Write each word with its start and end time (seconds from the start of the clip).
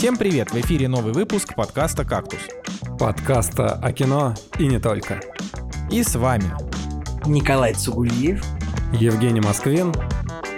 Всем 0.00 0.16
привет! 0.16 0.50
В 0.50 0.54
эфире 0.54 0.88
новый 0.88 1.12
выпуск 1.12 1.54
подкаста 1.54 2.06
«Кактус». 2.06 2.40
Подкаста 2.98 3.74
о 3.74 3.92
кино 3.92 4.34
и 4.58 4.66
не 4.66 4.78
только. 4.78 5.20
И 5.90 6.02
с 6.02 6.14
вами 6.14 6.50
Николай 7.26 7.74
Цугулиев, 7.74 8.42
Евгений 8.94 9.42
Москвин 9.42 9.94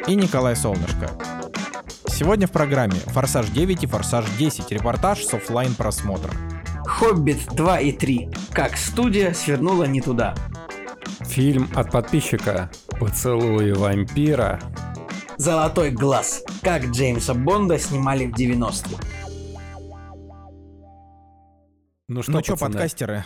и 0.06 0.14
Николай 0.14 0.54
Солнышко. 0.54 1.10
Сегодня 2.06 2.46
в 2.46 2.52
программе 2.52 2.94
«Форсаж 3.06 3.46
9» 3.46 3.82
и 3.82 3.86
«Форсаж 3.88 4.26
10» 4.38 4.72
репортаж 4.72 5.24
с 5.24 5.34
оффлайн 5.34 5.74
просмотра. 5.74 6.30
«Хоббит 6.86 7.44
2 7.52 7.80
и 7.80 7.90
3. 7.90 8.28
Как 8.52 8.76
студия 8.76 9.34
свернула 9.34 9.88
не 9.88 10.00
туда». 10.00 10.36
Фильм 11.22 11.68
от 11.74 11.90
подписчика 11.90 12.70
«Поцелуи 13.00 13.72
вампира». 13.72 14.60
«Золотой 15.36 15.90
глаз. 15.90 16.44
Как 16.62 16.84
Джеймса 16.84 17.34
Бонда 17.34 17.76
снимали 17.80 18.26
в 18.26 18.36
90-е». 18.36 19.21
Ну 22.12 22.22
что, 22.22 22.32
ну 22.32 22.42
что, 22.42 22.56
подкастеры? 22.56 23.24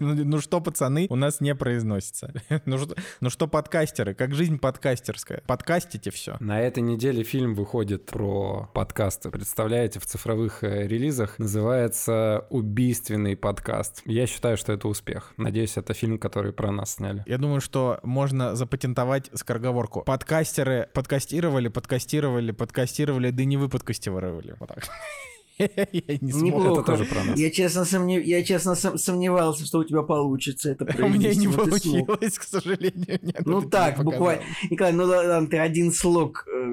Ну 0.00 0.40
что, 0.40 0.60
пацаны, 0.60 1.06
у 1.10 1.16
нас 1.16 1.40
не 1.40 1.54
произносится. 1.54 2.32
Ну 2.64 2.78
что, 2.78 2.94
ну 3.20 3.28
что, 3.28 3.48
подкастеры, 3.48 4.14
как 4.14 4.34
жизнь 4.34 4.58
подкастерская. 4.58 5.42
Подкастите 5.46 6.10
все. 6.10 6.36
На 6.40 6.60
этой 6.60 6.80
неделе 6.82 7.22
фильм 7.22 7.54
выходит 7.54 8.06
про 8.06 8.70
подкасты. 8.72 9.30
Представляете, 9.30 10.00
в 10.00 10.06
цифровых 10.06 10.64
э, 10.64 10.86
релизах 10.86 11.38
называется 11.38 12.46
«Убийственный 12.50 13.36
подкаст». 13.36 14.02
Я 14.06 14.26
считаю, 14.26 14.56
что 14.56 14.72
это 14.72 14.88
успех. 14.88 15.32
Надеюсь, 15.36 15.76
это 15.76 15.92
фильм, 15.92 16.18
который 16.18 16.52
про 16.52 16.70
нас 16.70 16.94
сняли. 16.94 17.24
Я 17.26 17.38
думаю, 17.38 17.60
что 17.60 18.00
можно 18.02 18.54
запатентовать 18.54 19.28
скороговорку. 19.34 20.02
Подкастеры 20.02 20.88
подкастировали, 20.94 21.68
подкастировали, 21.68 22.52
подкастировали, 22.52 23.30
да 23.30 23.44
не 23.44 23.56
вы 23.56 23.68
подкастировали. 23.68 24.56
Вот 24.58 24.68
так. 24.68 24.84
Я 25.58 26.18
не 26.20 26.32
смог. 26.32 26.78
Это 26.78 26.82
тоже 26.82 27.04
про 27.04 27.24
нас. 27.24 27.38
Я 27.38 27.50
честно, 27.50 27.84
сомнев... 27.84 28.24
я 28.24 28.42
честно 28.42 28.74
сомневался, 28.74 29.66
что 29.66 29.78
у 29.78 29.84
тебя 29.84 30.02
получится 30.02 30.70
это 30.70 30.84
У 31.04 31.08
меня 31.08 31.34
не 31.34 31.48
получилось, 31.48 32.38
к 32.38 32.42
сожалению. 32.42 33.18
ну 33.44 33.62
так, 33.62 34.02
буквально. 34.02 34.42
Николай, 34.70 34.92
ну 34.92 35.06
да, 35.06 35.44
ты 35.46 35.58
один 35.58 35.92
слог 35.92 36.46
э, 36.48 36.72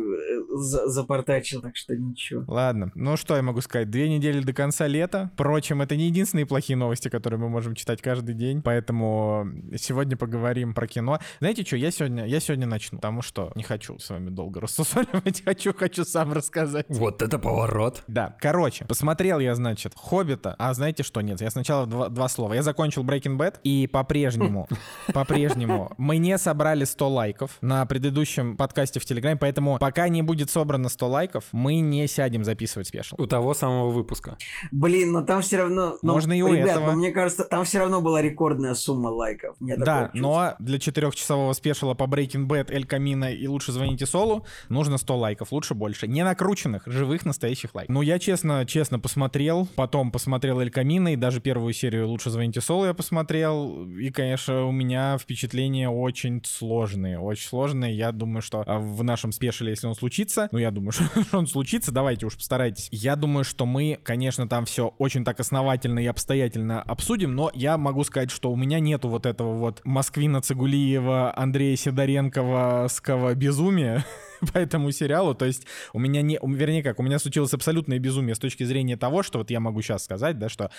запортачил, 0.55 1.61
так 1.61 1.75
что 1.75 1.95
ничего. 1.95 2.43
Ладно, 2.47 2.91
ну 2.95 3.17
что 3.17 3.35
я 3.35 3.41
могу 3.41 3.61
сказать? 3.61 3.89
Две 3.89 4.09
недели 4.09 4.41
до 4.41 4.53
конца 4.53 4.87
лета. 4.87 5.31
Впрочем, 5.33 5.81
это 5.81 5.95
не 5.95 6.07
единственные 6.07 6.45
плохие 6.45 6.77
новости, 6.77 7.09
которые 7.09 7.39
мы 7.39 7.49
можем 7.49 7.75
читать 7.75 8.01
каждый 8.01 8.35
день, 8.35 8.61
поэтому 8.61 9.47
сегодня 9.77 10.17
поговорим 10.17 10.73
про 10.73 10.87
кино. 10.87 11.19
Знаете 11.39 11.65
что, 11.65 11.77
я 11.77 11.91
сегодня, 11.91 12.25
я 12.25 12.39
сегодня 12.39 12.67
начну, 12.67 12.97
потому 12.97 13.21
что 13.21 13.51
не 13.55 13.63
хочу 13.63 13.99
с 13.99 14.09
вами 14.09 14.29
долго 14.29 14.59
рассусоливать, 14.61 15.43
хочу, 15.43 15.73
хочу 15.73 16.05
сам 16.05 16.33
рассказать. 16.33 16.85
Вот 16.89 17.21
это 17.21 17.39
поворот. 17.39 18.03
Да, 18.07 18.35
короче, 18.39 18.68
посмотрел 18.87 19.39
я, 19.39 19.55
значит, 19.55 19.93
«Хоббита», 19.95 20.55
а 20.57 20.73
знаете 20.73 21.03
что, 21.03 21.21
нет, 21.21 21.41
я 21.41 21.49
сначала 21.49 21.85
два, 21.85 22.09
два 22.09 22.27
слова. 22.27 22.53
Я 22.53 22.63
закончил 22.63 23.03
Breaking 23.03 23.37
Bad, 23.37 23.55
и 23.63 23.87
по-прежнему, 23.87 24.67
по-прежнему 25.13 25.91
мы 25.97 26.17
не 26.17 26.37
собрали 26.37 26.83
100 26.83 27.09
лайков 27.09 27.57
на 27.61 27.85
предыдущем 27.85 28.57
подкасте 28.57 28.99
в 28.99 29.05
Телеграме, 29.05 29.37
поэтому 29.37 29.77
пока 29.79 30.07
не 30.09 30.21
будет 30.21 30.49
собрано 30.49 30.89
100 30.89 31.07
лайков, 31.07 31.45
мы 31.51 31.79
не 31.79 32.07
сядем 32.07 32.43
записывать 32.43 32.87
спешл. 32.87 33.15
У 33.17 33.27
того 33.27 33.53
самого 33.53 33.89
выпуска. 33.89 34.37
Блин, 34.71 35.11
но 35.11 35.21
там 35.21 35.41
все 35.41 35.57
равно... 35.57 35.97
Ну, 36.01 36.13
Можно 36.13 36.37
и 36.37 36.41
у 36.41 36.53
ребят, 36.53 36.69
этого. 36.69 36.91
Мне 36.91 37.11
кажется, 37.11 37.43
там 37.43 37.63
все 37.65 37.79
равно 37.79 38.01
была 38.01 38.21
рекордная 38.21 38.73
сумма 38.73 39.09
лайков. 39.09 39.55
Мне 39.59 39.77
да, 39.77 40.11
но 40.13 40.55
для 40.59 40.79
четырехчасового 40.79 41.53
спешила 41.53 41.93
по 41.93 42.03
Breaking 42.03 42.47
Bad, 42.47 42.71
Эль 42.71 42.85
Камина 42.85 43.33
и 43.33 43.47
лучше 43.47 43.71
звоните 43.71 44.05
Солу 44.05 44.45
нужно 44.69 44.97
100 44.97 45.17
лайков, 45.17 45.51
лучше 45.51 45.73
больше. 45.73 46.07
Не 46.07 46.23
накрученных, 46.23 46.83
живых, 46.85 47.25
настоящих 47.25 47.73
лайков. 47.75 47.93
Ну, 47.93 48.01
я 48.01 48.19
честно, 48.19 48.58
честно 48.65 48.99
посмотрел, 48.99 49.67
потом 49.75 50.11
посмотрел 50.11 50.59
Эль 50.59 50.71
Камина 50.71 51.13
и 51.13 51.15
даже 51.15 51.41
первую 51.41 51.73
серию 51.73 52.07
лучше 52.07 52.29
звоните 52.29 52.61
Солу 52.61 52.85
я 52.85 52.93
посмотрел. 52.93 53.87
И, 53.97 54.09
конечно, 54.09 54.65
у 54.65 54.71
меня 54.71 55.17
впечатления 55.17 55.89
очень 55.89 56.41
сложные, 56.45 57.19
очень 57.19 57.47
сложные. 57.47 57.95
Я 57.95 58.11
думаю, 58.11 58.41
что 58.41 58.63
а, 58.65 58.79
в 58.79 59.03
нашем 59.03 59.31
спешиле, 59.31 59.71
если 59.71 59.87
он 59.87 59.95
случится, 59.95 60.49
ну, 60.51 60.57
я 60.57 60.71
думаю, 60.71 60.91
что 60.91 61.05
он 61.37 61.47
случится, 61.47 61.91
давайте 61.91 62.25
уж 62.25 62.35
постарайтесь. 62.35 62.87
Я 62.91 63.15
думаю, 63.15 63.43
что 63.43 63.65
мы, 63.65 63.99
конечно, 64.03 64.47
там 64.47 64.65
все 64.65 64.93
очень 64.97 65.23
так 65.23 65.39
основательно 65.39 65.99
и 65.99 66.05
обстоятельно 66.05 66.81
обсудим, 66.81 67.35
но 67.35 67.51
я 67.53 67.77
могу 67.77 68.03
сказать, 68.03 68.31
что 68.31 68.51
у 68.51 68.55
меня 68.55 68.79
нету 68.79 69.09
вот 69.09 69.25
этого 69.25 69.53
вот 69.53 69.81
Москвина 69.83 70.41
Цигулиева, 70.41 71.33
Андрея 71.35 71.75
Сидоренковского 71.75 73.35
безумия, 73.35 74.05
по 74.53 74.57
этому 74.57 74.91
сериалу. 74.91 75.35
То 75.35 75.45
есть 75.45 75.65
у 75.93 75.99
меня 75.99 76.21
не, 76.21 76.39
вернее 76.41 76.83
как, 76.83 76.99
у 76.99 77.03
меня 77.03 77.19
случилось 77.19 77.53
абсолютное 77.53 77.99
безумие 77.99 78.35
с 78.35 78.39
точки 78.39 78.63
зрения 78.63 78.97
того, 78.97 79.23
что 79.23 79.39
вот 79.39 79.51
я 79.51 79.59
могу 79.59 79.81
сейчас 79.81 80.03
сказать, 80.03 80.39
да, 80.39 80.49
что 80.49 80.71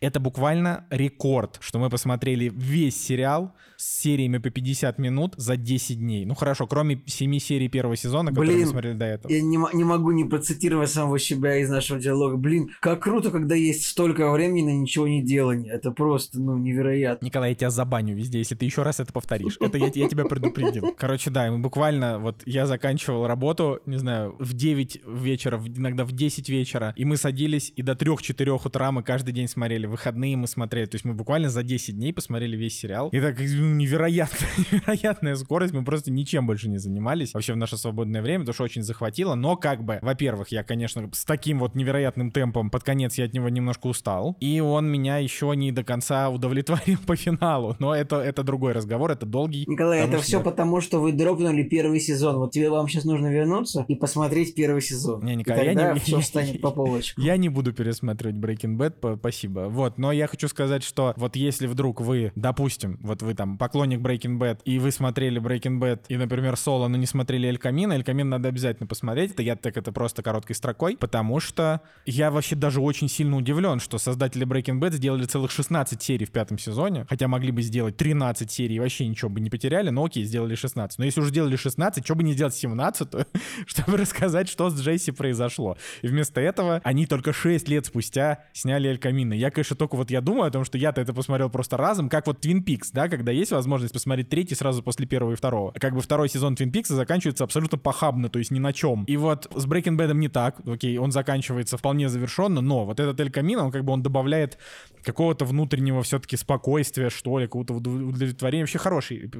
это 0.00 0.20
буквально 0.20 0.86
рекорд, 0.90 1.58
что 1.60 1.78
мы 1.78 1.90
посмотрели 1.90 2.50
весь 2.54 3.00
сериал 3.00 3.54
с 3.76 4.00
сериями 4.00 4.38
по 4.38 4.50
50 4.50 4.98
минут 4.98 5.34
за 5.36 5.56
10 5.56 5.98
дней. 5.98 6.24
Ну 6.24 6.34
хорошо, 6.34 6.66
кроме 6.66 7.02
7 7.06 7.38
серий 7.38 7.68
первого 7.68 7.96
сезона, 7.96 8.30
которые 8.30 8.56
Блин, 8.56 8.66
мы 8.66 8.70
смотрели 8.70 8.94
до 8.94 9.04
этого. 9.04 9.32
Я 9.32 9.42
не, 9.42 9.58
не 9.74 9.84
могу 9.84 10.12
не 10.12 10.24
процитировать 10.24 10.90
самого 10.90 11.18
себя 11.18 11.56
из 11.56 11.68
нашего 11.68 12.00
диалога. 12.00 12.36
Блин, 12.36 12.70
как 12.80 13.02
круто, 13.02 13.30
когда 13.30 13.54
есть 13.54 13.86
столько 13.86 14.30
времени 14.30 14.62
на 14.62 14.76
ничего 14.76 15.06
не 15.06 15.22
делание. 15.22 15.72
Это 15.72 15.90
просто, 15.90 16.40
ну, 16.40 16.56
невероятно. 16.56 17.24
Николай, 17.24 17.50
я 17.50 17.54
тебя 17.54 17.70
забаню 17.70 18.16
везде, 18.16 18.38
если 18.38 18.54
ты 18.54 18.64
еще 18.64 18.82
раз 18.82 19.00
это 19.00 19.12
повторишь. 19.12 19.56
Это 19.60 19.78
я, 19.78 19.90
я 19.94 20.08
тебя 20.08 20.24
предупредил. 20.24 20.94
Короче, 20.96 21.30
да, 21.30 21.50
мы 21.50 21.58
буквально, 21.58 22.18
вот 22.18 22.42
я 22.46 22.66
заканчивал 23.06 23.26
работу, 23.26 23.80
не 23.86 23.98
знаю, 23.98 24.34
в 24.38 24.52
9 24.52 25.00
вечера, 25.06 25.62
иногда 25.76 26.04
в 26.04 26.12
10 26.12 26.48
вечера, 26.48 26.92
и 26.96 27.04
мы 27.04 27.16
садились, 27.16 27.72
и 27.76 27.82
до 27.82 27.92
3-4 27.92 28.60
утра 28.64 28.92
мы 28.92 29.02
каждый 29.02 29.32
день 29.32 29.48
смотрели, 29.48 29.86
выходные 29.86 30.36
мы 30.36 30.46
смотрели. 30.46 30.86
То 30.86 30.96
есть 30.96 31.04
мы 31.04 31.14
буквально 31.14 31.48
за 31.48 31.62
10 31.62 31.96
дней 31.96 32.12
посмотрели 32.12 32.56
весь 32.56 32.78
сериал. 32.78 33.08
И 33.10 33.20
так 33.20 33.38
невероятная, 33.38 34.48
невероятная 34.72 35.36
скорость, 35.36 35.72
мы 35.72 35.84
просто 35.84 36.10
ничем 36.10 36.46
больше 36.46 36.68
не 36.68 36.78
занимались 36.78 37.34
вообще 37.34 37.52
в 37.52 37.56
наше 37.56 37.76
свободное 37.76 38.22
время, 38.22 38.40
потому 38.40 38.54
что 38.54 38.64
очень 38.64 38.82
захватило. 38.82 39.34
Но 39.34 39.56
как 39.56 39.84
бы, 39.84 39.98
во-первых, 40.02 40.48
я, 40.48 40.62
конечно, 40.62 41.08
с 41.12 41.24
таким 41.24 41.60
вот 41.60 41.74
невероятным 41.74 42.30
темпом 42.30 42.70
под 42.70 42.82
конец 42.82 43.18
я 43.18 43.24
от 43.24 43.34
него 43.34 43.48
немножко 43.48 43.86
устал. 43.86 44.36
И 44.40 44.60
он 44.60 44.90
меня 44.90 45.18
еще 45.18 45.52
не 45.56 45.72
до 45.72 45.84
конца 45.84 46.28
удовлетворил 46.30 46.98
по 47.06 47.16
финалу. 47.16 47.76
Но 47.78 47.94
это, 47.94 48.16
это 48.16 48.42
другой 48.42 48.72
разговор, 48.72 49.10
это 49.10 49.26
долгий. 49.26 49.64
Николай, 49.66 50.00
это 50.00 50.18
все 50.18 50.42
потому, 50.42 50.80
что 50.80 51.00
вы 51.00 51.12
дропнули 51.12 51.62
первый 51.62 52.00
сезон. 52.00 52.36
Вот 52.36 52.52
тебе 52.52 52.70
вам 52.70 52.88
сейчас 52.88 52.95
нужно 53.04 53.28
вернуться 53.28 53.84
и 53.88 53.94
посмотреть 53.94 54.54
первый 54.54 54.82
сезон. 54.82 55.24
Не, 55.24 55.36
Николай, 55.36 55.62
и 55.62 55.66
тогда 55.68 55.88
я 55.88 55.94
не, 55.94 56.00
все 56.00 56.20
встанет 56.20 56.60
по 56.60 56.70
полочкам. 56.72 57.22
Я 57.22 57.36
не 57.36 57.48
буду 57.48 57.72
пересматривать 57.72 58.36
Breaking 58.36 58.76
Bad, 58.76 59.18
спасибо. 59.18 59.66
Вот, 59.68 59.98
но 59.98 60.12
я 60.12 60.26
хочу 60.26 60.48
сказать, 60.48 60.82
что 60.82 61.14
вот 61.16 61.36
если 61.36 61.66
вдруг 61.66 62.00
вы, 62.00 62.32
допустим, 62.34 62.98
вот 63.02 63.22
вы 63.22 63.34
там 63.34 63.58
поклонник 63.58 64.00
Breaking 64.00 64.38
Bad, 64.38 64.60
и 64.64 64.78
вы 64.78 64.90
смотрели 64.90 65.40
Breaking 65.40 65.78
Bad, 65.78 66.00
и, 66.08 66.16
например, 66.16 66.56
Соло, 66.56 66.88
но 66.88 66.96
не 66.96 67.06
смотрели 67.06 67.48
Эль 67.48 67.58
Камин, 67.58 67.92
Эль 67.92 68.04
Камин 68.04 68.28
надо 68.28 68.48
обязательно 68.48 68.86
посмотреть, 68.86 69.32
это 69.32 69.42
я 69.42 69.56
так 69.56 69.76
это 69.76 69.92
просто 69.92 70.22
короткой 70.22 70.56
строкой, 70.56 70.96
потому 70.96 71.40
что 71.40 71.80
я 72.04 72.30
вообще 72.30 72.56
даже 72.56 72.80
очень 72.80 73.08
сильно 73.08 73.36
удивлен, 73.36 73.80
что 73.80 73.98
создатели 73.98 74.46
Breaking 74.46 74.80
Bad 74.80 74.92
сделали 74.92 75.24
целых 75.24 75.50
16 75.50 76.02
серий 76.02 76.26
в 76.26 76.30
пятом 76.30 76.58
сезоне, 76.58 77.06
хотя 77.08 77.28
могли 77.28 77.50
бы 77.50 77.62
сделать 77.62 77.96
13 77.96 78.50
серий, 78.50 78.78
вообще 78.78 79.06
ничего 79.06 79.30
бы 79.30 79.40
не 79.40 79.50
потеряли, 79.50 79.90
но 79.90 80.04
окей, 80.04 80.24
сделали 80.24 80.54
16. 80.54 80.98
Но 80.98 81.04
если 81.04 81.20
уже 81.20 81.30
сделали 81.30 81.56
16, 81.56 82.04
что 82.04 82.14
бы 82.14 82.22
не 82.22 82.32
сделать 82.32 82.54
17, 82.54 82.85
чтобы 83.66 83.96
рассказать, 83.96 84.48
что 84.48 84.70
с 84.70 84.80
Джесси 84.80 85.12
произошло. 85.12 85.76
И 86.02 86.08
вместо 86.08 86.40
этого 86.40 86.80
они 86.84 87.06
только 87.06 87.32
6 87.32 87.68
лет 87.68 87.86
спустя 87.86 88.44
сняли 88.52 88.88
Эль 88.88 88.98
Камино. 88.98 89.34
Я, 89.34 89.50
конечно, 89.50 89.76
только 89.76 89.96
вот 89.96 90.10
я 90.10 90.20
думаю 90.20 90.48
о 90.48 90.50
том, 90.50 90.64
что 90.64 90.78
я-то 90.78 91.00
это 91.00 91.12
посмотрел 91.12 91.50
просто 91.50 91.76
разом, 91.76 92.08
как 92.08 92.26
вот 92.26 92.44
Twin 92.44 92.64
Peaks, 92.64 92.90
да, 92.92 93.08
когда 93.08 93.32
есть 93.32 93.52
возможность 93.52 93.92
посмотреть 93.92 94.28
третий 94.28 94.54
сразу 94.54 94.82
после 94.82 95.06
первого 95.06 95.32
и 95.32 95.36
второго. 95.36 95.72
Как 95.72 95.94
бы 95.94 96.00
второй 96.00 96.28
сезон 96.28 96.54
Twin 96.54 96.70
Peaks 96.70 96.92
заканчивается 96.92 97.44
абсолютно 97.44 97.78
похабно, 97.78 98.28
то 98.28 98.38
есть 98.38 98.50
ни 98.50 98.58
на 98.58 98.72
чем. 98.72 99.04
И 99.04 99.16
вот 99.16 99.50
с 99.54 99.66
Breaking 99.66 99.96
Bad 99.96 100.14
не 100.14 100.28
так, 100.28 100.60
окей, 100.66 100.98
он 100.98 101.12
заканчивается 101.12 101.76
вполне 101.76 102.08
завершенно, 102.08 102.60
но 102.60 102.84
вот 102.84 103.00
этот 103.00 103.18
Эль 103.20 103.30
Камино, 103.30 103.64
он 103.64 103.72
как 103.72 103.84
бы 103.84 103.92
он 103.92 104.02
добавляет 104.02 104.58
какого-то 105.06 105.44
внутреннего 105.44 106.02
все-таки 106.02 106.36
спокойствия, 106.36 107.10
что 107.10 107.38
ли, 107.38 107.46
какого-то 107.46 107.74
удовлетворения. 107.74 108.64
Вообще 108.64 108.78
хороший, 108.78 109.30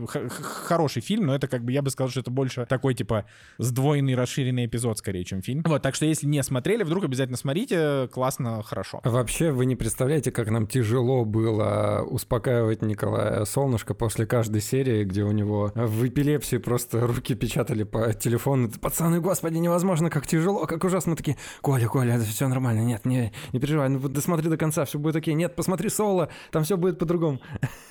хороший 0.41 1.03
фильм, 1.03 1.27
но 1.27 1.35
это 1.35 1.49
как 1.49 1.65
бы 1.65 1.73
я 1.73 1.83
бы 1.83 1.91
сказал, 1.91 2.09
что 2.09 2.21
это 2.21 2.31
больше 2.31 2.67
такой 2.67 2.95
типа 2.95 3.25
сдвоенный, 3.59 4.15
расширенный 4.15 4.67
эпизод 4.67 4.99
скорее, 4.99 5.25
чем 5.25 5.43
фильм. 5.43 5.65
Вот, 5.67 5.83
так 5.83 5.97
что 5.97 6.07
если 6.07 6.27
не 6.29 6.41
смотрели, 6.45 6.85
вдруг 6.85 7.05
обязательно 7.05 7.37
смотрите, 7.37 8.09
классно, 8.13 8.63
хорошо. 8.63 9.01
Вообще 9.03 9.51
вы 9.51 9.67
не 9.67 9.75
представляете, 9.75 10.31
как 10.31 10.49
нам 10.51 10.69
тяжело 10.69 11.25
было 11.25 12.07
успокаивать 12.09 12.83
Николая 12.83 13.45
Солнышко 13.45 13.95
после 13.95 14.25
каждой 14.25 14.61
серии, 14.61 15.03
где 15.03 15.25
у 15.25 15.33
него 15.33 15.73
в 15.75 16.07
эпилепсии 16.07 16.59
просто 16.59 17.05
руки 17.05 17.35
печатали 17.35 17.83
по 17.83 18.15
телефону. 18.15 18.71
Пацаны, 18.81 19.21
господи, 19.21 19.57
невозможно, 19.57 20.11
как 20.11 20.29
тяжело, 20.29 20.67
как 20.67 20.85
ужасно. 20.85 21.17
Такие, 21.17 21.37
Коля, 21.61 21.89
Коля, 21.89 22.15
это 22.15 22.25
все 22.25 22.47
нормально, 22.47 22.83
нет, 22.83 23.05
не, 23.05 23.33
не 23.53 23.59
переживай, 23.59 23.89
ну 23.89 23.99
досмотри 24.09 24.49
до 24.49 24.57
конца, 24.57 24.85
все 24.85 25.01
будет 25.01 25.17
окей. 25.17 25.35
Нет, 25.35 25.56
посмотри 25.57 25.89
соло, 25.89 26.29
там 26.51 26.65
все 26.65 26.77
будет 26.77 26.99
по-другому. 26.99 27.41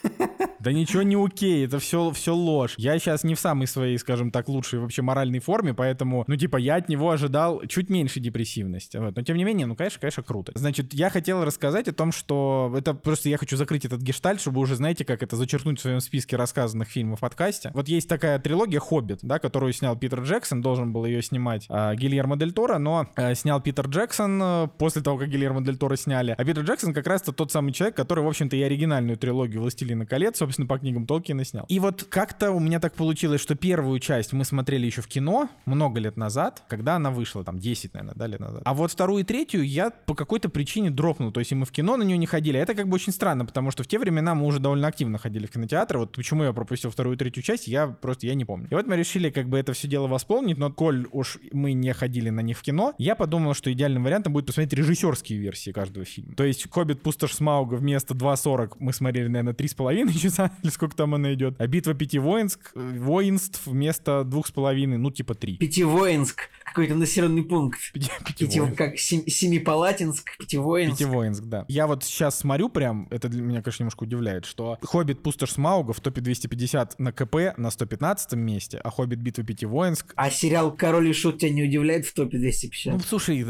Да 0.65 0.71
ничего 0.71 1.03
не 1.03 1.15
окей, 1.15 1.67
это 1.67 1.77
все, 1.77 2.09
все 2.09 2.33
ложь. 2.33 2.73
Я 2.77 2.97
сейчас 2.97 3.23
не 3.23 3.35
в 3.35 3.39
самой 3.39 3.67
своей, 3.67 3.99
скажем 3.99 4.31
так, 4.31 4.49
лучшей 4.49 4.79
вообще 4.79 5.03
моральной 5.03 5.37
форме, 5.37 5.75
поэтому, 5.75 6.23
ну, 6.25 6.35
типа, 6.37 6.57
я 6.57 6.77
от 6.77 6.89
него 6.89 7.11
ожидал 7.11 7.61
чуть 7.67 7.91
меньше 7.91 8.19
депрессивности. 8.19 8.97
Вот. 8.97 9.15
Но, 9.15 9.21
тем 9.21 9.37
не 9.37 9.43
менее, 9.43 9.67
ну, 9.67 9.75
конечно, 9.75 9.99
конечно, 9.99 10.23
круто. 10.23 10.53
Значит, 10.55 10.91
я 10.95 11.11
хотел 11.11 11.45
рассказать 11.45 11.87
о 11.87 11.93
том, 11.93 12.11
что 12.11 12.73
это 12.75 12.95
просто 12.95 13.29
я 13.29 13.37
хочу 13.37 13.57
закрыть 13.57 13.85
этот 13.85 14.01
гештальт, 14.01 14.41
чтобы 14.41 14.59
уже, 14.59 14.75
знаете, 14.75 15.05
как 15.05 15.21
это 15.21 15.35
зачеркнуть 15.35 15.77
в 15.77 15.83
своем 15.83 15.99
списке 15.99 16.35
рассказанных 16.35 16.87
фильмов 16.87 17.19
в 17.19 17.21
подкасте. 17.21 17.69
Вот 17.75 17.87
есть 17.87 18.09
такая 18.09 18.39
трилогия 18.39 18.79
«Хоббит», 18.79 19.19
да, 19.21 19.37
которую 19.37 19.71
снял 19.71 19.95
Питер 19.95 20.21
Джексон, 20.21 20.63
должен 20.63 20.91
был 20.91 21.05
ее 21.05 21.21
снимать 21.21 21.67
а, 21.69 21.93
Гильермо 21.93 22.37
Дель 22.37 22.53
Торо, 22.53 22.79
но 22.79 23.07
а, 23.15 23.35
снял 23.35 23.61
Питер 23.61 23.85
Джексон 23.87 24.39
а, 24.41 24.67
после 24.67 25.03
того, 25.03 25.19
как 25.19 25.29
Гильермо 25.29 25.63
Дель 25.63 25.77
Торо 25.77 25.95
сняли. 25.95 26.33
А 26.35 26.43
Питер 26.43 26.63
Джексон 26.63 26.91
как 26.91 27.05
раз-то 27.05 27.33
тот 27.33 27.51
самый 27.55 27.71
человек, 27.71 27.95
который, 27.95 28.21
в 28.21 28.27
общем-то, 28.27 28.57
и 28.57 28.61
оригинальную 28.61 29.17
трилогию 29.17 29.61
«Властелина 29.61 30.05
колец», 30.05 30.37
собственно, 30.39 30.67
по 30.67 30.77
книгам 30.77 31.07
Толкина 31.07 31.45
снял. 31.45 31.65
И 31.69 31.79
вот 31.79 32.03
как-то 32.09 32.51
у 32.51 32.59
меня 32.59 32.81
так 32.81 32.95
получилось, 32.95 33.39
что 33.39 33.55
первую 33.55 33.99
часть 33.99 34.33
мы 34.33 34.43
смотрели 34.43 34.85
еще 34.85 35.01
в 35.01 35.07
кино 35.07 35.47
много 35.65 36.01
лет 36.01 36.17
назад, 36.17 36.63
когда 36.67 36.97
она 36.97 37.11
вышла, 37.11 37.45
там, 37.45 37.57
10, 37.57 37.93
наверное, 37.93 38.13
да, 38.13 38.27
лет 38.27 38.41
назад. 38.41 38.61
А 38.65 38.73
вот 38.73 38.91
вторую 38.91 39.21
и 39.21 39.23
третью 39.23 39.65
я 39.65 39.89
по 39.89 40.15
какой-то 40.15 40.49
причине 40.49 40.91
дропнул, 40.91 41.31
то 41.31 41.39
есть 41.39 41.53
и 41.53 41.55
мы 41.55 41.65
в 41.65 41.71
кино 41.71 41.95
на 41.95 42.03
нее 42.03 42.17
не 42.17 42.25
ходили. 42.25 42.57
А 42.57 42.59
это 42.59 42.73
как 42.73 42.89
бы 42.89 42.95
очень 42.95 43.13
странно, 43.13 43.45
потому 43.45 43.71
что 43.71 43.83
в 43.83 43.87
те 43.87 43.99
времена 43.99 44.35
мы 44.35 44.47
уже 44.47 44.59
довольно 44.59 44.89
активно 44.89 45.17
ходили 45.17 45.45
в 45.45 45.51
кинотеатр. 45.51 45.97
Вот 45.99 46.11
почему 46.11 46.43
я 46.43 46.51
пропустил 46.51 46.91
вторую 46.91 47.15
и 47.15 47.17
третью 47.17 47.41
часть, 47.41 47.69
я 47.69 47.87
просто, 47.87 48.27
я 48.27 48.35
не 48.35 48.43
помню. 48.43 48.67
И 48.69 48.75
вот 48.75 48.85
мы 48.85 48.97
решили 48.97 49.29
как 49.29 49.47
бы 49.47 49.57
это 49.57 49.71
все 49.71 49.87
дело 49.87 50.07
восполнить, 50.07 50.57
но 50.57 50.73
коль 50.73 51.07
уж 51.13 51.37
мы 51.53 51.71
не 51.71 51.93
ходили 51.93 52.29
на 52.31 52.41
них 52.41 52.57
в 52.57 52.63
кино, 52.63 52.93
я 52.97 53.15
подумал, 53.15 53.53
что 53.53 53.71
идеальным 53.71 54.03
вариантом 54.03 54.33
будет 54.33 54.47
посмотреть 54.47 54.73
режиссерские 54.73 55.39
версии 55.39 55.71
каждого 55.71 56.03
фильма. 56.03 56.35
То 56.35 56.43
есть 56.43 56.69
«Хоббит. 56.69 57.01
Пустошь 57.05 57.33
Смауга» 57.45 57.75
вместо 57.75 58.15
2.40 58.15 58.77
мы 58.79 58.91
смотрели, 58.91 59.27
наверное, 59.27 59.53
3,5 59.53 60.11
часа, 60.19 60.51
или 60.63 60.71
сколько 60.71 60.95
там 60.95 61.13
она 61.13 61.33
идет. 61.35 61.55
А 61.59 61.67
«Битва 61.67 61.93
пяти 61.93 62.17
воинск, 62.17 62.71
воинств» 62.75 63.61
вместо 63.67 64.21
2,5, 64.25 64.97
ну 64.97 65.11
типа 65.11 65.35
3. 65.35 65.57
Пятивоинск, 65.57 66.49
какой-то 66.63 66.95
населенный 66.95 67.43
пункт. 67.43 67.79
Пяти, 67.93 68.09
Пяти, 68.25 68.45
Пятивоинск. 68.45 68.77
как 68.77 68.97
Сем- 68.97 69.27
Семипалатинск, 69.27 70.37
Пятивоинск. 70.39 70.97
Пятивоинск, 70.97 71.43
да. 71.43 71.65
Я 71.67 71.85
вот 71.85 72.03
сейчас 72.03 72.39
смотрю 72.39 72.69
прям, 72.69 73.07
это 73.11 73.29
для 73.29 73.43
меня, 73.43 73.61
конечно, 73.61 73.83
немножко 73.83 74.03
удивляет, 74.03 74.45
что 74.45 74.79
«Хоббит. 74.81 75.21
Пустошь 75.21 75.51
Смауга» 75.51 75.93
в 75.93 75.99
топе 75.99 76.21
250 76.21 76.97
на 76.99 77.11
КП 77.11 77.35
на 77.57 77.69
115 77.69 78.33
месте, 78.33 78.79
а 78.83 78.89
«Хоббит. 78.89 79.19
Битва 79.19 79.43
пяти 79.43 79.65
воинск» 79.67 80.13
А 80.15 80.31
сериал 80.31 80.71
«Король 80.71 81.09
и 81.09 81.13
Шут» 81.13 81.37
тебя 81.39 81.51
не 81.51 81.63
удивляет 81.63 82.05
в 82.07 82.13
топе 82.15 82.37
250? 82.39 82.93
Ну, 82.93 82.99
слушай, 83.01 83.45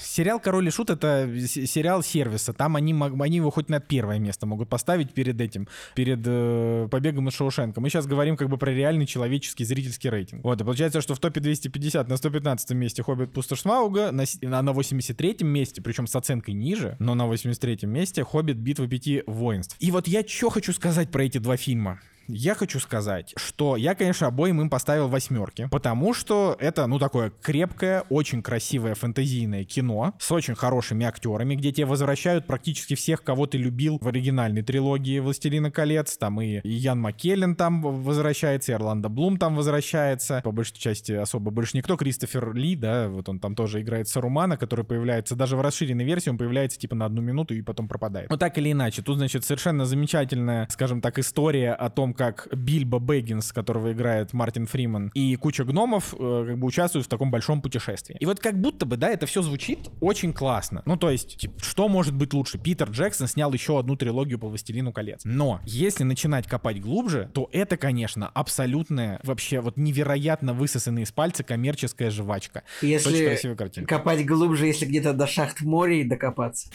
сериал 0.00 0.40
«Король 0.40 0.68
и 0.68 0.70
Шут»— 0.70 0.90
это 0.90 1.28
сериал 1.46 2.02
сервиса. 2.02 2.52
Там 2.52 2.76
они, 2.76 2.92
они 3.22 3.36
его 3.36 3.50
хоть 3.50 3.68
на 3.68 3.80
первое 3.80 4.18
место 4.18 4.46
могут 4.46 4.68
поставить 4.68 5.12
перед 5.12 5.40
этим, 5.40 5.68
перед 5.94 6.20
э, 6.24 6.88
«Побегом 6.90 7.28
из 7.28 7.34
Шоушенка». 7.34 7.80
Мы 7.80 7.88
сейчас 7.88 8.06
говорим 8.06 8.36
как 8.36 8.48
бы 8.48 8.58
про 8.58 8.70
реальный 8.70 9.06
человеческий 9.06 9.64
зрительский 9.64 10.10
рейтинг. 10.10 10.44
Вот, 10.44 10.60
и 10.60 10.64
получается, 10.64 11.00
что 11.00 11.14
в 11.14 11.18
топе 11.18 11.40
250 11.40 12.08
на 12.08 12.16
115 12.16 12.70
месте 12.72 13.02
«Хоббит. 13.02 13.32
Пустошь 13.32 13.60
Смауга», 13.60 14.10
на, 14.12 14.24
на 14.62 14.72
83 14.72 15.38
месте, 15.40 15.82
причем 15.82 16.06
с 16.06 16.16
оценкой 16.16 16.54
ниже, 16.54 16.96
но 16.98 17.14
на 17.14 17.26
83 17.26 17.86
месте 17.86 18.24
«Хоббит. 18.24 18.56
Битва 18.56 18.86
пяти 18.86 19.22
воинств». 19.26 19.76
И 19.80 19.90
вот 19.90 20.08
я 20.08 20.26
что 20.26 20.50
хочу 20.50 20.72
сказать 20.72 21.10
про 21.10 21.24
эти 21.24 21.38
два 21.38 21.56
фильма. 21.56 22.00
Я 22.32 22.54
хочу 22.54 22.80
сказать, 22.80 23.32
что 23.36 23.76
я, 23.76 23.94
конечно, 23.94 24.26
обоим 24.26 24.60
им 24.60 24.70
поставил 24.70 25.08
восьмерки, 25.08 25.68
потому 25.70 26.14
что 26.14 26.56
это, 26.58 26.86
ну, 26.86 26.98
такое 26.98 27.32
крепкое, 27.42 28.04
очень 28.08 28.42
красивое 28.42 28.94
фэнтезийное 28.94 29.64
кино 29.64 30.14
с 30.18 30.30
очень 30.32 30.54
хорошими 30.54 31.06
актерами, 31.06 31.54
где 31.54 31.72
тебе 31.72 31.86
возвращают 31.86 32.46
практически 32.46 32.94
всех, 32.94 33.22
кого 33.22 33.46
ты 33.46 33.58
любил 33.58 33.98
в 34.00 34.08
оригинальной 34.08 34.62
трилогии 34.62 35.18
«Властелина 35.18 35.70
колец». 35.70 36.16
Там 36.16 36.40
и 36.40 36.60
Ян 36.66 37.00
Маккеллен 37.00 37.56
там 37.56 37.82
возвращается, 37.82 38.72
и 38.72 38.74
Орландо 38.74 39.08
Блум 39.08 39.38
там 39.38 39.56
возвращается. 39.56 40.40
По 40.44 40.52
большей 40.52 40.76
части 40.76 41.12
особо 41.12 41.50
больше 41.50 41.76
никто. 41.76 41.96
Кристофер 41.96 42.54
Ли, 42.54 42.76
да, 42.76 43.08
вот 43.08 43.28
он 43.28 43.40
там 43.40 43.54
тоже 43.54 43.80
играет 43.80 44.08
Сарумана, 44.08 44.56
который 44.56 44.84
появляется, 44.84 45.36
даже 45.36 45.56
в 45.56 45.60
расширенной 45.60 46.04
версии 46.04 46.30
он 46.30 46.38
появляется 46.38 46.78
типа 46.78 46.94
на 46.94 47.06
одну 47.06 47.22
минуту 47.22 47.54
и 47.54 47.62
потом 47.62 47.88
пропадает. 47.88 48.30
Но 48.30 48.36
так 48.36 48.56
или 48.58 48.72
иначе, 48.72 49.02
тут, 49.02 49.18
значит, 49.18 49.44
совершенно 49.44 49.84
замечательная, 49.84 50.66
скажем 50.70 51.00
так, 51.00 51.18
история 51.18 51.72
о 51.72 51.90
том, 51.90 52.14
как 52.20 52.48
Бильбо 52.52 52.98
Бэггинс, 52.98 53.50
которого 53.50 53.92
играет 53.92 54.34
Мартин 54.34 54.66
Фриман, 54.66 55.10
и 55.14 55.36
куча 55.36 55.64
гномов 55.64 56.12
э, 56.12 56.44
как 56.48 56.58
бы 56.58 56.66
участвуют 56.66 57.06
в 57.06 57.08
таком 57.08 57.30
большом 57.30 57.62
путешествии. 57.62 58.14
И 58.20 58.26
вот 58.26 58.40
как 58.40 58.60
будто 58.60 58.84
бы, 58.84 58.98
да, 58.98 59.08
это 59.08 59.24
все 59.24 59.40
звучит 59.40 59.88
очень 60.02 60.34
классно. 60.34 60.82
Ну, 60.84 60.98
то 60.98 61.08
есть, 61.08 61.38
типа, 61.38 61.64
что 61.64 61.88
может 61.88 62.14
быть 62.14 62.34
лучше? 62.34 62.58
Питер 62.58 62.90
Джексон 62.90 63.26
снял 63.26 63.50
еще 63.54 63.78
одну 63.78 63.96
трилогию 63.96 64.38
по 64.38 64.48
«Властелину 64.48 64.92
колец». 64.92 65.22
Но 65.24 65.62
если 65.64 66.04
начинать 66.04 66.46
копать 66.46 66.78
глубже, 66.78 67.30
то 67.32 67.48
это, 67.52 67.78
конечно, 67.78 68.28
абсолютная, 68.28 69.18
вообще 69.22 69.60
вот 69.60 69.78
невероятно 69.78 70.52
высосанная 70.52 71.04
из 71.04 71.12
пальца 71.12 71.42
коммерческая 71.42 72.10
жвачка. 72.10 72.64
Очень 72.82 72.90
Если 72.90 73.24
красивая 73.24 73.56
картинка. 73.56 73.96
копать 73.96 74.26
глубже, 74.26 74.66
если 74.66 74.84
где-то 74.84 75.14
до 75.14 75.26
шахт 75.26 75.62
в 75.62 75.64
море 75.66 76.02
и 76.02 76.04
докопаться. 76.04 76.68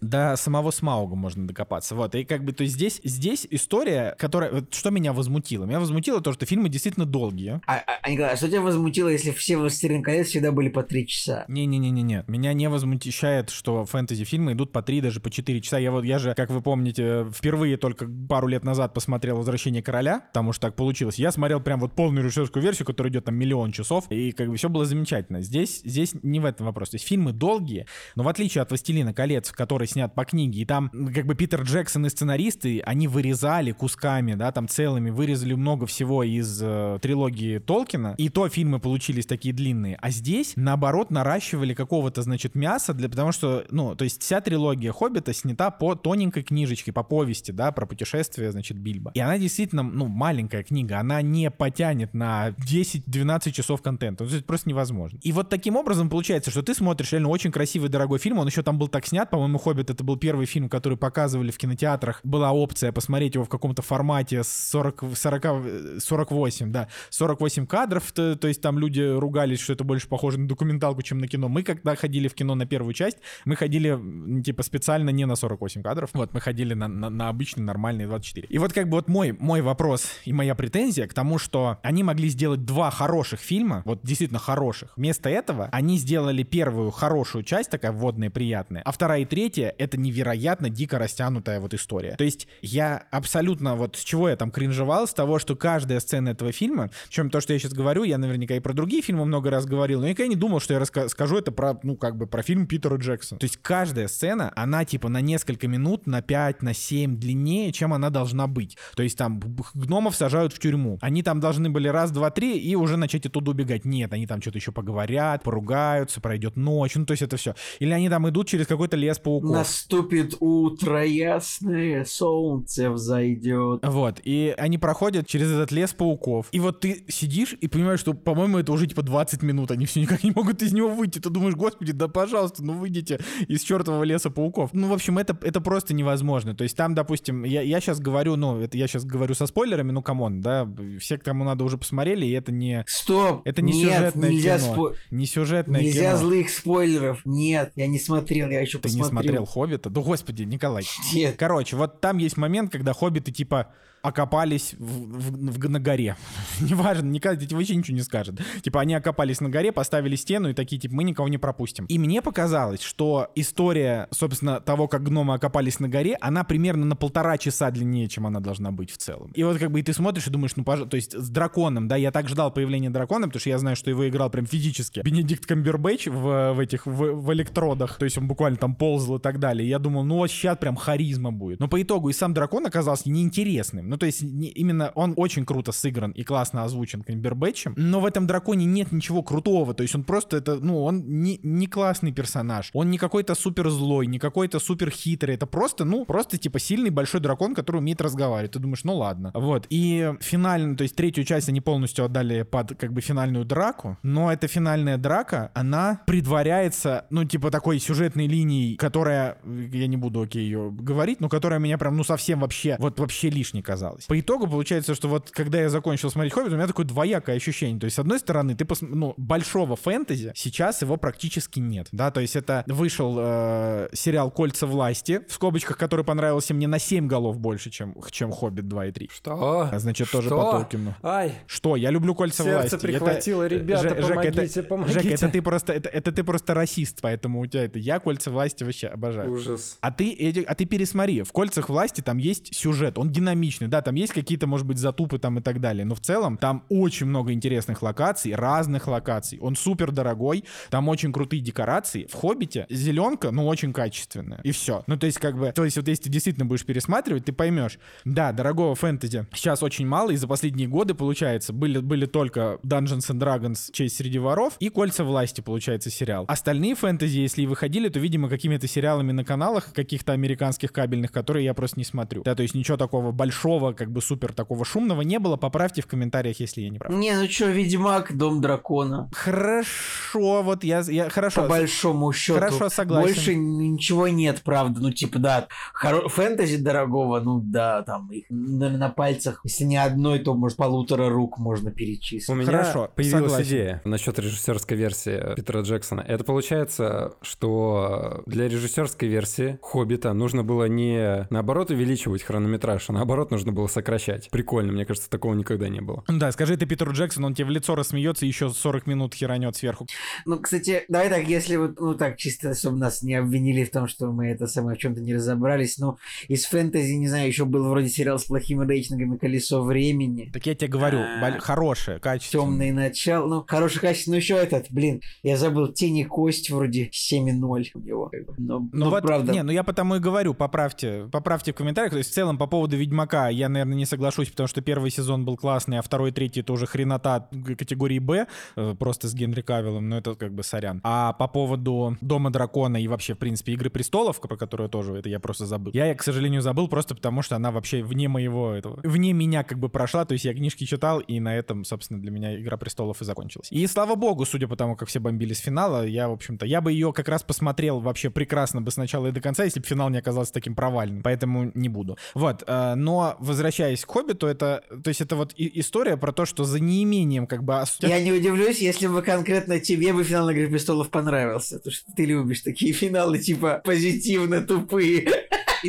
До 0.00 0.36
самого 0.36 0.70
Смауга 0.70 1.14
можно 1.14 1.46
докопаться. 1.46 1.94
Вот. 1.94 2.14
И 2.14 2.24
как 2.24 2.44
бы, 2.44 2.52
то 2.52 2.62
есть 2.62 2.74
здесь, 2.74 3.00
здесь 3.04 3.46
история, 3.50 4.14
которая... 4.18 4.50
Вот 4.52 4.74
что 4.74 4.90
меня 4.90 5.12
возмутило? 5.12 5.64
Меня 5.64 5.80
возмутило 5.80 6.20
то, 6.20 6.32
что 6.32 6.46
фильмы 6.46 6.68
действительно 6.68 7.06
долгие. 7.06 7.60
А, 7.66 7.76
а, 7.76 7.98
а, 8.02 8.10
Николай, 8.10 8.32
а 8.32 8.36
что 8.36 8.48
тебя 8.48 8.60
возмутило, 8.60 9.08
если 9.08 9.30
все 9.30 9.56
«Властелин 9.56 10.02
колец» 10.02 10.28
всегда 10.28 10.52
были 10.52 10.68
по 10.68 10.82
три 10.82 11.06
часа? 11.06 11.44
Не-не-не-не-не. 11.48 12.24
Меня 12.26 12.52
не 12.52 12.68
возмущает, 12.68 13.50
что 13.50 13.84
фэнтези-фильмы 13.84 14.52
идут 14.52 14.72
по 14.72 14.82
3, 14.82 15.00
даже 15.00 15.20
по 15.20 15.30
4 15.30 15.60
часа. 15.60 15.78
Я 15.78 15.90
вот, 15.90 16.04
я 16.04 16.18
же, 16.18 16.34
как 16.34 16.50
вы 16.50 16.60
помните, 16.60 17.26
впервые 17.32 17.76
только 17.76 18.06
пару 18.28 18.46
лет 18.46 18.64
назад 18.64 18.94
посмотрел 18.94 19.36
«Возвращение 19.36 19.82
короля», 19.82 20.20
потому 20.28 20.52
что 20.52 20.68
так 20.68 20.76
получилось. 20.76 21.18
Я 21.18 21.32
смотрел 21.32 21.60
прям 21.60 21.80
вот 21.80 21.92
полную 21.92 22.24
режиссерскую 22.24 22.62
версию, 22.62 22.86
которая 22.86 23.10
идет 23.12 23.24
там 23.24 23.34
миллион 23.34 23.72
часов, 23.72 24.06
и 24.10 24.32
как 24.32 24.48
бы 24.48 24.56
все 24.56 24.68
было 24.68 24.84
замечательно. 24.84 25.42
Здесь, 25.42 25.82
здесь 25.84 26.14
не 26.22 26.40
в 26.40 26.44
этом 26.44 26.66
вопрос. 26.66 26.90
То 26.90 26.96
есть 26.96 27.06
фильмы 27.06 27.32
долгие, 27.32 27.86
но 28.14 28.22
в 28.22 28.28
отличие 28.28 28.62
от 28.62 28.70
«Властелина 28.70 29.14
колец», 29.14 29.50
который 29.52 29.85
снят 29.86 30.14
по 30.14 30.24
книге, 30.24 30.60
и 30.60 30.64
там 30.64 30.90
как 31.14 31.26
бы 31.26 31.34
Питер 31.34 31.62
Джексон 31.62 32.06
и 32.06 32.08
сценаристы, 32.08 32.80
они 32.80 33.08
вырезали 33.08 33.72
кусками, 33.72 34.34
да, 34.34 34.52
там 34.52 34.68
целыми, 34.68 35.10
вырезали 35.10 35.54
много 35.54 35.86
всего 35.86 36.22
из 36.22 36.60
э, 36.62 36.98
трилогии 37.00 37.58
Толкина, 37.58 38.14
и 38.18 38.28
то 38.28 38.48
фильмы 38.48 38.80
получились 38.80 39.26
такие 39.26 39.54
длинные. 39.54 39.98
А 40.00 40.10
здесь, 40.10 40.52
наоборот, 40.56 41.10
наращивали 41.10 41.74
какого-то, 41.74 42.22
значит, 42.22 42.54
мяса, 42.54 42.94
для, 42.94 43.08
потому 43.08 43.32
что, 43.32 43.64
ну, 43.70 43.94
то 43.94 44.04
есть 44.04 44.22
вся 44.22 44.40
трилогия 44.40 44.92
Хоббита 44.92 45.32
снята 45.32 45.70
по 45.70 45.94
тоненькой 45.94 46.42
книжечке, 46.42 46.92
по 46.92 47.02
повести, 47.02 47.50
да, 47.50 47.72
про 47.72 47.86
путешествие, 47.86 48.52
значит, 48.52 48.78
Бильбо. 48.78 49.10
И 49.14 49.20
она 49.20 49.38
действительно, 49.38 49.82
ну, 49.82 50.06
маленькая 50.06 50.62
книга, 50.62 50.98
она 50.98 51.22
не 51.22 51.50
потянет 51.50 52.14
на 52.14 52.50
10-12 52.50 53.52
часов 53.52 53.82
контента. 53.82 54.24
Ну, 54.24 54.30
то 54.30 54.34
есть 54.36 54.46
просто 54.46 54.68
невозможно. 54.68 55.18
И 55.22 55.32
вот 55.32 55.48
таким 55.48 55.76
образом 55.76 56.08
получается, 56.08 56.50
что 56.50 56.62
ты 56.62 56.74
смотришь 56.74 57.12
реально 57.12 57.28
очень 57.28 57.52
красивый, 57.52 57.88
дорогой 57.88 58.18
фильм, 58.18 58.38
он 58.38 58.46
еще 58.46 58.62
там 58.62 58.78
был 58.78 58.88
так 58.88 59.06
снят, 59.06 59.28
по-моему, 59.28 59.58
Хоббит 59.58 59.75
это 59.78 60.04
был 60.04 60.16
первый 60.16 60.46
фильм, 60.46 60.68
который 60.68 60.96
показывали 60.98 61.50
в 61.50 61.58
кинотеатрах, 61.58 62.20
была 62.24 62.52
опция 62.52 62.92
посмотреть 62.92 63.34
его 63.34 63.44
в 63.44 63.48
каком-то 63.48 63.82
формате 63.82 64.42
40, 64.42 65.04
40, 65.14 65.44
э, 65.44 65.98
48, 66.00 66.72
да, 66.72 66.88
48 67.10 67.66
кадров, 67.66 68.10
то, 68.12 68.36
то 68.36 68.48
есть 68.48 68.60
там 68.60 68.78
люди 68.78 69.00
ругались, 69.00 69.60
что 69.60 69.72
это 69.72 69.84
больше 69.84 70.08
похоже 70.08 70.38
на 70.38 70.48
документалку, 70.48 71.02
чем 71.02 71.18
на 71.18 71.28
кино. 71.28 71.48
Мы 71.48 71.62
когда 71.62 71.96
ходили 71.96 72.28
в 72.28 72.34
кино 72.34 72.54
на 72.54 72.66
первую 72.66 72.94
часть, 72.94 73.18
мы 73.44 73.56
ходили 73.56 74.42
типа 74.42 74.62
специально 74.62 75.10
не 75.10 75.24
на 75.26 75.36
48 75.36 75.82
кадров, 75.82 76.10
вот 76.14 76.32
мы 76.32 76.40
ходили 76.40 76.74
на, 76.74 76.88
на, 76.88 77.10
на 77.10 77.28
обычный 77.28 77.62
нормальный 77.62 78.06
24. 78.06 78.46
И 78.48 78.58
вот 78.58 78.72
как 78.72 78.88
бы 78.88 78.96
вот 78.96 79.08
мой, 79.08 79.32
мой 79.32 79.62
вопрос 79.62 80.08
и 80.24 80.32
моя 80.32 80.54
претензия 80.54 81.06
к 81.06 81.14
тому, 81.14 81.38
что 81.38 81.78
они 81.82 82.02
могли 82.02 82.28
сделать 82.28 82.64
два 82.64 82.90
хороших 82.90 83.40
фильма, 83.40 83.82
вот 83.84 84.00
действительно 84.02 84.38
хороших. 84.38 84.92
Вместо 84.96 85.28
этого 85.28 85.68
они 85.72 85.98
сделали 85.98 86.42
первую 86.42 86.90
хорошую 86.90 87.44
часть, 87.44 87.70
такая 87.70 87.92
вводная, 87.92 88.30
приятная, 88.30 88.82
а 88.82 88.92
вторая 88.92 89.20
и 89.20 89.24
третья— 89.24 89.65
это 89.78 89.98
невероятно 89.98 90.70
дико 90.70 90.98
растянутая 90.98 91.60
вот 91.60 91.74
история. 91.74 92.16
То 92.16 92.24
есть 92.24 92.48
я 92.62 93.04
абсолютно 93.10 93.76
вот 93.76 93.96
с 93.96 94.04
чего 94.04 94.28
я 94.28 94.36
там 94.36 94.50
кринжевал, 94.50 95.06
с 95.06 95.14
того, 95.14 95.38
что 95.38 95.56
каждая 95.56 96.00
сцена 96.00 96.30
этого 96.30 96.52
фильма, 96.52 96.90
причем 97.08 97.30
то, 97.30 97.40
что 97.40 97.52
я 97.52 97.58
сейчас 97.58 97.72
говорю, 97.72 98.04
я 98.04 98.18
наверняка 98.18 98.54
и 98.54 98.60
про 98.60 98.72
другие 98.72 99.02
фильмы 99.02 99.24
много 99.24 99.50
раз 99.50 99.66
говорил, 99.66 100.00
но 100.00 100.06
я 100.06 100.12
никогда 100.12 100.28
не 100.28 100.36
думал, 100.36 100.60
что 100.60 100.74
я 100.74 100.80
раска- 100.80 101.08
скажу 101.08 101.38
это 101.38 101.52
про, 101.52 101.78
ну, 101.82 101.96
как 101.96 102.16
бы 102.16 102.26
про 102.26 102.42
фильм 102.42 102.66
Питера 102.66 102.96
Джексона. 102.96 103.38
То 103.38 103.44
есть 103.44 103.58
каждая 103.62 104.08
сцена, 104.08 104.52
она 104.56 104.84
типа 104.84 105.08
на 105.08 105.20
несколько 105.20 105.68
минут, 105.68 106.06
на 106.06 106.22
5, 106.22 106.62
на 106.62 106.74
7 106.74 107.16
длиннее, 107.16 107.72
чем 107.72 107.92
она 107.92 108.10
должна 108.10 108.46
быть. 108.46 108.76
То 108.94 109.02
есть 109.02 109.16
там 109.18 109.40
гномов 109.74 110.16
сажают 110.16 110.52
в 110.52 110.58
тюрьму. 110.58 110.98
Они 111.00 111.22
там 111.22 111.40
должны 111.40 111.70
были 111.70 111.88
раз, 111.88 112.10
два, 112.10 112.30
три 112.30 112.58
и 112.58 112.74
уже 112.74 112.96
начать 112.96 113.26
оттуда 113.26 113.50
убегать. 113.50 113.84
Нет, 113.84 114.12
они 114.12 114.26
там 114.26 114.40
что-то 114.40 114.58
еще 114.58 114.72
поговорят, 114.72 115.42
поругаются, 115.42 116.20
пройдет 116.20 116.56
ночь, 116.56 116.94
ну 116.94 117.04
то 117.06 117.12
есть 117.12 117.22
это 117.22 117.36
все. 117.36 117.54
Или 117.78 117.92
они 117.92 118.08
там 118.08 118.28
идут 118.28 118.48
через 118.48 118.66
какой-то 118.66 118.96
лес 118.96 119.18
пауков. 119.18 119.50
Наступит 119.58 120.36
утро 120.40 121.04
ясное, 121.04 122.04
солнце 122.04 122.90
взойдет. 122.90 123.80
Вот, 123.82 124.20
и 124.24 124.54
они 124.56 124.78
проходят 124.78 125.26
через 125.26 125.50
этот 125.50 125.72
лес 125.72 125.92
пауков. 125.92 126.48
И 126.52 126.60
вот 126.60 126.80
ты 126.80 127.04
сидишь 127.08 127.54
и 127.60 127.68
понимаешь, 127.68 128.00
что, 128.00 128.14
по-моему, 128.14 128.58
это 128.58 128.72
уже 128.72 128.86
типа 128.86 129.02
20 129.02 129.42
минут, 129.42 129.70
они 129.70 129.86
все 129.86 130.00
никак 130.00 130.22
не 130.24 130.30
могут 130.30 130.62
из 130.62 130.72
него 130.72 130.88
выйти. 130.88 131.18
Ты 131.18 131.30
думаешь, 131.30 131.54
господи, 131.54 131.92
да 131.92 132.08
пожалуйста, 132.08 132.62
ну 132.64 132.74
выйдите 132.74 133.18
из 133.48 133.62
чертового 133.62 134.04
леса 134.04 134.30
пауков. 134.30 134.70
Ну, 134.72 134.88
в 134.88 134.92
общем, 134.92 135.18
это, 135.18 135.36
это 135.42 135.60
просто 135.60 135.94
невозможно. 135.94 136.54
То 136.54 136.62
есть 136.64 136.76
там, 136.76 136.94
допустим, 136.94 137.44
я, 137.44 137.62
я 137.62 137.80
сейчас 137.80 138.00
говорю, 138.00 138.36
ну, 138.36 138.60
это 138.60 138.76
я 138.76 138.86
сейчас 138.86 139.04
говорю 139.04 139.34
со 139.34 139.46
спойлерами, 139.46 139.92
ну, 139.92 140.02
come 140.02 140.24
on, 140.24 140.40
да, 140.40 140.68
все, 141.00 141.18
кому 141.18 141.44
надо, 141.44 141.64
уже 141.64 141.78
посмотрели, 141.78 142.26
и 142.26 142.32
это 142.32 142.52
не... 142.52 142.84
Стоп! 142.86 143.42
Это 143.44 143.62
не 143.62 143.72
Нет, 143.72 143.92
сюжетное 143.92 144.30
нельзя 144.30 144.58
кино. 144.58 144.74
спо- 144.74 144.94
Не 145.10 145.26
сюжетное 145.26 145.80
Нельзя 145.82 146.10
кино. 146.10 146.16
злых 146.18 146.50
спойлеров. 146.50 147.20
Нет, 147.24 147.72
я 147.76 147.86
не 147.86 147.98
смотрел, 147.98 148.50
я 148.50 148.60
еще 148.60 148.78
Ты 148.78 148.90
не 148.90 149.00
посмотрю. 149.00 149.45
Смотрел 149.46 149.52
«Хоббита»? 149.52 149.90
Да 149.90 150.00
господи, 150.00 150.42
Николай. 150.42 150.84
Нет. 151.14 151.36
Короче, 151.38 151.76
вот 151.76 152.00
там 152.00 152.18
есть 152.18 152.36
момент, 152.36 152.72
когда 152.72 152.92
хоббиты 152.92 153.32
типа 153.32 153.72
окопались 154.06 154.74
в, 154.78 154.84
в- 154.84 155.58
в- 155.58 155.68
на 155.68 155.80
горе. 155.80 156.16
Неважно, 156.60 157.06
никогда 157.08 157.44
тебе 157.44 157.56
вообще 157.56 157.76
ничего 157.76 157.96
не 157.96 158.02
скажет. 158.02 158.40
Типа 158.62 158.80
они 158.80 158.94
окопались 158.94 159.40
на 159.40 159.48
горе, 159.48 159.72
поставили 159.72 160.16
стену 160.16 160.48
и 160.50 160.54
такие, 160.54 160.80
типа, 160.80 160.94
мы 160.94 161.04
никого 161.04 161.28
не 161.28 161.38
пропустим. 161.38 161.86
И 161.86 161.98
мне 161.98 162.22
показалось, 162.22 162.80
что 162.82 163.28
история, 163.34 164.08
собственно, 164.10 164.60
того, 164.60 164.88
как 164.88 165.02
гномы 165.02 165.34
окопались 165.34 165.80
на 165.80 165.88
горе, 165.88 166.16
она 166.20 166.44
примерно 166.44 166.86
на 166.86 166.96
полтора 166.96 167.38
часа 167.38 167.70
длиннее, 167.70 168.08
чем 168.08 168.26
она 168.26 168.40
должна 168.40 168.70
быть 168.72 168.90
в 168.90 168.96
целом. 168.96 169.30
И 169.34 169.42
вот 169.42 169.58
как 169.58 169.70
бы 169.70 169.80
и 169.80 169.82
ты 169.82 169.92
смотришь 169.92 170.26
и 170.26 170.30
думаешь, 170.30 170.56
ну, 170.56 170.64
пожалуйста, 170.64 170.90
то 170.90 170.96
есть 170.96 171.12
с 171.12 171.28
драконом, 171.28 171.88
да, 171.88 171.96
я 171.96 172.10
так 172.12 172.28
ждал 172.28 172.50
появления 172.52 172.90
дракона, 172.90 173.26
потому 173.26 173.40
что 173.40 173.50
я 173.50 173.58
знаю, 173.58 173.76
что 173.76 173.90
его 173.90 174.08
играл 174.08 174.30
прям 174.30 174.46
физически. 174.46 175.00
Бенедикт 175.00 175.46
Камбербэтч 175.46 176.06
в, 176.06 176.52
в 176.54 176.60
этих, 176.60 176.86
в, 176.86 176.90
в 176.92 177.32
электродах, 177.32 177.96
то 177.98 178.04
есть 178.04 178.18
он 178.18 178.28
буквально 178.28 178.56
там 178.58 178.74
ползал 178.74 179.16
и 179.16 179.20
так 179.20 179.38
далее. 179.38 179.68
Я 179.68 179.78
думал, 179.78 180.04
ну 180.04 180.16
вот 180.16 180.30
сейчас 180.30 180.56
прям 180.58 180.76
харизма 180.76 181.32
будет. 181.32 181.60
Но 181.60 181.68
по 181.68 181.80
итогу 181.82 182.08
и 182.08 182.12
сам 182.12 182.34
дракон 182.34 182.66
оказался 182.66 183.10
неинтересным. 183.10 183.88
Ну, 183.88 183.95
то 183.96 184.06
есть 184.06 184.22
не- 184.22 184.48
именно 184.48 184.92
он 184.94 185.14
очень 185.16 185.44
круто 185.44 185.72
сыгран 185.72 186.10
и 186.12 186.22
классно 186.24 186.64
озвучен 186.64 187.02
Камбербэтчем, 187.02 187.74
но 187.76 188.00
в 188.00 188.06
этом 188.06 188.26
драконе 188.26 188.64
нет 188.64 188.92
ничего 188.92 189.22
крутого. 189.22 189.74
То 189.74 189.82
есть 189.82 189.94
он 189.94 190.04
просто 190.04 190.36
это, 190.36 190.56
ну, 190.56 190.82
он 190.84 191.04
не, 191.06 191.40
не 191.42 191.66
классный 191.66 192.12
персонаж. 192.12 192.70
Он 192.72 192.90
не 192.90 192.98
какой-то 192.98 193.34
супер 193.34 193.68
злой, 193.70 194.06
не 194.06 194.18
какой-то 194.18 194.58
супер 194.58 194.90
хитрый. 194.90 195.34
Это 195.34 195.46
просто, 195.46 195.84
ну, 195.84 196.04
просто 196.04 196.38
типа 196.38 196.58
сильный 196.58 196.90
большой 196.90 197.20
дракон, 197.20 197.54
который 197.54 197.78
умеет 197.78 198.00
разговаривать. 198.00 198.52
Ты 198.52 198.58
думаешь, 198.58 198.84
ну 198.84 198.96
ладно. 198.96 199.30
Вот. 199.34 199.66
И 199.70 200.12
финально, 200.20 200.76
то 200.76 200.82
есть 200.82 200.96
третью 200.96 201.24
часть 201.24 201.48
они 201.48 201.60
полностью 201.60 202.04
отдали 202.04 202.42
под 202.42 202.76
как 202.76 202.92
бы 202.92 203.00
финальную 203.00 203.44
драку, 203.44 203.98
но 204.02 204.32
эта 204.32 204.48
финальная 204.48 204.98
драка, 204.98 205.50
она 205.54 206.00
предваряется, 206.06 207.06
ну, 207.10 207.24
типа 207.24 207.50
такой 207.50 207.78
сюжетной 207.78 208.26
линией, 208.26 208.76
которая, 208.76 209.38
я 209.44 209.86
не 209.86 209.96
буду, 209.96 210.22
окей, 210.22 210.42
ее 210.42 210.70
говорить, 210.70 211.20
но 211.20 211.28
которая 211.28 211.58
меня 211.58 211.78
прям, 211.78 211.96
ну, 211.96 212.04
совсем 212.04 212.40
вообще, 212.40 212.76
вот 212.78 212.98
вообще 212.98 213.30
лишней 213.30 213.62
казалась. 213.76 214.06
По 214.06 214.18
итогу 214.18 214.46
получается, 214.46 214.94
что 214.94 215.08
вот 215.08 215.30
когда 215.30 215.60
я 215.60 215.68
закончил 215.68 216.10
смотреть 216.10 216.32
«Хоббит», 216.32 216.52
у 216.52 216.56
меня 216.56 216.66
такое 216.66 216.86
двоякое 216.86 217.36
ощущение. 217.36 217.78
То 217.78 217.84
есть, 217.84 217.96
с 217.96 217.98
одной 217.98 218.18
стороны, 218.18 218.54
ты, 218.54 218.64
пос... 218.64 218.80
ну, 218.80 219.12
большого 219.18 219.76
фэнтези, 219.76 220.32
сейчас 220.34 220.82
его 220.82 220.96
практически 220.96 221.60
нет, 221.60 221.88
да, 221.92 222.10
то 222.10 222.20
есть 222.20 222.36
это 222.36 222.64
вышел 222.66 223.16
э, 223.18 223.88
сериал 223.92 224.30
«Кольца 224.30 224.66
власти», 224.66 225.20
в 225.28 225.32
скобочках, 225.32 225.76
который 225.76 226.04
понравился 226.04 226.54
мне 226.54 226.66
на 226.68 226.78
7 226.78 227.06
голов 227.06 227.38
больше, 227.38 227.70
чем, 227.70 227.94
чем 228.10 228.32
«Хоббит 228.32 228.66
2 228.68 228.86
и 228.86 228.90
3». 228.92 229.08
Что? 229.14 229.68
А 229.70 229.78
значит, 229.78 230.10
тоже 230.10 230.28
Что? 230.28 230.36
по 230.42 230.50
Толкину. 230.52 230.94
Ай, 231.02 231.32
Что? 231.46 231.76
Я 231.76 231.90
люблю 231.90 232.14
кольца 232.14 232.42
Сердце 232.44 232.60
власти. 232.76 232.86
прихватило, 232.86 233.42
Это- 233.42 233.54
ребята, 233.54 233.82
Жек, 233.88 233.98
это- 233.98 234.08
помогите, 234.32 234.62
помогите. 234.62 235.00
Жек, 235.00 235.12
это 235.12 235.28
ты 235.28 235.42
просто, 235.42 235.72
это, 235.74 235.88
это 235.90 236.12
ты 236.12 236.24
просто 236.24 236.54
расист, 236.54 236.98
поэтому 237.02 237.40
у 237.40 237.46
тебя 237.46 237.64
это 237.64 237.78
я 237.78 237.98
кольца 238.00 238.30
власти 238.30 238.64
вообще 238.64 238.86
обожаю. 238.88 239.30
ужас. 239.32 239.76
А 239.80 239.90
ты, 239.92 240.12
эти- 240.12 240.40
а 240.42 240.54
ты 240.54 240.64
пересмотри, 240.64 241.22
в 241.22 241.32
«Кольцах 241.32 241.68
власти» 241.68 242.00
там 242.00 242.18
есть 242.18 242.54
сюжет, 242.54 242.98
он 242.98 243.10
динамичный, 243.10 243.65
да, 243.68 243.82
там 243.82 243.94
есть 243.94 244.12
какие-то, 244.12 244.46
может 244.46 244.66
быть, 244.66 244.78
затупы 244.78 245.18
там 245.18 245.38
и 245.38 245.42
так 245.42 245.60
далее, 245.60 245.84
но 245.84 245.94
в 245.94 246.00
целом 246.00 246.36
там 246.36 246.64
очень 246.68 247.06
много 247.06 247.32
интересных 247.32 247.82
локаций, 247.82 248.34
разных 248.34 248.86
локаций, 248.86 249.38
он 249.40 249.56
супер 249.56 249.92
дорогой, 249.92 250.44
там 250.70 250.88
очень 250.88 251.12
крутые 251.12 251.40
декорации. 251.40 252.06
В 252.10 252.14
«Хоббите» 252.14 252.66
зеленка, 252.70 253.30
ну, 253.30 253.46
очень 253.46 253.72
качественная, 253.72 254.40
и 254.42 254.52
все. 254.52 254.84
Ну, 254.86 254.96
то 254.96 255.06
есть, 255.06 255.18
как 255.18 255.36
бы, 255.38 255.52
то 255.52 255.64
есть, 255.64 255.76
вот 255.76 255.88
если 255.88 256.04
ты 256.04 256.10
действительно 256.10 256.46
будешь 256.46 256.64
пересматривать, 256.64 257.24
ты 257.24 257.32
поймешь, 257.32 257.78
да, 258.04 258.32
дорогого 258.32 258.74
фэнтези 258.74 259.26
сейчас 259.34 259.62
очень 259.62 259.86
мало, 259.86 260.10
и 260.10 260.16
за 260.16 260.28
последние 260.28 260.68
годы, 260.68 260.94
получается, 260.94 261.52
были, 261.52 261.78
были 261.78 262.06
только 262.06 262.58
Dungeons 262.62 263.10
and 263.10 263.18
Dragons 263.18 263.70
«Честь 263.72 263.96
среди 263.96 264.18
воров» 264.18 264.56
и 264.60 264.68
«Кольца 264.68 265.04
власти», 265.04 265.40
получается, 265.40 265.90
сериал. 265.90 266.24
Остальные 266.28 266.74
фэнтези, 266.74 267.18
если 267.18 267.42
и 267.42 267.46
выходили, 267.46 267.88
то, 267.88 267.98
видимо, 267.98 268.28
какими-то 268.28 268.66
сериалами 268.66 269.12
на 269.12 269.24
каналах 269.24 269.72
каких-то 269.72 270.12
американских 270.12 270.72
кабельных, 270.72 271.12
которые 271.12 271.44
я 271.44 271.54
просто 271.54 271.78
не 271.78 271.84
смотрю. 271.84 272.22
Да, 272.22 272.34
то 272.34 272.42
есть 272.42 272.54
ничего 272.54 272.76
такого 272.76 273.12
большого, 273.12 273.55
как 273.74 273.90
бы 273.90 274.00
супер 274.02 274.32
такого 274.32 274.64
шумного 274.64 275.02
не 275.02 275.18
было. 275.18 275.36
Поправьте 275.36 275.82
в 275.82 275.86
комментариях, 275.86 276.40
если 276.40 276.62
я 276.62 276.70
не 276.70 276.78
прав. 276.78 276.92
Не, 276.92 277.14
ну 277.16 277.26
чё, 277.28 277.50
Ведьмак, 277.50 278.16
Дом 278.16 278.40
Дракона. 278.40 279.10
Хорошо, 279.12 280.42
вот 280.42 280.64
я, 280.64 280.80
я 280.88 281.08
хорошо. 281.10 281.42
По 281.42 281.48
большому 281.48 282.12
счету. 282.12 282.38
Хорошо, 282.38 282.68
согласен. 282.68 283.14
Больше 283.14 283.34
ничего 283.34 284.08
нет, 284.08 284.42
правда. 284.44 284.80
Ну, 284.80 284.90
типа, 284.90 285.18
да, 285.18 285.48
хоро- 285.74 286.08
фэнтези 286.08 286.58
дорогого, 286.58 287.20
ну 287.20 287.40
да, 287.40 287.82
там 287.82 288.10
их 288.10 288.24
на, 288.30 288.70
на 288.70 288.88
пальцах, 288.90 289.40
если 289.44 289.64
не 289.64 289.76
одной, 289.76 290.18
то, 290.20 290.34
может, 290.34 290.56
полутора 290.56 291.08
рук 291.08 291.38
можно 291.38 291.70
У 291.70 291.72
перечислить. 291.72 292.28
меня 292.28 292.46
Хорошо, 292.46 292.90
появилась 292.94 293.22
согласен. 293.32 293.48
идея 293.48 293.82
насчет 293.84 294.18
режиссерской 294.18 294.76
версии 294.76 295.34
Питера 295.34 295.62
Джексона. 295.62 296.00
Это 296.00 296.24
получается, 296.24 297.14
что 297.22 298.22
для 298.26 298.48
режиссерской 298.48 299.08
версии 299.08 299.58
Хоббита 299.62 300.12
нужно 300.12 300.42
было 300.44 300.64
не 300.64 301.26
наоборот 301.30 301.70
увеличивать 301.70 302.22
хронометраж, 302.22 302.88
а 302.90 302.92
наоборот 302.92 303.30
нужно 303.30 303.45
было 303.52 303.66
сокращать. 303.66 304.28
Прикольно, 304.30 304.72
мне 304.72 304.84
кажется, 304.84 305.10
такого 305.10 305.34
никогда 305.34 305.68
не 305.68 305.80
было. 305.80 306.04
Да, 306.08 306.32
скажи 306.32 306.54
это 306.54 306.66
Питеру 306.66 306.92
Джексону, 306.92 307.28
он 307.28 307.34
тебе 307.34 307.46
в 307.46 307.50
лицо 307.50 307.74
рассмеется 307.74 308.24
и 308.24 308.28
еще 308.28 308.50
40 308.50 308.86
минут 308.86 309.14
херанет 309.14 309.56
сверху. 309.56 309.86
Ну, 310.24 310.38
кстати, 310.38 310.84
давай 310.88 311.08
так, 311.08 311.26
если 311.26 311.56
вот, 311.56 311.78
ну 311.78 311.94
так, 311.94 312.16
чисто, 312.16 312.54
чтобы 312.54 312.78
нас 312.78 313.02
не 313.02 313.14
обвинили 313.14 313.64
в 313.64 313.70
том, 313.70 313.88
что 313.88 314.10
мы 314.12 314.28
это 314.28 314.46
самое 314.46 314.76
в 314.76 314.80
чем-то 314.80 315.00
не 315.00 315.14
разобрались, 315.14 315.78
ну, 315.78 315.98
из 316.28 316.46
фэнтези, 316.46 316.92
не 316.92 317.08
знаю, 317.08 317.28
еще 317.28 317.44
был 317.44 317.68
вроде 317.68 317.88
сериал 317.88 318.18
с 318.18 318.24
плохими 318.24 318.66
рейтингами 318.66 319.16
«Колесо 319.16 319.62
времени». 319.62 320.30
Так 320.32 320.46
я 320.46 320.54
тебе 320.54 320.68
говорю, 320.68 321.00
хорошее, 321.40 321.98
качественное. 321.98 322.44
Темный 322.46 322.70
начал, 322.72 323.28
ну, 323.28 323.44
хороший 323.46 323.80
качество, 323.80 324.12
ну, 324.12 324.16
еще 324.16 324.34
этот, 324.34 324.66
блин, 324.70 325.00
я 325.22 325.36
забыл, 325.36 325.68
Тени 325.68 326.04
Кость 326.04 326.50
вроде 326.50 326.90
7,0 326.90 327.66
у 327.74 327.78
него, 327.78 328.10
но, 328.38 328.58
Ну, 328.58 328.70
ну, 328.72 328.90
вот, 328.90 329.02
правда, 329.02 329.32
не, 329.32 329.42
ну 329.42 329.52
я 329.52 329.64
потому 329.64 329.96
и 329.96 329.98
говорю, 329.98 330.34
поправьте, 330.34 331.08
поправьте 331.10 331.52
в 331.52 331.56
комментариях. 331.56 331.92
То 331.92 331.98
есть 331.98 332.10
в 332.10 332.14
целом 332.14 332.38
по 332.38 332.46
поводу 332.46 332.76
Ведьмака 332.76 333.28
я, 333.36 333.48
наверное, 333.48 333.76
не 333.76 333.86
соглашусь, 333.86 334.30
потому 334.30 334.48
что 334.48 334.60
первый 334.60 334.90
сезон 334.90 335.24
был 335.24 335.36
классный, 335.36 335.78
а 335.78 335.82
второй, 335.82 336.12
третий 336.12 336.42
тоже 336.42 336.66
хренота 336.66 337.28
г- 337.30 337.56
категории 337.56 337.98
Б, 337.98 338.26
э, 338.56 338.74
просто 338.78 339.08
с 339.08 339.14
Генри 339.14 339.42
Кавиллом, 339.42 339.88
но 339.88 339.98
это 339.98 340.14
как 340.14 340.34
бы 340.34 340.42
сорян. 340.42 340.80
А 340.82 341.12
по 341.12 341.28
поводу 341.28 341.96
Дома 342.00 342.30
Дракона 342.30 342.82
и 342.82 342.88
вообще, 342.88 343.14
в 343.14 343.18
принципе, 343.18 343.52
Игры 343.52 343.70
Престолов, 343.70 344.20
про 344.20 344.36
которую 344.36 344.68
тоже 344.68 344.94
это 344.94 345.08
я 345.08 345.20
просто 345.20 345.46
забыл. 345.46 345.72
Я, 345.72 345.94
к 345.94 346.02
сожалению, 346.02 346.42
забыл 346.42 346.68
просто 346.68 346.94
потому, 346.94 347.22
что 347.22 347.36
она 347.36 347.50
вообще 347.50 347.82
вне 347.82 348.08
моего 348.08 348.52
этого, 348.52 348.80
вне 348.82 349.12
меня 349.12 349.44
как 349.44 349.58
бы 349.58 349.68
прошла, 349.68 350.04
то 350.04 350.12
есть 350.12 350.24
я 350.24 350.34
книжки 350.34 350.64
читал, 350.64 351.00
и 351.00 351.20
на 351.20 351.36
этом, 351.36 351.64
собственно, 351.64 352.00
для 352.00 352.10
меня 352.10 352.40
Игра 352.40 352.56
Престолов 352.56 353.00
и 353.02 353.04
закончилась. 353.04 353.48
И 353.50 353.66
слава 353.66 353.94
богу, 353.94 354.24
судя 354.24 354.48
по 354.48 354.56
тому, 354.56 354.76
как 354.76 354.88
все 354.88 355.00
бомбили 355.00 355.32
с 355.32 355.38
финала, 355.38 355.86
я, 355.86 356.08
в 356.08 356.12
общем-то, 356.12 356.46
я 356.46 356.60
бы 356.60 356.72
ее 356.72 356.92
как 356.92 357.08
раз 357.08 357.22
посмотрел 357.22 357.80
вообще 357.80 358.10
прекрасно 358.10 358.60
бы 358.62 358.70
с 358.70 358.76
начала 358.76 359.08
и 359.08 359.12
до 359.12 359.20
конца, 359.20 359.44
если 359.44 359.60
бы 359.60 359.66
финал 359.66 359.90
не 359.90 359.98
оказался 359.98 360.32
таким 360.32 360.54
провальным, 360.54 361.02
поэтому 361.02 361.50
не 361.54 361.68
буду. 361.68 361.96
Вот, 362.14 362.44
э, 362.46 362.74
но 362.74 363.16
возвращаясь 363.26 363.84
к 363.84 363.90
Хоббиту, 363.90 364.26
это, 364.26 364.62
то 364.82 364.88
есть 364.88 365.00
это 365.00 365.16
вот 365.16 365.32
и- 365.36 365.60
история 365.60 365.96
про 365.96 366.12
то, 366.12 366.24
что 366.24 366.44
за 366.44 366.60
неимением 366.60 367.26
как 367.26 367.44
бы... 367.44 367.62
Я 367.80 368.00
не 368.00 368.12
удивлюсь, 368.12 368.58
если 368.58 368.86
бы 368.86 369.02
конкретно 369.02 369.60
тебе 369.60 369.92
бы 369.92 370.04
финал 370.04 370.30
«Игры 370.30 370.48
престолов» 370.48 370.90
понравился, 370.90 371.58
потому 371.58 371.72
что 371.72 371.92
ты 371.94 372.04
любишь 372.04 372.40
такие 372.40 372.72
финалы, 372.72 373.18
типа, 373.18 373.60
позитивно 373.64 374.40
тупые. 374.40 375.08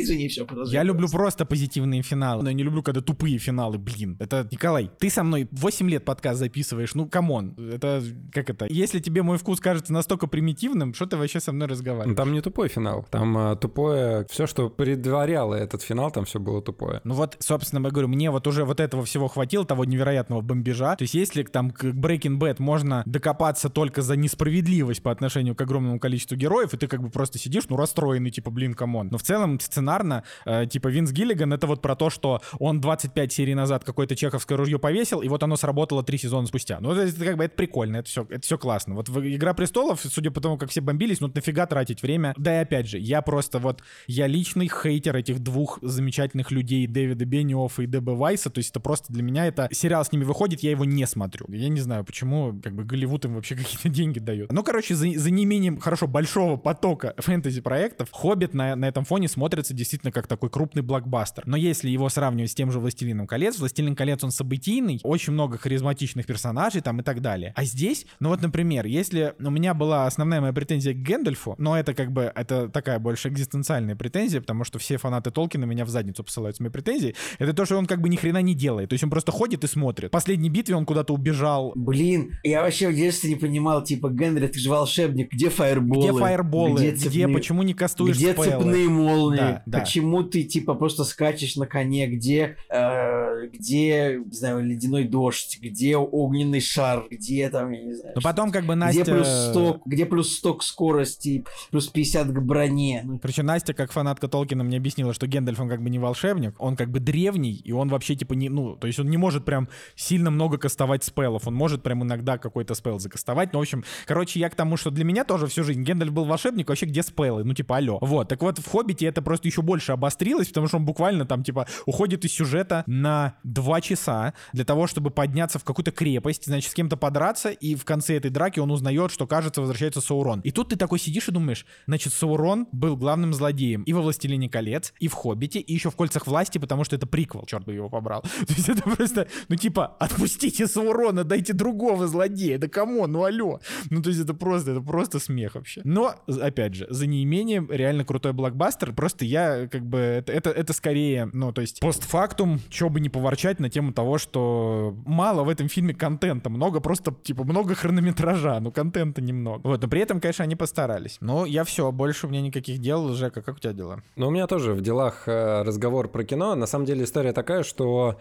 Извини, 0.02 0.28
все, 0.28 0.44
продолжай. 0.44 0.74
Я 0.74 0.82
люблю 0.82 1.08
просто 1.08 1.44
позитивные 1.44 2.02
финалы, 2.02 2.42
но 2.42 2.50
я 2.50 2.54
не 2.54 2.62
люблю, 2.62 2.82
когда 2.82 3.00
тупые 3.00 3.38
финалы, 3.38 3.78
блин. 3.78 4.16
Это, 4.20 4.46
Николай, 4.50 4.90
ты 4.98 5.10
со 5.10 5.22
мной 5.22 5.48
8 5.50 5.90
лет 5.90 6.04
подкаст 6.04 6.38
записываешь, 6.38 6.94
ну, 6.94 7.06
come 7.06 7.33
on. 7.33 7.54
Это, 7.72 8.02
как 8.32 8.50
это, 8.50 8.66
если 8.68 9.00
тебе 9.00 9.22
мой 9.22 9.38
вкус 9.38 9.60
кажется 9.60 9.92
настолько 9.92 10.26
примитивным, 10.26 10.94
что 10.94 11.06
ты 11.06 11.16
вообще 11.16 11.40
со 11.40 11.52
мной 11.52 11.68
Ну, 11.68 11.72
разговариваешь? 11.72 12.16
Там 12.16 12.32
не 12.32 12.40
тупой 12.40 12.68
финал. 12.68 13.06
Там 13.10 13.36
а, 13.36 13.56
тупое... 13.56 14.26
Все, 14.30 14.46
что 14.46 14.68
предваряло 14.70 15.54
этот 15.54 15.82
финал, 15.82 16.10
там 16.10 16.24
все 16.24 16.38
было 16.38 16.62
тупое. 16.62 17.00
Ну 17.04 17.14
вот, 17.14 17.36
собственно, 17.40 17.84
я 17.84 17.90
говорю, 17.90 18.08
мне 18.08 18.30
вот 18.30 18.46
уже 18.46 18.64
вот 18.64 18.80
этого 18.80 19.04
всего 19.04 19.28
хватило, 19.28 19.64
того 19.64 19.84
невероятного 19.84 20.40
бомбежа. 20.40 20.96
То 20.96 21.02
есть 21.02 21.14
если 21.14 21.42
там 21.42 21.70
к 21.70 21.84
Breaking 21.84 22.38
Bad 22.38 22.56
можно 22.58 23.02
докопаться 23.06 23.68
только 23.68 24.02
за 24.02 24.16
несправедливость 24.16 25.02
по 25.02 25.10
отношению 25.10 25.54
к 25.54 25.60
огромному 25.60 25.98
количеству 25.98 26.36
героев, 26.36 26.74
и 26.74 26.76
ты 26.76 26.86
как 26.86 27.02
бы 27.02 27.10
просто 27.10 27.38
сидишь, 27.38 27.64
ну, 27.68 27.76
расстроенный, 27.76 28.30
типа, 28.30 28.50
блин, 28.50 28.74
come 28.74 28.93
on. 28.93 29.08
Но 29.10 29.18
в 29.18 29.22
целом 29.22 29.58
сценарий 29.60 29.87
сценарно, 29.88 30.22
э, 30.44 30.66
типа 30.66 30.88
Винс 30.88 31.12
Гиллиган, 31.12 31.52
это 31.52 31.66
вот 31.66 31.80
про 31.80 31.96
то, 31.96 32.10
что 32.10 32.40
он 32.58 32.80
25 32.80 33.32
серий 33.32 33.54
назад 33.54 33.84
какое-то 33.84 34.14
чеховское 34.16 34.58
ружье 34.58 34.78
повесил, 34.78 35.20
и 35.20 35.28
вот 35.28 35.42
оно 35.42 35.56
сработало 35.56 36.02
три 36.02 36.18
сезона 36.18 36.46
спустя. 36.46 36.78
Ну, 36.80 36.92
это, 36.92 37.24
как 37.24 37.36
бы 37.36 37.44
это 37.44 37.54
прикольно, 37.54 37.98
это 37.98 38.08
все, 38.08 38.26
это 38.28 38.42
все 38.42 38.58
классно. 38.58 38.94
Вот 38.94 39.08
«Игра 39.08 39.54
престолов», 39.54 40.00
судя 40.02 40.30
по 40.30 40.40
тому, 40.40 40.58
как 40.58 40.70
все 40.70 40.80
бомбились, 40.80 41.20
ну 41.20 41.30
нафига 41.34 41.66
тратить 41.66 42.02
время? 42.02 42.34
Да 42.36 42.58
и 42.58 42.62
опять 42.62 42.86
же, 42.86 42.98
я 42.98 43.22
просто 43.22 43.58
вот, 43.58 43.82
я 44.06 44.26
личный 44.26 44.68
хейтер 44.68 45.16
этих 45.16 45.40
двух 45.40 45.78
замечательных 45.80 46.50
людей, 46.50 46.86
Дэвида 46.86 47.24
Бенниоффа 47.24 47.82
и 47.82 47.86
Д.Б. 47.86 48.12
Вайса, 48.12 48.50
то 48.50 48.58
есть 48.58 48.70
это 48.70 48.80
просто 48.80 49.12
для 49.12 49.22
меня 49.22 49.46
это 49.46 49.68
сериал 49.72 50.04
с 50.04 50.12
ними 50.12 50.24
выходит, 50.24 50.60
я 50.60 50.70
его 50.70 50.84
не 50.84 51.06
смотрю. 51.06 51.46
Я 51.48 51.68
не 51.68 51.80
знаю, 51.80 52.04
почему 52.04 52.58
как 52.62 52.74
бы 52.74 52.84
Голливуд 52.84 53.24
им 53.24 53.34
вообще 53.34 53.54
какие-то 53.56 53.88
деньги 53.88 54.18
дает. 54.18 54.52
Ну, 54.52 54.62
короче, 54.62 54.94
за, 54.94 55.06
за 55.16 55.30
неимением, 55.30 55.78
хорошо, 55.78 56.06
большого 56.06 56.56
потока 56.56 57.14
фэнтези-проектов, 57.16 58.08
«Хоббит» 58.12 58.54
на, 58.54 58.76
на 58.76 58.86
этом 58.86 59.04
фоне 59.04 59.28
смотрится 59.28 59.67
действительно 59.74 60.12
как 60.12 60.26
такой 60.26 60.50
крупный 60.50 60.82
блокбастер. 60.82 61.44
Но 61.46 61.56
если 61.56 61.88
его 61.88 62.08
сравнивать 62.08 62.50
с 62.50 62.54
тем 62.54 62.70
же 62.70 62.80
«Властелином 62.80 63.26
колец», 63.26 63.58
«Властелин 63.58 63.94
колец» 63.94 64.22
он 64.24 64.30
событийный, 64.30 65.00
очень 65.02 65.32
много 65.32 65.58
харизматичных 65.58 66.26
персонажей 66.26 66.80
там 66.80 67.00
и 67.00 67.02
так 67.02 67.20
далее. 67.20 67.52
А 67.56 67.64
здесь, 67.64 68.06
ну 68.20 68.28
вот, 68.30 68.42
например, 68.42 68.86
если 68.86 69.34
у 69.38 69.50
меня 69.50 69.74
была 69.74 70.06
основная 70.06 70.40
моя 70.40 70.52
претензия 70.52 70.92
к 70.94 70.98
Гэндальфу, 70.98 71.54
но 71.58 71.78
это 71.78 71.94
как 71.94 72.12
бы, 72.12 72.32
это 72.34 72.68
такая 72.68 72.98
больше 72.98 73.28
экзистенциальная 73.28 73.96
претензия, 73.96 74.40
потому 74.40 74.64
что 74.64 74.78
все 74.78 74.96
фанаты 74.96 75.30
Толкина 75.30 75.64
меня 75.64 75.84
в 75.84 75.88
задницу 75.88 76.24
посылают 76.24 76.56
с 76.56 76.60
моей 76.60 76.72
претензией, 76.72 77.14
это 77.38 77.52
то, 77.52 77.64
что 77.64 77.76
он 77.76 77.86
как 77.86 78.00
бы 78.00 78.08
ни 78.08 78.16
хрена 78.16 78.42
не 78.42 78.54
делает. 78.54 78.90
То 78.90 78.94
есть 78.94 79.04
он 79.04 79.10
просто 79.10 79.32
ходит 79.32 79.64
и 79.64 79.66
смотрит. 79.66 80.08
В 80.08 80.12
последней 80.12 80.50
битве 80.50 80.74
он 80.74 80.84
куда-то 80.86 81.12
убежал. 81.14 81.72
Блин, 81.74 82.38
я 82.42 82.62
вообще 82.62 82.88
в 82.88 82.94
детстве 82.94 83.30
не 83.30 83.36
понимал, 83.36 83.82
типа, 83.84 84.10
Генри, 84.10 84.46
ты 84.46 84.58
же 84.58 84.70
волшебник, 84.70 85.32
где 85.32 85.50
фаерболы? 85.50 86.08
Где 86.08 86.18
фаерболы? 86.18 86.78
Где, 86.78 86.92
цепные- 86.92 87.08
где 87.08 87.28
почему 87.28 87.62
не 87.62 87.74
кастуешь 87.74 88.16
Где 88.16 88.32
спеллы? 88.32 88.46
цепные 88.48 88.88
молнии? 88.88 89.36
Да, 89.38 89.57
да. 89.66 89.80
Почему 89.80 90.22
ты 90.22 90.42
типа 90.44 90.74
просто 90.74 91.04
скачешь 91.04 91.56
на 91.56 91.66
коне? 91.66 92.06
Где, 92.06 92.56
э, 92.68 93.46
где, 93.52 94.20
не 94.24 94.34
знаю, 94.36 94.64
ледяной 94.64 95.04
дождь? 95.04 95.58
Где 95.60 95.96
огненный 95.96 96.60
шар? 96.60 97.06
Где 97.10 97.48
там, 97.50 97.70
я 97.70 97.82
не 97.82 97.94
знаю. 97.94 98.12
Но 98.14 98.20
что- 98.20 98.28
потом 98.28 98.50
как 98.50 98.64
бы 98.64 98.74
Настя... 98.74 99.02
Где 99.02 99.12
плюс 99.12 99.28
100, 99.28 99.82
где 99.84 100.06
плюс 100.06 100.36
100 100.36 100.54
к 100.54 100.62
скорости, 100.62 101.44
плюс 101.70 101.88
50 101.88 102.28
к 102.28 102.40
броне? 102.40 103.02
Ну, 103.04 103.18
Короче, 103.18 103.42
Настя, 103.42 103.74
как 103.74 103.92
фанатка 103.92 104.28
Толкина, 104.28 104.64
мне 104.64 104.76
объяснила, 104.76 105.12
что 105.12 105.26
Гендальф, 105.26 105.60
он 105.60 105.68
как 105.68 105.82
бы 105.82 105.90
не 105.90 105.98
волшебник, 105.98 106.54
он 106.58 106.76
как 106.76 106.90
бы 106.90 107.00
древний, 107.00 107.60
и 107.64 107.72
он 107.72 107.88
вообще 107.88 108.14
типа 108.14 108.34
не, 108.34 108.48
ну, 108.48 108.76
то 108.76 108.86
есть 108.86 108.98
он 108.98 109.08
не 109.08 109.16
может 109.16 109.44
прям 109.44 109.68
сильно 109.96 110.30
много 110.30 110.58
кастовать 110.58 111.04
спеллов, 111.04 111.46
он 111.46 111.54
может 111.54 111.82
прям 111.82 112.02
иногда 112.02 112.38
какой-то 112.38 112.74
спел 112.74 112.98
закастовать, 112.98 113.52
но, 113.52 113.58
в 113.58 113.62
общем, 113.62 113.84
короче, 114.06 114.40
я 114.40 114.48
к 114.50 114.54
тому, 114.54 114.76
что 114.76 114.90
для 114.90 115.04
меня 115.04 115.24
тоже 115.24 115.46
всю 115.46 115.64
жизнь 115.64 115.82
Гендальф 115.82 116.12
был 116.12 116.24
волшебник, 116.24 116.68
вообще 116.68 116.86
где 116.86 117.02
спеллы, 117.02 117.44
ну, 117.44 117.54
типа, 117.54 117.76
алло. 117.78 117.98
Вот, 118.00 118.28
так 118.28 118.42
вот, 118.42 118.58
в 118.58 118.68
Хоббите 118.70 119.06
это 119.06 119.22
просто 119.22 119.47
еще 119.48 119.62
больше 119.62 119.92
обострилось, 119.92 120.48
потому 120.48 120.68
что 120.68 120.76
он 120.76 120.84
буквально 120.84 121.26
там, 121.26 121.42
типа, 121.42 121.66
уходит 121.86 122.24
из 122.24 122.32
сюжета 122.32 122.84
на 122.86 123.34
два 123.42 123.80
часа 123.80 124.34
для 124.52 124.64
того, 124.64 124.86
чтобы 124.86 125.10
подняться 125.10 125.58
в 125.58 125.64
какую-то 125.64 125.90
крепость, 125.90 126.46
значит, 126.46 126.70
с 126.70 126.74
кем-то 126.74 126.96
подраться, 126.96 127.50
и 127.50 127.74
в 127.74 127.84
конце 127.84 128.16
этой 128.16 128.30
драки 128.30 128.60
он 128.60 128.70
узнает, 128.70 129.10
что, 129.10 129.26
кажется, 129.26 129.60
возвращается 129.60 130.00
Саурон. 130.00 130.40
И 130.40 130.50
тут 130.50 130.70
ты 130.70 130.76
такой 130.76 130.98
сидишь 130.98 131.28
и 131.28 131.32
думаешь, 131.32 131.66
значит, 131.86 132.12
Саурон 132.12 132.68
был 132.72 132.96
главным 132.96 133.32
злодеем 133.34 133.82
и 133.82 133.92
во 133.92 134.02
«Властелине 134.02 134.48
колец», 134.48 134.92
и 135.00 135.08
в 135.08 135.14
«Хоббите», 135.14 135.60
и 135.60 135.72
еще 135.72 135.90
в 135.90 135.96
«Кольцах 135.96 136.26
власти», 136.26 136.58
потому 136.58 136.84
что 136.84 136.96
это 136.96 137.06
приквел, 137.06 137.44
черт 137.46 137.64
бы 137.64 137.74
его 137.74 137.88
побрал. 137.88 138.22
То 138.46 138.54
есть 138.54 138.68
это 138.68 138.82
просто, 138.82 139.28
ну 139.48 139.56
типа, 139.56 139.96
отпустите 139.98 140.66
Саурона, 140.66 141.24
дайте 141.24 141.52
другого 141.52 142.06
злодея, 142.06 142.58
да 142.58 142.68
кому, 142.68 143.06
ну 143.06 143.24
алло. 143.24 143.60
Ну 143.90 144.02
то 144.02 144.10
есть 144.10 144.20
это 144.20 144.34
просто, 144.34 144.72
это 144.72 144.80
просто 144.80 145.18
смех 145.18 145.54
вообще. 145.54 145.80
Но, 145.84 146.14
опять 146.26 146.74
же, 146.74 146.86
за 146.90 147.06
неимением 147.06 147.70
реально 147.70 148.04
крутой 148.04 148.32
блокбастер, 148.32 148.92
просто 148.92 149.24
я 149.24 149.37
как 149.70 149.82
бы, 149.82 149.98
это, 149.98 150.32
это, 150.32 150.50
это 150.50 150.72
скорее, 150.72 151.30
ну 151.32 151.52
то 151.52 151.60
есть 151.60 151.80
постфактум, 151.80 152.60
чего 152.68 152.90
бы 152.90 153.00
не 153.00 153.08
поворчать 153.08 153.60
на 153.60 153.70
тему 153.70 153.92
того, 153.92 154.18
что 154.18 154.94
мало 155.06 155.44
в 155.44 155.48
этом 155.48 155.68
фильме 155.68 155.94
контента, 155.94 156.50
много 156.50 156.80
просто, 156.80 157.14
типа, 157.22 157.44
много 157.44 157.74
хронометража, 157.74 158.60
но 158.60 158.70
контента 158.70 159.20
немного. 159.20 159.60
Вот, 159.64 159.82
но 159.82 159.88
при 159.88 160.00
этом, 160.00 160.20
конечно, 160.20 160.44
они 160.44 160.56
постарались. 160.56 161.18
Но 161.20 161.46
я 161.46 161.64
все, 161.64 161.90
больше 161.92 162.26
у 162.26 162.30
меня 162.30 162.40
никаких 162.40 162.78
дел. 162.78 163.08
Жека, 163.14 163.42
как 163.42 163.56
у 163.56 163.58
тебя 163.58 163.72
дела? 163.72 164.02
Ну, 164.16 164.28
у 164.28 164.30
меня 164.30 164.46
тоже 164.46 164.72
в 164.72 164.80
делах 164.80 165.24
э, 165.26 165.62
разговор 165.62 166.08
про 166.08 166.24
кино. 166.24 166.54
На 166.54 166.66
самом 166.66 166.84
деле 166.84 167.04
история 167.04 167.32
такая, 167.32 167.62
что 167.62 168.18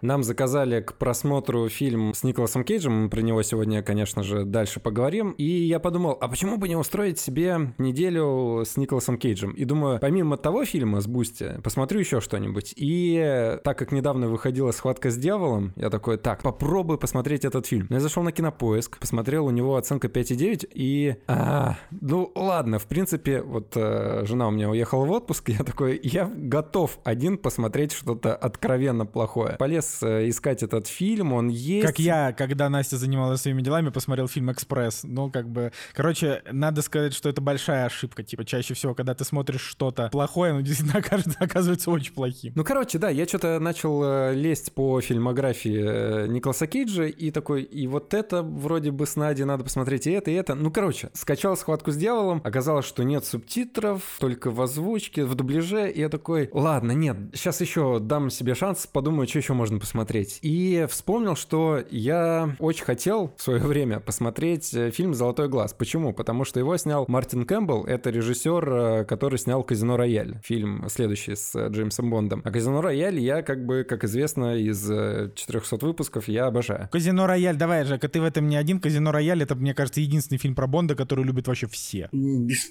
нам 0.00 0.22
заказали 0.22 0.80
к 0.80 0.94
просмотру 0.94 1.68
фильм 1.68 2.14
с 2.14 2.22
Николасом 2.22 2.64
Кейджем, 2.64 3.10
про 3.10 3.20
него 3.20 3.42
сегодня, 3.42 3.82
конечно 3.82 4.22
же, 4.22 4.44
дальше 4.44 4.80
поговорим. 4.80 5.32
И 5.32 5.44
я 5.44 5.78
подумал, 5.80 6.16
а 6.20 6.28
почему 6.28 6.56
бы 6.56 6.68
не 6.68 6.76
устроить 6.76 7.18
себе 7.18 7.74
неделю 7.78 8.62
с 8.64 8.76
Николасом 8.76 9.18
Кейджем? 9.18 9.52
И 9.52 9.64
думаю, 9.64 9.98
помимо 10.00 10.36
того 10.36 10.64
фильма 10.64 11.00
с 11.00 11.06
Boosty, 11.06 11.60
посмотрю 11.62 12.00
еще 12.00 12.20
что-нибудь. 12.20 12.74
И 12.76 13.58
так 13.64 13.78
как 13.78 13.92
недавно 13.92 14.28
выходила 14.28 14.70
«Схватка 14.70 15.10
с 15.10 15.16
дьяволом», 15.16 15.72
я 15.76 15.90
такой, 15.90 16.18
так, 16.18 16.42
попробуй 16.42 16.98
посмотреть 16.98 17.44
этот 17.44 17.66
фильм. 17.66 17.86
Я 17.90 18.00
зашел 18.00 18.22
на 18.22 18.32
Кинопоиск, 18.32 18.98
посмотрел, 18.98 19.46
у 19.46 19.50
него 19.50 19.76
оценка 19.76 20.08
5,9, 20.08 20.68
и... 20.72 21.16
А, 21.26 21.76
ну, 21.90 22.32
ладно, 22.34 22.78
в 22.78 22.86
принципе, 22.86 23.42
вот 23.42 23.72
э, 23.76 24.24
жена 24.24 24.48
у 24.48 24.50
меня 24.50 24.70
уехала 24.70 25.04
в 25.04 25.10
отпуск, 25.10 25.48
я 25.50 25.64
такой, 25.64 26.00
я 26.02 26.30
готов 26.34 26.98
один 27.04 27.38
посмотреть 27.38 27.92
что-то 27.92 28.34
откровенно 28.34 29.06
плохое. 29.06 29.56
Полез 29.56 29.95
э, 30.02 30.28
искать 30.28 30.62
этот 30.62 30.86
фильм, 30.86 31.32
он 31.32 31.48
есть. 31.48 31.86
Как 31.86 31.98
я, 31.98 32.32
когда 32.32 32.68
Настя 32.68 32.96
занималась 32.96 33.42
своими 33.42 33.62
делами, 33.62 33.90
посмотрел 33.90 34.28
фильм 34.28 34.50
«Экспресс». 34.52 35.00
Ну, 35.04 35.30
как 35.30 35.48
бы... 35.48 35.72
Короче, 35.94 36.42
надо 36.50 36.82
сказать, 36.82 37.14
что 37.14 37.28
это 37.28 37.40
большая 37.40 37.86
ошибка. 37.86 38.22
Типа, 38.22 38.44
чаще 38.44 38.74
всего, 38.74 38.94
когда 38.94 39.14
ты 39.14 39.24
смотришь 39.24 39.62
что-то 39.62 40.08
плохое, 40.10 40.52
оно 40.52 40.60
действительно 40.62 41.00
окажется- 41.00 41.38
оказывается 41.38 41.90
очень 41.90 42.12
плохим. 42.12 42.52
Ну, 42.54 42.64
короче, 42.64 42.98
да, 42.98 43.10
я 43.10 43.26
что-то 43.26 43.58
начал 43.60 44.02
э, 44.04 44.34
лезть 44.34 44.72
по 44.72 45.00
фильмографии 45.00 46.24
э, 46.24 46.26
Николаса 46.28 46.66
Кейджа, 46.66 47.04
и 47.04 47.30
такой, 47.30 47.62
и 47.62 47.86
вот 47.86 48.14
это 48.14 48.42
вроде 48.42 48.90
бы 48.90 49.06
с 49.06 49.16
Надей 49.16 49.44
надо 49.44 49.64
посмотреть, 49.64 50.06
и 50.06 50.10
это, 50.10 50.30
и 50.30 50.34
это. 50.34 50.54
Ну, 50.54 50.70
короче, 50.70 51.10
скачал 51.14 51.56
«Схватку 51.56 51.90
с 51.92 51.96
дьяволом», 51.96 52.40
оказалось, 52.44 52.86
что 52.86 53.02
нет 53.02 53.24
субтитров, 53.24 54.02
только 54.18 54.50
в 54.50 54.60
озвучке, 54.60 55.24
в 55.24 55.34
дубляже, 55.34 55.90
и 55.90 56.00
я 56.00 56.08
такой, 56.08 56.48
ладно, 56.52 56.92
нет, 56.92 57.16
сейчас 57.34 57.60
еще 57.60 57.98
дам 58.00 58.30
себе 58.30 58.54
шанс, 58.54 58.86
подумаю, 58.86 59.28
что 59.28 59.38
еще 59.38 59.52
можно 59.52 59.75
посмотреть. 59.80 60.38
И 60.42 60.86
вспомнил, 60.88 61.36
что 61.36 61.82
я 61.90 62.54
очень 62.58 62.84
хотел 62.84 63.32
в 63.36 63.42
свое 63.42 63.60
время 63.64 64.00
посмотреть 64.00 64.72
э, 64.74 64.90
фильм 64.90 65.14
«Золотой 65.14 65.48
глаз». 65.48 65.74
Почему? 65.74 66.12
Потому 66.12 66.44
что 66.44 66.58
его 66.60 66.76
снял 66.76 67.04
Мартин 67.08 67.44
Кэмпбелл, 67.44 67.84
это 67.84 68.10
режиссер, 68.10 68.68
э, 68.68 69.04
который 69.04 69.38
снял 69.38 69.62
«Казино 69.62 69.96
Рояль», 69.96 70.40
фильм 70.42 70.86
следующий 70.88 71.34
с 71.34 71.54
э, 71.54 71.68
Джеймсом 71.70 72.10
Бондом. 72.10 72.42
А 72.44 72.50
«Казино 72.50 72.80
Рояль» 72.80 73.18
я, 73.18 73.42
как 73.42 73.64
бы, 73.64 73.84
как 73.84 74.04
известно, 74.04 74.56
из 74.56 74.90
э, 74.90 75.30
400 75.34 75.76
выпусков 75.84 76.28
я 76.28 76.46
обожаю. 76.46 76.88
Казино 76.90 77.26
Рояль, 77.26 77.56
давай, 77.56 77.84
Жека, 77.84 78.08
ты 78.08 78.20
в 78.20 78.24
этом 78.24 78.48
не 78.48 78.56
один. 78.56 78.80
Казино 78.80 79.12
Рояль 79.12 79.42
это, 79.42 79.54
мне 79.54 79.74
кажется, 79.74 80.00
единственный 80.00 80.38
фильм 80.38 80.54
про 80.54 80.66
Бонда, 80.66 80.94
который 80.94 81.24
любят 81.24 81.46
вообще 81.48 81.66
все. 81.66 82.08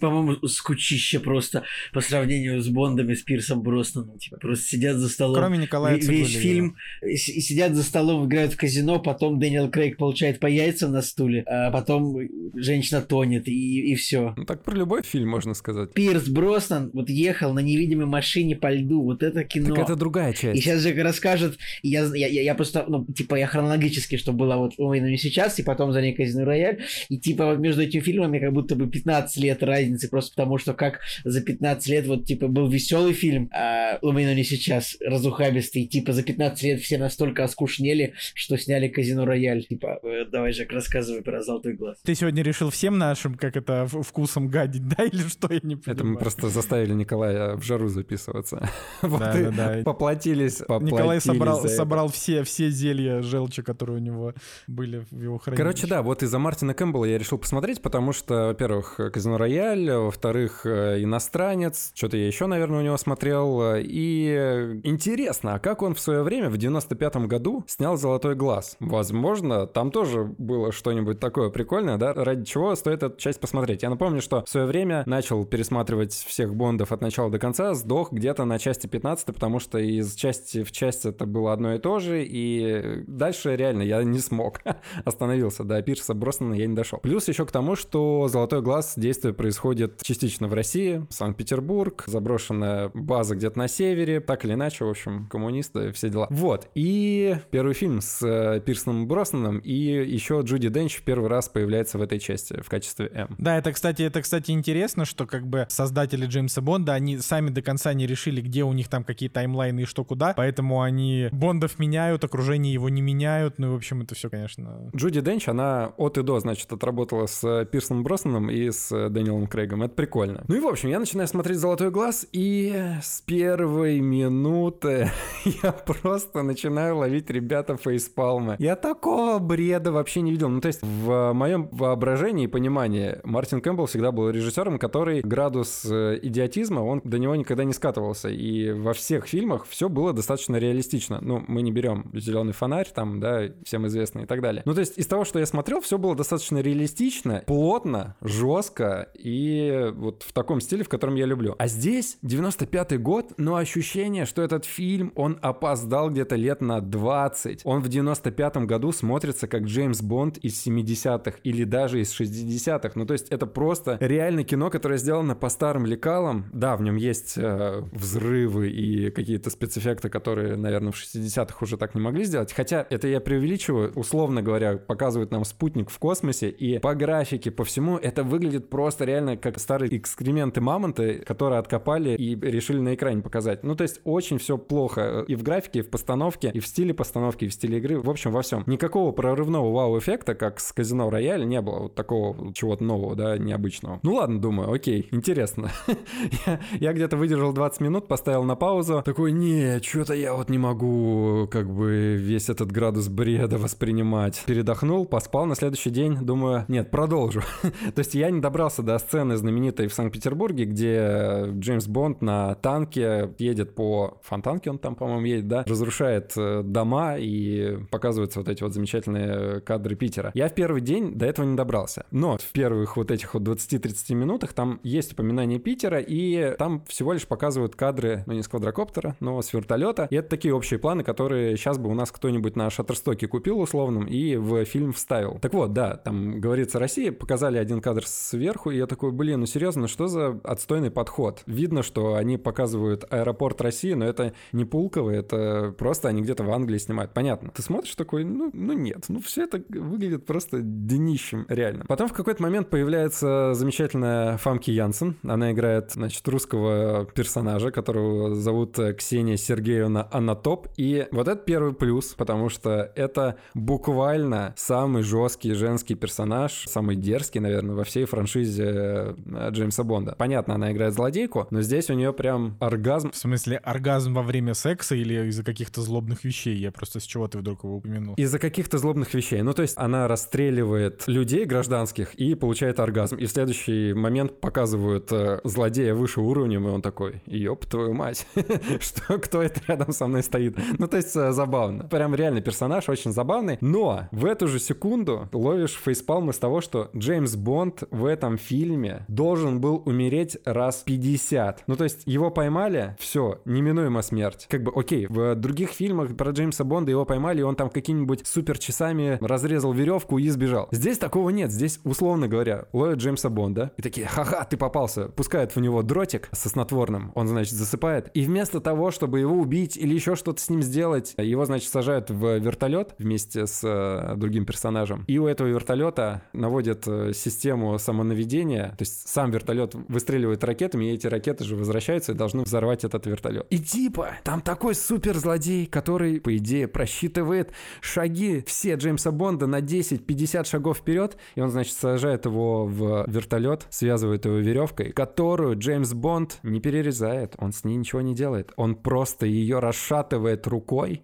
по-моему, 0.02 0.48
скучище 0.48 1.20
просто 1.20 1.64
по 1.94 2.02
сравнению 2.02 2.62
с 2.62 2.68
Бондом 2.68 3.10
и 3.10 3.16
с 3.16 3.22
Пирсом 3.24 3.62
Броснаном. 3.62 4.18
Типа, 4.18 4.38
просто 4.38 4.68
сидят 4.68 4.98
за 4.98 5.10
столом. 5.10 5.36
Кроме 5.36 5.58
Николая 5.58 5.98
Ве- 5.98 6.06
Весь 6.06 6.36
фильм 6.36 6.76
сидят 7.02 7.76
за 7.76 7.84
столом, 7.84 8.26
играют 8.26 8.54
в 8.54 8.58
казино, 8.58 9.00
потом 9.00 9.40
Дэниел 9.40 9.70
Крейг 9.70 9.98
получает 9.98 10.40
по 10.40 10.48
яйцам 10.48 10.92
на 10.92 11.02
стуле, 11.02 11.44
а 11.48 11.72
потом 11.72 12.20
женщина 12.56 13.02
тонет, 13.02 13.48
и, 13.48 13.92
и 13.92 13.96
все. 13.96 14.34
Ну, 14.38 14.46
так 14.46 14.64
про 14.64 14.76
любой 14.76 15.04
фильм 15.04 15.30
можно 15.30 15.54
сказать. 15.54 15.94
Пирс 15.94 16.28
Броснан 16.28 16.92
вот 16.94 17.10
ехал 17.10 17.54
на 17.54 17.60
невидимой 17.60 18.06
машине 18.06 18.56
по 18.56 18.72
льду, 18.72 19.02
вот 19.04 19.24
это 19.24 19.44
кино. 19.44 19.76
Так 19.76 19.86
это 19.86 19.96
другая 19.96 20.32
И 20.34 20.36
часть. 20.36 20.62
сейчас 20.62 20.82
Жека 20.82 21.04
расскажет, 21.04 21.58
и 21.82 21.90
я, 21.90 22.06
я, 22.16 22.28
я, 22.28 22.56
просто, 22.56 22.86
ну, 22.88 23.06
типа, 23.06 23.36
я 23.36 23.48
хронологически, 23.48 24.18
что 24.18 24.34
было 24.34 24.56
вот 24.56 24.74
«Ой, 24.78 25.00
ну 25.02 25.08
не 25.08 25.18
сейчас, 25.18 25.60
и 25.60 25.64
потом 25.64 25.92
за 25.92 26.02
ней 26.02 26.14
Казино 26.14 26.46
Рояль, 26.46 26.84
и 27.10 27.18
типа 27.18 27.46
вот 27.46 27.60
между 27.60 27.82
этими 27.82 28.02
фильмами 28.02 28.40
как 28.40 28.54
будто 28.54 28.76
бы 28.76 28.88
15 28.88 29.38
лет 29.38 29.64
разницы, 29.64 30.10
просто 30.10 30.32
потому 30.36 30.58
что 30.58 30.74
как 30.74 31.00
за 31.24 31.42
15 31.42 31.88
лет 31.88 32.08
вот, 32.08 32.26
типа, 32.26 32.48
был 32.48 32.68
веселый 32.68 33.14
фильм, 33.14 33.50
а 33.54 33.98
«Ой, 34.02 34.26
ну 34.26 34.34
не 34.34 34.44
сейчас», 34.44 34.98
разухабистый, 35.06 35.84
и, 35.84 35.88
типа, 35.88 36.14
за 36.14 36.24
15 36.24 36.64
лет 36.64 36.82
все 36.86 36.98
настолько 36.98 37.44
оскушнели, 37.44 38.14
что 38.36 38.58
сняли 38.58 38.88
Казино 38.88 39.26
Рояль. 39.26 39.66
Типа, 39.66 40.00
э, 40.04 40.26
давай, 40.26 40.54
Жек, 40.54 40.72
рассказывай 40.72 41.24
про 41.24 41.42
«Золотой 41.42 41.74
глаз». 41.74 41.98
Ты 42.04 42.14
сегодня 42.14 42.44
решил 42.44 42.70
всем 42.70 42.98
нашим, 42.98 43.36
как 43.36 43.58
это, 43.58 43.88
вкусом 43.88 44.48
гадить, 44.48 44.88
да, 44.98 45.04
или 45.04 45.28
что, 45.28 45.52
я 45.52 45.60
не 45.64 45.76
понимаю. 45.76 45.96
Это 45.96 46.04
мы 46.04 46.18
просто 46.18 46.50
заставили 46.50 46.94
Николая 46.94 47.56
в 47.56 47.64
жару 47.64 47.88
записываться. 47.88 48.70
Вот 49.02 49.20
Да, 49.20 49.40
и 49.40 49.44
да, 49.46 49.52
да. 49.52 49.84
Поплатились, 49.84 50.60
Николай 50.62 50.80
поплатились 50.80 51.24
собрал, 51.24 51.62
за 51.62 51.68
это. 51.68 51.76
собрал 51.76 52.10
все, 52.10 52.44
все 52.44 52.70
зелья 52.70 53.22
желчи, 53.22 53.62
которые 53.62 53.98
у 53.98 54.02
него 54.02 54.34
были 54.68 55.06
в 55.10 55.22
его 55.22 55.38
хранилище. 55.38 55.64
Короче, 55.64 55.88
да, 55.88 56.02
вот 56.02 56.24
из-за 56.24 56.40
Мартина 56.40 56.74
Кэмпбелла 56.74 57.06
я 57.06 57.18
решил 57.18 57.38
посмотреть, 57.38 57.82
потому 57.82 58.14
что, 58.14 58.48
во-первых, 58.48 59.00
Казино 59.14 59.38
Рояль, 59.38 59.90
во-вторых, 59.92 60.66
э, 60.66 61.04
Иностранец, 61.04 61.92
что-то 61.96 62.18
я 62.18 62.28
еще, 62.28 62.46
наверное, 62.46 62.80
у 62.80 62.84
него 62.84 62.98
смотрел, 62.98 63.76
э, 63.76 63.82
и 63.84 64.80
интересно, 64.84 65.56
а 65.56 65.60
как 65.60 65.82
он 65.82 65.96
в 65.96 66.00
свое 66.00 66.24
время, 66.24 66.50
в 66.50 66.58
95 66.76 67.28
году 67.28 67.64
снял 67.68 67.98
«Золотой 67.98 68.36
глаз». 68.36 68.76
Возможно, 68.80 69.66
там 69.68 69.92
тоже 69.92 70.24
было 70.38 70.72
что-нибудь 70.72 71.20
такое 71.20 71.50
прикольное, 71.50 71.98
да, 71.98 72.14
ради 72.14 72.44
чего 72.44 72.76
стоит 72.76 73.04
эту 73.04 73.18
часть 73.18 73.40
посмотреть. 73.40 73.84
Я 73.84 73.90
напомню, 73.90 74.22
что 74.22 74.44
в 74.44 74.50
свое 74.50 74.66
время 74.66 75.04
начал 75.06 75.46
пересматривать 75.46 76.14
всех 76.14 76.54
Бондов 76.56 76.92
от 76.92 77.02
начала 77.02 77.30
до 77.30 77.40
конца, 77.40 77.74
сдох 77.74 78.12
где-то 78.12 78.46
на 78.46 78.60
части 78.60 78.88
15, 78.88 79.28
потому 79.28 79.60
что 79.60 79.78
из 79.78 80.16
части 80.16 80.64
в 80.64 80.72
часть 80.72 81.06
это 81.06 81.26
было 81.26 81.54
одно 81.54 81.76
и 81.76 81.80
то 81.80 82.00
же, 82.00 82.24
и 82.26 83.04
дальше 83.08 83.56
реально 83.56 83.84
я 83.84 84.04
не 84.04 84.20
смог. 84.20 84.62
Остановился, 85.06 85.64
до 85.64 85.82
Пирса 85.82 86.14
Броснана 86.14 86.56
я 86.56 86.68
не 86.68 86.76
дошел. 86.76 87.00
Плюс 87.00 87.28
еще 87.28 87.46
к 87.46 87.52
тому, 87.52 87.76
что 87.76 88.28
«Золотой 88.28 88.62
глаз» 88.62 88.94
действие 88.98 89.34
происходит 89.34 90.02
частично 90.02 90.48
в 90.48 90.54
России, 90.54 91.06
Санкт-Петербург, 91.10 92.04
заброшенная 92.08 92.92
база 92.94 93.36
где-то 93.36 93.58
на 93.58 93.68
севере, 93.68 94.20
так 94.20 94.44
или 94.46 94.54
иначе, 94.54 94.86
в 94.86 94.90
общем, 94.90 95.28
коммунисты, 95.28 95.92
все 95.92 96.10
дела. 96.10 96.28
Вот, 96.30 96.65
и 96.74 97.38
первый 97.52 97.74
фильм 97.74 98.02
с 98.02 98.22
э, 98.22 98.60
Пирсом 98.62 99.08
Броснаном, 99.08 99.60
и 99.60 99.74
еще 99.74 100.42
Джуди 100.44 100.70
Денч 100.70 100.96
в 100.98 101.04
первый 101.04 101.30
раз 101.30 101.50
появляется 101.50 101.98
в 101.98 102.02
этой 102.02 102.20
части 102.20 102.60
в 102.62 102.70
качестве 102.70 103.12
М. 103.14 103.36
Да, 103.38 103.58
это, 103.58 103.72
кстати, 103.72 104.04
это, 104.04 104.22
кстати, 104.22 104.52
интересно, 104.52 105.06
что 105.06 105.26
как 105.26 105.48
бы 105.48 105.66
создатели 105.70 106.26
Джеймса 106.26 106.62
Бонда, 106.62 106.94
они 106.94 107.18
сами 107.20 107.50
до 107.50 107.62
конца 107.62 107.94
не 107.94 108.08
решили, 108.08 108.42
где 108.42 108.64
у 108.64 108.74
них 108.74 108.88
там 108.88 109.04
какие 109.04 109.30
таймлайны 109.30 109.82
и 109.82 109.86
что 109.86 110.04
куда, 110.04 110.34
поэтому 110.36 110.82
они 110.82 111.30
Бондов 111.32 111.80
меняют, 111.80 112.24
окружение 112.24 112.74
его 112.74 112.90
не 112.90 113.02
меняют, 113.02 113.60
ну, 113.60 113.74
в 113.74 113.76
общем, 113.76 114.02
это 114.02 114.16
все, 114.16 114.30
конечно... 114.30 114.90
Джуди 114.96 115.22
Денч, 115.22 115.48
она 115.48 115.94
от 115.98 116.18
и 116.18 116.24
до, 116.24 116.40
значит, 116.40 116.72
отработала 116.72 117.26
с 117.26 117.66
Пирсом 117.72 118.04
Броснаном 118.04 118.50
и 118.50 118.72
с 118.72 119.10
Дэниелом 119.10 119.48
Крейгом, 119.48 119.84
это 119.84 119.94
прикольно. 119.94 120.44
Ну 120.48 120.56
и, 120.56 120.60
в 120.60 120.68
общем, 120.68 120.90
я 120.90 121.00
начинаю 121.00 121.28
смотреть 121.28 121.58
«Золотой 121.58 121.92
глаз», 121.92 122.28
и 122.32 122.74
с 123.02 123.22
первой 123.22 124.00
минуты 124.00 125.12
я 125.64 125.72
просто 125.72 126.44
начинаю 126.56 126.96
ловить 127.00 127.30
ребята 127.30 127.76
фейспалмы. 127.76 128.56
Я 128.60 128.78
такого 128.78 129.40
бреда 129.40 129.92
вообще 129.92 130.22
не 130.22 130.32
видел. 130.32 130.48
Ну, 130.48 130.62
то 130.62 130.68
есть 130.68 130.82
в 130.82 131.34
моем 131.34 131.68
воображении 131.74 132.46
и 132.46 132.48
понимании 132.48 133.20
Мартин 133.26 133.60
Кэмпбелл 133.60 133.88
всегда 133.88 134.14
был 134.14 134.30
режиссером, 134.30 134.80
который 134.80 135.20
градус 135.20 135.84
э, 135.84 136.18
идиотизма, 136.22 136.80
он 136.80 137.02
до 137.04 137.20
него 137.20 137.36
никогда 137.36 137.66
не 137.66 137.74
скатывался. 137.74 138.30
И 138.30 138.72
во 138.72 138.94
всех 138.94 139.28
фильмах 139.28 139.66
все 139.68 139.90
было 139.90 140.14
достаточно 140.14 140.56
реалистично. 140.56 141.20
Ну, 141.22 141.44
мы 141.46 141.62
не 141.62 141.74
берем 141.74 142.10
«Зеленый 142.14 142.54
фонарь», 142.54 142.88
там, 142.88 143.20
да, 143.20 143.50
всем 143.66 143.86
известный 143.88 144.24
и 144.24 144.26
так 144.26 144.42
далее. 144.42 144.64
Ну, 144.66 144.74
то 144.74 144.80
есть 144.80 144.98
из 144.98 145.08
того, 145.08 145.26
что 145.26 145.40
я 145.40 145.46
смотрел, 145.46 145.82
все 145.82 145.98
было 145.98 146.16
достаточно 146.16 146.60
реалистично, 146.60 147.44
плотно, 147.46 148.16
жестко 148.22 149.10
и 149.14 149.92
вот 149.94 150.24
в 150.24 150.32
таком 150.32 150.62
стиле, 150.62 150.86
в 150.86 150.90
котором 150.90 151.16
я 151.16 151.26
люблю. 151.26 151.54
А 151.58 151.68
здесь 151.68 152.18
95-й 152.24 152.98
год, 152.98 153.34
но 153.36 153.58
ощущение, 153.58 154.26
что 154.26 154.42
этот 154.42 154.64
фильм, 154.64 155.12
он 155.16 155.38
опоздал 155.42 156.10
где-то 156.10 156.38
лет 156.46 156.62
на 156.62 156.80
20. 156.80 157.62
Он 157.64 157.82
в 157.82 157.88
95-м 157.88 158.68
году 158.68 158.92
смотрится 158.92 159.48
как 159.48 159.64
Джеймс 159.64 160.02
Бонд 160.02 160.38
из 160.38 160.66
70-х 160.66 161.40
или 161.44 161.64
даже 161.64 162.02
из 162.02 162.20
60-х. 162.20 162.92
Ну, 162.96 163.06
то 163.06 163.14
есть 163.14 163.30
это 163.30 163.48
просто 163.48 163.98
реально 164.00 164.44
кино, 164.44 164.70
которое 164.70 164.98
сделано 164.98 165.36
по 165.36 165.50
старым 165.50 165.86
лекалам. 165.86 166.46
Да, 166.54 166.76
в 166.76 166.82
нем 166.82 166.96
есть 166.96 167.34
э, 167.38 167.84
взрывы 167.92 168.70
и 168.70 169.10
какие-то 169.10 169.50
спецэффекты, 169.50 170.10
которые, 170.10 170.56
наверное, 170.56 170.92
в 170.92 170.96
60-х 170.96 171.58
уже 171.62 171.78
так 171.78 171.96
не 171.96 172.02
могли 172.02 172.26
сделать. 172.26 172.54
Хотя 172.54 172.86
это 172.90 173.08
я 173.08 173.20
преувеличиваю. 173.20 173.92
Условно 173.96 174.42
говоря, 174.44 174.78
показывают 174.78 175.32
нам 175.32 175.46
спутник 175.46 175.90
в 175.90 175.98
космосе, 175.98 176.50
и 176.50 176.78
по 176.80 176.94
графике, 176.94 177.50
по 177.50 177.64
всему, 177.64 177.98
это 177.98 178.24
выглядит 178.24 178.70
просто 178.70 179.06
реально 179.06 179.38
как 179.38 179.60
старые 179.60 179.98
экскременты 179.98 180.62
мамонта, 180.62 181.16
которые 181.26 181.60
откопали 181.60 182.16
и 182.16 182.36
решили 182.36 182.80
на 182.80 182.94
экране 182.94 183.22
показать. 183.22 183.64
Ну, 183.64 183.76
то 183.76 183.82
есть 183.84 184.02
очень 184.04 184.38
все 184.38 184.58
плохо 184.58 185.26
и 185.28 185.36
в 185.36 185.44
графике, 185.44 185.80
и 185.80 185.82
в 185.82 185.90
постановке, 185.90 186.35
и 186.44 186.60
в 186.60 186.68
стиле 186.68 186.94
постановки, 186.94 187.46
и 187.46 187.48
в 187.48 187.54
стиле 187.54 187.78
игры, 187.78 188.00
в 188.00 188.10
общем, 188.10 188.32
во 188.32 188.42
всем. 188.42 188.64
Никакого 188.66 189.12
прорывного 189.12 189.72
вау-эффекта, 189.72 190.36
как 190.36 190.60
с 190.60 190.72
Казино 190.72 191.10
Рояль, 191.10 191.46
не 191.48 191.62
было 191.62 191.80
вот 191.80 191.96
такого 191.96 192.54
чего-то 192.54 192.84
нового, 192.84 193.16
да, 193.16 193.38
необычного. 193.38 194.00
Ну 194.04 194.16
ладно, 194.16 194.40
думаю, 194.40 194.72
окей, 194.72 195.08
интересно. 195.12 195.72
я 196.80 196.94
где-то 196.94 197.18
выдержал 197.18 197.54
20 197.54 197.82
минут, 197.82 198.08
поставил 198.08 198.44
на 198.44 198.56
паузу, 198.56 199.02
такой, 199.04 199.32
не, 199.32 199.80
что-то 199.82 200.14
я 200.14 200.34
вот 200.34 200.50
не 200.50 200.58
могу 200.58 201.48
как 201.52 201.70
бы 201.70 202.16
весь 202.16 202.50
этот 202.50 202.72
градус 202.72 203.08
бреда 203.08 203.58
воспринимать. 203.58 204.44
Передохнул, 204.46 205.06
поспал 205.06 205.46
на 205.46 205.56
следующий 205.56 205.90
день, 205.90 206.18
думаю, 206.18 206.66
нет, 206.68 206.92
продолжу. 206.92 207.42
То 207.96 208.00
есть 208.00 208.16
я 208.16 208.30
не 208.30 208.42
добрался 208.42 208.82
до 208.82 208.98
сцены 208.98 209.38
знаменитой 209.38 209.88
в 209.88 209.94
Санкт-Петербурге, 209.94 210.66
где 210.66 211.46
Джеймс 211.60 211.88
Бонд 211.88 212.22
на 212.22 212.56
танке 212.56 213.34
едет 213.38 213.76
по 213.76 214.18
фонтанке, 214.24 214.70
он 214.70 214.78
там, 214.78 214.96
по-моему, 214.96 215.26
едет, 215.26 215.48
да, 215.48 215.64
разрушает 215.68 216.15
э, 216.38 216.62
дома 216.64 217.18
и 217.18 217.78
показываются 217.92 218.40
вот 218.40 218.50
эти 218.50 218.64
вот 218.64 218.74
замечательные 218.74 219.62
кадры 219.62 219.96
Питера. 219.96 220.32
Я 220.34 220.50
в 220.50 220.54
первый 220.54 220.82
день 220.82 221.14
до 221.14 221.26
этого 221.26 221.46
не 221.46 221.56
добрался. 221.56 222.06
Но 222.12 222.38
в 222.38 222.52
первых 222.52 222.98
вот 222.98 223.12
этих 223.12 223.34
вот 223.34 223.44
20-30 223.44 224.14
минутах 224.16 224.54
там 224.54 224.80
есть 224.84 225.14
упоминание 225.14 225.60
Питера, 225.60 226.00
и 226.00 226.56
там 226.58 226.84
всего 226.88 227.14
лишь 227.14 227.28
показывают 227.28 227.76
кадры, 227.76 228.24
ну 228.26 228.34
не 228.34 228.44
с 228.44 228.48
квадрокоптера, 228.48 229.16
но 229.20 229.42
с 229.42 229.54
вертолета. 229.54 230.08
И 230.10 230.16
это 230.16 230.30
такие 230.30 230.54
общие 230.54 230.80
планы, 230.80 231.04
которые 231.04 231.58
сейчас 231.58 231.78
бы 231.78 231.90
у 231.90 231.94
нас 231.94 232.12
кто-нибудь 232.12 232.56
на 232.56 232.70
Шаттерстоке 232.70 233.28
купил 233.28 233.60
условным 233.60 234.06
и 234.06 234.36
в 234.36 234.66
фильм 234.66 234.94
вставил. 234.94 235.40
Так 235.40 235.54
вот, 235.54 235.74
да, 235.74 235.98
там 235.98 236.40
говорится 236.40 236.80
Россия, 236.80 237.12
показали 237.12 237.58
один 237.58 237.82
кадр 237.82 238.06
сверху, 238.06 238.72
и 238.72 238.78
я 238.78 238.88
такой, 238.88 239.12
блин, 239.12 239.42
ну 239.42 239.46
серьезно, 239.46 239.88
что 239.88 240.08
за 240.08 240.40
отстойный 240.44 240.92
подход? 240.92 241.44
Видно, 241.46 241.84
что 241.84 242.16
они 242.16 242.38
показывают 242.38 243.06
аэропорт 243.10 243.62
России, 243.62 243.94
но 243.94 244.06
это 244.06 244.34
не 244.52 244.66
Пулково, 244.66 245.12
это 245.12 245.74
просто 245.78 246.05
они 246.08 246.22
где-то 246.22 246.44
в 246.44 246.52
Англии 246.52 246.78
снимают. 246.78 247.14
Понятно. 247.14 247.52
Ты 247.52 247.62
смотришь 247.62 247.96
такой, 247.96 248.24
ну, 248.24 248.50
ну 248.54 248.74
нет, 248.74 249.06
ну 249.10 249.20
все 249.20 249.44
это 249.44 249.62
выглядит 249.70 250.26
просто 250.26 250.60
днищем, 250.62 251.46
реально. 251.50 251.86
Потом 251.88 252.08
в 252.08 252.14
какой-то 252.14 252.42
момент 252.42 252.70
появляется 252.70 253.54
замечательная 253.54 254.38
Фамки 254.38 254.72
Янсен. 254.72 255.16
Она 255.24 255.52
играет, 255.52 255.92
значит, 255.92 256.28
русского 256.28 257.06
персонажа, 257.06 257.72
которого 257.72 258.36
зовут 258.36 258.78
Ксения 258.98 259.38
Сергеевна 259.38 260.08
Анатоп. 260.12 260.68
И 260.78 261.08
вот 261.12 261.28
это 261.28 261.42
первый 261.42 261.74
плюс, 261.74 262.14
потому 262.14 262.50
что 262.50 262.92
это 262.96 263.38
буквально 263.54 264.54
самый 264.58 265.04
жесткий 265.04 265.54
женский 265.54 265.96
персонаж, 265.96 266.66
самый 266.68 266.96
дерзкий, 266.96 267.40
наверное, 267.40 267.76
во 267.76 267.84
всей 267.84 268.06
франшизе 268.06 268.66
э, 268.66 269.50
Джеймса 269.52 269.84
Бонда. 269.84 270.16
Понятно, 270.18 270.56
она 270.56 270.72
играет 270.72 270.94
злодейку, 270.94 271.48
но 271.50 271.62
здесь 271.62 271.90
у 271.90 271.94
нее 271.94 272.14
прям 272.14 272.58
оргазм. 272.60 273.12
В 273.12 273.18
смысле, 273.18 273.58
оргазм 273.58 274.14
во 274.14 274.24
время 274.24 274.54
секса 274.54 274.96
или 274.96 275.28
из-за 275.28 275.44
каких-то 275.44 275.82
злобных 275.96 276.26
вещей? 276.26 276.58
Я 276.58 276.72
просто 276.72 277.00
с 277.00 277.04
чего 277.04 277.28
ты 277.28 277.38
вдруг 277.38 277.64
его 277.64 277.78
упомянул? 277.78 278.16
Из-за 278.16 278.38
каких-то 278.38 278.78
злобных 278.78 279.14
вещей. 279.14 279.42
Ну, 279.42 279.54
то 279.54 279.62
есть 279.62 279.78
она 279.78 280.08
расстреливает 280.10 281.08
людей 281.08 281.46
гражданских 281.46 282.16
и 282.16 282.36
получает 282.36 282.80
оргазм. 282.80 283.16
И 283.16 283.26
в 283.26 283.32
следующий 283.32 283.94
момент 283.94 284.42
показывают 284.42 285.10
э, 285.12 285.40
злодея 285.46 285.94
выше 285.94 286.20
уровнем, 286.20 286.68
и 286.68 286.72
он 286.72 286.82
такой, 286.82 287.22
ёб 287.26 287.66
твою 287.66 287.94
мать, 287.94 288.28
что, 288.82 289.18
кто 289.20 289.42
это 289.42 289.62
рядом 289.68 289.94
со 289.94 290.08
мной 290.08 290.24
стоит? 290.24 290.58
Ну, 290.80 290.88
то 290.88 290.98
есть 290.98 291.16
э, 291.16 291.32
забавно. 291.32 291.86
Прям 291.86 292.14
реально 292.14 292.42
персонаж 292.42 292.90
очень 292.90 293.14
забавный, 293.14 293.58
но 293.62 294.10
в 294.12 294.26
эту 294.26 294.50
же 294.50 294.60
секунду 294.60 295.30
ловишь 295.32 295.80
фейспалм 295.86 296.30
из 296.30 296.38
того, 296.38 296.60
что 296.60 296.90
Джеймс 296.94 297.36
Бонд 297.36 297.84
в 297.90 298.04
этом 298.04 298.38
фильме 298.38 299.06
должен 299.08 299.62
был 299.62 299.82
умереть 299.86 300.38
раз 300.44 300.84
50. 300.86 301.64
Ну, 301.68 301.76
то 301.78 301.86
есть 301.86 302.04
его 302.06 302.32
поймали, 302.32 302.98
все, 303.00 303.40
неминуемо 303.46 304.02
смерть. 304.02 304.48
Как 304.50 304.62
бы, 304.62 304.74
окей, 304.76 305.08
в 305.08 305.36
других 305.36 305.70
фильмах 305.70 305.85
про 305.94 306.32
Джеймса 306.32 306.64
Бонда 306.64 306.92
его 306.92 307.06
поймали, 307.06 307.40
и 307.40 307.44
он 307.44 307.56
там 307.56 307.70
какими-нибудь 307.70 308.26
супер 308.26 308.58
часами 308.58 309.18
разрезал 309.22 309.74
веревку 309.74 310.18
и 310.18 310.30
сбежал. 310.30 310.68
Здесь 310.72 310.98
такого 310.98 311.30
нет. 311.30 311.52
Здесь, 311.52 311.80
условно 311.84 312.28
говоря, 312.28 312.66
ловят 312.74 313.00
Джеймса 313.00 313.30
Бонда 313.30 313.72
и 313.78 313.82
такие, 313.82 314.08
ха-ха, 314.08 314.46
ты 314.46 314.58
попался. 314.58 315.10
Пускают 315.10 315.56
в 315.56 315.60
него 315.60 315.82
дротик 315.84 316.30
со 316.32 316.50
снотворным, 316.50 317.12
он, 317.16 317.28
значит, 317.28 317.54
засыпает. 317.54 318.10
И 318.14 318.24
вместо 318.24 318.60
того, 318.60 318.92
чтобы 318.92 319.20
его 319.20 319.36
убить 319.36 319.78
или 319.78 319.94
еще 319.94 320.16
что-то 320.16 320.42
с 320.42 320.50
ним 320.50 320.62
сделать, 320.62 321.14
его, 321.18 321.46
значит, 321.46 321.70
сажают 321.70 322.10
в 322.10 322.38
вертолет 322.38 322.96
вместе 322.98 323.48
с 323.48 323.62
э, 323.64 324.16
другим 324.16 324.46
персонажем. 324.46 325.04
И 325.08 325.18
у 325.18 325.28
этого 325.28 325.48
вертолета 325.48 326.24
наводят 326.34 326.88
э, 326.88 327.12
систему 327.14 327.78
самонаведения, 327.78 328.70
то 328.70 328.82
есть 328.82 329.08
сам 329.08 329.32
вертолет 329.32 329.76
выстреливает 329.88 330.44
ракетами, 330.44 330.86
и 330.86 330.94
эти 330.94 331.08
ракеты 331.08 331.44
же 331.44 331.56
возвращаются 331.56 332.12
и 332.12 332.16
должны 332.16 332.44
взорвать 332.44 332.84
этот 332.84 333.06
вертолет. 333.06 333.46
И 333.50 333.60
типа, 333.60 334.10
там 334.24 334.42
такой 334.42 334.76
супер 334.76 335.18
злодей, 335.18 335.66
который, 335.76 336.22
по 336.22 336.38
идее, 336.38 336.70
просчитывает 336.70 337.52
шаги 337.82 338.42
все 338.48 338.76
Джеймса 338.76 339.12
Бонда 339.12 339.46
на 339.46 339.60
10-50 339.60 340.46
шагов 340.46 340.78
вперед, 340.78 341.18
и 341.36 341.42
он, 341.42 341.50
значит, 341.50 341.74
сажает 341.74 342.24
его 342.24 342.66
в 342.66 343.04
вертолет, 343.10 343.68
связывает 343.70 344.24
его 344.24 344.38
веревкой, 344.38 344.94
которую 344.94 345.60
Джеймс 345.60 345.92
Бонд 345.92 346.40
не 346.44 346.62
перерезает, 346.62 347.36
он 347.40 347.52
с 347.52 347.66
ней 347.66 347.76
ничего 347.76 348.00
не 348.00 348.16
делает, 348.16 348.54
он 348.56 348.76
просто 348.76 349.26
ее 349.26 349.60
расшатывает 349.60 350.48
рукой 350.48 351.02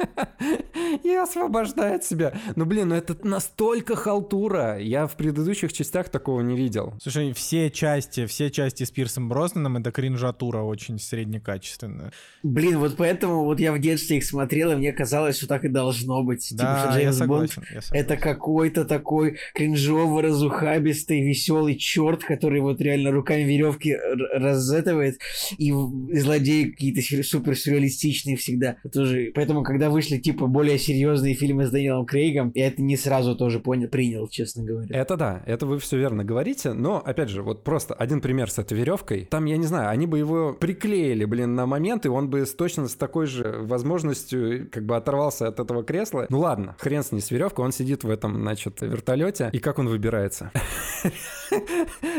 и 1.04 1.14
освобождает 1.14 2.06
себя. 2.06 2.34
Ну, 2.56 2.64
блин, 2.64 2.90
ну 2.90 2.96
это 2.96 3.18
настолько 3.28 3.98
халтура. 3.98 4.78
Я 4.80 5.06
в 5.06 5.18
предыдущих 5.18 5.74
частях 5.74 6.08
такого 6.08 6.40
не 6.40 6.56
видел. 6.56 6.94
Слушай, 7.02 7.34
все 7.34 7.70
части, 7.70 8.26
все 8.26 8.50
части 8.50 8.86
с 8.86 8.92
Пирсом 8.92 9.28
Броснаном 9.28 9.76
это 9.76 9.92
кринжатура 9.92 10.60
очень 10.60 10.98
среднекачественная. 10.98 12.14
Блин, 12.44 12.80
вот 12.80 12.96
поэтому 12.96 13.44
вот 13.44 13.60
я 13.60 13.74
в 13.74 13.80
детстве 13.80 14.18
их 14.18 14.26
смотрел, 14.26 14.61
и 14.70 14.76
мне 14.76 14.94
казалось, 14.94 15.38
что 15.38 15.48
так 15.48 15.66
и 15.66 15.68
должно 15.68 16.24
быть. 16.24 16.48
Типа, 16.48 16.64
Да, 16.64 16.80
что 16.80 17.00
я 17.00 17.12
Джеймс 17.12 17.20
Бонд 17.20 17.52
согласен, 17.52 17.76
я 17.76 17.82
согласен. 17.82 18.06
это 18.06 18.22
какой-то 18.22 18.86
такой 18.86 19.38
кринжовый, 19.54 20.24
разухабистый, 20.24 21.22
веселый 21.22 21.76
черт, 21.76 22.24
который 22.24 22.62
вот 22.62 22.82
реально 22.82 23.12
руками 23.12 23.44
веревки 23.44 23.98
разэтывает, 24.34 25.20
и 25.58 25.72
злодеи 25.72 26.72
какие-то 26.72 27.24
супер 27.24 27.58
сюрреалистичные 27.58 28.36
всегда. 28.36 28.78
Тоже, 28.94 29.32
поэтому, 29.34 29.64
когда 29.64 29.90
вышли 29.90 30.18
типа 30.18 30.48
более 30.48 30.78
серьезные 30.78 31.34
фильмы 31.34 31.66
с 31.66 31.72
Дэниелом 31.72 32.06
Крейгом, 32.06 32.52
я 32.56 32.68
это 32.68 32.82
не 32.82 32.98
сразу 32.98 33.36
тоже 33.36 33.60
понял, 33.60 33.88
принял, 33.88 34.28
честно 34.28 34.64
говоря. 34.64 34.96
Это 34.96 35.18
да, 35.18 35.44
это 35.46 35.66
вы 35.66 35.80
все 35.80 35.98
верно 35.98 36.24
говорите, 36.24 36.74
но, 36.74 37.02
опять 37.04 37.30
же, 37.30 37.42
вот 37.42 37.64
просто 37.64 37.94
один 37.94 38.22
пример 38.22 38.50
с 38.50 38.60
этой 38.60 38.78
веревкой. 38.78 39.28
Там, 39.30 39.46
я 39.46 39.58
не 39.58 39.66
знаю, 39.66 39.90
они 39.90 40.08
бы 40.08 40.18
его 40.18 40.54
приклеили, 40.54 41.26
блин, 41.26 41.56
на 41.56 41.66
момент, 41.66 42.06
и 42.06 42.10
он 42.10 42.30
бы 42.30 42.46
с 42.46 42.54
точно 42.54 42.88
с 42.88 42.96
такой 42.96 43.26
же 43.26 43.60
возможностью 43.62 44.51
как 44.60 44.86
бы 44.86 44.96
оторвался 44.96 45.48
от 45.48 45.60
этого 45.60 45.84
кресла. 45.84 46.26
Ну 46.30 46.40
ладно, 46.40 46.76
хрен 46.80 47.04
с 47.04 47.12
ней 47.12 47.22
с 47.22 47.32
веревкой, 47.32 47.66
он 47.66 47.72
сидит 47.72 48.04
в 48.04 48.10
этом, 48.10 48.36
значит, 48.36 48.82
вертолете, 48.82 49.50
и 49.52 49.60
как 49.60 49.80
он 49.80 49.88
выбирается? 49.88 50.52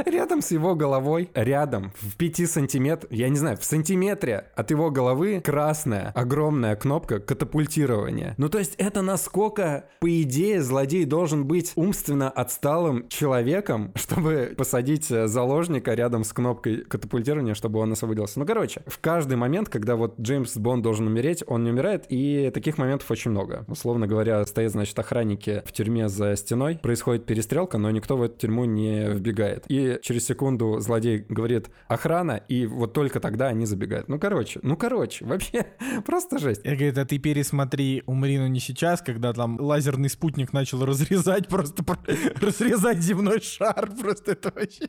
Рядом 0.07 0.43
с 0.43 0.51
его 0.51 0.75
головой, 0.75 1.31
рядом, 1.35 1.93
в 2.01 2.17
5 2.17 2.51
сантиметрах, 2.51 3.11
я 3.13 3.29
не 3.29 3.37
знаю, 3.37 3.57
в 3.57 3.65
сантиметре 3.65 4.47
от 4.55 4.71
его 4.71 4.91
головы 4.91 5.41
красная 5.41 6.13
огромная 6.15 6.77
кнопка 6.77 7.21
катапультирования. 7.21 8.35
Ну 8.39 8.49
то 8.49 8.59
есть 8.59 8.75
это 8.77 9.03
насколько, 9.03 9.87
по 10.01 10.23
идее, 10.23 10.63
злодей 10.63 11.05
должен 11.05 11.47
быть 11.47 11.73
умственно 11.77 12.31
отсталым 12.31 13.09
человеком, 13.09 13.93
чтобы 13.95 14.55
посадить 14.57 15.11
э, 15.11 15.27
заложника 15.27 15.95
рядом 15.95 16.25
с 16.25 16.33
кнопкой 16.33 16.85
катапультирования, 16.85 17.55
чтобы 17.55 17.81
он 17.81 17.93
освободился. 17.93 18.39
Ну 18.39 18.47
короче, 18.47 18.83
в 18.87 18.99
каждый 18.99 19.37
момент, 19.37 19.69
когда 19.69 19.97
вот 19.97 20.19
Джеймс 20.21 20.57
Бонд 20.57 20.83
должен 20.83 21.07
умереть, 21.07 21.43
он 21.47 21.65
не 21.65 21.71
умирает, 21.71 22.05
и 22.09 22.17
таких 22.53 22.79
моментов 22.79 23.11
очень 23.11 23.31
много. 23.31 23.65
Условно 23.69 24.07
говоря, 24.07 24.45
стоят, 24.47 24.73
значит, 24.73 24.99
охранники 24.99 25.63
в 25.65 25.73
тюрьме 25.73 26.09
за 26.09 26.37
стеной, 26.37 26.79
происходит 26.83 27.27
перестрелка, 27.27 27.79
но 27.79 27.91
никто 27.91 28.17
в 28.17 28.23
эту 28.23 28.39
тюрьму 28.39 28.65
не 28.65 29.09
вбегает. 29.09 29.65
И 29.69 29.99
через 30.03 30.27
секунду 30.27 30.79
злодей 30.81 31.25
говорит 31.29 31.71
«охрана», 31.89 32.43
и 32.49 32.67
вот 32.67 32.93
только 32.93 33.21
тогда 33.21 33.49
они 33.49 33.67
забегают. 33.67 34.09
Ну 34.09 34.19
короче, 34.19 34.61
ну 34.63 34.77
короче, 34.77 35.25
вообще 35.27 35.67
просто 36.05 36.39
жесть. 36.39 36.63
Я 36.65 36.77
говорю, 36.77 36.93
а 37.01 37.05
ты 37.05 37.19
пересмотри 37.19 38.03
«Умри, 38.07 38.39
но 38.39 38.47
не 38.47 38.61
сейчас», 38.61 39.03
когда 39.03 39.33
там 39.33 39.61
лазерный 39.61 40.09
спутник 40.09 40.53
начал 40.53 40.85
разрезать, 40.85 41.49
просто 41.49 41.83
про- 41.83 41.99
разрезать 42.41 42.99
земной 42.99 43.41
шар, 43.41 43.91
просто 44.01 44.33
это 44.33 44.53
вообще... 44.55 44.89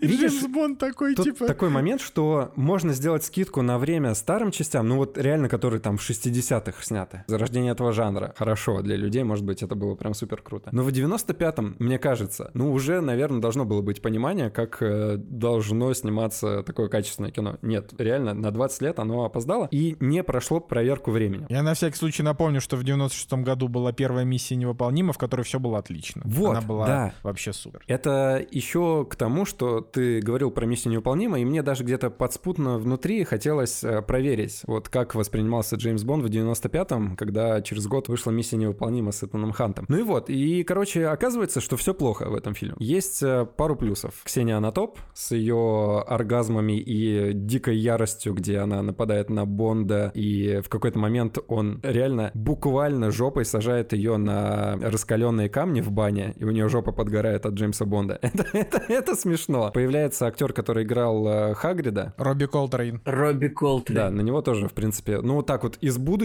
И 0.00 0.06
Видишь, 0.14 0.42
Бонд 0.48 0.78
такой, 0.78 1.14
типа... 1.14 1.46
такой 1.46 1.68
момент, 1.68 2.00
что 2.00 2.52
можно 2.56 2.92
сделать 2.92 3.24
скидку 3.24 3.62
на 3.62 3.78
время 3.78 4.14
старым 4.14 4.50
частям, 4.50 4.88
ну 4.88 4.96
вот 4.96 5.18
реально, 5.18 5.48
которые 5.48 5.80
там 5.80 5.96
в 5.96 6.02
60-х 6.44 6.82
сняты. 6.82 7.24
Зарождение 7.26 7.72
этого 7.72 7.92
жанра. 7.92 8.34
Хорошо, 8.36 8.82
для 8.82 8.96
людей, 8.96 9.22
может 9.22 9.44
быть, 9.44 9.62
это 9.62 9.74
было 9.74 9.94
прям 9.94 10.14
супер 10.14 10.42
круто. 10.42 10.70
Но 10.72 10.82
в 10.82 10.88
95-м, 10.88 11.76
мне 11.78 11.98
кажется, 11.98 12.50
ну 12.54 12.72
уже, 12.72 13.00
наверное, 13.00 13.40
должно 13.40 13.64
было 13.64 13.82
быть 13.82 14.02
понимание, 14.02 14.50
как 14.50 14.78
э, 14.80 15.16
должно 15.16 15.92
сниматься 15.94 16.62
такое 16.62 16.88
качественное 16.88 17.30
кино. 17.30 17.58
Нет, 17.62 17.94
реально, 17.98 18.34
на 18.34 18.50
20 18.50 18.82
лет 18.82 18.98
оно 18.98 19.24
опоздало 19.24 19.68
и 19.70 19.96
не 20.00 20.22
прошло 20.22 20.60
проверку 20.60 21.10
времени. 21.10 21.46
Я 21.48 21.62
на 21.62 21.74
всякий 21.74 21.96
случай 21.96 22.22
напомню, 22.22 22.60
что 22.60 22.76
в 22.76 22.82
96-м 22.82 23.44
году 23.44 23.68
была 23.68 23.92
первая 23.92 24.24
миссия 24.24 24.56
невыполнима, 24.56 25.12
в 25.12 25.18
которой 25.18 25.42
все 25.42 25.58
было 25.58 25.78
отлично. 25.78 26.22
Вот, 26.24 26.50
Она 26.50 26.60
была 26.60 26.86
да. 26.86 27.14
вообще 27.22 27.52
супер. 27.52 27.82
Это 27.86 28.44
еще 28.50 29.06
к 29.08 29.16
тому, 29.16 29.44
что 29.44 29.80
ты 29.80 30.20
говорил 30.20 30.50
про 30.50 30.66
миссию 30.66 30.92
невыполнима, 30.92 31.38
и 31.40 31.44
мне 31.44 31.62
даже 31.62 31.84
где-то 31.84 32.10
подспутно 32.10 32.78
внутри 32.78 33.24
хотелось 33.24 33.82
э, 33.84 34.02
проверить, 34.02 34.62
вот 34.66 34.88
как 34.88 35.14
воспринимался 35.14 35.76
Джеймс 35.76 36.02
Бонд 36.04 36.24
в 36.24 36.28
95-м, 36.34 37.16
когда 37.16 37.62
через 37.62 37.86
год 37.86 38.08
вышла 38.08 38.30
миссия 38.30 38.56
невыполнима 38.56 39.12
с 39.12 39.22
Этаном 39.22 39.52
Хантом. 39.52 39.86
Ну 39.88 39.98
и 39.98 40.02
вот, 40.02 40.30
и, 40.30 40.62
короче, 40.64 41.06
оказывается, 41.06 41.60
что 41.60 41.76
все 41.76 41.94
плохо 41.94 42.28
в 42.28 42.34
этом 42.34 42.54
фильме. 42.54 42.76
Есть 42.78 43.22
э, 43.22 43.46
пару 43.56 43.76
плюсов. 43.76 44.14
Ксения 44.24 44.56
Анатоп 44.56 44.98
с 45.14 45.32
ее 45.32 46.00
оргазмами 46.06 46.78
и 46.78 47.32
дикой 47.32 47.76
яростью, 47.76 48.34
где 48.34 48.58
она 48.58 48.82
нападает 48.82 49.30
на 49.30 49.46
Бонда, 49.46 50.10
и 50.14 50.60
в 50.64 50.68
какой-то 50.68 50.98
момент 50.98 51.38
он 51.48 51.80
реально 51.82 52.30
буквально 52.34 53.10
жопой 53.10 53.44
сажает 53.44 53.92
ее 53.92 54.16
на 54.16 54.76
раскаленные 54.76 55.48
камни 55.48 55.80
в 55.80 55.90
бане, 55.90 56.34
и 56.36 56.44
у 56.44 56.50
нее 56.50 56.68
жопа 56.68 56.92
подгорает 56.92 57.46
от 57.46 57.54
Джеймса 57.54 57.84
Бонда. 57.84 58.18
Это, 58.34 58.46
это, 58.52 58.82
это 58.88 59.14
смешно. 59.14 59.70
Появляется 59.72 60.26
актер, 60.26 60.52
который 60.52 60.84
играл 60.84 61.26
э, 61.28 61.54
Хагрида. 61.54 62.14
Робби 62.16 62.46
Колтрейн. 62.46 63.00
Робби 63.04 63.48
Колтрейн. 63.48 63.96
Да, 63.96 64.10
на 64.10 64.22
него 64.22 64.42
тоже, 64.42 64.68
в 64.68 64.72
принципе, 64.72 65.20
ну 65.20 65.34
вот 65.34 65.46
так 65.46 65.62
вот 65.62 65.78
из 65.80 65.98
будущего, 65.98 66.23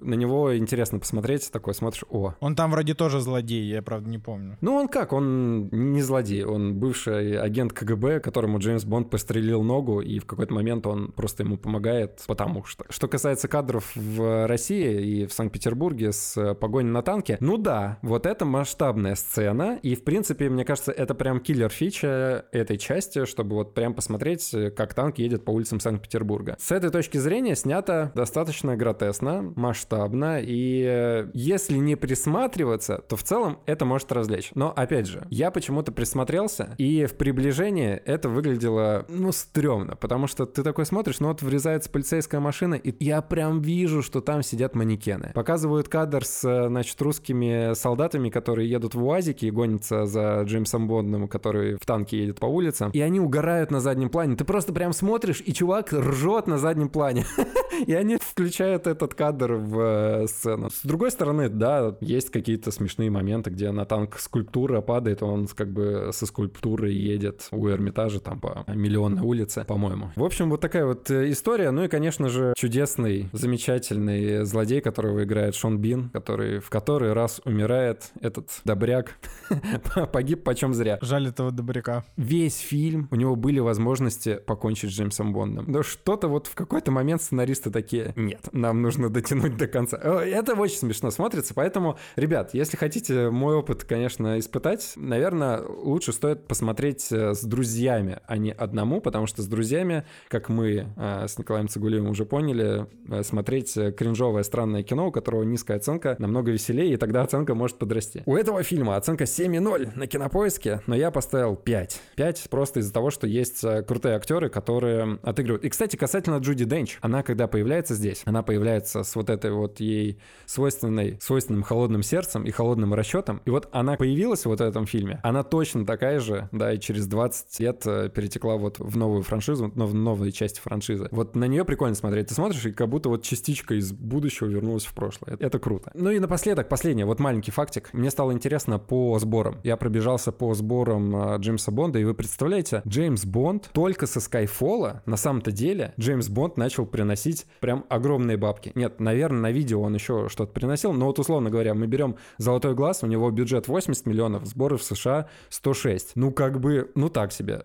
на 0.00 0.14
него 0.14 0.56
интересно 0.56 0.98
посмотреть, 0.98 1.50
такой 1.50 1.74
смотришь, 1.74 2.04
о, 2.10 2.34
Он 2.40 2.54
там 2.54 2.70
вроде 2.70 2.94
тоже 2.94 3.20
злодей, 3.20 3.64
я 3.64 3.82
правда 3.82 4.08
не 4.08 4.18
помню. 4.18 4.56
ну 4.60 4.74
он 4.74 4.88
как, 4.88 5.12
он 5.12 5.68
не 5.70 6.02
злодей, 6.02 6.44
он 6.44 6.74
бывший 6.74 7.38
агент 7.38 7.72
КГБ, 7.72 8.20
которому 8.20 8.58
Джеймс 8.58 8.84
Бонд 8.84 9.10
пострелил 9.10 9.62
ногу, 9.62 10.00
и 10.00 10.18
в 10.18 10.26
какой-то 10.26 10.54
момент 10.54 10.86
он 10.86 11.12
просто 11.12 11.42
ему 11.42 11.56
помогает, 11.56 12.22
потому 12.26 12.64
что. 12.64 12.84
Что 12.88 13.08
касается 13.08 13.48
кадров 13.48 13.92
в 13.94 14.46
России 14.46 15.22
и 15.22 15.26
в 15.26 15.32
Санкт-Петербурге 15.32 16.12
с 16.12 16.36
э, 16.36 16.54
погоней 16.54 16.90
на 16.90 17.02
танке, 17.02 17.36
ну 17.40 17.58
да, 17.58 17.98
вот 18.02 18.26
это 18.26 18.44
масштабная 18.44 19.14
сцена, 19.14 19.78
и 19.82 19.94
в 19.94 20.04
принципе, 20.04 20.48
мне 20.48 20.64
кажется, 20.64 20.92
это 20.92 21.14
прям 21.14 21.40
киллер 21.40 21.70
фича 21.70 22.46
этой 22.52 22.78
части, 22.78 23.24
чтобы 23.26 23.56
вот 23.56 23.74
прям 23.74 23.94
посмотреть, 23.94 24.52
э, 24.54 24.70
как 24.70 24.94
танк 24.94 25.18
едет 25.18 25.44
по 25.44 25.50
улицам 25.50 25.80
Санкт-Петербурга. 25.80 26.56
С 26.58 26.72
этой 26.72 26.90
точки 26.90 27.18
зрения 27.18 27.56
снято 27.56 28.12
достаточно 28.14 28.76
гротескно, 28.76 29.35
масштабно, 29.42 30.40
и 30.40 30.84
э, 30.86 31.30
если 31.34 31.76
не 31.76 31.96
присматриваться, 31.96 33.02
то 33.08 33.16
в 33.16 33.22
целом 33.22 33.58
это 33.66 33.84
может 33.84 34.12
развлечь. 34.12 34.50
Но 34.54 34.72
опять 34.74 35.06
же, 35.06 35.26
я 35.30 35.50
почему-то 35.50 35.92
присмотрелся, 35.92 36.74
и 36.78 37.06
в 37.06 37.14
приближении 37.16 37.92
это 37.92 38.28
выглядело, 38.28 39.04
ну, 39.08 39.32
стрёмно, 39.32 39.96
потому 39.96 40.26
что 40.26 40.46
ты 40.46 40.62
такой 40.62 40.86
смотришь, 40.86 41.20
ну 41.20 41.28
вот 41.28 41.42
врезается 41.42 41.90
полицейская 41.90 42.40
машина, 42.40 42.74
и 42.74 43.04
я 43.04 43.22
прям 43.22 43.60
вижу, 43.60 44.02
что 44.02 44.20
там 44.20 44.42
сидят 44.42 44.74
манекены. 44.74 45.32
Показывают 45.34 45.88
кадр 45.88 46.24
с, 46.24 46.44
э, 46.44 46.68
значит, 46.68 47.00
русскими 47.00 47.74
солдатами, 47.74 48.30
которые 48.30 48.70
едут 48.70 48.94
в 48.94 49.04
УАЗике 49.04 49.48
и 49.48 49.50
гонятся 49.50 50.06
за 50.06 50.42
Джеймсом 50.42 50.88
Бондом, 50.88 51.28
который 51.28 51.76
в 51.76 51.86
танке 51.86 52.18
едет 52.18 52.40
по 52.40 52.46
улицам, 52.46 52.90
и 52.92 53.00
они 53.00 53.20
угорают 53.20 53.70
на 53.70 53.80
заднем 53.80 54.10
плане. 54.10 54.36
Ты 54.36 54.44
просто 54.44 54.72
прям 54.72 54.92
смотришь, 54.92 55.42
и 55.44 55.52
чувак 55.52 55.92
ржет 55.92 56.46
на 56.46 56.58
заднем 56.58 56.88
плане. 56.88 57.24
И 57.86 57.92
они 57.92 58.16
включают 58.16 58.86
этот 58.86 59.14
кадр 59.14 59.25
в 59.32 59.78
э, 59.80 60.26
сцену. 60.28 60.70
С 60.70 60.82
другой 60.82 61.10
стороны, 61.10 61.48
да, 61.48 61.96
есть 62.00 62.30
какие-то 62.30 62.70
смешные 62.70 63.10
моменты, 63.10 63.50
где 63.50 63.70
на 63.70 63.84
танк 63.84 64.18
скульптура 64.18 64.80
падает, 64.80 65.22
он 65.22 65.46
как 65.46 65.72
бы 65.72 66.10
со 66.12 66.26
скульптурой 66.26 66.94
едет 66.94 67.48
у 67.50 67.68
Эрмитажа 67.68 68.20
там 68.20 68.40
по 68.40 68.64
миллионной 68.68 69.22
улице, 69.22 69.64
по-моему. 69.66 70.10
В 70.16 70.24
общем, 70.24 70.50
вот 70.50 70.60
такая 70.60 70.86
вот 70.86 71.10
э, 71.10 71.30
история. 71.30 71.70
Ну 71.70 71.84
и, 71.84 71.88
конечно 71.88 72.28
же, 72.28 72.54
чудесный, 72.56 73.28
замечательный 73.32 74.44
злодей, 74.44 74.80
которого 74.80 75.24
играет 75.24 75.54
Шон 75.54 75.78
Бин, 75.78 76.10
который 76.10 76.60
в 76.60 76.70
который 76.70 77.12
раз 77.12 77.40
умирает 77.44 78.12
этот 78.20 78.60
добряк. 78.64 79.18
Погиб 80.12 80.44
почем 80.44 80.74
зря. 80.74 80.98
Жаль 81.00 81.28
этого 81.28 81.50
добряка. 81.50 82.04
Весь 82.16 82.58
фильм 82.58 83.08
у 83.10 83.16
него 83.16 83.36
были 83.36 83.58
возможности 83.58 84.38
покончить 84.46 84.90
с 84.90 84.94
Джеймсом 84.94 85.32
Бондом. 85.32 85.64
Но 85.68 85.82
что-то 85.82 86.28
вот 86.28 86.46
в 86.46 86.54
какой-то 86.54 86.90
момент 86.90 87.22
сценаристы 87.22 87.70
такие, 87.70 88.12
нет, 88.16 88.48
нам 88.52 88.82
нужно 88.82 89.08
дотянуть 89.16 89.56
до 89.56 89.66
конца. 89.66 89.96
О, 89.96 90.20
Это 90.20 90.54
очень 90.54 90.76
смешно 90.76 91.10
смотрится, 91.10 91.54
поэтому, 91.54 91.98
ребят, 92.16 92.50
если 92.52 92.76
хотите 92.76 93.30
мой 93.30 93.56
опыт, 93.56 93.84
конечно, 93.84 94.38
испытать, 94.38 94.92
наверное, 94.96 95.62
лучше 95.62 96.12
стоит 96.12 96.46
посмотреть 96.46 97.10
э, 97.10 97.34
с 97.34 97.42
друзьями, 97.42 98.20
а 98.26 98.36
не 98.36 98.52
одному, 98.52 99.00
потому 99.00 99.26
что 99.26 99.42
с 99.42 99.46
друзьями, 99.46 100.04
как 100.28 100.48
мы 100.48 100.86
э, 100.96 101.26
с 101.28 101.38
Николаем 101.38 101.68
Цигулиевым 101.68 102.10
уже 102.10 102.26
поняли, 102.26 102.86
э, 103.08 103.22
смотреть 103.22 103.76
э, 103.76 103.92
кринжовое 103.92 104.42
странное 104.42 104.82
кино, 104.82 105.08
у 105.08 105.12
которого 105.12 105.44
низкая 105.44 105.78
оценка, 105.78 106.16
намного 106.18 106.50
веселее, 106.50 106.92
и 106.92 106.96
тогда 106.96 107.22
оценка 107.22 107.54
может 107.54 107.78
подрасти. 107.78 108.22
У 108.26 108.36
этого 108.36 108.62
фильма 108.62 108.96
оценка 108.96 109.24
7,0 109.24 109.96
на 109.96 110.06
кинопоиске, 110.06 110.82
но 110.86 110.94
я 110.94 111.10
поставил 111.10 111.56
5. 111.56 112.00
5 112.16 112.46
просто 112.50 112.80
из-за 112.80 112.92
того, 112.92 113.10
что 113.10 113.26
есть 113.26 113.64
э, 113.64 113.82
крутые 113.82 114.16
актеры, 114.16 114.50
которые 114.50 115.18
отыгрывают. 115.22 115.64
И, 115.64 115.70
кстати, 115.70 115.96
касательно 115.96 116.36
Джуди 116.36 116.66
Денч, 116.66 116.98
она 117.00 117.22
когда 117.22 117.48
появляется 117.48 117.94
здесь, 117.94 118.22
она 118.26 118.42
появляется 118.42 119.05
с 119.06 119.16
вот 119.16 119.30
этой 119.30 119.52
вот 119.52 119.80
ей 119.80 120.18
свойственной, 120.46 121.18
свойственным 121.20 121.62
холодным 121.62 122.02
сердцем 122.02 122.44
и 122.44 122.50
холодным 122.50 122.94
расчетом. 122.94 123.40
И 123.44 123.50
вот 123.50 123.68
она 123.72 123.96
появилась 123.96 124.44
вот 124.44 124.60
в 124.60 124.62
этом 124.62 124.86
фильме, 124.86 125.20
она 125.22 125.42
точно 125.42 125.86
такая 125.86 126.20
же, 126.20 126.48
да, 126.52 126.72
и 126.72 126.78
через 126.78 127.06
20 127.06 127.60
лет 127.60 127.82
э, 127.86 128.10
перетекла 128.10 128.56
вот 128.56 128.78
в 128.78 128.96
новую 128.96 129.22
франшизу, 129.22 129.72
но 129.74 129.86
в 129.86 129.94
новые 129.94 130.32
части 130.32 130.60
франшизы. 130.60 131.08
Вот 131.10 131.36
на 131.36 131.44
нее 131.44 131.64
прикольно 131.64 131.94
смотреть. 131.94 132.28
Ты 132.28 132.34
смотришь, 132.34 132.66
и 132.66 132.72
как 132.72 132.88
будто 132.88 133.08
вот 133.08 133.22
частичка 133.22 133.74
из 133.74 133.92
будущего 133.92 134.48
вернулась 134.48 134.84
в 134.84 134.94
прошлое. 134.94 135.34
Это, 135.34 135.46
это 135.46 135.58
круто. 135.58 135.90
Ну 135.94 136.10
и 136.10 136.18
напоследок, 136.18 136.68
последнее, 136.68 137.06
вот 137.06 137.20
маленький 137.20 137.50
фактик. 137.50 137.90
Мне 137.92 138.10
стало 138.10 138.32
интересно 138.32 138.78
по 138.78 139.18
сборам. 139.18 139.60
Я 139.62 139.76
пробежался 139.76 140.32
по 140.32 140.54
сборам 140.54 141.14
э, 141.16 141.38
Джеймса 141.38 141.72
Бонда, 141.72 141.98
и 141.98 142.04
вы 142.04 142.14
представляете, 142.14 142.82
Джеймс 142.86 143.24
Бонд 143.24 143.70
только 143.72 144.06
со 144.06 144.20
Скайфола, 144.20 145.02
на 145.06 145.16
самом-то 145.16 145.52
деле, 145.52 145.94
Джеймс 145.98 146.28
Бонд 146.28 146.56
начал 146.56 146.86
приносить 146.86 147.46
прям 147.60 147.84
огромные 147.88 148.36
бабки. 148.36 148.72
Нет, 148.74 148.95
наверное, 149.00 149.40
на 149.40 149.50
видео 149.50 149.82
он 149.82 149.94
еще 149.94 150.28
что-то 150.28 150.52
приносил, 150.52 150.92
но 150.92 151.06
вот 151.06 151.18
условно 151.18 151.50
говоря, 151.50 151.74
мы 151.74 151.86
берем 151.86 152.16
«Золотой 152.38 152.74
глаз», 152.74 153.02
у 153.02 153.06
него 153.06 153.30
бюджет 153.30 153.68
80 153.68 154.06
миллионов, 154.06 154.46
сборы 154.46 154.76
в 154.76 154.82
США 154.82 155.28
106. 155.48 156.12
Ну, 156.14 156.32
как 156.32 156.60
бы, 156.60 156.90
ну 156.94 157.08
так 157.08 157.32
себе. 157.32 157.64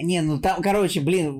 Не, 0.00 0.20
ну 0.22 0.40
там, 0.40 0.62
короче, 0.62 1.00
блин, 1.00 1.38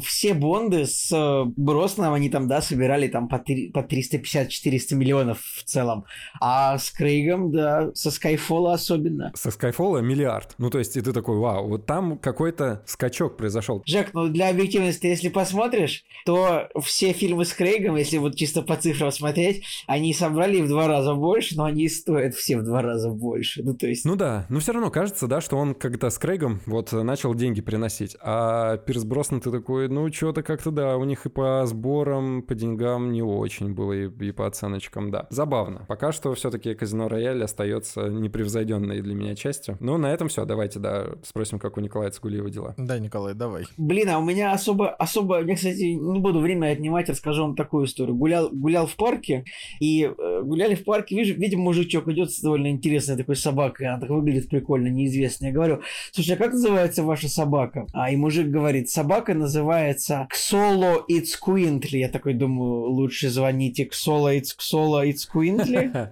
все 0.00 0.34
Бонды 0.34 0.86
с 0.86 1.10
э, 1.12 1.44
Броснаном, 1.56 2.14
они 2.14 2.30
там, 2.30 2.48
да, 2.48 2.60
собирали 2.60 3.08
там 3.08 3.28
по, 3.28 3.38
по 3.38 3.80
350-400 3.80 4.94
миллионов 4.94 5.40
в 5.40 5.64
целом. 5.64 6.04
А 6.40 6.78
с 6.78 6.90
Крейгом, 6.90 7.52
да, 7.52 7.90
со 7.94 8.10
Скайфола 8.10 8.74
особенно. 8.74 9.32
Со 9.34 9.50
Скайфола 9.50 9.98
миллиард. 9.98 10.54
Ну, 10.58 10.70
то 10.70 10.78
есть, 10.78 10.96
и 10.96 11.00
ты 11.00 11.12
такой, 11.12 11.38
вау, 11.38 11.68
вот 11.68 11.86
там 11.86 12.18
какой-то 12.18 12.82
скачок 12.86 13.36
произошел. 13.36 13.82
Жек, 13.86 14.10
ну 14.12 14.28
для 14.28 14.50
объективности, 14.50 15.06
если 15.06 15.28
посмотришь, 15.28 16.04
то 16.24 16.68
все 16.82 17.12
фильмы 17.12 17.44
с 17.44 17.52
Крейгом, 17.52 17.96
если 17.96 18.18
вот 18.18 18.36
чисто 18.36 18.62
по 18.62 18.76
цифрам 18.78 19.10
смотреть, 19.10 19.64
они 19.86 20.14
собрали 20.14 20.60
в 20.60 20.68
два 20.68 20.88
раза 20.88 21.14
больше, 21.14 21.56
но 21.56 21.64
они 21.64 21.88
стоят 21.88 22.34
все 22.34 22.58
в 22.58 22.64
два 22.64 22.82
раза 22.82 23.10
больше. 23.10 23.62
Ну, 23.62 23.74
то 23.74 23.86
есть... 23.86 24.04
Ну 24.04 24.16
да, 24.16 24.46
но 24.48 24.60
все 24.60 24.72
равно 24.72 24.90
кажется, 24.90 25.26
да, 25.26 25.40
что 25.40 25.56
он 25.56 25.74
когда 25.74 26.10
с 26.10 26.18
Крейгом 26.18 26.60
вот 26.66 26.92
начал 26.92 27.34
деньги 27.34 27.60
приносить, 27.60 28.16
а 28.20 28.76
Пирс 28.78 29.04
Броснан 29.04 29.40
ты 29.40 29.50
такой, 29.50 29.88
ну, 29.88 30.10
что-то 30.12 30.42
как-то, 30.42 30.70
да, 30.70 30.96
у 30.96 31.04
них 31.04 31.26
и 31.26 31.28
по 31.28 31.64
сборам, 31.66 32.42
по 32.42 32.54
деньгам 32.54 33.12
не 33.12 33.22
очень 33.22 33.74
было, 33.74 33.92
и, 33.92 34.08
и 34.08 34.32
по 34.32 34.46
оценочкам, 34.46 35.10
да. 35.10 35.26
Забавно. 35.30 35.84
Пока 35.88 36.12
что 36.12 36.34
все-таки 36.34 36.74
Казино 36.74 37.08
Рояль 37.08 37.42
остается 37.42 38.08
непревзойденной 38.08 39.00
для 39.00 39.14
меня 39.14 39.34
частью. 39.34 39.76
Ну, 39.80 39.98
на 39.98 40.12
этом 40.12 40.28
все. 40.28 40.44
Давайте, 40.44 40.78
да, 40.78 41.06
спросим, 41.22 41.58
как 41.58 41.76
у 41.76 41.80
Николая 41.80 42.10
Цигулиева 42.10 42.50
дела. 42.50 42.74
Да, 42.76 42.98
Николай, 42.98 43.34
давай. 43.34 43.64
Блин, 43.76 44.08
а 44.10 44.18
у 44.18 44.24
меня 44.24 44.52
особо, 44.52 44.90
особо, 44.90 45.42
я, 45.42 45.54
кстати, 45.54 45.82
не 45.82 46.20
буду 46.20 46.40
время 46.40 46.68
отнимать, 46.68 47.08
расскажу 47.08 47.42
вам 47.42 47.56
такую 47.56 47.86
историю. 47.86 48.16
Гулял, 48.16 48.50
гулял 48.58 48.86
в 48.86 48.96
парке, 48.96 49.44
и 49.80 50.04
э, 50.04 50.42
гуляли 50.42 50.74
в 50.74 50.84
парке, 50.84 51.16
вижу, 51.16 51.34
видим, 51.34 51.60
мужичок 51.60 52.08
идет 52.08 52.32
с 52.32 52.40
довольно 52.40 52.70
интересной 52.70 53.16
такой 53.16 53.36
собакой, 53.36 53.86
она 53.86 54.00
так 54.00 54.10
выглядит 54.10 54.48
прикольно, 54.48 54.88
неизвестная. 54.88 55.50
Я 55.50 55.54
говорю, 55.54 55.82
слушай, 56.12 56.32
а 56.32 56.36
как 56.36 56.52
называется 56.52 57.02
ваша 57.02 57.28
собака? 57.28 57.86
А 57.92 58.10
и 58.10 58.16
мужик 58.16 58.48
говорит, 58.48 58.90
собака 58.90 59.34
называется 59.34 60.26
Ксоло 60.30 61.04
Ицкуинтли. 61.08 61.98
Я 61.98 62.08
такой 62.08 62.34
думаю, 62.34 62.90
лучше 62.90 63.30
звоните 63.30 63.84
Ксоло 63.84 64.38
Ицксоло 64.38 65.08
Ицкуинтли. 65.10 66.10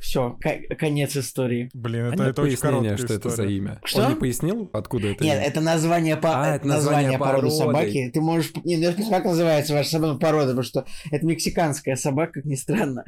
Все, 0.00 0.38
конец 0.78 1.16
истории. 1.16 1.70
Блин, 1.74 2.06
это, 2.06 2.24
а 2.24 2.28
это 2.28 2.42
очень 2.42 2.56
короткая 2.56 2.96
что 2.96 3.06
история. 3.06 3.18
это 3.18 3.30
за 3.30 3.44
имя. 3.44 3.80
Что? 3.84 4.02
Он 4.02 4.08
не 4.10 4.14
пояснил, 4.16 4.70
откуда 4.72 5.08
это 5.08 5.22
Нет, 5.22 5.36
имя? 5.36 5.46
это 5.46 5.60
название, 5.60 6.16
по... 6.16 6.42
А, 6.42 6.56
это 6.56 6.66
название, 6.66 7.18
породы, 7.18 7.48
породы 7.48 7.56
собаки. 7.56 8.10
Ты 8.12 8.20
можешь... 8.20 8.52
Нет, 8.64 8.96
ну, 8.98 9.10
как 9.10 9.24
называется 9.24 9.74
ваша 9.74 9.90
собака 9.90 10.18
порода, 10.18 10.48
потому 10.48 10.62
что 10.62 10.86
это 11.10 11.26
мексиканская 11.26 11.96
собака, 11.96 12.34
как 12.34 12.44
ни 12.46 12.54
странно. 12.54 13.04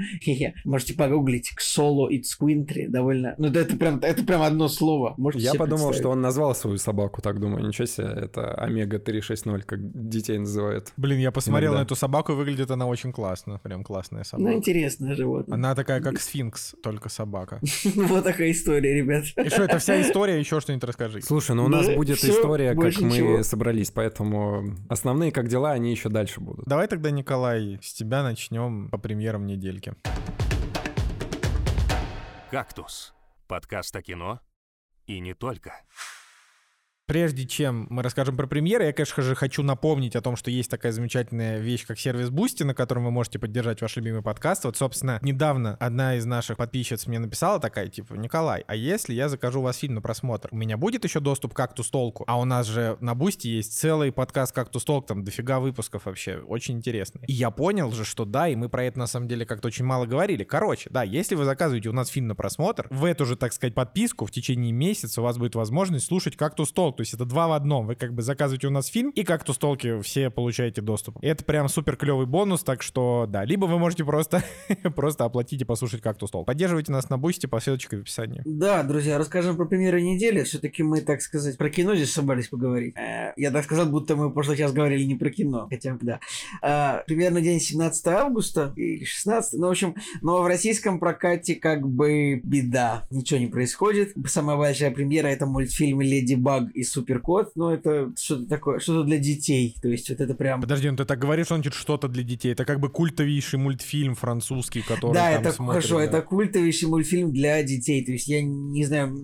Можете 0.65 0.95
погуглить. 0.95 1.51
Ксоло 1.55 2.09
и 2.09 2.21
Цквинтри. 2.21 2.89
Довольно... 2.89 3.35
Ну, 3.39 3.49
это 3.49 3.77
прям, 3.77 3.99
это 3.99 4.23
прям 4.25 4.43
одно 4.43 4.69
слово. 4.69 5.15
Можете 5.17 5.45
Я 5.45 5.55
подумал, 5.55 5.95
что 5.95 6.11
он 6.11 6.21
назвал 6.21 6.55
свою 6.55 6.79
собаку, 6.79 7.23
так 7.23 7.41
думаю. 7.41 7.67
Ничего 7.67 7.87
себе, 7.87 8.09
это 8.09 8.55
Омега 8.55 8.99
360, 8.99 9.65
как 9.65 10.09
детей 10.09 10.39
называют. 10.39 10.93
Блин, 10.97 11.19
я 11.19 11.33
посмотрел 11.33 11.73
Иногда. 11.73 11.83
на 11.83 11.87
эту 11.87 11.97
собаку, 11.97 12.35
выглядит 12.35 12.71
она 12.71 12.87
очень 12.87 13.13
классно. 13.13 13.61
Прям 13.63 13.83
классная 13.83 14.25
собака. 14.25 14.51
Ну, 14.51 14.57
интересное 14.57 15.15
животное. 15.15 15.55
Она 15.55 15.75
такая, 15.75 16.01
как 16.01 16.21
сфинкс, 16.21 16.75
только 16.83 17.09
собака. 17.09 17.61
Вот 17.95 18.25
такая 18.25 18.51
история, 18.51 18.95
ребят. 18.95 19.25
И 19.37 19.49
что, 19.49 19.63
это 19.63 19.79
вся 19.79 20.01
история, 20.01 20.39
еще 20.39 20.61
что-нибудь 20.61 20.85
расскажи. 20.85 21.23
Слушай, 21.23 21.55
ну 21.57 21.65
у 21.65 21.69
нас 21.69 21.89
будет 21.89 22.23
история, 22.23 22.75
как 22.75 23.01
мы 23.01 23.45
собрались, 23.45 23.91
поэтому 23.91 24.77
основные 24.89 25.33
как 25.33 25.49
дела, 25.49 25.73
они 25.73 25.91
еще 25.91 26.09
дальше 26.09 26.41
будут. 26.41 26.67
Давай 26.67 26.89
тогда, 26.89 27.11
Николай, 27.11 27.79
с 27.83 27.93
тебя 27.95 28.23
начнем 28.23 28.89
по 28.91 28.99
премьерам 28.99 29.47
недельки. 29.47 29.95
«Кактус»— 32.51 33.15
подкаст 33.49 33.97
о 33.97 34.03
кино 34.03 34.41
и 35.07 35.21
не 35.21 35.33
только. 35.35 35.73
Прежде 37.07 37.47
чем 37.47 37.89
мы 37.91 38.03
расскажем 38.03 38.37
про 38.37 38.47
премьеры, 38.47 38.85
я, 38.85 38.93
конечно 38.93 39.23
же, 39.25 39.35
хочу 39.35 39.65
напомнить 39.65 40.15
о 40.15 40.21
том, 40.21 40.37
что 40.37 40.53
есть 40.53 40.71
такая 40.71 40.93
замечательная 40.93 41.59
вещь, 41.59 41.85
как 41.85 41.99
сервис 41.99 42.31
Boosty, 42.31 42.65
на 42.65 42.75
котором 42.75 43.05
вы 43.05 43.11
можете 43.11 43.41
поддержать 43.41 43.83
ваш 43.83 43.97
любимый 43.97 44.23
подкаст. 44.23 44.65
Вот, 44.65 44.77
собственно, 44.77 45.19
недавно 45.21 45.77
одна 45.81 46.15
из 46.17 46.25
наших 46.27 46.59
подписчиц 46.59 47.09
мне 47.09 47.19
написала 47.19 47.59
такая, 47.59 47.89
типа, 47.89 48.15
Николай, 48.15 48.63
а 48.69 48.77
если 48.77 49.15
я 49.15 49.29
закажу 49.29 49.59
у 49.59 49.63
вас 49.65 49.79
фильм 49.79 49.95
на 49.95 50.01
просмотр, 50.01 50.49
у 50.53 50.57
меня 50.57 50.77
будет 50.77 51.03
еще 51.03 51.19
доступ 51.19 51.55
к 51.55 51.57
Кактус 51.57 51.91
Толку? 51.91 52.23
А 52.29 52.39
у 52.39 52.45
нас 52.45 52.69
же 52.69 52.97
на 53.01 53.15
Boosty 53.15 53.49
есть 53.49 53.77
целый 53.77 54.13
подкаст 54.13 54.55
Кактус 54.55 54.85
Толк, 54.85 55.07
там 55.07 55.25
дофига 55.25 55.59
выпусков 55.59 56.07
вообще, 56.07 56.37
очень 56.37 56.77
интересно. 56.77 57.21
И 57.27 57.33
я 57.33 57.51
понял 57.51 57.91
же, 57.91 58.05
что 58.05 58.25
да, 58.25 58.49
и 58.49 58.55
мы 58.55 58.69
про 58.69 58.85
это 58.85 59.01
на 59.01 59.09
самом 59.09 59.27
деле 59.27 59.45
как-то 59.45 59.67
очень 59.67 59.85
мало 59.85 60.07
говорили. 60.07 60.45
Короче, 60.45 60.89
да, 60.91 61.03
если 61.03 61.35
вы 61.35 61.45
заказываете 61.47 61.89
у 61.89 61.93
нас 61.93 62.09
фильм 62.09 62.29
на 62.29 62.37
просмотр, 62.37 62.87
в 62.91 63.05
эту 63.05 63.27
же, 63.27 63.35
так 63.35 63.53
сказать, 63.53 63.75
подписку 63.75 64.25
в 64.25 64.31
течение 64.31 64.71
месяца 64.71 65.21
у 65.21 65.25
вас 65.25 65.37
будет 65.37 65.57
возможность 65.57 66.07
слушать 66.07 66.37
Кактус 66.37 66.71
Толк. 66.71 66.93
То 67.03 67.05
есть 67.05 67.15
это 67.15 67.25
два 67.25 67.49
в 67.49 67.53
одном. 67.53 67.89
Вы 67.89 67.97
как 67.97 68.15
бы 68.15 68.23
заказываете 68.23 68.69
у 68.69 68.71
нас 68.71 68.87
фильм, 68.87 69.11
и 69.11 69.25
Кактус 69.25 69.59
Толки 69.59 70.01
все 70.03 70.31
получаете 70.31 70.83
доступ. 70.83 71.19
Это 71.21 71.43
прям 71.43 71.69
супер 71.69 71.97
клевый 71.97 72.27
бонус, 72.27 72.63
так 72.63 72.81
что 72.81 73.27
да, 73.29 73.45
либо 73.45 73.67
вы 73.67 73.81
можете 73.81 74.05
просто, 74.05 74.45
просто 74.95 75.25
оплатить 75.25 75.61
и 75.63 75.65
послушать 75.65 76.01
Кактус 76.01 76.31
Толк. 76.31 76.47
Поддерживайте 76.47 76.93
нас 76.93 77.11
на 77.11 77.19
бусте 77.19 77.49
по 77.49 77.59
ссылочке 77.59 77.97
в 77.97 78.01
описании. 78.03 78.43
Да, 78.45 78.85
друзья, 78.85 79.19
расскажем 79.19 79.57
про 79.57 79.65
премьеры 79.65 80.01
недели. 80.01 80.45
Все-таки 80.45 80.85
мы, 80.85 81.01
так 81.01 81.23
сказать, 81.23 81.59
про 81.59 81.71
кино 81.71 81.97
здесь 81.97 82.13
собрались 82.13 82.47
поговорить. 82.47 82.95
Э, 82.97 83.33
Я 83.37 83.51
так 83.51 83.65
сказал, 83.65 83.87
будто 83.87 84.15
мы 84.15 84.29
в 84.29 84.33
прошлый 84.33 84.57
час 84.57 84.73
говорили 84.73 85.03
не 85.03 85.17
про 85.17 85.31
кино. 85.31 85.67
Хотя, 85.69 85.99
да. 86.01 86.21
Э, 86.63 87.03
Примерно 87.05 87.41
день 87.41 87.59
17 87.59 88.07
августа 88.07 88.73
или 88.77 89.03
16. 89.05 89.59
Ну, 89.59 89.67
в 89.67 89.71
общем, 89.73 89.97
но 90.21 90.41
в 90.41 90.47
российском 90.47 91.01
прокате 91.01 91.57
как 91.57 91.89
бы 91.89 92.41
беда. 92.45 93.09
Ничего 93.11 93.41
не 93.41 93.49
происходит. 93.49 94.13
Самая 94.27 94.57
большая 94.57 94.93
премьера 94.93 95.27
это 95.27 95.47
мультфильм 95.47 96.01
Леди 96.01 96.35
Баг 96.35 96.71
и 96.75 96.82
Суперкот. 96.85 97.53
Ну, 97.55 97.71
это 97.71 98.13
что-то 98.19 98.47
такое, 98.49 98.79
что-то 98.81 99.05
для 99.05 99.19
детей. 99.19 99.77
То 99.81 99.89
есть, 99.89 100.11
вот 100.11 100.21
это 100.21 100.35
прям... 100.35 100.61
Подожди, 100.61 100.91
ну 100.91 100.97
ты 100.97 101.05
так 101.05 101.19
говоришь, 101.19 101.51
он 101.51 101.63
что-то 101.63 102.09
для 102.09 102.23
детей. 102.23 102.53
Это 102.53 102.65
как 102.65 102.81
бы 102.81 102.89
культовейший 102.89 103.59
мультфильм 103.59 104.15
французский, 104.15 104.83
который 104.83 105.15
Да, 105.15 105.31
это 105.31 105.53
смотрят, 105.53 105.83
хорошо, 105.83 105.99
да. 105.99 106.05
это 106.05 106.23
культовейший 106.23 106.89
мультфильм 106.89 107.33
для 107.33 107.63
детей. 107.63 108.05
То 108.05 108.13
есть 108.13 108.29
я 108.29 108.43
не 108.43 108.85
знаю, 108.85 109.17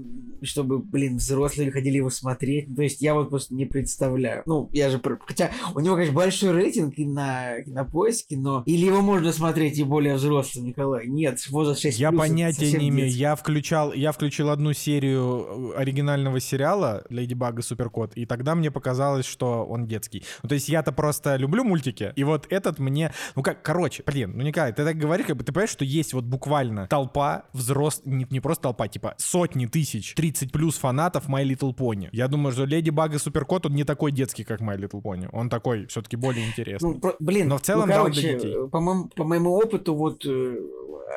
чтобы, 0.42 0.78
блин, 0.78 1.16
взрослые 1.16 1.70
ходили 1.70 1.96
его 1.96 2.10
смотреть. 2.10 2.74
То 2.74 2.82
есть 2.82 3.00
я 3.00 3.14
вот 3.14 3.30
просто 3.30 3.54
не 3.54 3.64
представляю. 3.66 4.42
Ну, 4.46 4.68
я 4.72 4.90
же... 4.90 5.00
Хотя 5.26 5.50
у 5.74 5.80
него, 5.80 5.94
конечно, 5.94 6.14
большой 6.14 6.52
рейтинг 6.52 6.98
и 6.98 7.06
на 7.06 7.62
кинопоиске, 7.62 8.36
но... 8.36 8.62
Или 8.66 8.86
его 8.86 9.00
можно 9.00 9.32
смотреть 9.32 9.78
и 9.78 9.84
более 9.84 10.14
взрослым, 10.14 10.66
Николай. 10.66 11.06
Нет, 11.06 11.38
возраст 11.50 11.80
6 11.80 11.98
Я 11.98 12.12
понятия 12.12 12.72
не 12.72 12.88
имею. 12.88 13.06
детский. 13.06 13.20
Я 13.20 13.36
включал, 13.36 13.92
я 13.92 14.12
включил 14.12 14.50
одну 14.50 14.72
серию 14.72 15.72
э, 15.74 15.78
оригинального 15.78 16.40
сериала 16.40 17.04
Леди 17.08 17.34
Баг 17.34 17.47
и 17.56 17.62
Суперкот, 17.62 18.16
и 18.16 18.26
тогда 18.26 18.54
мне 18.54 18.70
показалось, 18.70 19.26
что 19.26 19.64
он 19.64 19.86
детский. 19.86 20.24
Ну, 20.42 20.48
то 20.48 20.54
есть 20.54 20.68
я-то 20.68 20.90
просто 20.92 21.36
люблю 21.36 21.62
мультики, 21.62 22.12
и 22.16 22.24
вот 22.24 22.46
этот 22.50 22.78
мне... 22.80 23.12
Ну 23.36 23.42
как, 23.42 23.62
короче, 23.62 24.02
блин, 24.04 24.32
ну 24.36 24.42
Николай, 24.42 24.72
ты 24.72 24.84
так 24.84 24.96
говоришь, 24.96 25.26
как 25.26 25.36
бы 25.36 25.44
ты 25.44 25.52
понимаешь, 25.52 25.70
что 25.70 25.84
есть 25.84 26.12
вот 26.12 26.24
буквально 26.24 26.86
толпа 26.88 27.44
взрослых, 27.52 28.06
не, 28.06 28.26
не 28.30 28.40
просто 28.40 28.64
толпа, 28.64 28.88
типа 28.88 29.14
сотни 29.18 29.66
тысяч, 29.66 30.14
30 30.14 30.52
плюс 30.52 30.76
фанатов 30.76 31.28
My 31.28 31.44
Little 31.44 31.74
Pony. 31.74 32.08
Я 32.12 32.28
думаю, 32.28 32.52
что 32.52 32.64
Леди 32.64 32.90
Баг 32.90 33.14
и 33.14 33.18
Суперкот, 33.18 33.66
он 33.66 33.74
не 33.74 33.84
такой 33.84 34.12
детский, 34.12 34.44
как 34.44 34.60
My 34.60 34.76
Little 34.76 35.02
Pony. 35.02 35.28
Он 35.32 35.48
такой 35.48 35.86
все-таки 35.86 36.16
более 36.16 36.46
интересный. 36.46 36.90
Ну, 36.90 36.98
про- 36.98 37.16
блин, 37.20 37.48
Но 37.48 37.58
в 37.58 37.62
целом, 37.62 37.82
ну, 37.82 37.94
да, 37.94 37.98
короче, 37.98 38.36
э, 38.36 38.68
по 38.68 38.80
моему, 38.80 39.08
по 39.08 39.24
моему 39.24 39.52
опыту, 39.52 39.94
вот 39.94 40.24
э, 40.26 40.56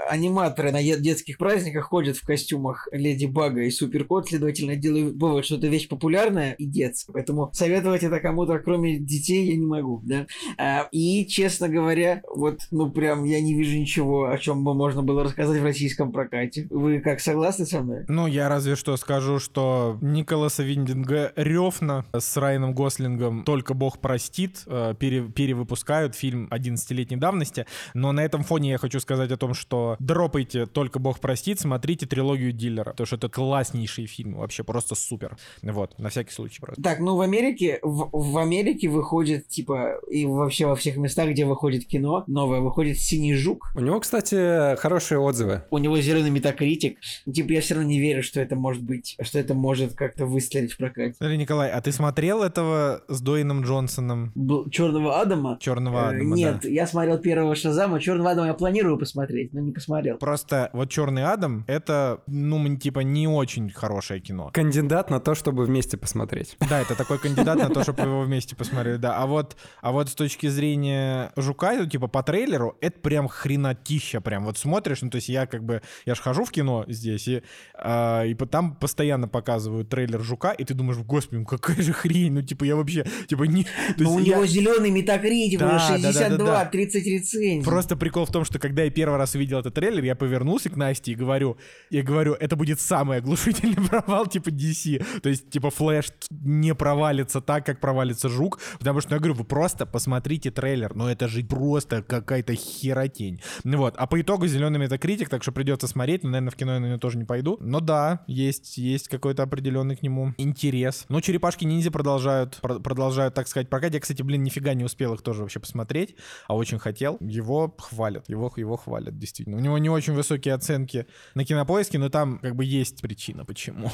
аниматоры 0.10 0.72
на 0.72 0.82
детских 0.82 1.38
праздниках 1.38 1.86
ходят 1.86 2.18
в 2.18 2.26
костюмах 2.26 2.88
Леди 2.92 3.26
Бага 3.26 3.62
и 3.62 3.72
Суперкот, 3.72 4.30
следовательно, 4.30 4.76
делают, 4.76 5.16
бывает, 5.16 5.46
что 5.46 5.56
эта 5.56 5.68
вещь 5.68 5.88
популярна, 5.88 6.21
шикарное 6.22 6.54
и 6.54 6.66
детское. 6.66 7.14
Поэтому 7.14 7.50
советовать 7.54 8.04
это 8.04 8.20
кому-то, 8.20 8.60
кроме 8.60 9.00
детей, 9.00 9.48
я 9.52 9.56
не 9.56 9.66
могу, 9.66 10.02
да. 10.04 10.28
А, 10.58 10.88
и, 10.92 11.26
честно 11.28 11.70
говоря, 11.70 12.22
вот, 12.34 12.60
ну, 12.72 12.90
прям 12.92 13.24
я 13.24 13.42
не 13.42 13.54
вижу 13.54 13.78
ничего, 13.78 14.30
о 14.30 14.38
чем 14.38 14.64
бы 14.64 14.74
можно 14.74 15.04
было 15.04 15.24
рассказать 15.24 15.60
в 15.60 15.64
российском 15.64 16.12
прокате. 16.12 16.68
Вы 16.70 17.00
как, 17.00 17.20
согласны 17.20 17.66
со 17.66 17.82
мной? 17.82 18.06
Ну, 18.08 18.28
я 18.28 18.50
разве 18.50 18.76
что 18.76 18.96
скажу, 18.98 19.40
что 19.40 19.98
Николаса 20.02 20.64
Виндинга 20.64 21.34
Рёфна 21.36 22.06
с 22.14 22.38
Райаном 22.38 22.74
Гослингом 22.74 23.44
«Только 23.44 23.74
Бог 23.74 24.00
простит» 24.00 24.64
э, 24.66 24.94
пере- 24.98 25.28
перевыпускают 25.30 26.16
фильм 26.16 26.48
11-летней 26.52 27.18
давности, 27.18 27.66
но 27.94 28.12
на 28.12 28.24
этом 28.24 28.44
фоне 28.44 28.72
я 28.72 28.78
хочу 28.78 29.00
сказать 29.00 29.32
о 29.32 29.38
том, 29.38 29.54
что 29.54 29.96
дропайте 30.00 30.66
«Только 30.66 31.00
Бог 31.00 31.20
простит», 31.20 31.60
смотрите 31.60 32.06
трилогию 32.06 32.52
Диллера, 32.52 32.92
потому 32.92 33.08
что 33.08 33.16
это 33.16 33.30
класснейший 33.30 34.06
фильм, 34.06 34.36
вообще 34.36 34.64
просто 34.64 34.96
супер. 34.96 35.38
Вот, 35.62 35.98
на 35.98 36.11
всякий 36.12 36.32
случай 36.32 36.62
просто. 36.62 36.82
Так, 36.82 37.00
ну 37.00 37.16
в 37.16 37.22
Америке, 37.22 37.80
в, 37.82 38.10
в 38.12 38.38
Америке 38.38 38.88
выходит, 38.88 39.48
типа, 39.48 40.00
и 40.10 40.26
вообще 40.26 40.66
во 40.68 40.76
всех 40.76 40.98
местах, 40.98 41.30
где 41.30 41.46
выходит 41.46 41.86
кино, 41.86 42.24
новое, 42.28 42.60
выходит 42.60 42.98
«Синий 43.00 43.34
жук». 43.36 43.72
У 43.76 43.80
него, 43.80 44.00
кстати, 44.00 44.76
хорошие 44.78 45.18
отзывы. 45.20 45.64
У 45.72 45.78
него 45.78 46.00
зеленый 46.00 46.30
метакритик. 46.30 46.98
Типа, 47.32 47.52
я 47.52 47.62
все 47.62 47.74
равно 47.76 47.90
не 47.90 48.00
верю, 48.00 48.22
что 48.24 48.40
это 48.40 48.56
может 48.56 48.84
быть, 48.84 49.18
что 49.22 49.40
это 49.40 49.54
может 49.54 49.94
как-то 49.96 50.26
выстрелить 50.26 50.74
в 50.74 50.78
прокате. 50.78 51.16
Смотри, 51.18 51.38
Николай, 51.38 51.72
а 51.72 51.82
ты 51.82 51.92
смотрел 51.92 52.44
этого 52.44 53.02
с 53.08 53.22
Дуэйном 53.22 53.64
Джонсоном? 53.64 54.32
Бл- 54.36 54.70
Черного 54.70 55.20
Адама? 55.22 55.58
Черного 55.60 55.98
Э, 55.98 56.16
Адама, 56.16 56.36
Нет, 56.36 56.60
да. 56.64 56.70
я 56.70 56.86
смотрел 56.88 57.18
первого 57.18 57.56
Шазама. 57.56 58.00
Черного 58.00 58.32
Адама 58.32 58.48
я 58.48 58.54
планирую 58.54 58.98
посмотреть, 58.98 59.54
но 59.54 59.62
не 59.62 59.72
посмотрел. 59.72 60.18
Просто 60.18 60.70
вот 60.74 60.90
Черный 60.90 61.24
Адам 61.24 61.64
это, 61.68 62.22
ну, 62.28 62.76
типа, 62.78 63.00
не 63.00 63.28
очень 63.28 63.70
хорошее 63.70 64.20
кино. 64.20 64.50
Кандидат 64.54 65.10
на 65.10 65.20
то, 65.20 65.36
чтобы 65.36 65.66
вместе 65.66 65.98
посмотреть. 66.02 66.58
Да, 66.70 66.82
это 66.82 66.96
такой 66.96 67.18
кандидат 67.20 67.58
на 67.58 67.70
то, 67.70 67.84
чтобы 67.84 68.02
его 68.02 68.22
вместе 68.22 68.56
посмотрели, 68.56 68.98
да. 68.98 69.18
А 69.18 69.26
вот, 69.26 69.56
а 69.82 69.92
вот 69.92 70.10
с 70.10 70.16
точки 70.16 70.48
зрения 70.48 71.32
Жука, 71.38 71.74
ну, 71.74 71.86
типа, 71.86 72.08
по 72.08 72.24
трейлеру, 72.24 72.78
это 72.82 73.00
прям 73.00 73.28
хренотища 73.28 74.20
прям. 74.20 74.46
Вот 74.46 74.58
смотришь, 74.58 75.02
ну, 75.02 75.10
то 75.10 75.16
есть 75.18 75.30
я 75.30 75.46
как 75.46 75.64
бы, 75.64 75.82
я 76.06 76.16
же 76.16 76.22
хожу 76.22 76.44
в 76.44 76.52
кино 76.52 76.84
здесь, 76.88 77.28
и, 77.28 77.44
а, 77.76 78.24
и 78.26 78.34
там 78.34 78.76
постоянно 78.76 79.28
показывают 79.28 79.90
трейлер 79.90 80.22
Жука, 80.22 80.52
и 80.52 80.64
ты 80.64 80.74
думаешь, 80.74 80.98
господи, 80.98 81.40
ну 81.40 81.46
какая 81.46 81.82
же 81.82 81.94
хрень, 81.94 82.34
ну, 82.34 82.42
типа, 82.42 82.64
я 82.64 82.76
вообще, 82.76 83.06
типа, 83.28 83.44
не... 83.44 83.68
есть 83.98 84.12
у 84.12 84.20
я- 84.20 84.36
него 84.36 84.46
зеленый 84.46 84.90
метакритик, 84.92 85.60
Да, 85.60 85.76
уже 85.76 86.02
да, 86.02 86.12
да, 86.12 86.12
да, 86.12 86.14
62, 86.14 86.46
да. 86.46 86.66
30 86.66 87.06
рецензий. 87.06 87.64
Просто 87.64 87.96
прикол 87.96 88.26
в 88.26 88.32
том, 88.32 88.44
что 88.44 88.60
когда 88.60 88.84
я 88.84 88.90
первый 88.90 89.18
раз 89.18 89.36
увидел 89.36 89.60
этот 89.60 89.76
трейлер, 89.76 90.04
я 90.04 90.16
повернулся 90.16 90.70
к 90.70 90.76
Насте 90.76 91.12
и 91.12 91.16
говорю, 91.16 91.58
я 91.90 92.04
говорю, 92.04 92.34
это 92.34 92.56
будет 92.56 92.80
самый 92.80 93.18
оглушительный 93.18 93.76
провал 93.90 94.28
типа 94.28 94.50
DC. 94.50 95.22
То 95.22 95.30
есть 95.30 95.50
типа 95.50 95.70
Флэш 95.92 96.14
не 96.30 96.74
провалится 96.74 97.42
так, 97.42 97.66
как 97.66 97.82
провалится 97.82 98.30
Жук, 98.30 98.60
потому 98.80 99.02
что 99.02 99.16
я 99.16 99.20
говорю, 99.20 99.34
вы 99.34 99.44
просто 99.44 99.86
посмотрите 99.86 100.50
трейлер, 100.50 100.96
но 100.96 101.12
это 101.12 101.28
же 101.28 101.44
просто 101.44 102.02
какая-то 102.02 102.56
херотень. 102.56 103.42
Ну 103.66 103.78
вот, 103.78 103.96
а 103.98 104.08
по 104.08 104.22
итогу 104.22 104.48
зеленый 104.48 104.80
метакритик, 104.80 105.28
так 105.28 105.44
что 105.44 105.52
придется 105.52 105.88
смотреть, 105.88 106.24
но, 106.24 106.30
наверное, 106.30 106.52
в 106.52 106.56
кино 106.56 106.76
я 106.76 106.80
на 106.80 106.86
него 106.86 106.98
тоже 106.98 107.18
не 107.18 107.26
пойду. 107.26 107.58
Но 107.60 107.82
да, 107.82 108.24
есть, 108.28 108.78
есть 108.78 109.10
какой-то 109.10 109.44
определенный 109.44 109.98
к 109.98 110.02
нему 110.02 110.34
интерес. 110.38 111.06
Но 111.10 111.20
черепашки 111.20 111.66
ниндзя 111.66 111.92
продолжают, 111.92 112.60
про- 112.62 112.80
продолжают, 112.80 113.34
так 113.34 113.50
сказать, 113.50 113.70
прокат. 113.70 113.94
Я, 113.94 114.00
кстати, 114.00 114.22
блин, 114.22 114.44
нифига 114.44 114.74
не 114.74 114.86
успел 114.86 115.14
их 115.14 115.22
тоже 115.22 115.42
вообще 115.42 115.60
посмотреть, 115.60 116.16
а 116.48 116.56
очень 116.56 116.80
хотел. 116.80 117.18
Его 117.20 117.76
хвалят, 117.78 118.30
его, 118.30 118.52
его 118.56 118.78
хвалят, 118.78 119.18
действительно. 119.18 119.58
У 119.58 119.60
него 119.60 119.78
не 119.78 119.90
очень 119.90 120.14
высокие 120.14 120.54
оценки 120.54 121.06
на 121.36 121.44
кинопоиске, 121.44 122.00
но 122.00 122.10
там 122.10 122.40
как 122.40 122.56
бы 122.56 122.64
есть 122.64 123.02
причина, 123.02 123.44
почему. 123.44 123.92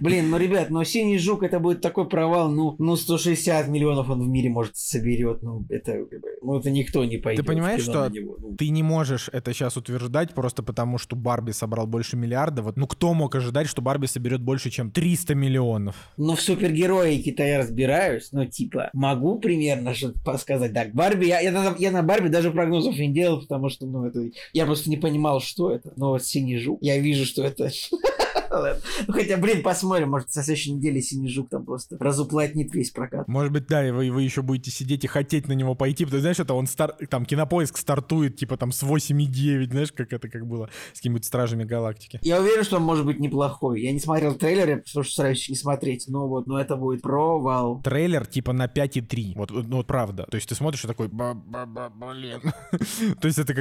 Блин, 0.00 0.30
ну, 0.30 0.36
ребят, 0.36 0.70
но 0.70 0.84
«Синий 0.84 1.18
жук» 1.18 1.42
это 1.42 1.58
будет 1.58 1.80
такой 1.80 2.08
провал, 2.08 2.50
ну, 2.50 2.76
ну 2.78 2.96
160 2.96 3.68
миллионов 3.68 4.10
он 4.10 4.22
в 4.22 4.28
мире, 4.28 4.50
может, 4.50 4.76
соберет. 4.76 5.42
Ну, 5.42 5.64
это, 5.68 5.98
ну, 6.42 6.58
это 6.58 6.70
никто 6.70 7.04
не 7.04 7.18
пойдет. 7.18 7.44
в 7.44 7.46
понимаешь, 7.46 7.82
что. 7.82 8.10
Ну, 8.10 8.56
Ты 8.56 8.68
не 8.68 8.82
можешь 8.82 9.28
это 9.32 9.52
сейчас 9.52 9.76
утверждать 9.76 10.34
просто 10.34 10.62
потому, 10.62 10.98
что 10.98 11.16
Барби 11.16 11.52
собрал 11.52 11.86
больше 11.86 12.16
миллиарда. 12.16 12.62
Вот, 12.62 12.76
ну 12.76 12.86
кто 12.86 13.14
мог 13.14 13.34
ожидать, 13.34 13.68
что 13.68 13.82
Барби 13.82 14.06
соберет 14.06 14.42
больше, 14.42 14.70
чем 14.70 14.90
300 14.90 15.34
миллионов? 15.34 15.96
Но 16.16 16.36
в 16.36 16.40
супергероике-то 16.40 17.42
я 17.42 17.58
разбираюсь, 17.58 18.28
ну, 18.32 18.44
типа, 18.46 18.90
могу 18.92 19.38
примерно 19.38 19.94
что-то 19.94 20.38
сказать. 20.38 20.72
Так, 20.72 20.92
Барби, 20.92 21.26
я, 21.26 21.40
я, 21.40 21.52
на, 21.52 21.74
я 21.78 21.90
на 21.90 22.02
Барби 22.02 22.28
даже 22.28 22.50
прогнозов 22.50 22.96
не 22.96 23.12
делал, 23.12 23.40
потому 23.40 23.68
что, 23.68 23.86
ну, 23.86 24.06
это, 24.06 24.20
я 24.52 24.66
просто 24.66 24.90
не 24.90 24.96
понимал, 24.96 25.40
что 25.40 25.70
это. 25.70 25.92
Но 25.96 26.10
вот 26.10 26.24
«Синий 26.24 26.58
жук», 26.58 26.78
я 26.82 26.98
вижу, 26.98 27.24
что 27.24 27.42
это... 27.42 27.70
Ну, 29.06 29.12
хотя, 29.12 29.36
блин, 29.36 29.62
посмотрим, 29.62 30.10
может, 30.10 30.32
со 30.32 30.42
следующей 30.42 30.72
недели 30.72 31.00
«Синий 31.00 31.28
жук» 31.28 31.48
там 31.50 31.64
просто 31.64 31.96
разуплотнит 31.98 32.74
весь 32.74 32.90
прокат. 32.90 33.26
Может 33.28 33.52
быть, 33.52 33.66
да, 33.66 33.86
и 33.86 33.90
вы, 33.90 34.10
вы 34.10 34.22
еще 34.22 34.42
будете 34.42 34.70
сидеть 34.70 35.04
и 35.04 35.06
хотеть 35.06 35.48
на 35.48 35.52
него 35.52 35.74
пойти, 35.74 36.04
потому 36.04 36.18
что, 36.18 36.22
знаешь, 36.22 36.40
это 36.40 36.54
он 36.54 36.66
стар... 36.66 36.92
там 37.08 37.24
кинопоиск 37.24 37.76
стартует, 37.76 38.36
типа 38.36 38.56
там 38.56 38.72
с 38.72 38.82
8,9, 38.82 39.70
знаешь, 39.70 39.92
как 39.92 40.12
это 40.12 40.28
как 40.28 40.46
было 40.46 40.70
с 40.92 40.98
какими-нибудь 40.98 41.24
Стражами 41.24 41.64
Галактики. 41.64 42.18
Я 42.22 42.40
уверен, 42.40 42.64
что 42.64 42.76
он 42.76 42.82
может 42.82 43.04
быть 43.04 43.20
неплохой. 43.20 43.82
Я 43.82 43.92
не 43.92 44.00
смотрел 44.00 44.34
трейлеры, 44.34 44.78
потому 44.78 45.04
что 45.04 45.12
стараюсь 45.12 45.48
не 45.48 45.56
смотреть, 45.56 46.06
но 46.08 46.28
вот, 46.28 46.46
но 46.46 46.60
это 46.60 46.76
будет 46.76 47.02
провал. 47.02 47.80
Трейлер 47.82 48.26
типа 48.26 48.52
на 48.52 48.66
5,3. 48.66 49.32
Вот, 49.36 49.50
вот, 49.50 49.66
ну, 49.66 49.76
вот 49.78 49.86
правда. 49.86 50.26
То 50.30 50.36
есть 50.36 50.48
ты 50.48 50.54
смотришь 50.54 50.84
и 50.84 50.88
такой, 50.88 51.08
«Ба-ба-ба, 51.08 51.90
блин. 51.90 52.40
То 53.20 53.28
есть 53.28 53.38
это 53.38 53.54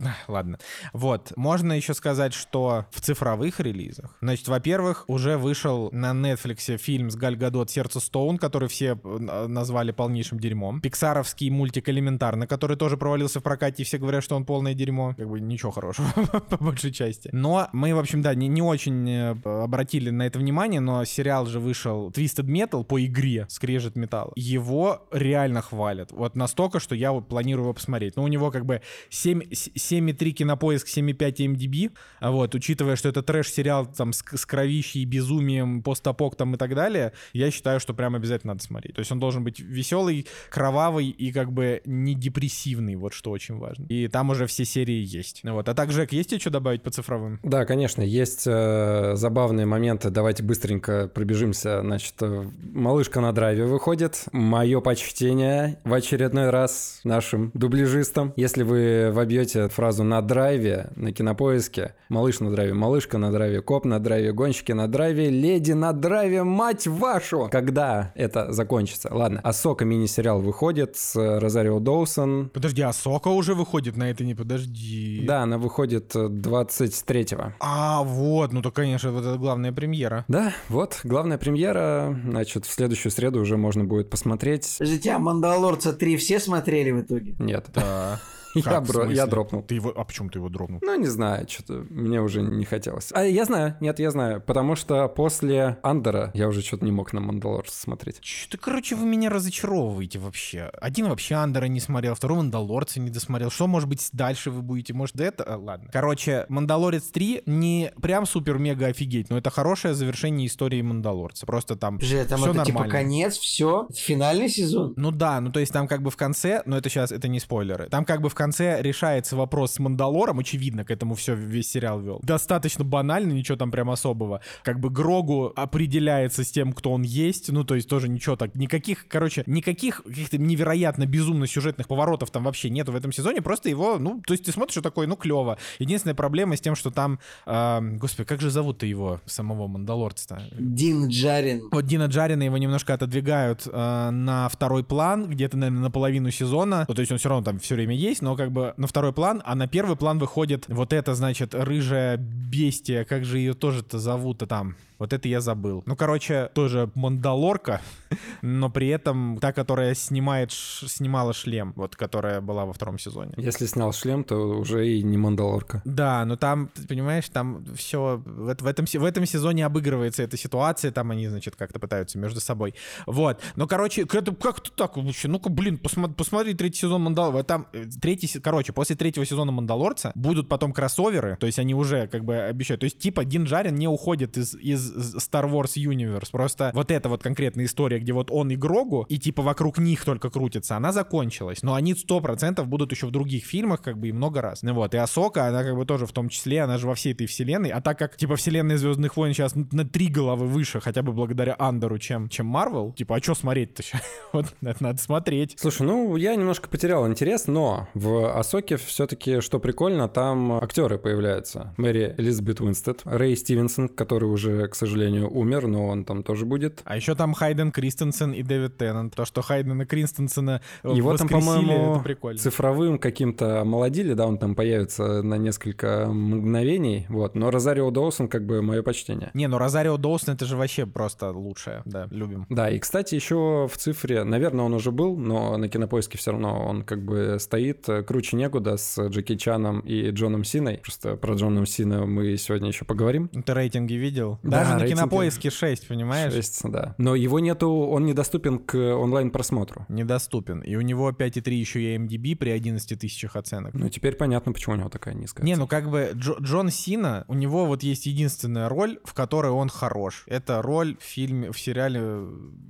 а, 0.00 0.32
Ладно. 0.32 0.58
Вот. 0.92 1.32
Можно 1.36 1.72
еще 1.72 1.94
сказать, 1.94 2.34
что 2.34 2.86
в 2.90 3.00
цифровых 3.00 3.60
релизах, 3.60 4.16
значит, 4.28 4.48
во-первых, 4.48 5.04
уже 5.06 5.38
вышел 5.38 5.88
на 5.92 6.12
Netflix 6.12 6.76
фильм 6.76 7.10
с 7.10 7.16
Галь 7.16 7.36
Гадот 7.36 7.70
«Сердце 7.70 7.98
Стоун», 7.98 8.36
который 8.36 8.68
все 8.68 8.98
э, 9.02 9.46
назвали 9.46 9.90
полнейшим 9.90 10.38
дерьмом. 10.38 10.80
Пиксаровский 10.82 11.48
мультик 11.48 11.88
«Элементарно», 11.88 12.46
который 12.46 12.76
тоже 12.76 12.98
провалился 12.98 13.40
в 13.40 13.42
прокате, 13.42 13.82
и 13.82 13.86
все 13.86 13.96
говорят, 13.96 14.22
что 14.22 14.36
он 14.36 14.44
полное 14.44 14.74
дерьмо. 14.74 15.14
Как 15.16 15.28
бы 15.28 15.40
ничего 15.40 15.70
хорошего, 15.70 16.08
по 16.50 16.56
большей 16.62 16.92
части. 16.92 17.30
Но 17.32 17.68
мы, 17.72 17.94
в 17.94 17.98
общем, 17.98 18.20
да, 18.20 18.34
не, 18.34 18.48
не 18.48 18.60
очень 18.60 19.08
э, 19.08 19.30
обратили 19.44 20.10
на 20.10 20.26
это 20.26 20.38
внимание, 20.38 20.80
но 20.80 21.04
сериал 21.06 21.46
же 21.46 21.58
вышел 21.58 22.10
Twisted 22.10 22.44
Metal 22.44 22.84
по 22.84 23.02
игре 23.04 23.46
Скрежет 23.48 23.96
Металл. 23.96 24.32
Его 24.36 25.08
реально 25.10 25.62
хвалят. 25.62 26.12
Вот 26.12 26.36
настолько, 26.36 26.80
что 26.80 26.94
я 26.94 27.12
вот 27.12 27.28
планирую 27.28 27.64
его 27.64 27.72
посмотреть. 27.72 28.16
Но 28.16 28.24
у 28.24 28.28
него 28.28 28.50
как 28.50 28.66
бы 28.66 28.82
7, 29.08 29.42
с- 29.52 29.68
7,3 29.68 30.32
кинопоиск, 30.32 30.86
7,5 30.86 31.54
MDB. 31.54 31.92
А 32.20 32.30
вот, 32.30 32.54
учитывая, 32.54 32.96
что 32.96 33.08
это 33.08 33.22
трэш-сериал 33.22 33.86
там 33.86 34.12
с, 34.18 34.36
с 34.36 34.46
кровищей, 34.46 35.04
безумием, 35.04 35.82
постапок 35.82 36.36
там 36.36 36.54
и 36.54 36.58
так 36.58 36.74
далее, 36.74 37.12
я 37.32 37.50
считаю, 37.50 37.80
что 37.80 37.94
прям 37.94 38.14
обязательно 38.14 38.54
надо 38.54 38.64
смотреть. 38.64 38.94
То 38.94 39.00
есть 39.00 39.12
он 39.12 39.18
должен 39.18 39.44
быть 39.44 39.60
веселый, 39.60 40.26
кровавый 40.50 41.08
и 41.08 41.32
как 41.32 41.52
бы 41.52 41.80
не 41.84 42.14
депрессивный, 42.14 42.96
вот 42.96 43.12
что 43.12 43.30
очень 43.30 43.56
важно. 43.56 43.86
И 43.88 44.08
там 44.08 44.30
уже 44.30 44.46
все 44.46 44.64
серии 44.64 45.04
есть. 45.04 45.40
Вот. 45.44 45.68
А 45.68 45.74
так, 45.74 45.92
Жек, 45.92 46.12
есть 46.12 46.30
тебе 46.30 46.40
что 46.40 46.50
добавить 46.50 46.82
по 46.82 46.90
цифровым? 46.90 47.38
Да, 47.42 47.64
конечно, 47.64 48.02
есть 48.02 48.44
э, 48.46 49.12
забавные 49.14 49.66
моменты. 49.66 50.10
Давайте 50.10 50.42
быстренько 50.42 51.08
пробежимся. 51.08 51.80
Значит, 51.80 52.14
э, 52.20 52.48
малышка 52.72 53.20
на 53.20 53.32
драйве 53.32 53.64
выходит. 53.64 54.24
Мое 54.32 54.80
почтение 54.80 55.78
в 55.84 55.92
очередной 55.92 56.50
раз 56.50 57.00
нашим 57.04 57.50
дубляжистам. 57.54 58.32
Если 58.36 58.62
вы 58.62 59.10
вобьете 59.12 59.68
фразу 59.68 60.04
на 60.04 60.20
драйве 60.22 60.90
на 60.96 61.12
кинопоиске, 61.12 61.94
малыш 62.08 62.40
на 62.40 62.50
драйве, 62.50 62.74
малышка 62.74 63.18
на 63.18 63.30
драйве, 63.30 63.62
коп 63.62 63.84
на 63.84 64.00
драйве, 64.00 64.07
гонщики 64.32 64.72
на 64.72 64.88
драйве, 64.88 65.30
леди 65.30 65.72
на 65.72 65.92
драйве, 65.92 66.42
мать 66.42 66.86
вашу! 66.86 67.48
Когда 67.50 68.12
это 68.14 68.52
закончится? 68.52 69.08
Ладно, 69.12 69.40
Асока 69.42 69.84
мини-сериал 69.84 70.40
выходит 70.40 70.96
с 70.96 71.16
э, 71.16 71.38
Розарио 71.38 71.78
Доусон. 71.80 72.50
Подожди, 72.52 72.82
а 72.82 72.92
Сока 72.92 73.28
уже 73.28 73.54
выходит 73.54 73.96
на 73.96 74.10
это 74.10 74.24
не 74.24 74.34
подожди. 74.34 75.24
Да, 75.26 75.42
она 75.42 75.58
выходит 75.58 76.14
э, 76.16 76.26
23-го. 76.28 77.52
А, 77.60 78.02
вот, 78.02 78.52
ну 78.52 78.62
то, 78.62 78.70
конечно, 78.70 79.12
вот 79.12 79.24
это 79.24 79.36
главная 79.36 79.72
премьера. 79.72 80.24
Да, 80.28 80.52
вот, 80.68 81.00
главная 81.04 81.38
премьера, 81.38 82.18
значит, 82.24 82.66
в 82.66 82.72
следующую 82.72 83.12
среду 83.12 83.40
уже 83.40 83.56
можно 83.56 83.84
будет 83.84 84.10
посмотреть. 84.10 84.76
Подождите, 84.78 85.12
а 85.12 85.18
«Мандалорца 85.18 85.90
3» 85.90 86.16
все 86.16 86.40
смотрели 86.40 86.90
в 86.90 87.00
итоге? 87.02 87.34
Нет, 87.38 87.66
Да. 87.74 88.20
Я, 88.58 88.80
бро- 88.80 89.10
я 89.10 89.26
дропнул. 89.26 89.62
Ты 89.62 89.74
его... 89.76 89.92
А 89.96 90.04
почему 90.04 90.30
ты 90.30 90.38
его 90.38 90.48
дропнул? 90.48 90.80
Ну, 90.82 90.98
не 90.98 91.06
знаю, 91.06 91.46
что-то 91.48 91.84
мне 91.90 92.20
уже 92.20 92.42
не 92.42 92.64
хотелось. 92.64 93.10
А 93.12 93.24
я 93.24 93.44
знаю, 93.44 93.76
нет, 93.80 93.98
я 93.98 94.10
знаю, 94.10 94.40
потому 94.40 94.76
что 94.76 95.08
после 95.08 95.78
Андера 95.82 96.30
я 96.34 96.48
уже 96.48 96.62
что-то 96.62 96.84
не 96.84 96.92
мог 96.92 97.12
на 97.12 97.20
Мандалорца 97.20 97.76
смотреть. 97.78 98.18
Что, 98.22 98.58
короче, 98.58 98.94
вы 98.96 99.06
меня 99.06 99.30
разочаровываете 99.30 100.18
вообще. 100.18 100.70
Один 100.80 101.08
вообще 101.08 101.34
Андера 101.36 101.66
не 101.66 101.80
смотрел, 101.80 102.14
второй 102.14 102.38
Мандалорца 102.38 103.00
не 103.00 103.10
досмотрел. 103.10 103.50
Что, 103.50 103.66
может 103.66 103.88
быть, 103.88 104.08
дальше 104.12 104.50
вы 104.50 104.62
будете? 104.62 104.94
Может, 104.94 105.16
до 105.16 105.24
это? 105.24 105.44
А, 105.44 105.56
ладно. 105.56 105.88
Короче, 105.92 106.46
Мандалорец 106.48 107.04
3 107.04 107.42
не 107.46 107.92
прям 108.00 108.26
супер-мега 108.26 108.86
офигеть, 108.86 109.30
но 109.30 109.38
это 109.38 109.50
хорошее 109.50 109.94
завершение 109.94 110.46
истории 110.46 110.82
Мандалорца. 110.82 111.46
Просто 111.46 111.76
там 111.76 112.00
Же, 112.00 112.24
там 112.24 112.38
всё 112.40 112.50
это 112.52 112.64
типа 112.64 112.80
нормально. 112.80 112.92
конец, 112.92 113.36
все, 113.38 113.88
финальный 113.94 114.48
сезон. 114.48 114.94
Ну 114.96 115.10
да, 115.10 115.40
ну 115.40 115.50
то 115.52 115.60
есть 115.60 115.72
там 115.72 115.86
как 115.88 116.02
бы 116.02 116.10
в 116.10 116.16
конце, 116.16 116.62
но 116.66 116.76
это 116.76 116.88
сейчас, 116.88 117.12
это 117.12 117.28
не 117.28 117.40
спойлеры, 117.40 117.88
там 117.88 118.04
как 118.04 118.20
бы 118.20 118.28
в 118.28 118.34
конце 118.34 118.47
конце 118.48 118.80
решается 118.80 119.36
вопрос 119.36 119.72
с 119.72 119.78
Мандалором, 119.78 120.38
очевидно, 120.38 120.84
к 120.84 120.90
этому 120.90 121.14
все 121.14 121.34
весь 121.34 121.70
сериал 121.70 122.00
вел. 122.00 122.20
Достаточно 122.22 122.82
банально, 122.82 123.32
ничего 123.32 123.58
там 123.58 123.70
прям 123.70 123.90
особого. 123.90 124.40
Как 124.62 124.80
бы 124.80 124.88
Грогу 124.88 125.52
определяется 125.54 126.44
с 126.44 126.50
тем, 126.50 126.72
кто 126.72 126.92
он 126.92 127.02
есть, 127.02 127.52
ну, 127.52 127.64
то 127.64 127.74
есть 127.74 127.88
тоже 127.88 128.08
ничего 128.08 128.36
так, 128.36 128.54
никаких, 128.54 129.06
короче, 129.08 129.42
никаких 129.46 130.02
каких-то 130.02 130.38
невероятно 130.38 131.04
безумно 131.04 131.46
сюжетных 131.46 131.88
поворотов 131.88 132.30
там 132.30 132.44
вообще 132.44 132.70
нету 132.70 132.92
в 132.92 132.96
этом 132.96 133.12
сезоне, 133.12 133.42
просто 133.42 133.68
его, 133.68 133.98
ну, 133.98 134.22
то 134.26 134.32
есть 134.32 134.44
ты 134.44 134.52
смотришь, 134.52 134.72
что 134.72 134.82
такое, 134.82 135.06
ну, 135.06 135.16
клево. 135.16 135.58
Единственная 135.78 136.14
проблема 136.14 136.56
с 136.56 136.60
тем, 136.60 136.74
что 136.74 136.90
там, 136.90 137.18
э, 137.44 137.80
господи, 138.00 138.26
как 138.26 138.40
же 138.40 138.50
зовут-то 138.50 138.86
его, 138.86 139.20
самого 139.26 139.66
Мандалорца-то? 139.66 140.42
Дин 140.58 141.08
Джарин. 141.08 141.68
Вот 141.70 141.84
Дина 141.84 142.06
Джарина 142.06 142.44
его 142.44 142.56
немножко 142.56 142.94
отодвигают 142.94 143.66
э, 143.66 144.10
на 144.10 144.48
второй 144.48 144.84
план, 144.84 145.28
где-то, 145.28 145.58
наверное, 145.58 145.82
на 145.82 145.90
половину 145.90 146.30
сезона. 146.30 146.86
Ну, 146.88 146.94
то 146.94 147.02
есть 147.02 147.12
он 147.12 147.18
все 147.18 147.28
равно 147.28 147.44
там 147.44 147.58
все 147.58 147.74
время 147.74 147.94
есть, 147.94 148.22
но 148.22 148.27
как 148.36 148.52
бы 148.52 148.74
на 148.76 148.86
второй 148.86 149.12
план, 149.12 149.42
а 149.44 149.54
на 149.54 149.66
первый 149.66 149.96
план 149.96 150.18
выходит 150.18 150.64
вот 150.68 150.92
это, 150.92 151.14
значит, 151.14 151.54
рыжая 151.54 152.16
бестия, 152.16 153.04
как 153.04 153.24
же 153.24 153.38
ее 153.38 153.54
тоже-то 153.54 153.98
зовут-то 153.98 154.46
там? 154.46 154.76
Вот 154.98 155.12
это 155.12 155.28
я 155.28 155.40
забыл. 155.40 155.82
Ну, 155.86 155.96
короче, 155.96 156.50
тоже 156.54 156.90
Мандалорка, 156.94 157.80
но 158.42 158.70
при 158.70 158.88
этом 158.88 159.38
та, 159.40 159.52
которая 159.52 159.94
снимает, 159.94 160.52
снимала 160.52 161.32
шлем, 161.32 161.72
вот, 161.76 161.96
которая 161.96 162.40
была 162.40 162.64
во 162.64 162.72
втором 162.72 162.98
сезоне. 162.98 163.32
Если 163.36 163.66
снял 163.66 163.92
шлем, 163.92 164.24
то 164.24 164.36
уже 164.36 164.88
и 164.88 165.02
не 165.02 165.16
Мандалорка. 165.16 165.82
Да, 165.84 166.24
но 166.24 166.36
там, 166.36 166.70
понимаешь, 166.88 167.28
там 167.28 167.64
все 167.76 168.20
в, 168.24 168.54
в 168.54 168.66
этом, 168.66 168.86
в 168.86 169.04
этом 169.04 169.26
сезоне 169.26 169.66
обыгрывается 169.66 170.22
эта 170.22 170.36
ситуация, 170.36 170.90
там 170.90 171.10
они, 171.10 171.28
значит, 171.28 171.56
как-то 171.56 171.78
пытаются 171.78 172.18
между 172.18 172.40
собой. 172.40 172.74
Вот. 173.06 173.40
Но, 173.56 173.66
короче, 173.66 174.04
как-то 174.04 174.70
так 174.70 174.96
вообще, 174.96 175.28
ну-ка, 175.28 175.48
блин, 175.48 175.78
посмотри, 175.78 176.14
посмотри 176.14 176.54
третий 176.54 176.80
сезон 176.80 177.02
Мандалорца. 177.02 177.44
Там 177.44 177.66
э, 177.72 177.86
третий, 178.00 178.40
короче, 178.40 178.72
после 178.72 178.96
третьего 178.96 179.24
сезона 179.24 179.52
Мандалорца 179.52 180.12
будут 180.14 180.48
потом 180.48 180.72
кроссоверы, 180.72 181.36
то 181.38 181.46
есть 181.46 181.58
они 181.58 181.74
уже 181.74 182.08
как 182.08 182.24
бы 182.24 182.36
обещают. 182.36 182.80
То 182.80 182.84
есть 182.84 182.98
типа 182.98 183.24
Дин 183.24 183.44
Джарин 183.44 183.74
не 183.74 183.88
уходит 183.88 184.36
из, 184.36 184.54
из 184.54 184.87
Star 184.88 185.50
Wars 185.50 185.76
Universe. 185.76 186.28
Просто 186.30 186.70
вот 186.74 186.90
эта 186.90 187.08
вот 187.08 187.22
конкретная 187.22 187.66
история, 187.66 187.98
где 187.98 188.12
вот 188.12 188.30
он 188.30 188.50
и 188.50 188.56
Грогу, 188.56 189.06
и 189.08 189.18
типа 189.18 189.42
вокруг 189.42 189.78
них 189.78 190.04
только 190.04 190.30
крутится, 190.30 190.76
она 190.76 190.92
закончилась. 190.92 191.62
Но 191.62 191.74
они 191.74 191.94
сто 191.94 192.20
процентов 192.20 192.68
будут 192.68 192.92
еще 192.92 193.06
в 193.06 193.10
других 193.10 193.44
фильмах, 193.44 193.82
как 193.82 193.98
бы 193.98 194.08
и 194.08 194.12
много 194.12 194.42
раз. 194.42 194.62
Ну 194.62 194.74
вот, 194.74 194.94
и 194.94 194.96
Асока, 194.96 195.46
она 195.46 195.62
как 195.62 195.76
бы 195.76 195.84
тоже 195.84 196.06
в 196.06 196.12
том 196.12 196.28
числе, 196.28 196.62
она 196.62 196.78
же 196.78 196.86
во 196.86 196.94
всей 196.94 197.12
этой 197.12 197.26
вселенной. 197.26 197.70
А 197.70 197.80
так 197.80 197.98
как 197.98 198.16
типа 198.16 198.36
вселенная 198.36 198.78
Звездных 198.78 199.16
войн 199.16 199.34
сейчас 199.34 199.54
на 199.54 199.84
три 199.84 200.08
головы 200.08 200.46
выше, 200.46 200.80
хотя 200.80 201.02
бы 201.02 201.12
благодаря 201.12 201.56
Андеру, 201.58 201.98
чем, 201.98 202.28
чем 202.28 202.46
Марвел, 202.46 202.92
типа, 202.92 203.16
а 203.16 203.22
что 203.22 203.34
смотреть-то 203.34 203.82
сейчас? 203.82 204.02
Вот 204.32 204.46
это 204.60 204.82
надо 204.82 204.98
смотреть. 204.98 205.56
Слушай, 205.58 205.86
ну 205.86 206.16
я 206.16 206.34
немножко 206.36 206.68
потерял 206.68 207.08
интерес, 207.08 207.46
но 207.46 207.88
в 207.94 208.38
Асоке 208.38 208.76
все-таки, 208.76 209.40
что 209.40 209.58
прикольно, 209.58 210.08
там 210.08 210.52
актеры 210.52 210.98
появляются. 210.98 211.74
Мэри 211.76 212.14
Элизабет 212.18 212.60
Уинстед, 212.60 213.00
Рэй 213.04 213.36
Стивенсон, 213.36 213.88
который 213.88 214.28
уже, 214.28 214.68
к 214.68 214.74
сожалению, 214.78 215.30
умер, 215.30 215.66
но 215.66 215.86
он 215.86 216.04
там 216.04 216.22
тоже 216.22 216.46
будет. 216.46 216.80
А 216.84 216.96
еще 216.96 217.14
там 217.14 217.34
Хайден 217.34 217.72
Кристенсен 217.72 218.32
и 218.32 218.42
Дэвид 218.42 218.76
Теннант. 218.76 219.14
То, 219.14 219.24
что 219.24 219.42
Хайдена 219.42 219.86
Кристенсена 219.86 220.60
э, 220.82 220.92
Его 220.94 221.16
там, 221.16 221.28
по-моему, 221.28 222.02
цифровым 222.36 222.98
каким-то 222.98 223.64
молодили, 223.64 224.14
да, 224.14 224.26
он 224.26 224.38
там 224.38 224.54
появится 224.54 225.22
на 225.22 225.34
несколько 225.34 226.06
мгновений, 226.08 227.06
вот. 227.08 227.34
Но 227.34 227.50
Розарио 227.50 227.90
Доусон, 227.90 228.28
как 228.28 228.46
бы, 228.46 228.62
мое 228.62 228.82
почтение. 228.82 229.30
Не, 229.34 229.48
ну 229.48 229.58
Розарио 229.58 229.96
Доусон 229.96 230.34
это 230.34 230.44
же 230.44 230.56
вообще 230.56 230.86
просто 230.86 231.30
лучшее, 231.30 231.82
да, 231.84 232.08
любим. 232.10 232.46
Да, 232.48 232.70
и, 232.70 232.78
кстати, 232.78 233.14
еще 233.14 233.68
в 233.70 233.76
цифре, 233.76 234.24
наверное, 234.24 234.64
он 234.64 234.74
уже 234.74 234.92
был, 234.92 235.16
но 235.16 235.56
на 235.56 235.68
кинопоиске 235.68 236.18
все 236.18 236.32
равно 236.32 236.64
он 236.64 236.82
как 236.82 237.04
бы 237.04 237.36
стоит 237.40 237.88
э, 237.88 238.02
круче 238.02 238.36
некуда 238.36 238.76
с 238.76 239.08
Джеки 239.08 239.36
Чаном 239.36 239.80
и 239.80 240.10
Джоном 240.10 240.44
Синой. 240.44 240.78
Просто 240.78 241.16
про 241.16 241.34
Джона 241.34 241.66
Сина 241.66 242.06
мы 242.06 242.36
сегодня 242.36 242.68
еще 242.68 242.84
поговорим. 242.84 243.28
Ты 243.28 243.54
рейтинги 243.54 243.94
видел? 243.94 244.38
Да, 244.42 244.67
Даже 244.74 244.84
на 244.84 244.88
кинопоиске 244.90 245.50
6, 245.50 245.88
понимаешь? 245.88 246.32
Шесть, 246.32 246.60
да. 246.64 246.94
Но 246.98 247.14
его 247.14 247.38
нету, 247.40 247.70
он 247.70 248.06
недоступен 248.06 248.58
к 248.58 248.74
онлайн-просмотру. 248.76 249.86
Недоступен. 249.88 250.60
И 250.60 250.76
у 250.76 250.80
него 250.80 251.10
5,3 251.10 251.50
еще 251.52 251.80
и 251.80 251.96
MDB 251.98 252.36
при 252.36 252.50
11 252.50 252.98
тысячах 252.98 253.36
оценок. 253.36 253.74
Ну, 253.74 253.88
теперь 253.88 254.14
понятно, 254.16 254.52
почему 254.52 254.74
у 254.74 254.78
него 254.78 254.88
такая 254.88 255.14
низкая. 255.14 255.44
Не, 255.44 255.52
оценка. 255.52 255.60
ну 255.76 255.80
как 255.80 255.90
бы 255.90 256.10
Джо- 256.14 256.40
Джон 256.42 256.70
Сина, 256.70 257.24
у 257.28 257.34
него 257.34 257.66
вот 257.66 257.82
есть 257.82 258.06
единственная 258.06 258.68
роль, 258.68 258.98
в 259.04 259.14
которой 259.14 259.52
он 259.52 259.68
хорош. 259.68 260.24
Это 260.26 260.62
роль 260.62 260.96
в 260.98 261.02
фильме, 261.02 261.50
в 261.52 261.58
сериале 261.58 262.00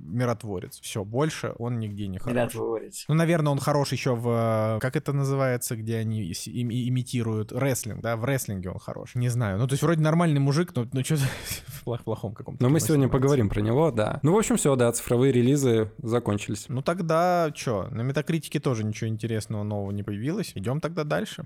«Миротворец». 0.07 0.79
Все, 0.81 1.03
больше 1.03 1.53
он 1.59 1.79
нигде 1.79 2.07
не 2.07 2.17
хорош. 2.19 2.35
Миротворец. 2.35 3.05
Ну, 3.07 3.15
наверное, 3.15 3.51
он 3.51 3.59
хорош 3.59 3.91
еще 3.91 4.15
в... 4.15 4.77
э, 4.77 4.79
Как 4.79 4.95
это 4.95 5.13
называется, 5.13 5.75
где 5.75 5.97
они 5.97 6.21
им- 6.23 6.69
имитируют 6.71 7.51
рестлинг, 7.51 8.01
да? 8.01 8.15
В 8.15 8.25
рестлинге 8.25 8.69
он 8.69 8.79
хорош. 8.79 9.15
Не 9.15 9.29
знаю. 9.29 9.57
Ну, 9.59 9.67
то 9.67 9.73
есть 9.73 9.83
вроде 9.83 10.01
нормальный 10.01 10.39
мужик, 10.39 10.71
но 10.75 10.87
ну, 10.91 11.03
что-то 11.03 11.23
в 11.67 11.83
плох- 11.89 12.03
плохом 12.03 12.33
каком-то. 12.33 12.61
Но 12.63 12.69
мы 12.69 12.79
сегодня 12.79 13.05
снимается. 13.05 13.17
поговорим 13.17 13.49
про 13.49 13.61
него, 13.61 13.91
да. 13.91 14.19
Ну, 14.23 14.33
в 14.33 14.37
общем, 14.37 14.57
все, 14.57 14.75
да, 14.75 14.91
цифровые 14.91 15.31
релизы 15.31 15.91
закончились. 16.01 16.65
Ну, 16.69 16.81
тогда 16.81 17.51
что? 17.55 17.87
На 17.91 18.01
Метакритике 18.01 18.59
тоже 18.59 18.83
ничего 18.83 19.09
интересного 19.09 19.63
нового 19.63 19.91
не 19.91 20.03
появилось. 20.03 20.51
Идем 20.55 20.79
тогда 20.81 21.03
дальше. 21.03 21.45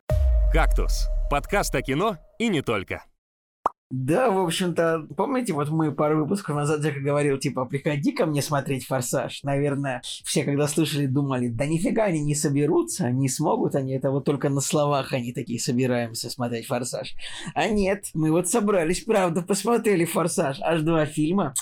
«Кактус»— 0.52 1.08
подкаст 1.32 1.74
о 1.76 1.82
кино 1.82 2.18
и 2.40 2.48
не 2.50 2.62
только. 2.62 3.04
Да, 3.96 4.32
в 4.32 4.40
общем-то, 4.40 5.06
помните, 5.16 5.54
вот 5.54 5.70
мы 5.70 5.92
пару 5.92 6.18
выпусков 6.18 6.56
назад 6.56 6.82
Джека 6.82 7.00
говорил, 7.00 7.38
типа, 7.38 7.66
приходи 7.66 8.12
ко 8.12 8.26
мне 8.26 8.42
смотреть 8.42 8.88
«Форсаж». 8.88 9.44
Наверное, 9.44 10.02
все, 10.24 10.44
когда 10.44 10.68
слышали, 10.68 11.06
думали, 11.06 11.48
да 11.50 11.68
нифига 11.68 12.06
они 12.06 12.24
не 12.24 12.34
соберутся, 12.34 13.12
не 13.12 13.30
смогут 13.30 13.76
они, 13.76 13.94
это 13.94 14.10
вот 14.10 14.26
только 14.26 14.50
на 14.50 14.62
словах 14.62 15.14
они 15.14 15.32
такие 15.32 15.60
собираемся 15.60 16.32
смотреть 16.32 16.66
«Форсаж». 16.66 17.14
А 17.54 17.68
нет, 17.68 18.06
мы 18.16 18.32
вот 18.32 18.48
собрались, 18.48 19.02
правда, 19.02 19.44
посмотрели 19.44 20.06
«Форсаж». 20.06 20.58
Аж 20.62 20.82
два 20.82 21.06
фильма. 21.06 21.54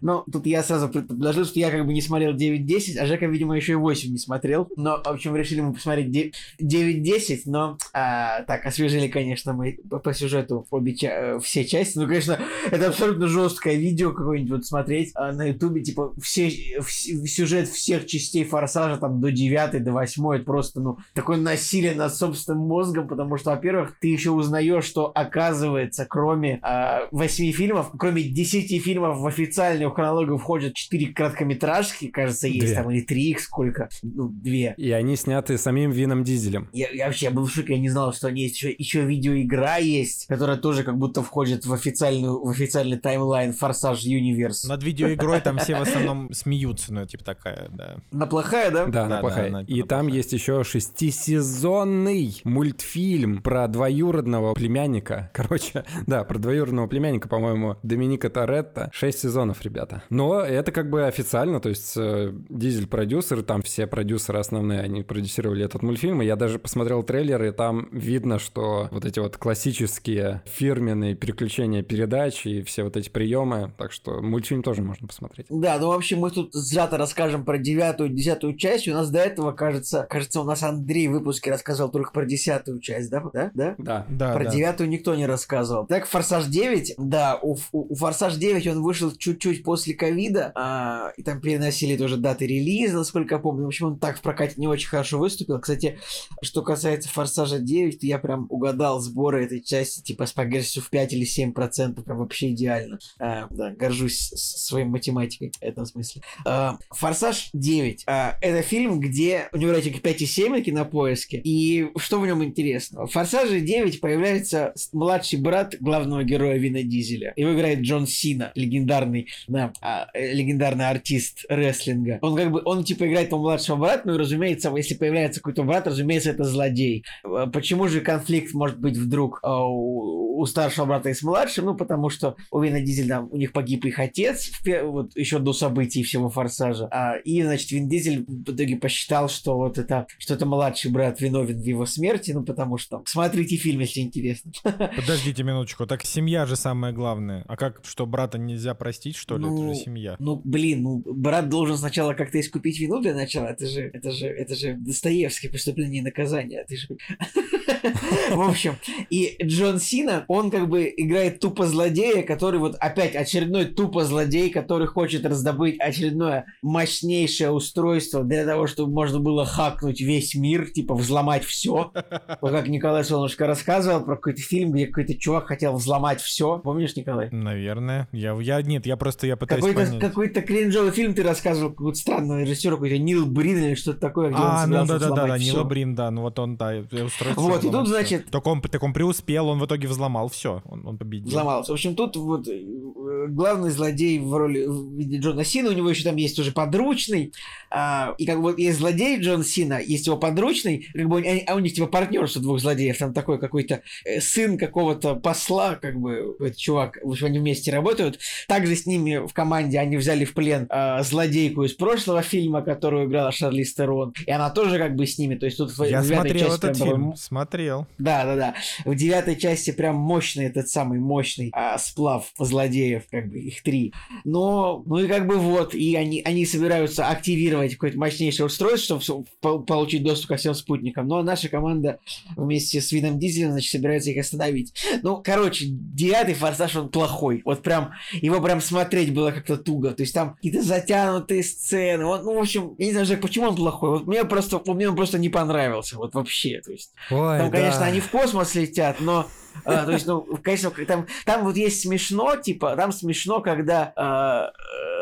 Но 0.00 0.24
тут 0.32 0.46
я 0.46 0.62
сразу 0.62 0.88
пред- 0.88 1.08
предложил, 1.08 1.44
что 1.44 1.60
я 1.60 1.70
как 1.70 1.84
бы 1.84 1.92
не 1.92 2.00
смотрел 2.00 2.34
9-10, 2.34 2.96
а 2.98 3.04
Жека, 3.04 3.26
видимо, 3.26 3.56
еще 3.56 3.72
и 3.72 3.76
8 3.76 4.10
не 4.10 4.18
смотрел. 4.18 4.70
Но, 4.76 5.02
в 5.04 5.06
общем, 5.08 5.36
решили 5.36 5.60
мы 5.60 5.74
посмотреть 5.74 6.10
де- 6.10 6.32
9-10, 6.62 7.42
но 7.44 7.76
а, 7.92 8.42
так, 8.44 8.64
освежили, 8.64 9.08
конечно, 9.08 9.52
мы 9.52 9.78
по, 9.90 10.14
сюжету 10.14 10.66
обе 10.70 10.94
э, 11.02 11.38
все 11.40 11.64
части. 11.74 11.98
Ну, 11.98 12.06
конечно, 12.06 12.38
это 12.70 12.88
абсолютно 12.88 13.26
жесткое 13.26 13.74
видео 13.76 14.12
какое-нибудь 14.12 14.50
вот 14.52 14.64
смотреть 14.66 15.10
а, 15.14 15.32
на 15.32 15.44
ютубе, 15.48 15.82
типа, 15.82 16.14
все, 16.20 16.48
вс- 16.78 17.26
сюжет 17.26 17.68
всех 17.68 18.06
частей 18.06 18.44
Форсажа, 18.44 18.96
там, 18.96 19.20
до 19.20 19.30
9 19.32 19.82
до 19.82 19.92
8 19.92 20.34
это 20.36 20.44
просто, 20.44 20.80
ну, 20.80 20.98
такое 21.14 21.36
насилие 21.38 21.94
над 21.94 22.14
собственным 22.14 22.66
мозгом, 22.66 23.08
потому 23.08 23.36
что, 23.38 23.50
во-первых, 23.50 23.96
ты 24.00 24.08
еще 24.08 24.30
узнаешь, 24.30 24.84
что, 24.84 25.10
оказывается, 25.14 26.06
кроме 26.08 26.58
а, 26.62 27.08
8 27.10 27.52
фильмов, 27.52 27.90
кроме 27.98 28.22
10 28.22 28.82
фильмов 28.82 29.18
в 29.18 29.26
официальную 29.26 29.90
хронологию 29.90 30.38
входят 30.38 30.74
4 30.74 31.06
короткометражки, 31.12 32.08
кажется, 32.08 32.48
есть 32.48 32.66
Две. 32.66 32.74
там, 32.74 32.90
или 32.90 33.00
3 33.00 33.22
их 33.30 33.40
сколько, 33.40 33.88
ну, 34.02 34.28
2. 34.28 34.50
И 34.76 34.90
они 34.90 35.16
сняты 35.16 35.58
самим 35.58 35.90
Вином 35.90 36.24
Дизелем. 36.24 36.68
Я, 36.72 36.88
я 36.90 37.06
вообще 37.06 37.30
был 37.30 37.46
в 37.46 37.52
шоке, 37.52 37.74
я 37.74 37.78
не 37.80 37.88
знал, 37.88 38.12
что 38.12 38.28
они 38.28 38.42
есть. 38.42 38.56
Еще, 38.56 38.74
еще 38.76 39.02
видеоигра 39.02 39.78
есть, 39.78 40.26
которая 40.26 40.56
тоже 40.56 40.82
как 40.84 40.96
будто 40.98 41.22
входит 41.22 41.63
в, 41.64 41.72
официальную, 41.72 42.42
в 42.44 42.50
офиальный 42.50 42.98
таймлайн 42.98 43.52
Форсаж 43.52 44.00
Юниверс. 44.00 44.64
Над 44.64 44.82
видеоигрой 44.82 45.40
там 45.40 45.58
все 45.58 45.76
в 45.76 45.82
основном 45.82 46.32
смеются, 46.32 46.92
ну, 46.92 47.06
типа 47.06 47.24
такая, 47.24 47.68
да. 47.70 47.96
Она 48.12 48.26
плохая, 48.26 48.70
да? 48.70 48.86
Да, 48.86 49.08
да, 49.08 49.20
плохая. 49.20 49.64
И 49.64 49.82
там 49.82 50.08
есть 50.08 50.32
еще 50.32 50.64
шестисезонный 50.64 52.40
мультфильм 52.44 53.42
про 53.42 53.68
двоюродного 53.68 54.54
племянника. 54.54 55.30
Короче, 55.34 55.84
да, 56.06 56.24
про 56.24 56.38
двоюродного 56.38 56.86
племянника, 56.86 57.28
по-моему, 57.28 57.76
Доминика 57.82 58.30
Торетто. 58.30 58.90
Шесть 58.92 59.20
сезонов, 59.20 59.62
ребята. 59.62 60.02
Но 60.10 60.40
это 60.40 60.72
как 60.72 60.90
бы 60.90 61.06
официально, 61.06 61.60
то 61.60 61.68
есть 61.68 61.94
э, 61.96 62.32
Дизель 62.48 62.86
продюсер, 62.86 63.42
там 63.42 63.62
все 63.62 63.86
продюсеры 63.86 64.38
основные, 64.38 64.80
они 64.80 65.02
продюсировали 65.02 65.64
этот 65.64 65.82
мультфильм, 65.82 66.22
и 66.22 66.26
я 66.26 66.36
даже 66.36 66.58
посмотрел 66.58 67.02
трейлер, 67.02 67.42
и 67.44 67.50
там 67.50 67.88
видно, 67.92 68.38
что 68.38 68.88
вот 68.90 69.04
эти 69.04 69.18
вот 69.18 69.36
классические 69.36 70.42
фирменные 70.46 71.14
переключения 71.14 71.43
передач 71.82 72.46
и 72.46 72.62
все 72.62 72.84
вот 72.84 72.96
эти 72.96 73.08
приемы, 73.08 73.72
так 73.78 73.92
что 73.92 74.20
мультфильм 74.20 74.62
тоже 74.62 74.82
можно 74.82 75.06
посмотреть. 75.06 75.46
Да, 75.50 75.78
ну 75.78 75.88
в 75.88 75.92
общем 75.92 76.18
мы 76.18 76.30
тут 76.30 76.54
сжато 76.54 76.96
расскажем 76.96 77.44
про 77.44 77.58
девятую, 77.58 78.10
десятую 78.10 78.56
часть. 78.56 78.88
У 78.88 78.92
нас 78.92 79.10
до 79.10 79.18
этого, 79.18 79.52
кажется, 79.52 80.06
кажется, 80.08 80.40
у 80.40 80.44
нас 80.44 80.62
Андрей 80.62 81.08
в 81.08 81.12
выпуске 81.12 81.52
рассказал 81.52 81.90
только 81.90 82.12
про 82.12 82.24
десятую 82.24 82.80
часть, 82.80 83.10
да? 83.10 83.22
Да? 83.32 83.50
Да? 83.54 83.74
Да. 83.78 84.06
Да, 84.08 84.34
Про 84.34 84.44
да. 84.44 84.50
девятую 84.50 84.88
никто 84.88 85.14
не 85.14 85.26
рассказывал. 85.26 85.86
Так, 85.86 86.06
Форсаж 86.06 86.46
9, 86.46 86.94
да, 86.98 87.38
у, 87.40 87.56
у- 87.72 87.92
у 87.92 87.94
Форсаж 87.96 88.36
9 88.36 88.66
он 88.68 88.82
вышел 88.82 89.10
чуть-чуть 89.12 89.62
после 89.62 89.94
ковида, 89.94 90.52
а, 90.54 91.12
и 91.16 91.22
там 91.22 91.40
переносили 91.40 91.96
тоже 91.96 92.16
даты 92.16 92.46
релиза, 92.46 92.98
насколько 92.98 93.34
я 93.36 93.38
помню. 93.40 93.64
В 93.64 93.68
общем, 93.68 93.86
он 93.86 93.98
так 93.98 94.18
в 94.18 94.22
прокате 94.22 94.54
не 94.56 94.66
очень 94.68 94.88
хорошо 94.88 95.18
выступил. 95.18 95.60
Кстати, 95.60 95.98
что 96.42 96.62
касается 96.62 97.08
Форсажа 97.08 97.58
9, 97.58 98.00
то 98.00 98.06
я 98.06 98.18
прям 98.18 98.46
угадал 98.50 99.00
сборы 99.00 99.44
этой 99.44 99.62
части, 99.62 100.02
типа 100.02 100.26
с 100.26 100.32
по 100.32 100.44
в 100.44 100.90
5 100.90 101.12
или 101.12 101.24
7%, 101.26 101.33
прям 101.42 102.18
вообще 102.18 102.50
идеально. 102.50 102.98
А, 103.18 103.46
да, 103.50 103.70
горжусь 103.70 104.32
своей 104.34 104.86
математикой 104.86 105.52
в 105.58 105.62
этом 105.62 105.86
смысле. 105.86 106.22
А, 106.44 106.78
Форсаж 106.90 107.50
9. 107.52 108.04
А, 108.06 108.36
это 108.40 108.62
фильм, 108.62 109.00
где 109.00 109.48
у 109.52 109.56
него 109.56 109.72
рейтинг 109.72 109.96
5,7 109.96 110.50
на 110.50 110.60
кинопоиске. 110.60 111.40
И 111.44 111.90
что 111.96 112.20
в 112.20 112.26
нем 112.26 112.44
интересного? 112.44 113.06
В 113.06 113.12
Форсаже 113.12 113.60
9 113.60 114.00
появляется 114.00 114.74
младший 114.92 115.38
брат 115.38 115.74
главного 115.80 116.24
героя 116.24 116.56
Вина 116.58 116.82
Дизеля. 116.82 117.32
Его 117.36 117.54
играет 117.54 117.80
Джон 117.80 118.06
Сина, 118.06 118.52
легендарный, 118.54 119.28
да, 119.48 119.72
а, 119.80 120.08
э, 120.14 120.32
легендарный 120.32 120.88
артист 120.88 121.44
рестлинга. 121.48 122.18
Он 122.22 122.36
как 122.36 122.50
бы, 122.50 122.62
он 122.64 122.84
типа 122.84 123.06
играет 123.06 123.28
его 123.28 123.38
младшего 123.38 123.76
брата, 123.76 124.02
ну 124.04 124.14
и 124.14 124.18
разумеется, 124.18 124.72
если 124.76 124.94
появляется 124.94 125.40
какой-то 125.40 125.62
брат, 125.62 125.86
разумеется, 125.86 126.30
это 126.30 126.44
злодей. 126.44 127.04
А, 127.24 127.46
почему 127.46 127.88
же 127.88 128.00
конфликт 128.00 128.54
может 128.54 128.78
быть 128.78 128.96
вдруг 128.96 129.40
а, 129.42 129.66
у, 129.66 130.38
у 130.38 130.46
старшего 130.46 130.86
брата 130.86 131.10
и 131.10 131.14
с 131.14 131.22
младшим? 131.24 131.66
Ну, 131.66 131.74
потому 131.74 132.10
что 132.10 132.36
у 132.50 132.60
Вина 132.60 132.80
Дизеля, 132.80 133.20
у 133.20 133.36
них 133.36 133.52
погиб 133.52 133.84
их 133.84 133.98
отец, 133.98 134.50
вот 134.84 135.16
еще 135.16 135.38
до 135.38 135.52
событий 135.52 136.02
всего 136.02 136.30
Форсажа. 136.30 136.88
А, 136.90 137.16
и, 137.16 137.42
значит, 137.42 137.70
Вин 137.70 137.88
Дизель 137.88 138.24
в 138.26 138.50
итоге 138.50 138.76
посчитал, 138.76 139.28
что 139.28 139.56
вот 139.56 139.78
это, 139.78 140.06
что 140.18 140.34
это 140.34 140.46
младший 140.46 140.90
брат 140.90 141.20
виновен 141.20 141.60
в 141.60 141.64
его 141.64 141.86
смерти, 141.86 142.32
ну, 142.32 142.44
потому 142.44 142.78
что 142.78 143.02
смотрите 143.06 143.56
фильм, 143.56 143.80
если 143.80 144.00
интересно. 144.00 144.52
Подождите 144.62 145.42
минуточку, 145.42 145.86
так 145.86 146.04
семья 146.04 146.46
же 146.46 146.56
самое 146.56 146.92
главное. 146.92 147.44
А 147.48 147.56
как, 147.56 147.80
что 147.84 148.06
брата 148.06 148.38
нельзя 148.38 148.74
простить, 148.74 149.16
что 149.16 149.36
ли? 149.36 149.42
Ну, 149.42 149.54
это 149.54 149.62
же 149.62 149.68
ну, 149.68 149.74
семья. 149.74 150.16
Ну, 150.18 150.40
блин, 150.44 150.82
ну, 150.82 151.02
брат 151.04 151.48
должен 151.48 151.76
сначала 151.76 152.14
как-то 152.14 152.40
искупить 152.40 152.78
вину 152.78 153.00
для 153.00 153.14
начала. 153.14 153.46
Это 153.46 153.66
же, 153.66 153.90
это 153.92 154.10
же, 154.10 154.26
это 154.26 154.54
же 154.54 154.74
Достоевское 154.74 155.48
преступление 155.48 156.00
и 156.00 156.04
наказание. 156.04 156.64
Ты 156.68 156.76
же... 156.76 156.88
В 158.30 158.40
общем, 158.40 158.76
и 159.10 159.36
Джон 159.42 159.78
Сина, 159.78 160.24
он 160.28 160.50
как 160.50 160.68
бы 160.68 160.92
играет 161.14 161.40
тупо 161.40 161.66
злодея, 161.66 162.22
который 162.22 162.58
вот 162.58 162.74
опять 162.80 163.14
очередной 163.14 163.66
тупо 163.66 164.04
злодей, 164.04 164.50
который 164.50 164.88
хочет 164.88 165.24
раздобыть 165.24 165.78
очередное 165.78 166.46
мощнейшее 166.62 167.50
устройство 167.50 168.24
для 168.24 168.44
того, 168.44 168.66
чтобы 168.66 168.92
можно 168.92 169.20
было 169.20 169.44
хакнуть 169.44 170.00
весь 170.00 170.34
мир, 170.34 170.70
типа 170.70 170.94
взломать 170.94 171.44
все. 171.44 171.92
Вот 172.40 172.50
как 172.50 172.68
Николай 172.68 173.04
Солнышко 173.04 173.46
рассказывал 173.46 174.04
про 174.04 174.16
какой-то 174.16 174.40
фильм, 174.40 174.72
где 174.72 174.86
какой-то 174.86 175.14
чувак 175.14 175.46
хотел 175.46 175.74
взломать 175.74 176.20
все. 176.20 176.58
Помнишь, 176.58 176.96
Николай? 176.96 177.28
Наверное. 177.30 178.08
Я, 178.12 178.36
я 178.40 178.60
нет, 178.62 178.86
я 178.86 178.96
просто 178.96 179.26
я 179.26 179.36
пытаюсь 179.36 179.64
какой-то, 179.64 179.86
понять. 179.86 180.00
Какой-то 180.00 180.42
кринжовый 180.42 180.90
фильм 180.90 181.14
ты 181.14 181.22
рассказывал, 181.22 181.70
какой-то 181.70 181.98
странный 181.98 182.42
режиссер, 182.42 182.72
какой-то 182.72 182.98
Нил 182.98 183.26
Брин 183.26 183.58
или 183.58 183.74
что-то 183.74 184.00
такое, 184.00 184.30
где 184.30 184.38
а, 184.38 184.64
он 184.64 184.70
ну 184.70 184.86
да, 184.86 184.98
да, 184.98 185.10
да, 185.10 185.26
да, 185.26 185.38
Нил 185.38 185.64
Брин, 185.64 185.94
да, 185.94 186.10
ну 186.10 186.22
вот 186.22 186.38
он, 186.38 186.56
да, 186.56 186.74
устроил. 186.90 187.34
Вот, 187.36 187.64
и 187.64 187.70
тут, 187.70 187.88
значит... 187.88 188.30
Так 188.30 188.46
он, 188.46 188.60
так 188.60 188.82
он 188.82 188.92
преуспел, 188.92 189.48
он 189.48 189.58
в 189.58 189.66
итоге 189.66 189.88
взломал 189.88 190.28
все, 190.28 190.62
он, 190.64 190.86
он 190.86 190.98
победил. 191.04 191.28
Взломался. 191.28 191.72
В 191.72 191.74
общем, 191.74 191.94
тут 191.94 192.16
вот 192.16 192.48
э, 192.48 193.26
главный 193.28 193.70
злодей 193.70 194.18
в 194.18 194.34
роли 194.34 194.64
в 194.66 194.96
виде 194.96 195.18
Джона 195.18 195.44
Сина, 195.44 195.70
у 195.70 195.72
него 195.72 195.90
еще 195.90 196.04
там 196.04 196.16
есть 196.16 196.38
уже 196.38 196.52
подручный, 196.52 197.32
а, 197.70 198.14
и 198.18 198.26
как 198.26 198.40
бы 198.40 198.54
есть 198.56 198.78
злодей 198.78 199.20
Джон 199.20 199.44
Сина, 199.44 199.80
есть 199.80 200.06
его 200.06 200.16
подручный, 200.16 200.88
как 200.92 201.08
бы, 201.08 201.24
а 201.46 201.54
у 201.54 201.58
них 201.58 201.74
типа 201.74 201.86
партнерство 201.86 202.40
двух 202.40 202.60
злодеев, 202.60 202.96
там 202.98 203.12
такой 203.12 203.38
какой-то 203.38 203.82
э, 204.04 204.20
сын 204.20 204.58
какого-то 204.58 205.16
посла, 205.16 205.74
как 205.76 206.00
бы, 206.00 206.36
этот 206.40 206.56
чувак, 206.56 206.98
в 207.02 207.10
общем, 207.10 207.26
они 207.26 207.38
вместе 207.38 207.72
работают. 207.72 208.18
Также 208.48 208.74
с 208.76 208.86
ними 208.86 209.26
в 209.26 209.32
команде 209.32 209.78
они 209.78 209.96
взяли 209.96 210.24
в 210.24 210.34
плен 210.34 210.66
а, 210.70 211.02
злодейку 211.02 211.64
из 211.64 211.74
прошлого 211.74 212.22
фильма, 212.22 212.62
которую 212.62 213.08
играла 213.08 213.32
Шарли 213.32 213.62
Стерон, 213.62 214.14
и 214.26 214.30
она 214.30 214.50
тоже 214.50 214.78
как 214.78 214.96
бы 214.96 215.06
с 215.06 215.18
ними, 215.18 215.34
то 215.34 215.46
есть 215.46 215.58
тут 215.58 215.72
Я 215.86 216.02
смотрел 216.02 216.50
части 216.50 216.66
этот 216.66 216.76
фильм, 216.76 217.10
был... 217.10 217.16
смотрел. 217.16 217.86
Да, 217.98 218.24
да, 218.24 218.36
да. 218.36 218.54
В 218.84 218.94
девятой 218.94 219.36
части 219.36 219.70
прям 219.70 219.96
мощный 219.96 220.46
этот 220.46 220.68
самый 220.68 220.93
мощный 220.98 221.50
а, 221.52 221.78
сплав 221.78 222.32
злодеев, 222.38 223.04
как 223.10 223.28
бы 223.28 223.38
их 223.38 223.62
три. 223.62 223.92
Но, 224.24 224.82
ну 224.86 224.98
и 224.98 225.08
как 225.08 225.26
бы 225.26 225.36
вот, 225.36 225.74
и 225.74 225.96
они, 225.96 226.22
они 226.24 226.46
собираются 226.46 227.08
активировать 227.08 227.74
какое-то 227.74 227.98
мощнейшее 227.98 228.46
устройство, 228.46 229.00
чтобы 229.00 229.26
получить 229.40 230.02
доступ 230.04 230.30
ко 230.30 230.36
всем 230.36 230.54
спутникам. 230.54 231.06
Но 231.08 231.22
наша 231.22 231.48
команда 231.48 231.98
вместе 232.36 232.80
с 232.80 232.92
Вином 232.92 233.18
Дизелем, 233.18 233.52
значит, 233.52 233.70
собирается 233.70 234.10
их 234.10 234.18
остановить. 234.18 234.74
Ну, 235.02 235.22
короче, 235.22 235.66
девятый 235.68 236.34
форсаж, 236.34 236.76
он 236.76 236.88
плохой. 236.88 237.42
Вот 237.44 237.62
прям, 237.62 237.92
его 238.12 238.40
прям 238.40 238.60
смотреть 238.60 239.12
было 239.12 239.30
как-то 239.30 239.56
туго. 239.56 239.92
То 239.92 240.02
есть 240.02 240.14
там 240.14 240.34
какие-то 240.34 240.62
затянутые 240.62 241.42
сцены. 241.42 242.04
Вот, 242.04 242.24
ну, 242.24 242.34
в 242.34 242.38
общем, 242.38 242.74
я 242.78 242.86
не 242.86 242.92
знаю, 242.92 243.06
Жек, 243.06 243.20
почему 243.20 243.48
он 243.48 243.56
плохой. 243.56 243.90
Вот 243.90 244.06
мне 244.06 244.24
просто, 244.24 244.60
мне 244.66 244.88
он 244.88 244.96
просто 244.96 245.18
не 245.18 245.28
понравился. 245.28 245.96
Вот 245.96 246.14
вообще. 246.14 246.60
То 246.60 246.72
есть, 246.72 246.92
Ой, 247.10 247.38
там, 247.38 247.50
да. 247.50 247.58
конечно, 247.58 247.84
они 247.84 248.00
в 248.00 248.10
космос 248.10 248.54
летят, 248.54 249.00
но 249.00 249.26
то 249.64 249.90
есть, 249.90 250.06
ну, 250.06 250.26
конечно, 250.42 250.70
там, 250.86 251.06
там 251.24 251.44
вот 251.44 251.56
есть 251.56 251.82
смешно, 251.82 252.36
типа, 252.36 252.76
там 252.76 252.92
смешно, 252.92 253.40
когда 253.40 253.92
а, 253.96 254.52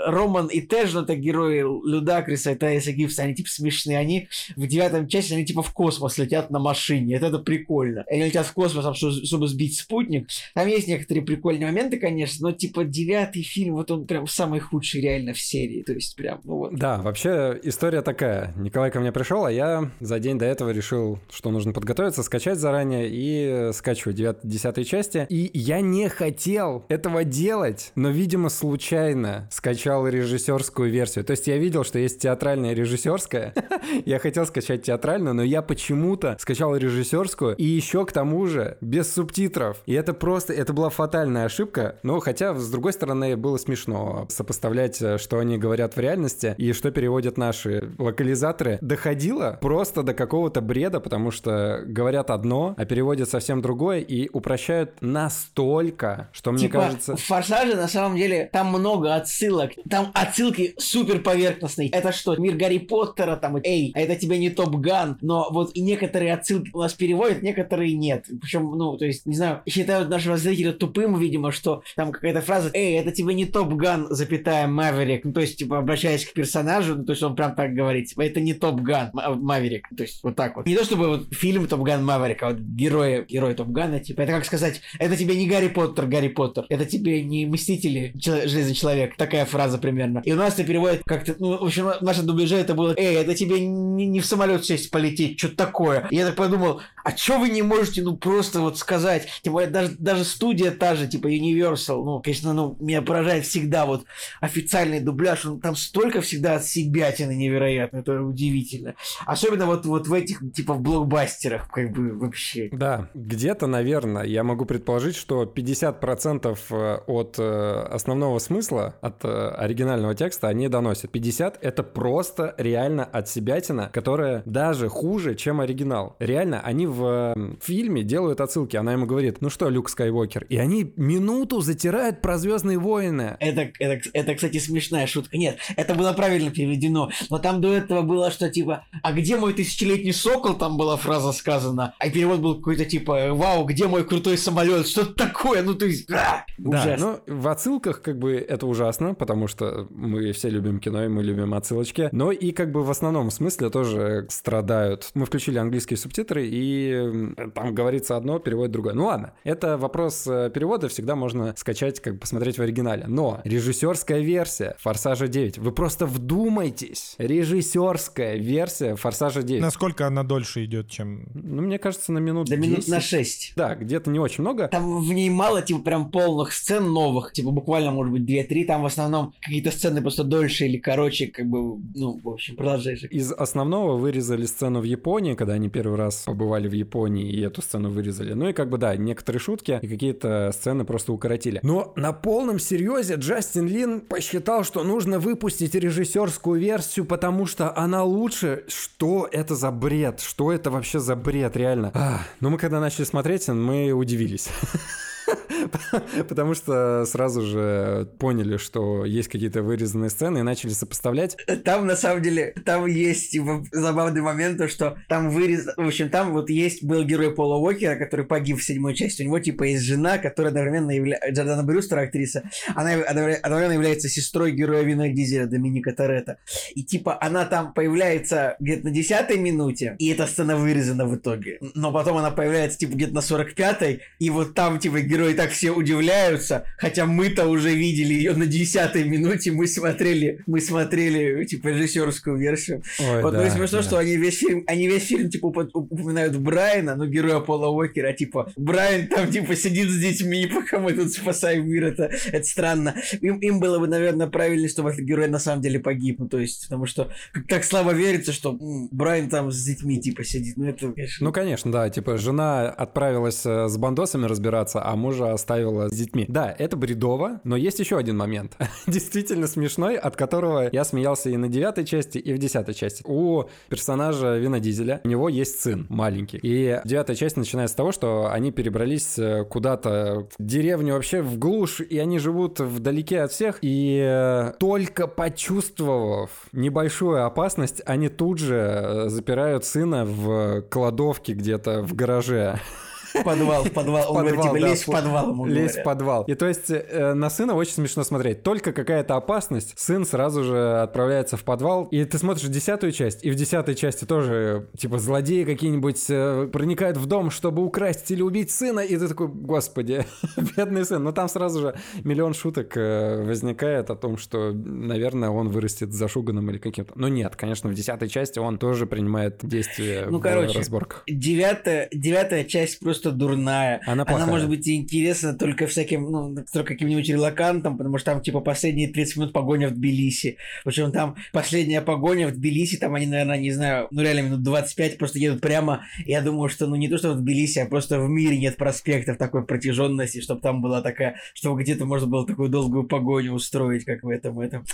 Роман 0.07 0.49
и 0.49 0.61
Тежн, 0.61 0.99
это 0.99 1.15
герои 1.15 1.61
Людакриса 1.61 2.55
Таиса 2.57 2.93
Гибса, 2.93 3.23
они 3.23 3.35
типа 3.35 3.49
смешные. 3.49 3.99
Они 3.99 4.29
в 4.57 4.67
девятом 4.67 5.09
части, 5.09 5.33
они 5.35 5.45
типа 5.45 5.63
в 5.63 5.73
космос 5.73 6.19
летят 6.19 6.51
на 6.51 6.59
машине. 6.59 7.17
Это, 7.17 7.27
это 7.27 7.39
прикольно. 7.39 8.05
Они 8.09 8.25
летят 8.25 8.47
в 8.47 8.53
космос, 8.53 8.97
чтобы, 8.97 9.49
сбить 9.49 9.79
спутник. 9.79 10.29
Там 10.55 10.67
есть 10.67 10.89
некоторые 10.89 11.25
прикольные 11.25 11.67
моменты, 11.67 11.99
конечно, 11.99 12.49
но 12.49 12.53
типа 12.53 12.85
девятый 12.85 13.43
фильм, 13.43 13.75
вот 13.75 13.91
он 13.91 14.07
прям 14.07 14.27
самый 14.27 14.61
худший 14.61 15.01
реально 15.01 15.33
в 15.33 15.41
серии. 15.41 15.83
То 15.83 15.93
есть 15.93 16.17
прям, 16.17 16.41
ну 16.45 16.57
вот. 16.57 16.75
Да, 16.75 16.99
вообще 16.99 17.59
история 17.63 18.03
такая. 18.03 18.53
Николай 18.57 18.91
ко 18.91 19.01
мне 19.01 19.13
пришел, 19.13 19.45
а 19.45 19.53
я 19.53 19.91
за 20.01 20.19
день 20.19 20.39
до 20.39 20.47
этого 20.47 20.71
решил, 20.71 21.19
что 21.31 21.51
нужно 21.51 21.73
подготовиться, 21.73 22.23
скачать 22.23 22.59
заранее 22.59 23.09
и 23.11 23.73
скачиваю 23.73 24.15
9-10 24.45 24.85
части. 24.85 25.27
И 25.29 25.51
я 25.55 25.81
не 25.81 26.09
хотел 26.09 26.85
этого 26.89 27.25
делать, 27.25 27.93
но, 27.95 28.11
видимо, 28.11 28.49
случайно 28.49 29.49
скачал 29.51 30.07
режиссерскую 30.07 30.91
версию. 30.91 31.25
То 31.25 31.33
есть 31.33 31.47
я 31.47 31.57
видел, 31.59 31.85
что 31.85 31.99
есть 31.99 32.21
театральная 32.21 32.75
режиссерская. 32.75 33.55
я 34.05 34.19
хотел 34.19 34.47
скачать 34.47 34.83
театральную, 34.83 35.35
но 35.35 35.43
я 35.43 35.63
почему-то 35.63 36.37
скачал 36.41 36.77
режиссерскую 36.77 37.57
и 37.57 37.65
еще 37.65 38.05
к 38.05 38.13
тому 38.13 38.47
же 38.47 38.77
без 38.81 39.13
субтитров. 39.13 39.83
И 39.87 39.93
это 39.95 40.15
просто, 40.15 40.53
это 40.53 40.73
была 40.73 40.91
фатальная 40.91 41.47
ошибка. 41.47 41.97
Но 42.03 42.21
хотя, 42.21 42.55
с 42.55 42.71
другой 42.71 42.93
стороны, 42.93 43.37
было 43.37 43.57
смешно 43.57 44.27
сопоставлять, 44.29 45.01
э, 45.01 45.19
что 45.19 45.39
они 45.39 45.59
говорят 45.59 45.97
в 45.97 46.01
реальности 46.01 46.55
и 46.59 46.73
что 46.73 46.91
переводят 46.91 47.39
наши 47.39 47.93
локализаторы. 47.99 48.79
Доходило 48.81 49.59
просто 49.61 50.03
до 50.03 50.15
какого-то 50.15 50.61
бреда, 50.61 51.01
потому 51.01 51.31
что 51.31 51.83
говорят 51.87 52.31
одно, 52.31 52.75
а 52.77 52.85
переводят 52.85 53.29
совсем 53.29 53.63
другое 53.63 54.01
и 54.01 54.29
упрощают 54.33 55.01
настолько, 55.01 56.31
что 56.33 56.53
мне 56.53 56.63
типа, 56.63 56.81
кажется... 56.81 57.17
В 57.17 57.21
«Форсаже» 57.23 57.77
на 57.77 57.89
самом 57.89 58.17
деле 58.17 58.49
там 58.53 58.69
много 58.69 59.15
отсылок 59.15 59.73
там 59.89 60.11
отсылки 60.15 60.75
супер 60.79 61.21
поверхностные. 61.21 61.89
Это 61.89 62.13
что, 62.13 62.37
мир 62.37 62.57
Гарри 62.57 62.79
Поттера, 62.79 63.37
там, 63.37 63.57
эй, 63.63 63.93
а 63.95 64.01
это 64.01 64.17
тебе 64.17 64.39
не 64.39 64.51
Top 64.51 64.77
Gun. 64.77 65.19
Но 65.21 65.49
вот 65.51 65.75
и 65.75 65.81
некоторые 65.81 66.33
отсылки 66.33 66.71
у 66.73 66.81
нас 66.81 66.95
переводят, 66.95 67.43
некоторые 67.43 67.95
нет. 67.95 68.27
Причем, 68.41 68.71
ну, 68.77 68.97
то 68.97 69.05
есть, 69.05 69.27
не 69.27 69.37
знаю, 69.37 69.63
считают 69.69 70.09
нашего 70.09 70.37
зрителя 70.37 70.73
тупым, 70.73 71.19
видимо, 71.19 71.53
что 71.53 71.83
там 71.97 72.13
какая-то 72.13 72.41
фраза, 72.41 72.71
эй, 72.73 72.99
это 72.99 73.13
тебе 73.13 73.35
не 73.35 73.47
Top 73.47 73.75
Gun, 73.75 74.07
запятая 74.11 74.67
Maverick. 74.67 75.25
Ну, 75.25 75.33
то 75.33 75.41
есть, 75.41 75.59
типа, 75.59 75.79
обращаясь 75.79 76.25
к 76.25 76.33
персонажу, 76.33 76.97
ну, 76.97 77.05
то 77.05 77.13
есть 77.13 77.23
он 77.23 77.37
прям 77.37 77.55
так 77.55 77.75
говорит, 77.75 78.09
типа, 78.09 78.23
это 78.23 78.41
не 78.41 78.55
Top 78.55 78.81
Gun, 78.81 79.11
Maverick. 79.13 79.89
То 79.97 80.03
есть, 80.03 80.23
вот 80.23 80.37
так 80.37 80.57
вот. 80.57 80.67
Не 80.67 80.77
то, 80.77 80.85
чтобы 80.85 81.09
вот 81.09 81.35
фильм 81.35 81.67
Top 81.67 81.81
Gun 81.81 82.05
Maverick, 82.05 82.43
а 82.43 82.49
вот 82.51 82.59
герои, 82.59 83.25
герои 83.29 83.55
Top 83.55 83.69
Gun 83.69 83.88
а, 83.88 84.01
типа, 84.01 84.22
это 84.23 84.33
как 84.33 84.45
сказать, 84.45 84.81
это 84.99 85.17
тебе 85.17 85.37
не 85.37 85.49
Гарри 85.49 85.69
Поттер, 85.69 86.07
Гарри 86.07 86.29
Поттер, 86.29 86.67
это 86.69 86.85
тебе 86.85 87.23
не 87.23 87.47
Мстители, 87.47 88.13
Железный 88.15 88.75
Человек. 88.75 89.17
Такая 89.17 89.45
фраза 89.45 89.79
примерно. 89.79 90.23
И 90.25 90.33
у 90.33 90.37
нас 90.37 90.55
это 90.55 90.65
переводит 90.65 91.03
как-то, 91.05 91.35
ну, 91.39 91.59
в 91.59 91.65
общем, 91.65 91.91
наше 92.01 92.23
дубляже 92.23 92.57
это 92.57 92.75
было, 92.75 92.95
эй, 92.97 93.17
это 93.17 93.35
тебе 93.35 93.61
не, 93.61 94.07
не 94.07 94.21
в 94.21 94.27
самолет 94.27 94.65
сесть 94.65 94.91
полететь, 94.91 95.39
что-то 95.39 95.57
такое. 95.57 96.07
И 96.11 96.17
я 96.17 96.27
так 96.27 96.37
подумал, 96.37 96.81
а 97.05 97.17
что 97.17 97.39
вы 97.39 97.49
не 97.51 97.63
можете, 97.63 98.03
ну, 98.03 98.17
просто 98.17 98.61
вот 98.61 98.79
сказать, 98.79 99.29
более 99.45 99.71
даже, 99.71 99.95
даже 99.99 100.25
студия 100.25 100.71
та 100.71 100.95
же, 100.95 101.07
типа 101.07 101.29
Universal, 101.29 102.05
ну, 102.05 102.21
конечно, 102.21 102.53
ну, 102.53 102.77
меня 102.81 103.03
поражает 103.03 103.45
всегда 103.45 103.87
вот 103.87 104.05
официальный 104.41 105.01
дубляж, 105.01 105.45
он 105.45 105.61
там 105.61 105.77
столько 105.77 106.21
всегда 106.21 106.57
от 106.57 106.65
себятины 106.65 107.35
невероятно, 107.35 107.99
это 107.99 108.23
удивительно. 108.23 108.95
Особенно 109.27 109.67
вот, 109.67 109.87
вот 109.87 110.07
в 110.07 110.13
этих, 110.13 110.41
типа, 110.53 110.75
в 110.75 110.81
блокбастерах, 110.81 111.69
как 111.69 111.93
бы, 111.93 112.13
вообще. 112.13 112.69
Да, 112.73 113.09
где-то, 113.15 113.67
наверное, 113.67 114.02
я 114.25 114.43
могу 114.45 114.65
предположить, 114.65 115.17
что 115.17 115.45
50% 115.45 116.59
э, 116.71 116.99
от 117.07 117.37
э, 117.39 117.87
основного 117.91 118.39
смысла, 118.39 118.95
от 119.01 119.25
э, 119.25 119.29
оригинального 119.29 120.15
текста 120.15 120.49
они 120.49 120.69
доносят. 120.69 121.11
50— 121.11 121.59
это 121.61 121.83
просто 121.83 122.55
реально 122.59 123.05
от 123.05 123.29
себятина, 123.29 123.91
которая 123.93 124.43
даже 124.47 124.89
хуже, 124.89 125.35
чем 125.35 125.61
оригинал. 125.61 126.17
Реально, 126.19 126.61
они 126.61 126.87
в 126.87 127.35
фильме 127.61 128.03
делают 128.03 128.41
отсылки. 128.41 128.77
Она 128.77 128.93
ему 128.93 129.07
говорит, 129.07 129.41
ну 129.41 129.51
что, 129.51 129.69
Люк 129.69 129.89
Скайуокер? 129.89 130.45
И 130.49 130.57
они 130.57 130.93
минуту 130.97 131.61
затирают 131.61 132.21
про 132.21 132.39
Звездные 132.39 132.79
войны. 132.79 133.37
Это, 133.41 133.71
это, 133.79 134.09
это, 134.13 134.35
кстати, 134.35 134.59
смешная 134.59 135.07
шутка. 135.07 135.37
Нет, 135.37 135.59
это 135.77 135.95
было 135.95 136.13
правильно 136.13 136.51
переведено. 136.51 137.11
Но 137.31 137.39
там 137.39 137.61
до 137.61 137.73
этого 137.73 138.03
было, 138.03 138.31
что 138.31 138.51
типа, 138.51 138.85
а 139.03 139.13
где 139.13 139.37
мой 139.37 139.53
тысячелетний 139.53 140.13
сокол? 140.13 140.55
Там 140.55 140.77
была 140.77 140.97
фраза 140.97 141.33
сказана. 141.33 141.95
А 141.99 142.11
перевод 142.11 142.41
был 142.41 142.57
какой-то 142.57 142.85
типа, 142.85 143.33
вау, 143.33 143.65
где 143.65 143.87
мой 143.93 144.05
крутой 144.05 144.39
самолет, 144.39 144.87
что 144.89 145.05
такое, 145.05 145.63
ну 145.63 145.75
то 145.75 145.85
есть, 145.85 146.11
а, 146.11 146.47
Да, 146.57 146.97
ну 146.99 147.21
в 147.27 147.47
отсылках 147.49 148.01
как 148.01 148.19
бы 148.19 148.37
это 148.37 148.67
ужасно, 148.67 149.15
потому 149.15 149.49
что 149.49 149.87
мы 149.91 150.33
все 150.33 150.49
любим 150.49 150.81
кино 150.81 151.05
и 151.05 151.09
мы 151.09 151.23
любим 151.23 151.53
отсылочки. 151.53 152.09
Но 152.11 152.33
и 152.33 152.53
как 152.53 152.73
бы 152.73 152.83
в 152.85 152.91
основном 152.91 153.31
смысле 153.31 153.69
тоже 153.69 154.27
страдают. 154.31 155.11
Мы 155.13 155.27
включили 155.27 155.59
английские 155.59 155.99
субтитры, 155.99 156.49
и 156.51 157.35
там 157.55 157.75
говорится 157.75 158.17
одно, 158.17 158.39
переводит 158.39 158.73
другое. 158.73 158.95
Ну 158.95 159.05
ладно, 159.05 159.35
это 159.45 159.77
вопрос 159.77 160.27
э, 160.27 160.51
перевода, 160.53 160.89
всегда 160.89 161.15
можно 161.15 161.55
скачать, 161.59 162.01
как 162.01 162.15
бы 162.15 162.21
посмотреть 162.21 162.57
в 162.57 162.63
оригинале. 162.63 163.05
Но 163.07 163.43
режиссерская 163.45 164.21
версия 164.21 164.75
Форсажа 164.79 165.29
9, 165.29 165.59
вы 165.59 165.71
просто 165.71 166.07
вдумайтесь, 166.07 167.15
режиссерская 167.19 168.37
версия 168.37 168.97
Форсажа 168.97 169.43
9. 169.43 169.61
Насколько 169.61 170.07
она 170.07 170.23
дольше 170.23 170.65
идет, 170.65 170.89
чем... 170.89 171.27
Ну, 171.35 171.61
мне 171.61 171.79
кажется, 171.79 172.11
на 172.13 172.19
минут 172.21 172.49
До 172.49 172.57
минут 172.57 172.89
на 172.89 172.97
10. 172.97 173.09
6. 173.11 173.53
Да, 173.57 173.82
где-то 173.85 174.11
не 174.11 174.19
очень 174.19 174.43
много. 174.43 174.69
Там 174.69 175.03
в 175.03 175.13
ней 175.13 175.31
мало, 175.31 175.63
типа, 175.63 175.81
прям 175.81 176.11
полных 176.11 176.53
сцен 176.53 176.93
новых, 176.93 177.33
типа, 177.33 177.51
буквально, 177.51 177.91
может 177.91 178.13
быть, 178.13 178.23
2-3, 178.23 178.65
там 178.67 178.83
в 178.83 178.87
основном 178.87 179.35
какие-то 179.41 179.71
сцены 179.71 180.01
просто 180.01 180.25
дольше 180.25 180.67
или 180.67 180.79
короче, 180.79 181.27
как 181.27 181.47
бы, 181.47 181.79
ну, 181.95 182.21
в 182.23 182.29
общем, 182.29 182.57
продолжай 182.57 182.97
же. 182.97 183.07
Из 183.09 183.33
основного 183.33 183.97
вырезали 183.97 184.47
сцену 184.47 184.81
в 184.81 184.85
Японии, 184.85 185.35
когда 185.35 185.55
они 185.55 185.69
первый 185.69 185.97
раз 185.97 186.25
побывали 186.27 186.69
в 186.69 186.73
Японии 186.73 187.31
и 187.31 187.41
эту 187.41 187.63
сцену 187.63 187.91
вырезали. 187.91 188.33
Ну 188.33 188.49
и 188.49 188.53
как 188.53 188.69
бы 188.69 188.79
да, 188.79 188.97
некоторые 188.97 189.41
шутки 189.41 189.79
и 189.81 189.89
какие-то 189.89 190.51
сцены 190.53 190.85
просто 190.85 191.13
укоротили. 191.13 191.61
Но 191.63 191.93
на 191.97 192.13
полном 192.13 192.59
серьезе 192.59 193.15
Джастин 193.15 193.67
Лин 193.67 194.01
посчитал, 194.01 194.65
что 194.65 194.83
нужно 194.83 195.19
выпустить 195.19 195.75
режиссерскую 195.75 196.61
версию, 196.61 197.07
потому 197.07 197.47
что 197.47 197.77
она 197.77 198.05
лучше. 198.05 198.65
Что 198.69 199.29
это 199.31 199.55
за 199.55 199.71
бред? 199.71 200.21
Что 200.21 200.53
это 200.53 200.71
вообще 200.71 200.99
за 200.99 201.17
бред, 201.17 201.57
реально? 201.57 201.91
А, 201.95 202.21
ну 202.41 202.51
мы 202.51 202.59
когда 202.59 202.81
начали 202.81 203.05
смотреть, 203.05 203.49
мы 203.49 203.72
удивились. 203.93 204.49
Потому 206.29 206.55
что 206.55 207.05
сразу 207.07 207.43
же 207.43 208.09
поняли, 208.19 208.57
что 208.57 209.05
есть 209.05 209.29
какие-то 209.29 209.63
вырезанные 209.63 210.11
сцены 210.11 210.39
и 210.39 210.43
начали 210.43 210.71
сопоставлять. 210.71 211.37
Там, 211.65 211.87
на 211.87 211.97
самом 211.97 212.23
деле, 212.23 212.55
там 212.65 212.87
есть, 212.87 213.31
типа, 213.31 213.65
забавный 213.73 214.21
момент, 214.21 214.59
то, 214.59 214.69
что 214.69 214.97
там 215.09 215.31
вырез... 215.31 215.67
В 215.77 215.87
общем, 215.87 216.09
там 216.11 216.33
вот 216.33 216.51
есть, 216.51 216.85
был 216.85 217.05
герой 217.05 217.35
Пола 217.35 217.57
Уокера, 217.57 217.97
который 217.97 218.27
погиб 218.27 218.59
в 218.59 218.65
седьмой 218.65 218.95
части. 218.95 219.23
У 219.23 219.27
него, 219.27 219.39
типа, 219.41 219.65
есть 219.65 219.85
жена, 219.85 220.19
которая 220.19 220.51
одновременно 220.51 220.91
является... 220.91 221.31
Джордана 221.31 221.63
Брюстер, 221.63 221.99
актриса. 221.99 222.43
Она 222.75 222.95
одновре- 222.95 223.35
одновременно 223.35 223.75
является 223.75 224.09
сестрой 224.09 224.53
героя 224.53 224.83
Вина 224.83 225.09
Дизеля, 225.09 225.47
Доминика 225.47 225.93
Торетто. 225.93 226.39
И, 226.75 226.85
типа, 226.85 227.19
она 227.21 227.45
там 227.45 227.73
появляется 227.73 228.57
где-то 228.61 228.85
на 228.87 228.91
десятой 228.91 229.39
минуте, 229.39 229.97
и 229.99 230.09
эта 230.09 230.27
сцена 230.27 230.57
вырезана 230.57 231.07
в 231.07 231.17
итоге. 231.17 231.59
Но 231.75 231.93
потом 231.93 232.17
она 232.17 232.31
появляется, 232.31 232.79
типа, 232.79 232.95
где-то 232.95 233.15
на 233.15 233.19
45-й, 233.19 234.01
и 234.19 234.31
вот 234.31 234.55
там, 234.55 234.79
типа, 234.79 235.01
герои 235.13 235.35
так 235.35 235.51
все 235.51 235.71
удивляются, 235.71 236.65
хотя 236.79 237.05
мы-то 237.07 237.47
уже 237.49 237.75
видели 237.75 238.15
ее 238.15 238.35
на 238.35 238.47
десятой 238.47 239.05
минуте, 239.05 239.53
мы 239.53 239.67
смотрели, 239.67 240.41
мы 240.47 240.61
смотрели, 240.61 241.45
типа, 241.45 241.69
режиссерскую 241.69 242.37
версию. 242.37 242.83
Ой, 242.99 243.23
вот, 243.23 243.33
ну 243.35 243.39
да, 243.41 243.47
и 243.47 243.51
смешно, 243.51 243.79
да. 243.79 243.83
что 243.85 243.99
они 243.99 244.17
весь 244.17 244.39
фильм, 244.39 244.65
они 244.67 244.89
весь 244.89 245.07
фильм, 245.07 245.29
типа, 245.29 245.47
упо- 245.47 245.69
упоминают 245.75 246.37
Брайана, 246.37 246.97
ну, 246.97 247.07
героя 247.07 247.41
Пола 247.41 247.69
Уокера, 247.69 248.13
типа, 248.13 248.51
Брайан 248.57 249.07
там, 249.09 249.31
типа, 249.31 249.55
сидит 249.55 249.89
с 249.91 249.99
детьми, 249.99 250.47
пока 250.55 250.79
мы 250.79 250.93
тут 250.93 251.13
спасаем 251.13 251.69
мир, 251.69 251.85
это, 251.85 252.05
это 252.33 252.45
странно. 252.47 252.95
Им, 253.21 253.39
им 253.39 253.61
было 253.61 253.79
бы, 253.79 253.87
наверное, 253.87 254.27
правильнее, 254.27 254.69
чтобы 254.69 254.91
этот 254.91 255.03
герой 255.05 255.29
на 255.29 255.39
самом 255.39 255.61
деле 255.63 255.79
погиб, 255.79 256.21
ну, 256.21 256.29
то 256.29 256.39
есть, 256.39 256.65
потому 256.65 256.87
что 256.87 257.11
как- 257.33 257.47
так 257.47 257.65
слабо 257.65 257.93
верится, 257.93 258.33
что 258.33 258.51
м, 258.59 258.89
Брайан 258.91 259.29
там 259.29 259.51
с 259.53 259.63
детьми, 259.65 260.01
типа, 260.01 260.25
сидит, 260.25 260.57
ну, 260.57 260.67
это, 260.67 260.93
конечно... 260.93 261.25
Ну, 261.27 261.33
конечно, 261.33 261.71
да. 261.73 261.91
Типа, 261.91 262.17
жена 262.17 262.71
отправилась 262.71 263.45
э, 263.45 263.69
с 263.69 263.77
бандосами 263.77 264.27
разбираться, 264.27 264.81
а 264.83 264.97
мужа 265.03 265.33
оставила 265.33 265.89
с 265.89 265.93
детьми. 265.93 266.25
Да, 266.29 266.55
это 266.57 266.77
бредово, 266.77 267.41
но 267.45 267.57
есть 267.57 267.81
еще 267.81 267.99
один 267.99 268.17
момент. 268.17 268.57
Действительно 268.87 269.47
смешной, 269.47 269.97
от 269.97 270.17
которого 270.17 270.69
я 270.73 270.85
смеялся 270.85 271.29
и 271.29 271.37
на 271.37 271.49
девятой 271.49 271.85
части, 271.85 272.19
и 272.19 272.33
в 272.33 272.39
десятой 272.39 272.75
части. 272.75 273.03
У 273.05 273.45
персонажа 273.69 274.39
Вина 274.39 274.61
Дизеля, 274.61 275.01
у 275.05 275.09
него 275.09 275.29
есть 275.29 275.61
сын 275.61 275.87
маленький. 275.89 276.39
И 276.43 276.81
девятая 276.85 277.17
часть 277.17 277.37
начинается 277.37 277.75
с 277.75 277.77
того, 277.77 277.93
что 277.93 278.31
они 278.31 278.53
перебрались 278.53 279.19
э, 279.19 279.45
куда-то 279.45 280.29
в 280.39 280.43
деревню 280.45 280.95
вообще 280.95 281.23
в 281.23 281.39
глушь, 281.39 281.81
и 281.81 281.99
они 281.99 282.19
живут 282.19 282.61
вдалеке 282.61 283.21
от 283.23 283.33
всех. 283.33 283.59
И 283.63 284.01
э, 284.03 284.53
только 284.59 285.07
почувствовав 285.07 286.31
небольшую 286.53 287.27
опасность, 287.27 287.83
они 287.87 288.09
тут 288.09 288.39
же 288.39 288.57
э, 288.57 289.09
запирают 289.09 289.65
сына 289.65 290.05
в 290.05 290.63
кладовке 290.63 291.33
где-то 291.35 291.83
в 291.83 291.95
гараже. 291.95 292.61
В 293.15 293.23
подвал, 293.25 293.65
в 293.65 293.73
подвал, 293.73 294.13
он 294.13 294.21
говорит, 294.21 294.43
типа, 294.43 294.57
лезь 294.57 294.83
в 294.83 294.87
подвал, 294.87 295.31
ему 295.31 295.47
Лезть 295.47 295.79
в 295.79 295.83
подвал. 295.83 296.25
И 296.25 296.35
то 296.35 296.47
есть 296.47 296.71
э, 296.71 297.15
на 297.15 297.31
сына 297.31 297.55
очень 297.55 297.75
смешно 297.75 298.05
смотреть. 298.05 298.43
Только 298.43 298.73
какая-то 298.73 299.17
опасность, 299.17 299.75
сын 299.77 300.05
сразу 300.05 300.45
же 300.45 300.81
отправляется 300.81 301.37
в 301.37 301.45
подвал. 301.45 301.85
И 301.87 302.05
ты 302.05 302.19
смотришь 302.19 302.49
десятую 302.49 302.93
часть, 302.93 303.25
и 303.25 303.31
в 303.31 303.35
десятой 303.35 303.75
части 303.75 304.05
тоже, 304.05 304.69
типа, 304.77 304.99
злодеи 304.99 305.45
какие-нибудь 305.45 306.05
э, 306.09 306.49
проникают 306.53 306.97
в 306.97 307.07
дом, 307.07 307.31
чтобы 307.31 307.65
украсть 307.65 308.11
или 308.11 308.23
убить 308.23 308.51
сына, 308.51 308.81
и 308.81 308.97
ты 308.97 309.09
такой, 309.09 309.29
господи, 309.29 310.05
бедный 310.57 310.85
сын. 310.85 311.03
Но 311.03 311.13
там 311.13 311.29
сразу 311.29 311.61
же 311.61 311.75
миллион 312.05 312.35
шуток 312.35 312.77
э, 312.77 313.23
возникает 313.25 313.91
о 313.91 313.97
том, 313.97 314.17
что, 314.17 314.53
наверное, 314.53 315.31
он 315.31 315.49
вырастет 315.49 315.93
зашуганным 315.93 316.51
или 316.51 316.59
каким-то. 316.59 316.93
Но 316.97 317.09
нет, 317.09 317.37
конечно, 317.37 317.69
в 317.69 317.75
десятой 317.75 318.09
части 318.09 318.39
он 318.39 318.59
тоже 318.59 318.87
принимает 318.87 319.39
действия 319.43 320.07
Ну, 320.09 320.19
в 320.19 320.23
короче, 320.23 320.59
разборках. 320.59 321.03
Девятая, 321.07 321.89
девятая 321.93 322.45
часть 322.45 322.81
просто 322.81 323.02
дурная. 323.11 323.81
Она 323.87 324.05
Она 324.07 324.27
может 324.27 324.49
быть 324.49 324.69
интересна 324.69 325.35
только 325.35 325.67
всяким, 325.67 326.11
ну, 326.11 326.37
только 326.53 326.75
каким-нибудь 326.75 327.09
релакантам, 327.09 327.77
потому 327.77 327.99
что 327.99 328.13
там, 328.13 328.23
типа, 328.23 328.41
последние 328.41 328.89
30 328.89 329.17
минут 329.17 329.33
погоня 329.33 329.69
в 329.69 329.73
Тбилиси. 329.73 330.37
Причем 330.65 330.93
там 330.93 331.17
последняя 331.33 331.81
погоня 331.81 332.29
в 332.29 332.33
Тбилиси, 332.33 332.77
там 332.77 332.95
они, 332.95 333.07
наверное, 333.07 333.39
не 333.39 333.51
знаю, 333.51 333.89
ну, 333.91 334.03
реально 334.03 334.27
минут 334.29 334.43
25 334.43 334.99
просто 334.99 335.19
едут 335.19 335.41
прямо. 335.41 335.85
Я 336.07 336.21
думаю, 336.21 336.49
что, 336.49 336.67
ну, 336.67 336.77
не 336.77 336.89
то, 336.89 336.99
что 336.99 337.13
в 337.13 337.21
Тбилиси, 337.21 337.59
а 337.59 337.67
просто 337.67 338.01
в 338.01 338.09
мире 338.09 338.39
нет 338.39 338.57
проспектов 338.57 339.17
такой 339.19 339.45
протяженности, 339.45 340.21
чтобы 340.21 340.41
там 340.41 340.63
была 340.63 340.83
такая, 340.83 341.17
чтобы 341.35 341.63
где-то 341.63 341.85
можно 341.85 342.07
было 342.07 342.27
такую 342.27 342.49
долгую 342.49 342.85
погоню 342.85 343.33
устроить, 343.33 343.85
как 343.85 344.03
в 344.03 344.09
этом, 344.09 344.39
этом, 344.41 344.65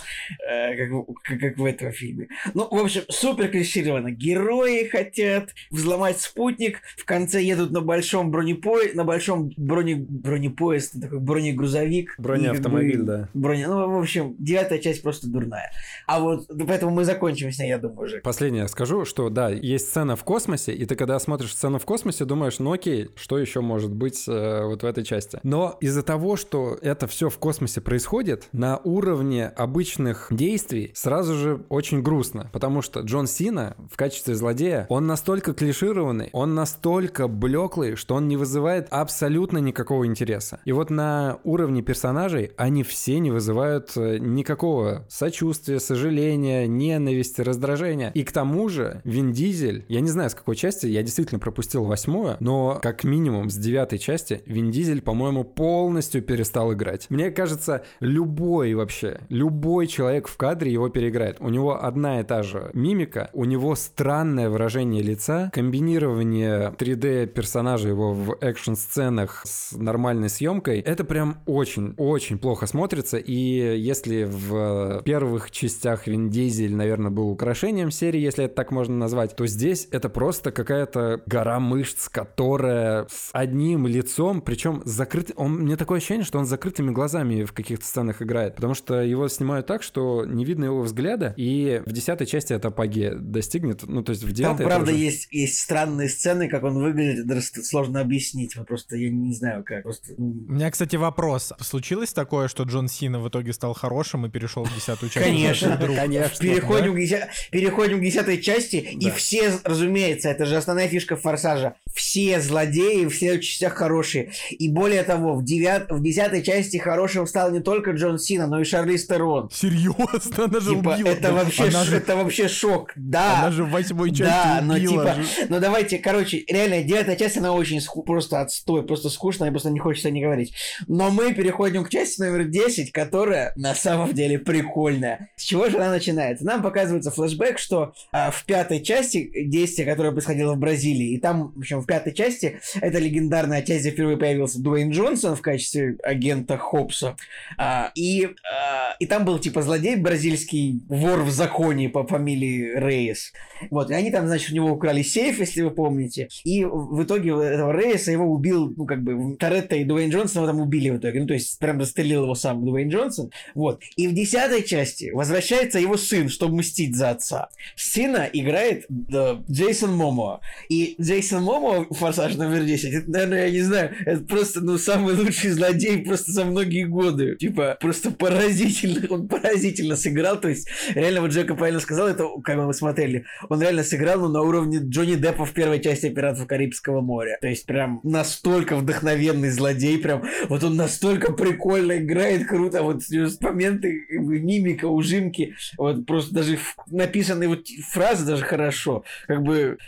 э, 0.49 0.77
как, 0.77 1.07
как, 1.23 1.41
как 1.41 1.59
в 1.59 1.65
этом 1.65 1.93
фильме. 1.93 2.29
Ну, 2.55 2.69
в 2.69 2.79
общем, 2.79 3.03
супер 3.09 3.49
клишировано. 3.49 4.11
Герои 4.11 4.89
хотят 4.89 5.55
взломать 5.71 6.21
спутник, 6.21 6.81
в 6.97 7.05
конце 7.05 7.43
едут 7.43 7.71
на 7.71 7.81
большом 7.81 8.18
бронепоезде, 8.25 8.97
на 8.97 9.05
большом 9.05 9.51
броне, 9.57 9.97
бронепоезд, 9.97 11.01
такой 11.01 11.19
бронегрузовик. 11.21 12.15
Бронеавтомобиль, 12.19 12.97
как 12.97 13.01
бы 13.01 13.07
да. 13.07 13.29
Броня, 13.35 13.69
ну, 13.69 13.91
в 13.91 13.99
общем, 13.99 14.37
девятая 14.39 14.79
часть 14.79 15.03
просто 15.03 15.29
дурная. 15.29 15.71
А 16.07 16.21
вот, 16.21 16.47
ну, 16.49 16.67
поэтому 16.67 16.93
мы 16.93 17.05
закончим 17.05 17.53
с 17.53 17.59
ней, 17.59 17.69
я 17.69 17.79
думаю, 17.79 18.07
уже. 18.07 18.21
Последнее 18.21 18.69
скажу, 18.69 19.05
что 19.05 19.31
да, 19.31 19.51
есть 19.51 19.89
сцена 19.89 20.17
в 20.17 20.25
космосе, 20.25 20.73
и 20.73 20.85
ты 20.85 20.95
когда 20.95 21.19
смотришь 21.19 21.53
сцену 21.53 21.79
в 21.79 21.85
космосе, 21.85 22.25
думаешь, 22.25 22.59
ну 22.59 22.73
окей, 22.73 23.11
что 23.15 23.39
еще 23.39 23.61
может 23.61 23.93
быть 23.93 24.25
э, 24.29 24.65
вот 24.65 24.83
в 24.83 24.87
этой 24.87 25.05
части. 25.05 25.41
Но 25.43 25.77
из-за 25.81 26.03
того, 26.03 26.37
что 26.37 26.79
это 26.81 27.07
все 27.07 27.29
в 27.29 27.39
космосе 27.39 27.81
происходит, 27.81 28.49
на 28.53 28.79
уровне 28.79 29.47
обычных 29.47 30.29
действий 30.31 30.93
сразу 30.95 31.35
же 31.35 31.65
очень 31.69 32.03
грустно, 32.03 32.51
потому 32.53 32.83
что 32.83 33.01
Джон 33.01 33.27
Сина 33.27 33.77
в 33.91 33.97
качестве 33.97 34.35
злодея, 34.35 34.87
он 34.89 35.07
настолько 35.07 35.53
клишированный, 35.53 36.31
он 36.33 36.55
настолько 36.55 37.29
блеклый, 37.29 37.97
что 37.97 38.08
он 38.11 38.29
не 38.29 38.37
вызывает 38.37 38.89
абсолютно 38.91 39.59
никакого 39.59 40.07
интереса. 40.07 40.61
И 40.65 40.73
вот 40.73 40.91
на 40.91 41.39
уровне 41.45 41.83
персонажей 41.83 42.53
они 42.57 42.83
все 42.83 43.19
не 43.19 43.31
вызывают 43.31 43.93
э, 43.97 44.19
никакого 44.19 45.07
сочувствия, 45.09 45.81
сожаления, 45.81 46.67
ненависти, 46.67 47.41
раздражения. 47.41 48.11
И 48.15 48.25
к 48.25 48.33
тому 48.33 48.69
же 48.69 49.01
Вин 49.05 49.33
Дизель, 49.33 49.85
я 49.89 50.01
не 50.01 50.09
знаю 50.09 50.31
с 50.31 50.35
какой 50.35 50.57
части, 50.57 50.87
я 50.87 51.03
действительно 51.03 51.39
пропустил 51.39 51.85
восьмую, 51.85 52.37
но 52.41 52.79
как 52.83 53.05
минимум 53.05 53.51
с 53.51 53.57
девятой 53.57 53.99
части 53.99 54.43
Вин 54.47 54.71
Дизель, 54.71 55.03
по-моему, 55.03 55.45
полностью 55.45 56.23
перестал 56.23 56.73
играть. 56.73 57.07
Мне 57.11 57.31
кажется, 57.31 57.85
любой 58.01 58.75
вообще, 58.75 59.21
любой 59.29 59.87
человек 59.87 60.29
в 60.29 60.37
кадре 60.37 60.73
его 60.73 60.89
переиграет. 60.89 61.39
У 61.41 61.49
него 61.49 61.83
одна 61.83 62.21
и 62.21 62.25
та 62.25 62.43
же 62.43 62.71
мимика, 62.73 63.31
у 63.33 63.45
него 63.45 63.75
странное 63.75 64.49
выражение 64.49 65.03
лица, 65.03 65.51
комбинирование 65.53 66.75
3D 66.79 67.27
персонажа 67.27 67.89
его 67.99 68.13
в 68.13 68.39
экшн-сценах 68.41 69.43
с 69.45 69.73
нормальной 69.73 70.29
съемкой, 70.29 70.81
это 70.81 71.05
прям 71.05 71.43
очень-очень 71.47 72.39
плохо 72.39 72.67
смотрится. 72.67 73.17
И 73.17 73.79
если 73.79 74.25
в 74.25 75.03
первых 75.05 75.51
частях 75.51 76.07
Вин 76.07 76.31
Дизель, 76.31 76.75
наверное, 76.75 77.11
был 77.11 77.29
украшением 77.29 77.91
серии, 77.91 78.21
если 78.21 78.45
это 78.45 78.55
так 78.55 78.71
можно 78.71 78.97
назвать, 78.97 79.37
то 79.37 79.47
здесь 79.47 79.89
это 79.91 80.09
просто 80.09 80.53
какая-то 80.53 81.23
гора 81.27 81.61
мышц, 81.61 82.09
которая 82.09 83.07
с 83.09 83.31
одним 83.33 83.87
лицом, 83.87 84.41
причем 84.41 84.83
закрыт... 84.85 85.33
Он, 85.37 85.57
мне 85.57 85.77
такое 85.77 85.99
ощущение, 85.99 86.25
что 86.25 86.39
он 86.39 86.47
с 86.47 86.49
закрытыми 86.49 86.91
глазами 86.91 87.45
в 87.45 87.53
каких-то 87.53 87.85
сценах 87.85 88.23
играет, 88.23 88.57
потому 88.57 88.75
что 88.75 89.03
его 89.03 89.29
снимают 89.29 89.67
так, 89.67 89.83
что 89.83 90.25
не 90.25 90.45
видно 90.45 90.67
его 90.67 90.83
взгляда, 90.83 91.35
и 91.37 91.83
в 91.85 91.93
десятой 91.93 92.27
части 92.27 92.53
это 92.53 92.69
апогея 92.69 93.15
достигнет, 93.15 93.83
ну, 93.87 94.03
то 94.03 94.11
есть 94.11 94.23
в 94.23 94.27
Там, 94.29 94.35
девятой... 94.35 94.55
это 94.55 94.65
правда, 94.65 94.93
уже- 94.93 95.01
есть, 95.01 95.29
есть 95.33 95.59
странные 95.59 96.09
сцены, 96.09 96.49
как 96.49 96.65
он 96.65 96.79
выглядит, 96.79 97.27
сложно 97.65 97.88
сложно 97.89 98.01
объяснить. 98.01 98.57
Вот 98.57 98.67
просто 98.67 98.97
я 98.97 99.11
не 99.11 99.35
знаю 99.35 99.65
как. 99.65 99.83
Просто, 99.83 100.13
ну, 100.17 100.27
У 100.49 100.53
меня, 100.53 100.71
кстати, 100.71 100.97
вопрос. 100.97 101.53
Случилось 101.61 102.13
такое, 102.13 102.49
что 102.49 102.65
Джон 102.65 102.89
Сина 102.89 103.19
в 103.21 103.29
итоге 103.29 103.53
стал 103.53 103.75
хорошим 103.75 104.27
и 104.27 104.29
перешел 104.31 104.65
в 104.65 104.75
десятую 104.75 105.11
часть? 105.11 105.25
Конечно, 105.27 105.77
конечно. 105.79 106.39
Переходим, 106.41 106.95
к 106.95 106.99
деся- 106.99 107.29
переходим 107.51 107.99
к 107.99 108.03
десятой 108.03 108.41
части, 108.41 108.77
и 108.77 109.11
все, 109.11 109.53
разумеется, 109.65 110.29
это 110.29 110.45
же 110.47 110.57
основная 110.57 110.89
фишка 110.89 111.17
Форсажа. 111.17 111.75
Все 111.95 112.41
злодеи 112.41 113.07
в 113.07 113.11
всех 113.11 113.43
частях 113.43 113.75
хорошие. 113.75 114.33
И 114.51 114.69
более 114.71 115.03
того, 115.03 115.35
в, 115.35 115.45
девят... 115.45 115.91
в 115.91 116.03
десятой 116.03 116.43
части 116.43 116.77
хорошим 116.77 117.27
стал 117.27 117.51
не 117.51 117.61
только 117.61 117.93
Джон 117.93 118.19
Сина, 118.19 118.47
но 118.47 118.61
и 118.61 118.65
Шарлиз 118.65 119.07
Терон. 119.07 119.51
Серьезно? 119.53 120.45
Она 120.45 120.61
же 120.61 120.71
Типа, 120.77 120.91
убила. 120.91 121.09
это 121.09 121.33
вообще, 121.33 121.63
Она 121.65 121.85
ш- 121.85 121.85
же, 121.85 121.97
это 121.97 122.17
вообще 122.17 122.49
шок. 122.49 122.93
Да. 122.97 123.41
она 123.41 123.51
же 123.51 123.65
в 123.65 123.71
восьмой 123.71 124.11
части 124.11 124.23
Да, 124.23 124.61
но 124.63 124.75
убила. 124.75 125.05
типа, 125.15 125.23
же. 125.23 125.47
ну 125.49 125.61
давайте, 125.61 125.99
короче, 125.99 126.45
реально, 126.49 126.83
девятая 126.83 127.17
часть, 127.17 127.37
она 127.37 127.53
очень 127.53 127.68
ску- 127.77 128.03
просто 128.03 128.41
отстой, 128.41 128.85
просто 128.85 129.11
скучная, 129.11 129.51
просто 129.51 129.71
не 129.71 129.79
хочется 129.79 130.11
не 130.11 130.23
говорить. 130.23 130.55
Но 130.87 131.11
мы 131.11 131.33
переходим 131.35 131.85
к 131.85 131.91
части 131.91 132.21
номер 132.21 132.45
10, 132.45 132.93
которая 132.93 133.53
на 133.57 133.75
самом 133.75 134.15
деле 134.15 134.39
прикольная. 134.39 135.31
С 135.37 135.43
чего 135.43 135.69
же 135.69 135.77
она 135.77 135.91
начинается? 135.91 136.45
Нам 136.45 136.63
показывается 136.63 137.11
флешбэк, 137.11 137.59
что 137.59 137.93
а, 138.13 138.31
в 138.31 138.45
пятой 138.45 138.81
части 138.81 139.31
действие, 139.47 139.87
которое 139.87 140.13
происходило 140.13 140.55
в 140.55 140.59
Бразилии, 140.59 141.15
и 141.15 141.21
там, 141.21 141.53
в 141.55 141.59
общем, 141.59 141.81
в 141.81 141.87
пятой 141.87 142.15
части, 142.15 142.61
это 142.81 142.99
легендарная 142.99 143.63
часть, 143.63 143.83
где 143.83 143.91
впервые 143.91 144.17
появился 144.17 144.61
Дуэйн 144.61 144.91
Джонсон 144.91 145.37
в 145.37 145.43
качестве 145.43 145.97
агента 146.03 146.57
Хопса. 146.57 147.17
А, 147.57 147.91
и, 147.95 148.29
а, 148.51 148.95
и 148.99 149.07
там 149.07 149.25
был 149.25 149.39
типа 149.39 149.63
злодей 149.63 149.97
бразильский, 149.97 150.81
вор 150.89 151.23
в 151.23 151.31
законе 151.31 151.89
по 151.89 152.07
фамилии 152.07 152.73
Рейс. 152.75 153.33
Вот, 153.71 153.91
и 153.91 153.95
они 153.95 154.11
там, 154.11 154.27
значит, 154.27 154.51
у 154.53 154.55
него 154.55 154.71
украли 154.71 155.03
сейф, 155.03 155.39
если 155.39 155.63
вы 155.63 155.71
помните. 155.71 156.29
И 156.45 156.65
в 156.65 157.03
итоге 157.03 157.33
этого 157.59 157.73
Рейеса 157.73 158.13
его 158.13 158.25
убил, 158.25 158.73
ну, 158.77 158.87
как 158.87 159.03
бы, 159.03 159.37
Торетто 159.37 159.77
и 159.77 159.85
Дуэйн 159.85 160.11
Джонсон 160.11 160.43
его 160.43 160.53
там 160.53 160.61
убили 160.61 160.91
в 160.91 160.99
итоге. 160.99 161.21
Ну, 161.21 161.27
то 161.27 161.35
есть, 161.35 161.59
прям 161.59 161.81
застрелил 161.81 162.25
его 162.25 162.35
сам 162.35 162.65
Дуэйн 162.65 162.89
Джонсон. 162.89 163.31
Вот. 163.55 163.83
И 163.97 164.09
в 164.09 164.15
десятой 164.15 164.63
части 164.63 165.11
возвращается 165.11 165.79
его 165.79 165.97
сын, 165.97 166.29
чтобы 166.29 166.59
мстить 166.59 166.97
за 166.97 167.11
отца. 167.11 167.49
Сына 167.77 168.29
играет 168.33 168.85
да, 168.89 169.43
Джейсон 169.51 169.95
Момоа. 169.95 170.41
И 170.69 170.95
Джейсон 171.01 171.43
Момоа, 171.43 171.87
форсаж 171.91 172.37
номер 172.37 172.65
10, 172.65 172.95
это, 172.95 173.11
наверное, 173.11 173.47
я 173.47 173.51
не 173.51 173.61
знаю, 173.61 173.91
это 174.07 174.23
просто, 174.25 174.61
ну, 174.61 174.79
самый 174.79 175.15
лучший 175.15 175.51
злодей 175.51 175.99
просто 176.05 176.33
за 176.33 176.45
многие 176.45 176.85
годы. 176.85 177.37
Типа, 177.37 177.77
просто 177.81 178.11
поразительно, 178.11 179.07
он 179.11 179.29
поразительно 179.29 179.97
сыграл. 179.97 180.41
То 180.41 180.49
есть, 180.49 180.69
реально, 180.95 181.23
вот 181.23 181.31
Джека 181.31 181.55
правильно 181.55 181.81
сказал, 181.81 182.09
это, 182.09 182.29
как 182.43 182.57
мы 182.57 182.73
смотрели, 182.75 183.25
он 183.49 183.61
реально 183.61 183.83
сыграл, 183.83 184.21
ну, 184.21 184.29
на 184.29 184.43
уровне 184.43 184.79
Джонни 184.83 185.15
Деппа 185.15 185.45
в 185.45 185.53
первой 185.53 185.81
части 185.81 186.09
«Пиратов 186.09 186.47
Карибского 186.47 187.01
моря». 187.01 187.39
То 187.41 187.48
есть, 187.49 187.67
прям 187.67 188.01
настолько 188.03 188.77
вдохновенный 188.77 189.51
злодей, 189.51 189.99
прям, 189.99 190.23
вот 190.49 190.65
он 190.65 190.77
настолько 190.77 191.33
прикольно 191.33 191.99
играет, 191.99 192.47
круто, 192.47 192.83
вот 192.83 193.03
моменты, 193.41 194.07
мимика, 194.11 194.87
ужимки, 194.87 195.55
вот 195.77 196.07
просто 196.07 196.35
даже 196.35 196.59
написанные 196.87 197.49
вот 197.49 197.67
фразы 197.91 198.27
даже 198.27 198.45
хорошо. 198.45 199.05
Как 199.27 199.43
бы, 199.43 199.79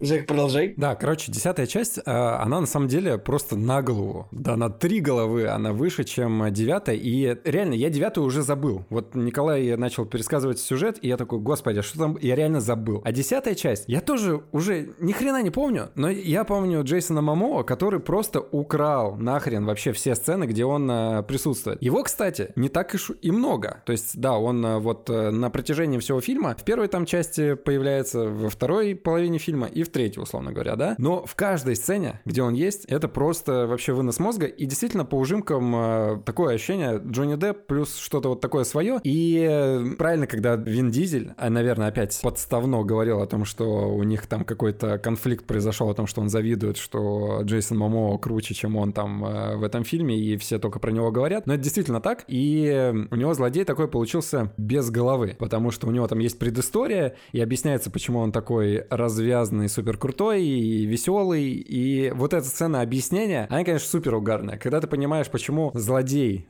Жек, 0.00 0.26
продолжай. 0.26 0.74
Да, 0.76 0.94
короче, 0.94 1.30
десятая 1.30 1.66
часть, 1.66 1.98
э, 1.98 2.02
она 2.04 2.60
на 2.60 2.66
самом 2.66 2.88
деле 2.88 3.18
просто 3.18 3.56
на 3.56 3.82
голову. 3.82 4.28
Да, 4.30 4.56
на 4.56 4.70
три 4.70 5.00
головы 5.00 5.48
она 5.48 5.72
выше, 5.72 6.04
чем 6.04 6.52
девятая. 6.52 6.96
И 6.96 7.36
реально, 7.44 7.74
я 7.74 7.90
девятую 7.90 8.26
уже 8.26 8.42
забыл. 8.42 8.84
Вот 8.90 9.14
Николай 9.14 9.76
начал 9.76 10.06
пересказывать 10.06 10.58
сюжет, 10.58 10.98
и 11.02 11.08
я 11.08 11.16
такой, 11.16 11.38
господи, 11.38 11.78
а 11.78 11.82
что 11.82 11.98
там? 11.98 12.18
Я 12.20 12.34
реально 12.34 12.60
забыл. 12.60 13.02
А 13.04 13.12
десятая 13.12 13.54
часть, 13.54 13.84
я 13.86 14.00
тоже 14.00 14.42
уже 14.52 14.90
ни 15.00 15.12
хрена 15.12 15.42
не 15.42 15.50
помню, 15.50 15.90
но 15.94 16.08
я 16.10 16.44
помню 16.44 16.82
Джейсона 17.02 17.20
Мамоа, 17.20 17.64
который 17.64 17.98
просто 17.98 18.38
украл 18.38 19.16
нахрен 19.16 19.64
вообще 19.64 19.90
все 19.90 20.14
сцены, 20.14 20.44
где 20.44 20.64
он 20.64 20.88
э, 20.88 21.22
присутствует. 21.24 21.82
Его, 21.82 22.04
кстати, 22.04 22.52
не 22.54 22.68
так 22.68 22.94
и, 22.94 22.98
ш- 22.98 23.14
и 23.20 23.32
много. 23.32 23.82
То 23.86 23.90
есть, 23.90 24.20
да, 24.20 24.38
он 24.38 24.64
э, 24.64 24.78
вот 24.78 25.10
э, 25.10 25.30
на 25.30 25.50
протяжении 25.50 25.98
всего 25.98 26.20
фильма 26.20 26.54
в 26.56 26.62
первой 26.62 26.86
там 26.86 27.04
части 27.04 27.54
появляется, 27.54 28.28
во 28.28 28.50
второй 28.50 28.94
половине 28.94 29.38
фильма 29.38 29.66
и 29.66 29.82
в 29.82 29.88
третьей, 29.88 30.22
условно 30.22 30.52
говоря, 30.52 30.76
да. 30.76 30.94
Но 30.98 31.26
в 31.26 31.34
каждой 31.34 31.74
сцене, 31.74 32.20
где 32.24 32.40
он 32.42 32.54
есть, 32.54 32.84
это 32.84 33.08
просто 33.08 33.66
вообще 33.66 33.92
вынос 33.94 34.20
мозга. 34.20 34.46
И 34.46 34.64
действительно, 34.64 35.04
по 35.04 35.16
ужимкам 35.16 35.74
э, 35.74 36.18
такое 36.24 36.54
ощущение 36.54 37.02
Джонни 37.04 37.34
Депп 37.34 37.66
плюс 37.66 37.96
что-то 37.96 38.28
вот 38.28 38.40
такое 38.40 38.62
свое. 38.62 39.00
И 39.02 39.44
э, 39.50 39.96
правильно, 39.98 40.28
когда 40.28 40.54
Вин 40.54 40.92
Дизель, 40.92 41.32
а, 41.36 41.50
наверное, 41.50 41.88
опять 41.88 42.16
подставно 42.22 42.84
говорил 42.84 43.20
о 43.20 43.26
том, 43.26 43.44
что 43.44 43.92
у 43.92 44.04
них 44.04 44.28
там 44.28 44.44
какой-то 44.44 44.98
конфликт 44.98 45.46
произошел, 45.46 45.90
о 45.90 45.94
том, 45.94 46.06
что 46.06 46.20
он 46.20 46.28
завидует, 46.28 46.76
что 46.76 46.91
Джейсон 46.98 47.78
Мамо 47.78 48.18
круче, 48.18 48.54
чем 48.54 48.76
он 48.76 48.92
там 48.92 49.24
э, 49.24 49.56
в 49.56 49.62
этом 49.62 49.84
фильме, 49.84 50.18
и 50.18 50.36
все 50.36 50.58
только 50.58 50.78
про 50.78 50.90
него 50.90 51.10
говорят. 51.10 51.46
Но 51.46 51.54
это 51.54 51.62
действительно 51.62 52.00
так. 52.00 52.24
И 52.28 52.92
у 53.10 53.16
него 53.16 53.34
злодей 53.34 53.64
такой 53.64 53.88
получился 53.88 54.52
без 54.56 54.90
головы, 54.90 55.36
потому 55.38 55.70
что 55.70 55.86
у 55.86 55.90
него 55.90 56.06
там 56.06 56.18
есть 56.18 56.38
предыстория, 56.38 57.16
и 57.32 57.40
объясняется, 57.40 57.90
почему 57.90 58.20
он 58.20 58.32
такой 58.32 58.84
развязанный, 58.90 59.68
супер 59.68 59.96
крутой 59.96 60.44
и 60.44 60.84
веселый. 60.86 61.52
И 61.52 62.10
вот 62.10 62.34
эта 62.34 62.46
сцена 62.46 62.80
объяснения, 62.82 63.46
она, 63.50 63.64
конечно, 63.64 63.88
супер 63.88 64.14
угарная. 64.14 64.58
Когда 64.58 64.80
ты 64.80 64.86
понимаешь, 64.86 65.28
почему 65.28 65.70
злодей 65.74 66.46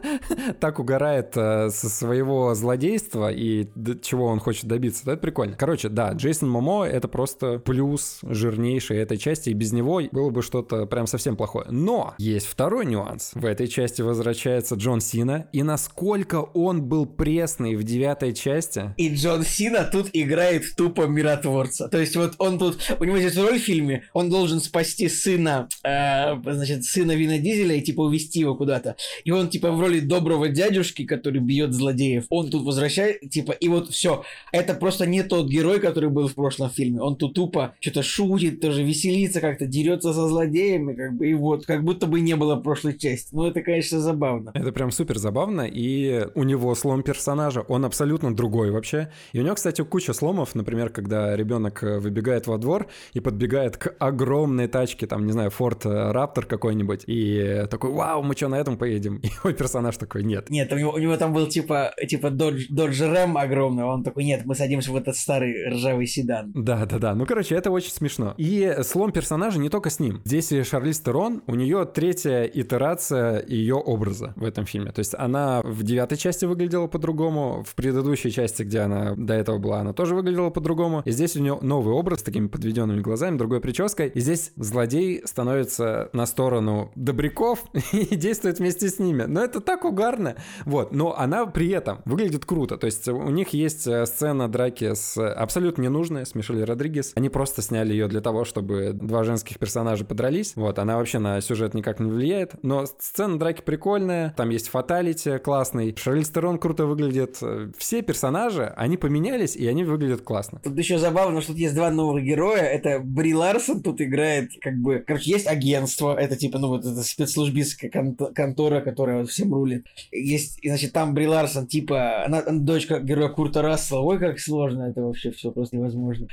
так 0.60 0.78
угорает 0.78 1.36
э, 1.36 1.70
со 1.70 1.88
своего 1.88 2.54
злодейства 2.54 3.30
и 3.30 3.66
чего 4.02 4.26
он 4.26 4.40
хочет 4.40 4.66
добиться, 4.66 5.04
то 5.04 5.12
это 5.12 5.20
прикольно. 5.20 5.56
Короче, 5.56 5.88
да, 5.88 6.12
Джейсон 6.12 6.48
Момоа 6.48 6.84
это 6.84 7.08
просто 7.08 7.58
плюс 7.58 8.20
жирнейший 8.22 8.98
этой 8.98 9.16
части, 9.16 9.50
и 9.50 9.54
без 9.54 9.72
него 9.72 9.79
было 9.80 10.30
бы 10.30 10.42
что-то 10.42 10.86
прям 10.86 11.06
совсем 11.06 11.36
плохое. 11.36 11.66
Но 11.70 12.14
есть 12.18 12.46
второй 12.46 12.86
нюанс. 12.86 13.32
В 13.34 13.44
этой 13.44 13.68
части 13.68 14.02
возвращается 14.02 14.74
Джон 14.74 15.00
Сина, 15.00 15.48
и 15.52 15.62
насколько 15.62 16.36
он 16.36 16.82
был 16.82 17.06
пресный 17.06 17.76
в 17.76 17.84
девятой 17.84 18.32
части, 18.34 18.94
И 18.96 19.14
Джон 19.14 19.44
Сина 19.44 19.88
тут 19.90 20.10
играет 20.12 20.64
тупо 20.76 21.06
миротворца. 21.06 21.88
То 21.88 21.98
есть 21.98 22.16
вот 22.16 22.34
он 22.38 22.58
тут, 22.58 22.78
у 22.98 23.04
него 23.04 23.18
здесь 23.18 23.36
роль 23.36 23.58
в 23.58 23.62
фильме, 23.62 24.04
он 24.12 24.30
должен 24.30 24.60
спасти 24.60 25.08
сына, 25.08 25.68
э, 25.82 26.34
значит, 26.42 26.84
сына 26.84 27.12
Вина 27.12 27.38
Дизеля 27.38 27.76
и 27.76 27.80
типа 27.80 28.02
увести 28.02 28.40
его 28.40 28.54
куда-то. 28.54 28.96
И 29.24 29.30
он 29.30 29.48
типа 29.48 29.70
в 29.72 29.80
роли 29.80 30.00
доброго 30.00 30.48
дядюшки, 30.48 31.04
который 31.04 31.40
бьет 31.40 31.72
злодеев. 31.72 32.26
Он 32.30 32.50
тут 32.50 32.64
возвращает, 32.64 33.30
типа, 33.30 33.52
и 33.52 33.68
вот 33.68 33.90
все. 33.90 34.24
Это 34.52 34.74
просто 34.74 35.06
не 35.06 35.22
тот 35.22 35.48
герой, 35.48 35.80
который 35.80 36.10
был 36.10 36.28
в 36.28 36.34
прошлом 36.34 36.70
фильме. 36.70 37.00
Он 37.00 37.16
тут 37.16 37.34
тупо 37.34 37.74
что-то 37.80 38.02
шутит, 38.02 38.60
тоже 38.60 38.82
веселится 38.82 39.40
как-то, 39.40 39.66
дерется 39.70 40.12
со 40.12 40.26
злодеями, 40.26 40.94
как 40.94 41.14
бы, 41.14 41.28
и 41.28 41.34
вот, 41.34 41.66
как 41.66 41.84
будто 41.84 42.06
бы 42.06 42.20
не 42.20 42.36
было 42.36 42.56
прошлой 42.56 42.98
части. 42.98 43.34
Ну, 43.34 43.44
это, 43.44 43.62
конечно, 43.62 44.00
забавно. 44.00 44.50
Это 44.54 44.72
прям 44.72 44.90
супер 44.90 45.18
забавно, 45.18 45.62
и 45.62 46.26
у 46.34 46.42
него 46.42 46.74
слом 46.74 47.02
персонажа, 47.02 47.60
он 47.62 47.84
абсолютно 47.84 48.34
другой 48.34 48.70
вообще. 48.70 49.10
И 49.32 49.40
у 49.40 49.42
него, 49.42 49.54
кстати, 49.54 49.82
куча 49.82 50.12
сломов, 50.12 50.54
например, 50.54 50.90
когда 50.90 51.36
ребенок 51.36 51.82
э, 51.82 51.98
выбегает 51.98 52.46
во 52.46 52.58
двор 52.58 52.88
и 53.12 53.20
подбегает 53.20 53.76
к 53.76 53.94
огромной 53.98 54.68
тачке, 54.68 55.06
там, 55.06 55.26
не 55.26 55.32
знаю, 55.32 55.50
Ford 55.56 55.82
Raptor 55.84 56.46
какой-нибудь, 56.46 57.04
и 57.06 57.66
такой, 57.70 57.92
вау, 57.92 58.22
мы 58.22 58.34
что, 58.34 58.48
на 58.48 58.56
этом 58.56 58.76
поедем? 58.76 59.16
И 59.22 59.28
мой 59.44 59.54
персонаж 59.54 59.96
такой, 59.96 60.24
нет. 60.24 60.50
Нет, 60.50 60.72
у 60.72 60.76
него, 60.76 60.92
у 60.92 60.98
него 60.98 61.16
там 61.16 61.32
был 61.32 61.46
типа, 61.46 61.94
типа 62.08 62.28
Dodge, 62.28 62.62
Dodge 62.70 63.12
Ram 63.12 63.38
огромный, 63.38 63.84
он 63.84 64.02
такой, 64.02 64.24
нет, 64.24 64.42
мы 64.44 64.54
садимся 64.54 64.92
в 64.92 64.96
этот 64.96 65.16
старый 65.16 65.68
ржавый 65.70 66.06
седан. 66.06 66.50
Да, 66.54 66.86
да, 66.86 66.98
да. 66.98 67.14
Ну, 67.14 67.26
короче, 67.26 67.54
это 67.54 67.70
очень 67.70 67.92
смешно. 67.92 68.34
И 68.38 68.76
слом 68.82 69.12
персонажа 69.12 69.59
не 69.60 69.68
только 69.68 69.90
с 69.90 70.00
ним. 70.00 70.20
Здесь 70.24 70.52
и 70.52 70.62
Шарлиз 70.62 71.00
Терон, 71.00 71.42
у 71.46 71.54
нее 71.54 71.84
третья 71.84 72.44
итерация 72.44 73.44
ее 73.46 73.76
образа 73.76 74.32
в 74.36 74.44
этом 74.44 74.66
фильме. 74.66 74.92
То 74.92 75.00
есть 75.00 75.14
она 75.16 75.60
в 75.62 75.82
девятой 75.82 76.18
части 76.18 76.44
выглядела 76.44 76.86
по-другому, 76.86 77.64
в 77.66 77.74
предыдущей 77.74 78.30
части, 78.30 78.62
где 78.62 78.80
она 78.80 79.14
до 79.16 79.34
этого 79.34 79.58
была, 79.58 79.80
она 79.80 79.92
тоже 79.92 80.14
выглядела 80.14 80.50
по-другому. 80.50 81.02
И 81.04 81.10
здесь 81.10 81.36
у 81.36 81.40
нее 81.40 81.58
новый 81.60 81.94
образ 81.94 82.20
с 82.20 82.22
такими 82.22 82.48
подведенными 82.48 83.00
глазами, 83.00 83.36
другой 83.36 83.60
прической. 83.60 84.08
И 84.08 84.20
здесь 84.20 84.52
злодей 84.56 85.22
становится 85.24 86.10
на 86.12 86.26
сторону 86.26 86.92
добряков 86.94 87.64
и 87.92 88.16
действует 88.16 88.58
вместе 88.58 88.88
с 88.88 88.98
ними. 88.98 89.24
Но 89.24 89.42
это 89.42 89.60
так 89.60 89.84
угарно. 89.84 90.36
Вот. 90.64 90.92
Но 90.92 91.16
она 91.16 91.46
при 91.46 91.70
этом 91.70 92.00
выглядит 92.04 92.44
круто. 92.44 92.76
То 92.76 92.86
есть 92.86 93.08
у 93.08 93.30
них 93.30 93.50
есть 93.50 93.86
э, 93.86 94.06
сцена 94.06 94.48
драки 94.48 94.94
с 94.94 95.16
абсолютно 95.18 95.82
ненужной, 95.82 96.26
с 96.26 96.34
Мишель 96.34 96.64
Родригес. 96.64 97.12
Они 97.14 97.28
просто 97.28 97.62
сняли 97.62 97.92
ее 97.92 98.08
для 98.08 98.20
того, 98.20 98.44
чтобы 98.44 98.92
два 98.92 99.24
женских 99.24 99.49
персонажа 99.58 100.04
подрались. 100.04 100.54
Вот. 100.56 100.78
Она 100.78 100.96
вообще 100.96 101.18
на 101.18 101.40
сюжет 101.40 101.74
никак 101.74 102.00
не 102.00 102.10
влияет. 102.10 102.54
Но 102.62 102.86
сцена 102.86 103.38
драки 103.38 103.62
прикольная. 103.62 104.34
Там 104.36 104.50
есть 104.50 104.68
фаталити 104.68 105.38
классный. 105.38 105.94
Шарлиз 105.96 106.30
Терон 106.30 106.58
круто 106.58 106.86
выглядит. 106.86 107.40
Все 107.78 108.02
персонажи, 108.02 108.72
они 108.76 108.96
поменялись, 108.96 109.56
и 109.56 109.66
они 109.66 109.84
выглядят 109.84 110.22
классно. 110.22 110.60
Тут 110.62 110.76
еще 110.78 110.98
забавно, 110.98 111.40
что 111.40 111.52
тут 111.52 111.60
есть 111.60 111.74
два 111.74 111.90
новых 111.90 112.24
героя. 112.24 112.62
Это 112.62 113.00
Бри 113.00 113.34
Ларсон 113.34 113.82
тут 113.82 114.00
играет, 114.00 114.50
как 114.60 114.76
бы, 114.76 115.02
короче, 115.06 115.30
есть 115.30 115.46
агентство, 115.46 116.14
это 116.14 116.36
типа, 116.36 116.58
ну 116.58 116.68
вот 116.68 116.84
это 116.84 117.02
спецслужбистская 117.02 117.90
кон- 117.90 118.16
контора, 118.16 118.80
которая 118.80 119.20
вот 119.20 119.30
всем 119.30 119.52
рулит. 119.52 119.86
Есть, 120.12 120.58
и, 120.62 120.68
значит, 120.68 120.92
там 120.92 121.14
Бри 121.14 121.26
Ларсон, 121.26 121.66
типа, 121.66 122.24
она, 122.24 122.42
она 122.46 122.60
дочка 122.60 123.00
героя 123.00 123.28
Курта 123.28 123.62
Рассела. 123.62 124.00
Ой, 124.00 124.18
как 124.18 124.38
сложно 124.38 124.84
это 124.84 125.02
вообще 125.02 125.30
все, 125.30 125.50
просто 125.50 125.76
невозможно. 125.76 126.28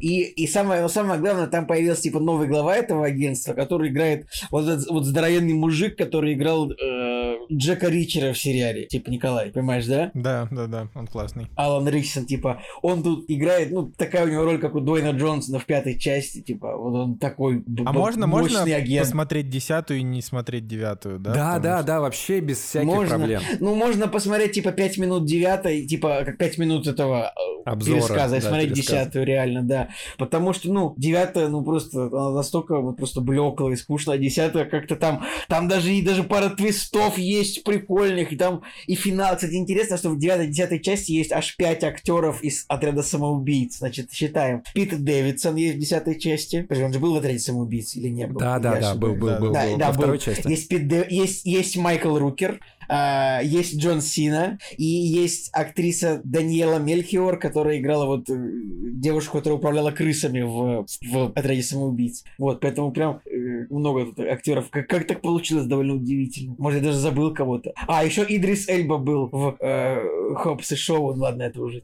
И, 0.00 0.22
и 0.22 0.46
самое, 0.46 0.82
но 0.82 0.88
самое 0.88 1.20
главное, 1.20 1.46
там 1.46 1.66
появился, 1.66 2.02
типа, 2.02 2.20
новый 2.20 2.43
новый 2.44 2.48
глава 2.48 2.76
этого 2.76 3.06
агентства, 3.06 3.52
который 3.54 3.90
играет 3.90 4.26
вот 4.50 4.68
этот 4.68 4.88
вот 4.88 5.04
здоровенный 5.04 5.54
мужик, 5.54 5.96
который 5.96 6.34
играл 6.34 6.70
э, 6.70 7.36
Джека 7.52 7.88
Ричера 7.88 8.32
в 8.32 8.38
сериале, 8.38 8.86
типа 8.86 9.10
Николай, 9.10 9.50
понимаешь, 9.50 9.86
да? 9.86 10.10
Да, 10.14 10.48
да, 10.50 10.66
да, 10.66 10.88
он 10.94 11.06
классный. 11.06 11.46
Алан 11.56 11.88
Риксон, 11.88 12.26
типа, 12.26 12.60
он 12.82 13.02
тут 13.02 13.24
играет, 13.28 13.70
ну, 13.70 13.90
такая 13.96 14.26
у 14.26 14.28
него 14.28 14.44
роль, 14.44 14.58
как 14.58 14.74
у 14.74 14.80
Дуэйна 14.80 15.10
Джонсона 15.16 15.58
в 15.58 15.66
пятой 15.66 15.98
части, 15.98 16.40
типа, 16.40 16.76
вот 16.76 16.94
он 16.94 17.18
такой 17.18 17.62
А 17.84 17.92
можно, 17.92 18.26
можно 18.26 18.62
агент. 18.62 19.06
посмотреть 19.06 19.48
десятую 19.50 20.00
и 20.00 20.02
не 20.02 20.22
смотреть 20.22 20.66
девятую, 20.66 21.18
да? 21.18 21.32
Да, 21.34 21.54
Потому 21.54 21.62
да, 21.62 21.78
что- 21.78 21.86
да, 21.86 22.00
вообще 22.00 22.40
без 22.40 22.58
всяких 22.58 22.86
Можно. 22.88 23.18
проблем. 23.18 23.42
Ну, 23.60 23.74
можно 23.74 24.08
посмотреть, 24.08 24.52
типа, 24.52 24.72
5 24.72 24.98
минут 24.98 25.26
девятой, 25.26 25.86
типа, 25.86 26.22
как 26.24 26.38
5 26.38 26.58
минут 26.58 26.86
этого 26.86 27.32
э, 27.34 27.70
Обзора, 27.70 27.96
пересказа, 28.00 28.36
и 28.36 28.40
да, 28.40 28.48
смотреть 28.48 28.70
пересказа. 28.74 28.98
десятую, 29.00 29.26
реально, 29.26 29.62
да. 29.62 29.88
Потому 30.18 30.52
что, 30.52 30.72
ну, 30.72 30.94
девятая, 30.96 31.48
ну, 31.48 31.62
просто 31.62 32.06
она 32.06 32.33
настолько 32.34 32.78
вот 32.80 32.96
просто 32.96 33.20
блеклая 33.20 33.74
и 33.74 33.76
скучная, 33.76 34.16
а 34.16 34.18
десятая 34.18 34.64
как-то 34.64 34.96
там, 34.96 35.24
там 35.48 35.68
даже 35.68 35.92
и 35.92 36.02
даже 36.02 36.22
пара 36.24 36.50
твистов 36.50 37.18
есть 37.18 37.64
прикольных, 37.64 38.32
и 38.32 38.36
там 38.36 38.62
и 38.86 38.94
финал. 38.94 39.34
Кстати, 39.36 39.54
интересно, 39.54 39.96
что 39.96 40.10
в 40.10 40.18
девятой, 40.18 40.48
десятой 40.48 40.80
части 40.80 41.12
есть 41.12 41.32
аж 41.32 41.56
5 41.56 41.84
актеров 41.84 42.42
из 42.42 42.64
отряда 42.68 43.02
самоубийц. 43.02 43.78
Значит, 43.78 44.12
считаем. 44.12 44.62
Пит 44.74 45.02
Дэвидсон 45.02 45.56
есть 45.56 45.76
в 45.76 45.78
десятой 45.80 46.18
части. 46.18 46.66
Он 46.70 46.92
же 46.92 46.98
был 46.98 47.14
в 47.14 47.16
отряде 47.18 47.38
самоубийц 47.38 47.94
или 47.96 48.08
не 48.08 48.26
был? 48.26 48.40
Да, 48.40 48.58
да, 48.58 48.80
да, 48.80 48.94
был, 48.94 49.14
был, 49.14 49.38
был, 49.38 49.52
да, 49.52 49.66
был. 49.66 49.76
да, 49.78 49.86
Во 49.86 49.92
был. 49.92 49.98
второй 50.02 50.18
части. 50.18 50.48
Есть, 50.48 50.68
Пит 50.68 50.90
Дэ- 50.90 51.06
есть, 51.10 51.44
есть 51.44 51.76
Майкл 51.76 52.16
Рукер, 52.16 52.60
а, 52.88 53.40
есть 53.42 53.78
Джон 53.78 54.00
Сина, 54.00 54.58
и 54.76 54.84
есть 54.84 55.50
актриса 55.52 56.20
Даниэла 56.24 56.78
Мельхиор, 56.78 57.38
которая 57.38 57.78
играла 57.78 58.06
вот 58.06 58.28
э, 58.28 58.34
девушку, 58.34 59.38
которая 59.38 59.58
управляла 59.58 59.90
крысами 59.90 60.42
в, 60.42 60.86
в 61.02 61.32
отряде 61.34 61.62
самоубийц. 61.62 62.24
Вот, 62.38 62.60
поэтому 62.60 62.92
прям 62.92 63.20
э, 63.26 63.66
много 63.70 64.06
тут 64.06 64.20
актеров. 64.20 64.70
Как, 64.70 64.88
как 64.88 65.06
так 65.06 65.20
получилось, 65.20 65.66
довольно 65.66 65.94
удивительно. 65.94 66.54
Может, 66.58 66.80
я 66.80 66.86
даже 66.86 66.98
забыл 66.98 67.34
кого-то. 67.34 67.72
А, 67.86 68.04
еще 68.04 68.22
Идрис 68.22 68.68
Эльба 68.68 68.98
был 68.98 69.28
в 69.30 69.56
э, 69.60 70.34
Хопс 70.36 70.72
и 70.72 70.76
Шоу. 70.76 71.14
Ну, 71.14 71.22
ладно, 71.22 71.42
это 71.42 71.62
уже. 71.62 71.82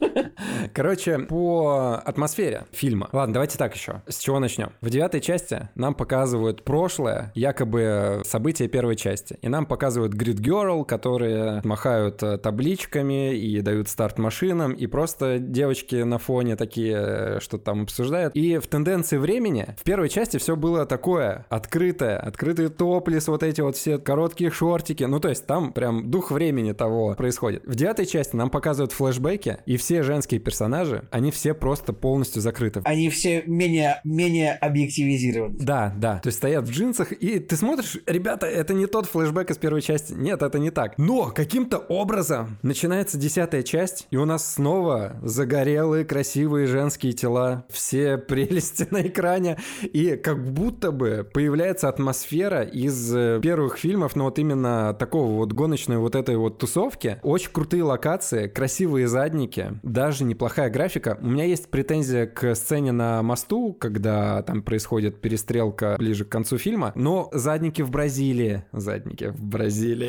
Короче, 0.72 1.18
по 1.18 2.00
атмосфере 2.04 2.66
фильма. 2.72 3.08
Ладно, 3.12 3.34
давайте 3.34 3.58
так 3.58 3.74
еще. 3.74 4.02
С 4.06 4.18
чего 4.18 4.38
начнем? 4.38 4.70
В 4.80 4.90
девятой 4.90 5.20
части 5.20 5.68
нам 5.74 5.94
показывают 5.94 6.64
прошлое, 6.64 7.32
якобы 7.34 8.22
события 8.24 8.68
первой 8.68 8.96
части. 8.96 9.38
И 9.42 9.48
нам 9.48 9.66
показывают 9.66 10.14
Grid 10.20 10.40
Girl, 10.40 10.84
которые 10.84 11.62
махают 11.64 12.22
э, 12.22 12.36
табличками 12.36 13.34
и 13.34 13.60
дают 13.62 13.88
старт 13.88 14.18
машинам, 14.18 14.72
и 14.72 14.86
просто 14.86 15.38
девочки 15.38 15.96
на 15.96 16.18
фоне 16.18 16.56
такие 16.56 16.96
э, 16.96 17.40
что-то 17.40 17.64
там 17.64 17.82
обсуждают. 17.82 18.34
И 18.36 18.58
в 18.58 18.66
тенденции 18.66 19.16
времени 19.16 19.74
в 19.78 19.82
первой 19.84 20.08
части 20.08 20.36
все 20.36 20.56
было 20.56 20.84
такое 20.84 21.46
открытое, 21.48 22.18
открытый 22.18 22.68
топлис, 22.68 23.28
вот 23.28 23.42
эти 23.42 23.60
вот 23.62 23.76
все 23.76 23.98
короткие 23.98 24.50
шортики. 24.50 25.04
Ну, 25.04 25.20
то 25.20 25.28
есть 25.28 25.46
там 25.46 25.72
прям 25.72 26.10
дух 26.10 26.30
времени 26.30 26.72
того 26.72 27.14
происходит. 27.14 27.64
В 27.64 27.74
девятой 27.74 28.06
части 28.06 28.36
нам 28.36 28.50
показывают 28.50 28.92
флешбеки, 28.92 29.58
и 29.66 29.76
все 29.76 30.02
женские 30.02 30.40
персонажи, 30.40 31.04
они 31.10 31.30
все 31.30 31.54
просто 31.54 31.92
полностью 31.92 32.42
закрыты. 32.42 32.82
Они 32.84 33.08
все 33.08 33.42
менее, 33.46 34.00
менее 34.04 34.54
объективизированы. 34.54 35.56
Да, 35.58 35.94
да. 35.96 36.18
То 36.18 36.28
есть 36.28 36.38
стоят 36.38 36.66
в 36.66 36.70
джинсах, 36.70 37.12
и 37.12 37.38
ты 37.38 37.56
смотришь, 37.56 37.96
ребята, 38.06 38.46
это 38.46 38.74
не 38.74 38.86
тот 38.86 39.06
флешбэк 39.06 39.50
из 39.50 39.58
первой 39.58 39.80
части. 39.80 40.09
Нет, 40.10 40.42
это 40.42 40.58
не 40.58 40.70
так. 40.70 40.98
Но 40.98 41.30
каким-то 41.30 41.78
образом 41.78 42.58
начинается 42.62 43.18
десятая 43.18 43.62
часть, 43.62 44.06
и 44.10 44.16
у 44.16 44.24
нас 44.24 44.54
снова 44.54 45.16
загорелые, 45.22 46.04
красивые 46.04 46.66
женские 46.66 47.12
тела, 47.12 47.64
все 47.70 48.18
прелести 48.30 48.86
на 48.90 49.02
экране, 49.02 49.58
и 49.82 50.16
как 50.16 50.44
будто 50.52 50.92
бы 50.92 51.28
появляется 51.32 51.88
атмосфера 51.88 52.62
из 52.62 53.14
э, 53.14 53.40
первых 53.42 53.78
фильмов, 53.78 54.16
но 54.16 54.24
вот 54.24 54.38
именно 54.38 54.94
такого 54.98 55.36
вот 55.36 55.52
гоночной 55.52 55.98
вот 55.98 56.14
этой 56.14 56.36
вот 56.36 56.58
тусовки. 56.58 57.18
Очень 57.22 57.50
крутые 57.52 57.82
локации, 57.82 58.48
красивые 58.48 59.08
задники, 59.08 59.78
даже 59.82 60.24
неплохая 60.24 60.70
графика. 60.70 61.18
У 61.20 61.26
меня 61.26 61.44
есть 61.44 61.70
претензия 61.70 62.26
к 62.26 62.54
сцене 62.54 62.92
на 62.92 63.22
мосту, 63.22 63.72
когда 63.72 64.42
там 64.42 64.62
происходит 64.62 65.20
перестрелка 65.20 65.96
ближе 65.98 66.24
к 66.24 66.28
концу 66.28 66.58
фильма, 66.58 66.92
но 66.94 67.28
задники 67.32 67.82
в 67.82 67.90
Бразилии, 67.90 68.64
задники 68.72 69.24
в 69.28 69.42
Бразилии, 69.42 69.99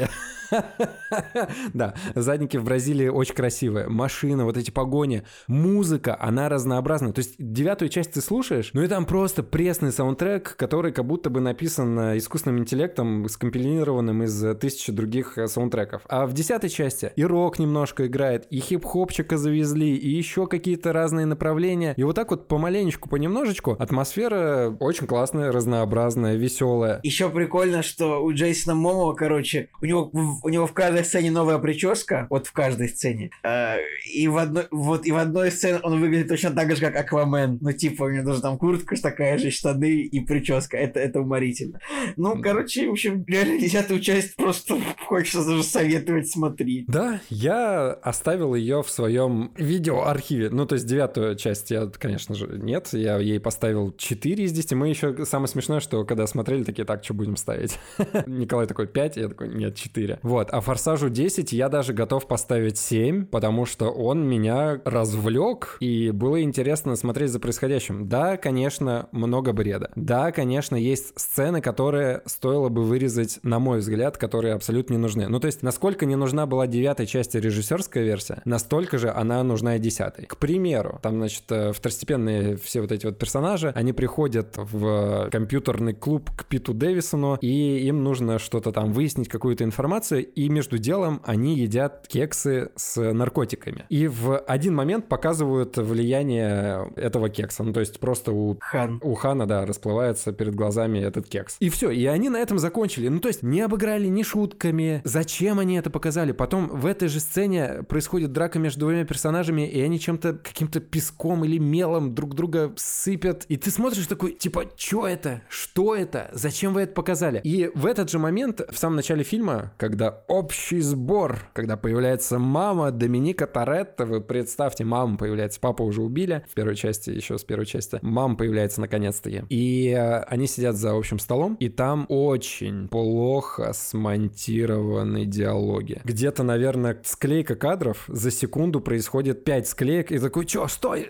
да, 1.73 1.93
задники 2.15 2.57
в 2.57 2.63
Бразилии 2.63 3.07
очень 3.07 3.35
красивые, 3.35 3.87
машины, 3.87 4.43
вот 4.43 4.57
эти 4.57 4.71
погони, 4.71 5.23
музыка, 5.47 6.17
она 6.19 6.49
разнообразна. 6.49 7.13
То 7.13 7.19
есть 7.19 7.35
девятую 7.37 7.89
часть 7.89 8.13
ты 8.13 8.21
слушаешь, 8.21 8.71
ну 8.73 8.81
и 8.81 8.87
там 8.87 9.05
просто 9.05 9.43
пресный 9.43 9.91
саундтрек, 9.91 10.55
который 10.55 10.91
как 10.91 11.05
будто 11.05 11.29
бы 11.29 11.39
написан 11.39 11.97
э, 11.99 12.17
искусственным 12.17 12.59
интеллектом, 12.59 13.27
скомпилированным 13.29 14.23
из 14.23 14.43
э, 14.43 14.55
тысячи 14.55 14.91
других 14.91 15.37
э, 15.37 15.47
саундтреков. 15.47 16.03
А 16.09 16.25
в 16.25 16.33
десятой 16.33 16.69
части 16.69 17.11
и 17.15 17.23
рок 17.23 17.59
немножко 17.59 18.07
играет, 18.07 18.45
и 18.49 18.59
хип-хопчика 18.59 19.37
завезли, 19.37 19.95
и 19.95 20.09
еще 20.09 20.47
какие-то 20.47 20.93
разные 20.93 21.25
направления. 21.25 21.93
И 21.97 22.03
вот 22.03 22.15
так 22.15 22.31
вот 22.31 22.47
помаленечку, 22.47 23.09
понемножечку 23.09 23.75
атмосфера 23.79 24.75
очень 24.79 25.07
классная, 25.07 25.51
разнообразная, 25.51 26.35
веселая. 26.35 26.99
Еще 27.03 27.29
прикольно, 27.29 27.83
что 27.83 28.23
у 28.23 28.33
Джейсона 28.33 28.75
Момова, 28.75 29.13
короче, 29.13 29.69
у 29.81 29.85
него, 29.85 30.11
у 30.43 30.49
него 30.49 30.67
в 30.67 30.73
каждой 30.73 31.03
сцене 31.03 31.31
новая 31.31 31.57
прическа, 31.57 32.27
вот 32.29 32.47
в 32.47 32.51
каждой 32.51 32.89
сцене. 32.89 33.31
Э, 33.43 33.77
и 34.13 34.27
в 34.27 34.37
одной, 34.37 34.67
вот 34.71 35.05
и 35.05 35.11
в 35.11 35.17
одной 35.17 35.51
сцене 35.51 35.79
он 35.83 35.99
выглядит 35.99 36.27
точно 36.27 36.51
так 36.51 36.75
же, 36.75 36.81
как 36.81 36.95
Аквамен. 36.95 37.57
Ну, 37.61 37.71
типа, 37.71 38.03
у 38.03 38.09
него 38.09 38.25
даже 38.25 38.41
там 38.41 38.57
куртка 38.57 38.95
такая 39.01 39.37
же, 39.37 39.49
штаны 39.51 40.01
и 40.01 40.19
прическа. 40.21 40.77
Это, 40.77 40.99
это 40.99 41.21
уморительно. 41.21 41.79
Ну, 42.15 42.41
короче, 42.41 42.87
в 42.87 42.91
общем, 42.91 43.23
реально 43.27 43.59
десятую 43.59 43.99
часть 43.99 44.35
просто 44.35 44.77
хочется 45.07 45.45
даже 45.45 45.63
советовать 45.63 46.29
смотреть. 46.29 46.85
Да, 46.87 47.21
я 47.29 47.91
оставил 47.91 48.55
ее 48.55 48.83
в 48.83 48.89
своем 48.89 49.51
видеоархиве. 49.57 50.49
Ну, 50.49 50.65
то 50.65 50.75
есть 50.75 50.85
девятую 50.85 51.35
часть 51.35 51.71
я, 51.71 51.87
конечно 51.87 52.35
же, 52.35 52.47
нет. 52.47 52.89
Я 52.91 53.17
ей 53.17 53.39
поставил 53.39 53.93
4 53.97 54.43
из 54.43 54.51
10. 54.51 54.73
Мы 54.73 54.89
еще 54.89 55.25
самое 55.25 55.47
смешное, 55.47 55.79
что 55.79 56.05
когда 56.05 56.27
смотрели, 56.27 56.63
такие, 56.63 56.85
так, 56.85 57.03
что 57.03 57.13
будем 57.13 57.35
ставить? 57.35 57.79
Николай 58.27 58.67
такой 58.67 58.87
5, 58.87 59.17
я 59.17 59.27
такой, 59.29 59.49
нет, 59.49 59.70
4. 59.75 60.19
Вот, 60.21 60.49
а 60.51 60.61
Форсажу 60.61 61.09
10 61.09 61.53
я 61.53 61.69
даже 61.69 61.93
готов 61.93 62.27
поставить 62.27 62.77
7, 62.77 63.25
потому 63.25 63.65
что 63.65 63.89
он 63.89 64.27
меня 64.27 64.81
развлек, 64.85 65.77
и 65.79 66.11
было 66.11 66.41
интересно 66.41 66.95
смотреть 66.95 67.31
за 67.31 67.39
происходящим. 67.39 68.07
Да, 68.07 68.37
конечно, 68.37 69.07
много 69.11 69.53
бреда. 69.53 69.91
Да, 69.95 70.31
конечно, 70.31 70.75
есть 70.75 71.19
сцены, 71.19 71.61
которые 71.61 72.21
стоило 72.25 72.69
бы 72.69 72.83
вырезать, 72.83 73.39
на 73.43 73.59
мой 73.59 73.79
взгляд, 73.79 74.17
которые 74.17 74.53
абсолютно 74.53 74.93
не 74.93 74.99
нужны. 74.99 75.27
Ну, 75.27 75.39
то 75.39 75.47
есть, 75.47 75.63
насколько 75.63 76.05
не 76.05 76.15
нужна 76.15 76.45
была 76.45 76.67
девятой 76.67 77.07
части 77.07 77.37
режиссерская 77.37 78.03
версия, 78.03 78.41
настолько 78.45 78.97
же 78.97 79.11
она 79.11 79.43
нужна 79.43 79.75
и 79.75 79.79
десятой. 79.79 80.25
К 80.25 80.37
примеру, 80.37 80.99
там, 81.01 81.17
значит, 81.17 81.43
э, 81.49 81.71
второстепенные 81.73 82.57
все 82.57 82.81
вот 82.81 82.91
эти 82.91 83.05
вот 83.05 83.17
персонажи, 83.17 83.71
они 83.75 83.93
приходят 83.93 84.55
в 84.57 85.29
компьютерный 85.31 85.93
клуб 85.93 86.29
к 86.35 86.45
Питу 86.45 86.73
Дэвисону, 86.73 87.37
и 87.41 87.79
им 87.87 88.03
нужно 88.03 88.39
что-то 88.39 88.71
там 88.71 88.93
выяснить, 88.93 89.29
какую-то 89.29 89.60
информацию, 89.63 90.25
и 90.25 90.49
между 90.49 90.77
делом 90.77 91.21
они 91.25 91.57
едят 91.57 92.07
кексы 92.07 92.71
с 92.75 92.99
наркотиками. 93.13 93.85
И 93.89 94.07
в 94.07 94.37
один 94.37 94.75
момент 94.75 95.07
показывают 95.07 95.77
влияние 95.77 96.91
этого 96.95 97.29
кекса. 97.29 97.63
Ну, 97.63 97.73
то 97.73 97.79
есть 97.79 97.99
просто 97.99 98.31
у 98.31 98.57
Хан. 98.59 98.99
у 99.03 99.13
Хана, 99.15 99.45
да, 99.45 99.65
расплывается 99.65 100.31
перед 100.31 100.55
глазами 100.55 100.99
этот 100.99 101.27
кекс. 101.27 101.57
И 101.59 101.69
все, 101.69 101.91
и 101.91 102.05
они 102.05 102.29
на 102.29 102.37
этом 102.37 102.59
закончили. 102.59 103.07
Ну, 103.07 103.19
то 103.19 103.27
есть 103.27 103.43
не 103.43 103.61
обыграли 103.61 104.07
ни 104.07 104.23
шутками. 104.23 105.01
Зачем 105.03 105.59
они 105.59 105.75
это 105.77 105.89
показали? 105.89 106.31
Потом 106.31 106.67
в 106.67 106.85
этой 106.85 107.07
же 107.07 107.19
сцене 107.19 107.83
происходит 107.87 108.31
драка 108.31 108.59
между 108.59 108.81
двумя 108.81 109.05
персонажами, 109.05 109.67
и 109.69 109.81
они 109.81 109.99
чем-то, 109.99 110.33
каким-то 110.33 110.79
песком 110.79 111.45
или 111.45 111.57
мелом 111.57 112.15
друг 112.15 112.35
друга 112.35 112.73
сыпят. 112.77 113.45
И 113.47 113.57
ты 113.57 113.71
смотришь 113.71 114.07
такой, 114.07 114.33
типа, 114.33 114.65
что 114.75 115.07
это? 115.07 115.41
Что 115.49 115.95
это? 115.95 116.29
Зачем 116.33 116.73
вы 116.73 116.81
это 116.81 116.93
показали? 116.93 117.41
И 117.43 117.69
в 117.73 117.85
этот 117.85 118.09
же 118.09 118.19
момент, 118.19 118.61
в 118.69 118.77
самом 118.77 118.95
начале 118.95 119.23
фильма, 119.23 119.50
когда 119.77 120.23
общий 120.27 120.79
сбор, 120.81 121.39
когда 121.53 121.77
появляется 121.77 122.39
мама 122.39 122.91
Доминика 122.91 123.47
Торетто, 123.47 124.05
вы 124.05 124.21
представьте, 124.21 124.83
мама 124.83 125.17
появляется, 125.17 125.59
папа 125.59 125.83
уже 125.83 126.01
убили 126.01 126.45
в 126.49 126.53
первой 126.53 126.75
части, 126.75 127.09
еще 127.09 127.37
с 127.37 127.43
первой 127.43 127.65
части. 127.65 127.99
Мама 128.01 128.35
появляется 128.35 128.81
наконец-таки. 128.81 129.43
И 129.49 129.89
э, 129.89 130.21
они 130.23 130.47
сидят 130.47 130.75
за 130.75 130.95
общим 130.95 131.19
столом, 131.19 131.55
и 131.55 131.69
там 131.69 132.05
очень 132.09 132.87
плохо 132.87 133.73
смонтированы 133.73 135.25
диалоги. 135.25 136.01
Где-то, 136.03 136.43
наверное, 136.43 136.99
склейка 137.03 137.55
кадров 137.55 138.05
за 138.07 138.31
секунду 138.31 138.81
происходит 138.81 139.41
опять 139.41 139.67
склеек, 139.67 140.11
и 140.11 140.19
такой, 140.19 140.45
чё, 140.45 140.67
стой, 140.67 141.09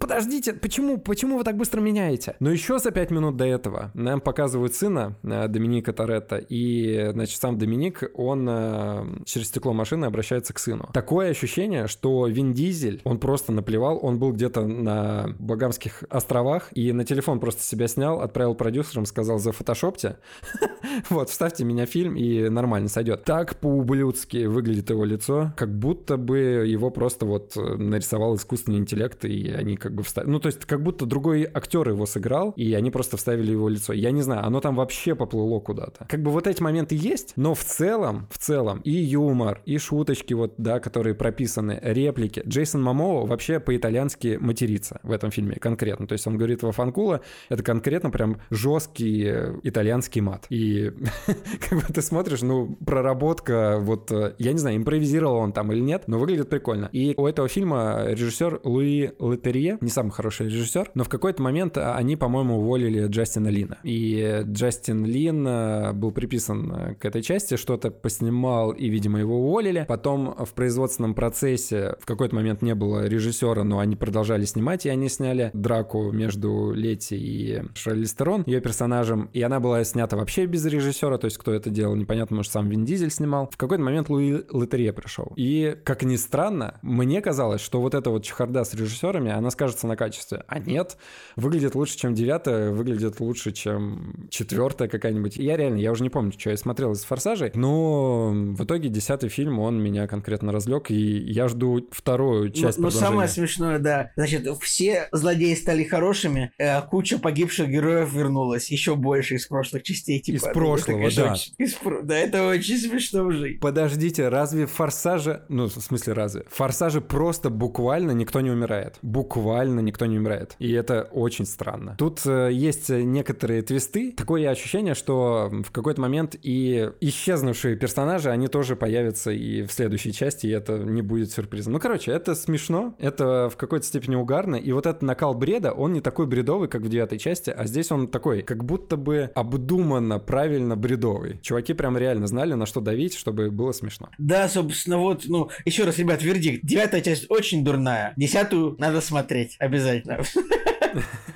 подождите, 0.00 0.52
почему, 0.52 0.98
почему 0.98 1.38
вы 1.38 1.44
так 1.44 1.56
быстро 1.56 1.80
меняете? 1.80 2.36
Но 2.40 2.50
еще 2.50 2.78
за 2.78 2.90
пять 2.90 3.10
минут 3.10 3.36
до 3.36 3.44
этого 3.44 3.90
нам 3.94 4.20
показывают 4.20 4.74
сына 4.74 5.16
э, 5.22 5.48
Доминика 5.48 5.92
Торетто, 5.92 6.36
и, 6.36 7.10
значит, 7.12 7.40
сам 7.40 7.58
Доминик, 7.58 7.65
он 8.14 8.46
э, 8.48 9.04
через 9.24 9.48
стекло 9.48 9.72
машины 9.72 10.06
обращается 10.06 10.52
к 10.52 10.58
сыну. 10.58 10.88
Такое 10.92 11.30
ощущение, 11.30 11.86
что 11.88 12.26
Вин 12.26 12.52
Дизель, 12.52 13.00
он 13.04 13.18
просто 13.18 13.52
наплевал, 13.52 13.98
он 14.02 14.18
был 14.18 14.32
где-то 14.32 14.66
на 14.66 15.34
Багамских 15.38 16.04
островах, 16.08 16.70
и 16.74 16.92
на 16.92 17.04
телефон 17.04 17.40
просто 17.40 17.62
себя 17.62 17.88
снял, 17.88 18.20
отправил 18.20 18.54
продюсерам, 18.54 19.06
сказал, 19.06 19.38
за 19.38 19.52
фотошопте, 19.52 20.18
вот, 21.10 21.30
вставьте 21.30 21.64
меня 21.64 21.86
в 21.86 21.90
фильм, 21.90 22.16
и 22.16 22.48
нормально 22.48 22.88
сойдет. 22.88 23.24
Так 23.24 23.56
по-ублюдски 23.56 24.46
выглядит 24.46 24.90
его 24.90 25.04
лицо, 25.04 25.52
как 25.56 25.76
будто 25.76 26.16
бы 26.16 26.38
его 26.66 26.90
просто 26.90 27.26
вот 27.26 27.56
э, 27.56 27.60
нарисовал 27.76 28.36
искусственный 28.36 28.78
интеллект, 28.78 29.24
и 29.24 29.50
они 29.50 29.76
как 29.76 29.94
бы 29.94 30.02
вставили... 30.02 30.30
Ну, 30.30 30.40
то 30.40 30.46
есть, 30.46 30.64
как 30.64 30.82
будто 30.82 31.06
другой 31.06 31.44
актер 31.44 31.88
его 31.88 32.06
сыграл, 32.06 32.52
и 32.56 32.72
они 32.74 32.90
просто 32.90 33.16
вставили 33.16 33.52
его 33.52 33.68
лицо. 33.68 33.92
Я 33.92 34.10
не 34.10 34.22
знаю, 34.22 34.44
оно 34.44 34.60
там 34.60 34.76
вообще 34.76 35.14
поплыло 35.14 35.60
куда-то. 35.60 36.06
Как 36.08 36.22
бы 36.22 36.30
вот 36.30 36.46
эти 36.46 36.62
моменты 36.62 36.94
есть, 36.94 37.32
но 37.36 37.54
в 37.56 37.64
целом, 37.64 38.28
в 38.30 38.38
целом, 38.38 38.80
и 38.84 38.90
юмор, 38.90 39.62
и 39.64 39.78
шуточки 39.78 40.34
вот, 40.34 40.54
да, 40.58 40.78
которые 40.78 41.14
прописаны, 41.14 41.78
реплики. 41.82 42.42
Джейсон 42.46 42.82
Мамоу 42.82 43.26
вообще 43.26 43.60
по-итальянски 43.60 44.38
матерится 44.40 45.00
в 45.02 45.10
этом 45.10 45.30
фильме 45.30 45.56
конкретно. 45.56 46.06
То 46.06 46.12
есть 46.12 46.26
он 46.26 46.36
говорит 46.36 46.62
во 46.62 46.72
Фанкула, 46.72 47.22
это 47.48 47.62
конкретно 47.62 48.10
прям 48.10 48.40
жесткий 48.50 49.24
э, 49.26 49.54
итальянский 49.62 50.20
мат. 50.20 50.46
И 50.50 50.92
как 51.68 51.78
бы 51.78 51.92
ты 51.92 52.02
смотришь, 52.02 52.42
ну, 52.42 52.76
проработка, 52.84 53.78
вот, 53.80 54.12
э, 54.12 54.34
я 54.38 54.52
не 54.52 54.58
знаю, 54.58 54.76
импровизировал 54.76 55.36
он 55.36 55.52
там 55.52 55.72
или 55.72 55.80
нет, 55.80 56.04
но 56.06 56.18
выглядит 56.18 56.48
прикольно. 56.50 56.88
И 56.92 57.14
у 57.16 57.26
этого 57.26 57.48
фильма 57.48 58.04
режиссер 58.08 58.60
Луи 58.64 59.12
Летерье, 59.18 59.78
не 59.80 59.90
самый 59.90 60.10
хороший 60.10 60.46
режиссер, 60.46 60.90
но 60.94 61.04
в 61.04 61.08
какой-то 61.08 61.42
момент 61.42 61.78
они, 61.78 62.16
по-моему, 62.16 62.58
уволили 62.58 63.06
Джастина 63.06 63.48
Лина. 63.48 63.78
И 63.82 64.42
Джастин 64.44 65.04
Лин 65.04 65.46
э, 65.46 65.92
был 65.92 66.12
приписан 66.12 66.96
к 66.96 67.04
этой 67.04 67.22
части, 67.22 67.45
что-то 67.54 67.92
поснимал, 67.92 68.72
и, 68.72 68.88
видимо, 68.88 69.20
его 69.20 69.38
уволили. 69.38 69.84
Потом 69.86 70.34
в 70.44 70.52
производственном 70.54 71.14
процессе 71.14 71.94
в 72.00 72.06
какой-то 72.06 72.34
момент 72.34 72.62
не 72.62 72.74
было 72.74 73.06
режиссера, 73.06 73.62
но 73.62 73.78
они 73.78 73.94
продолжали 73.94 74.44
снимать, 74.44 74.86
и 74.86 74.88
они 74.88 75.08
сняли 75.08 75.50
драку 75.54 76.10
между 76.10 76.72
Лети 76.72 77.14
и 77.14 77.62
Шарли 77.74 78.06
Стерон, 78.06 78.42
ее 78.46 78.60
персонажем, 78.60 79.30
и 79.32 79.42
она 79.42 79.60
была 79.60 79.84
снята 79.84 80.16
вообще 80.16 80.46
без 80.46 80.64
режиссера, 80.64 81.18
то 81.18 81.26
есть 81.26 81.38
кто 81.38 81.52
это 81.52 81.70
делал, 81.70 81.94
непонятно, 81.94 82.36
может, 82.36 82.50
сам 82.50 82.68
Вин 82.68 82.84
Дизель 82.84 83.10
снимал. 83.10 83.48
В 83.52 83.56
какой-то 83.56 83.84
момент 83.84 84.08
Луи 84.08 84.42
Лотерье 84.50 84.92
пришел. 84.92 85.32
И, 85.36 85.76
как 85.84 86.02
ни 86.02 86.16
странно, 86.16 86.78
мне 86.82 87.20
казалось, 87.20 87.60
что 87.60 87.80
вот 87.80 87.94
эта 87.94 88.10
вот 88.10 88.24
чехарда 88.24 88.64
с 88.64 88.74
режиссерами, 88.74 89.30
она 89.30 89.50
скажется 89.50 89.86
на 89.86 89.96
качестве. 89.96 90.44
А 90.48 90.58
нет, 90.58 90.96
выглядит 91.36 91.74
лучше, 91.74 91.96
чем 91.98 92.14
девятая, 92.14 92.70
выглядит 92.70 93.20
лучше, 93.20 93.52
чем 93.52 94.26
четвертая 94.30 94.88
какая-нибудь. 94.88 95.36
Я 95.36 95.56
реально, 95.56 95.78
я 95.78 95.92
уже 95.92 96.02
не 96.02 96.10
помню, 96.10 96.32
что 96.32 96.50
я 96.50 96.56
смотрел 96.56 96.92
из 96.92 97.04
«Форсажей», 97.36 97.52
но 97.54 98.30
в 98.30 98.64
итоге 98.64 98.88
десятый 98.88 99.28
фильм, 99.28 99.58
он 99.58 99.82
меня 99.82 100.06
конкретно 100.06 100.52
разлег, 100.52 100.90
и 100.90 100.94
я 100.94 101.48
жду 101.48 101.88
вторую 101.90 102.50
часть 102.50 102.78
Но, 102.78 102.84
но 102.84 102.90
самое 102.90 103.28
смешное, 103.28 103.78
да, 103.78 104.10
значит, 104.16 104.46
все 104.60 105.08
злодеи 105.12 105.54
стали 105.54 105.84
хорошими, 105.84 106.52
э, 106.58 106.80
куча 106.82 107.18
погибших 107.18 107.68
героев 107.68 108.12
вернулась, 108.12 108.70
еще 108.70 108.96
больше 108.96 109.34
из 109.34 109.46
прошлых 109.46 109.82
частей. 109.82 110.20
Типа, 110.20 110.36
из 110.36 110.42
прошлого, 110.42 111.10
да. 111.14 111.32
Очень, 111.32 111.54
из, 111.58 111.76
да, 112.02 112.18
это 112.18 112.48
очень 112.48 112.78
смешно 112.78 113.24
уже. 113.24 113.58
Подождите, 113.60 114.28
разве 114.28 114.66
в 114.66 114.72
«Форсаже», 114.72 115.42
ну, 115.48 115.66
в 115.68 115.72
смысле 115.72 116.12
разве, 116.12 116.44
в 116.50 116.54
«Форсаже» 116.54 117.00
просто 117.00 117.50
буквально 117.50 118.12
никто 118.12 118.40
не 118.40 118.50
умирает. 118.50 118.98
Буквально 119.02 119.80
никто 119.80 120.06
не 120.06 120.18
умирает. 120.18 120.56
И 120.58 120.72
это 120.72 121.02
очень 121.12 121.46
странно. 121.46 121.96
Тут 121.98 122.20
э, 122.26 122.50
есть 122.52 122.88
некоторые 122.88 123.62
твисты. 123.62 124.12
Такое 124.12 124.48
ощущение, 124.50 124.94
что 124.94 125.50
в 125.50 125.70
какой-то 125.70 126.00
момент 126.00 126.36
и 126.42 126.90
исчезнувшие 127.26 127.74
персонажи, 127.74 128.30
они 128.30 128.46
тоже 128.46 128.76
появятся 128.76 129.32
и 129.32 129.62
в 129.62 129.72
следующей 129.72 130.12
части, 130.12 130.46
и 130.46 130.50
это 130.50 130.78
не 130.78 131.02
будет 131.02 131.32
сюрпризом. 131.32 131.72
Ну, 131.72 131.80
короче, 131.80 132.12
это 132.12 132.36
смешно, 132.36 132.94
это 133.00 133.50
в 133.50 133.56
какой-то 133.56 133.84
степени 133.84 134.14
угарно, 134.14 134.54
и 134.54 134.70
вот 134.70 134.86
этот 134.86 135.02
накал 135.02 135.34
бреда, 135.34 135.72
он 135.72 135.92
не 135.92 136.00
такой 136.00 136.26
бредовый, 136.26 136.68
как 136.68 136.82
в 136.82 136.88
девятой 136.88 137.18
части, 137.18 137.50
а 137.50 137.66
здесь 137.66 137.90
он 137.90 138.06
такой, 138.08 138.42
как 138.42 138.64
будто 138.64 138.96
бы 138.96 139.30
обдуманно, 139.34 140.20
правильно 140.20 140.76
бредовый. 140.76 141.40
Чуваки 141.42 141.74
прям 141.74 141.98
реально 141.98 142.28
знали, 142.28 142.54
на 142.54 142.66
что 142.66 142.80
давить, 142.80 143.16
чтобы 143.16 143.50
было 143.50 143.72
смешно. 143.72 144.08
Да, 144.18 144.48
собственно, 144.48 144.98
вот, 144.98 145.24
ну, 145.26 145.50
еще 145.64 145.84
раз, 145.84 145.98
ребят, 145.98 146.22
вердикт. 146.22 146.64
Девятая 146.64 147.00
часть 147.00 147.26
очень 147.28 147.64
дурная. 147.64 148.12
Десятую 148.16 148.76
надо 148.78 149.00
смотреть 149.00 149.56
обязательно. 149.58 150.20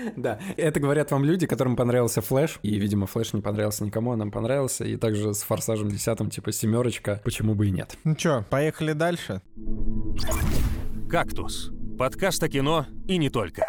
Да, 0.16 0.38
это 0.56 0.80
говорят 0.80 1.10
вам 1.10 1.24
люди, 1.24 1.46
которым 1.46 1.76
понравился 1.76 2.20
Флэш, 2.20 2.58
и, 2.62 2.78
видимо, 2.78 3.06
Флэш 3.06 3.32
не 3.32 3.40
понравился 3.40 3.84
никому, 3.84 4.12
а 4.12 4.16
нам 4.16 4.30
понравился, 4.30 4.84
и 4.84 4.96
также 4.96 5.34
с 5.34 5.42
Форсажем 5.42 5.88
10 5.88 6.32
типа 6.32 6.52
семерочка, 6.52 7.20
почему 7.24 7.54
бы 7.54 7.68
и 7.68 7.70
нет. 7.70 7.96
Ну 8.04 8.14
чё, 8.14 8.44
поехали 8.50 8.92
дальше? 8.92 9.42
«Кактус»— 11.08 11.72
подкаст 11.98 12.42
о 12.42 12.48
кино 12.48 12.86
и 13.08 13.18
не 13.18 13.30
только. 13.30 13.64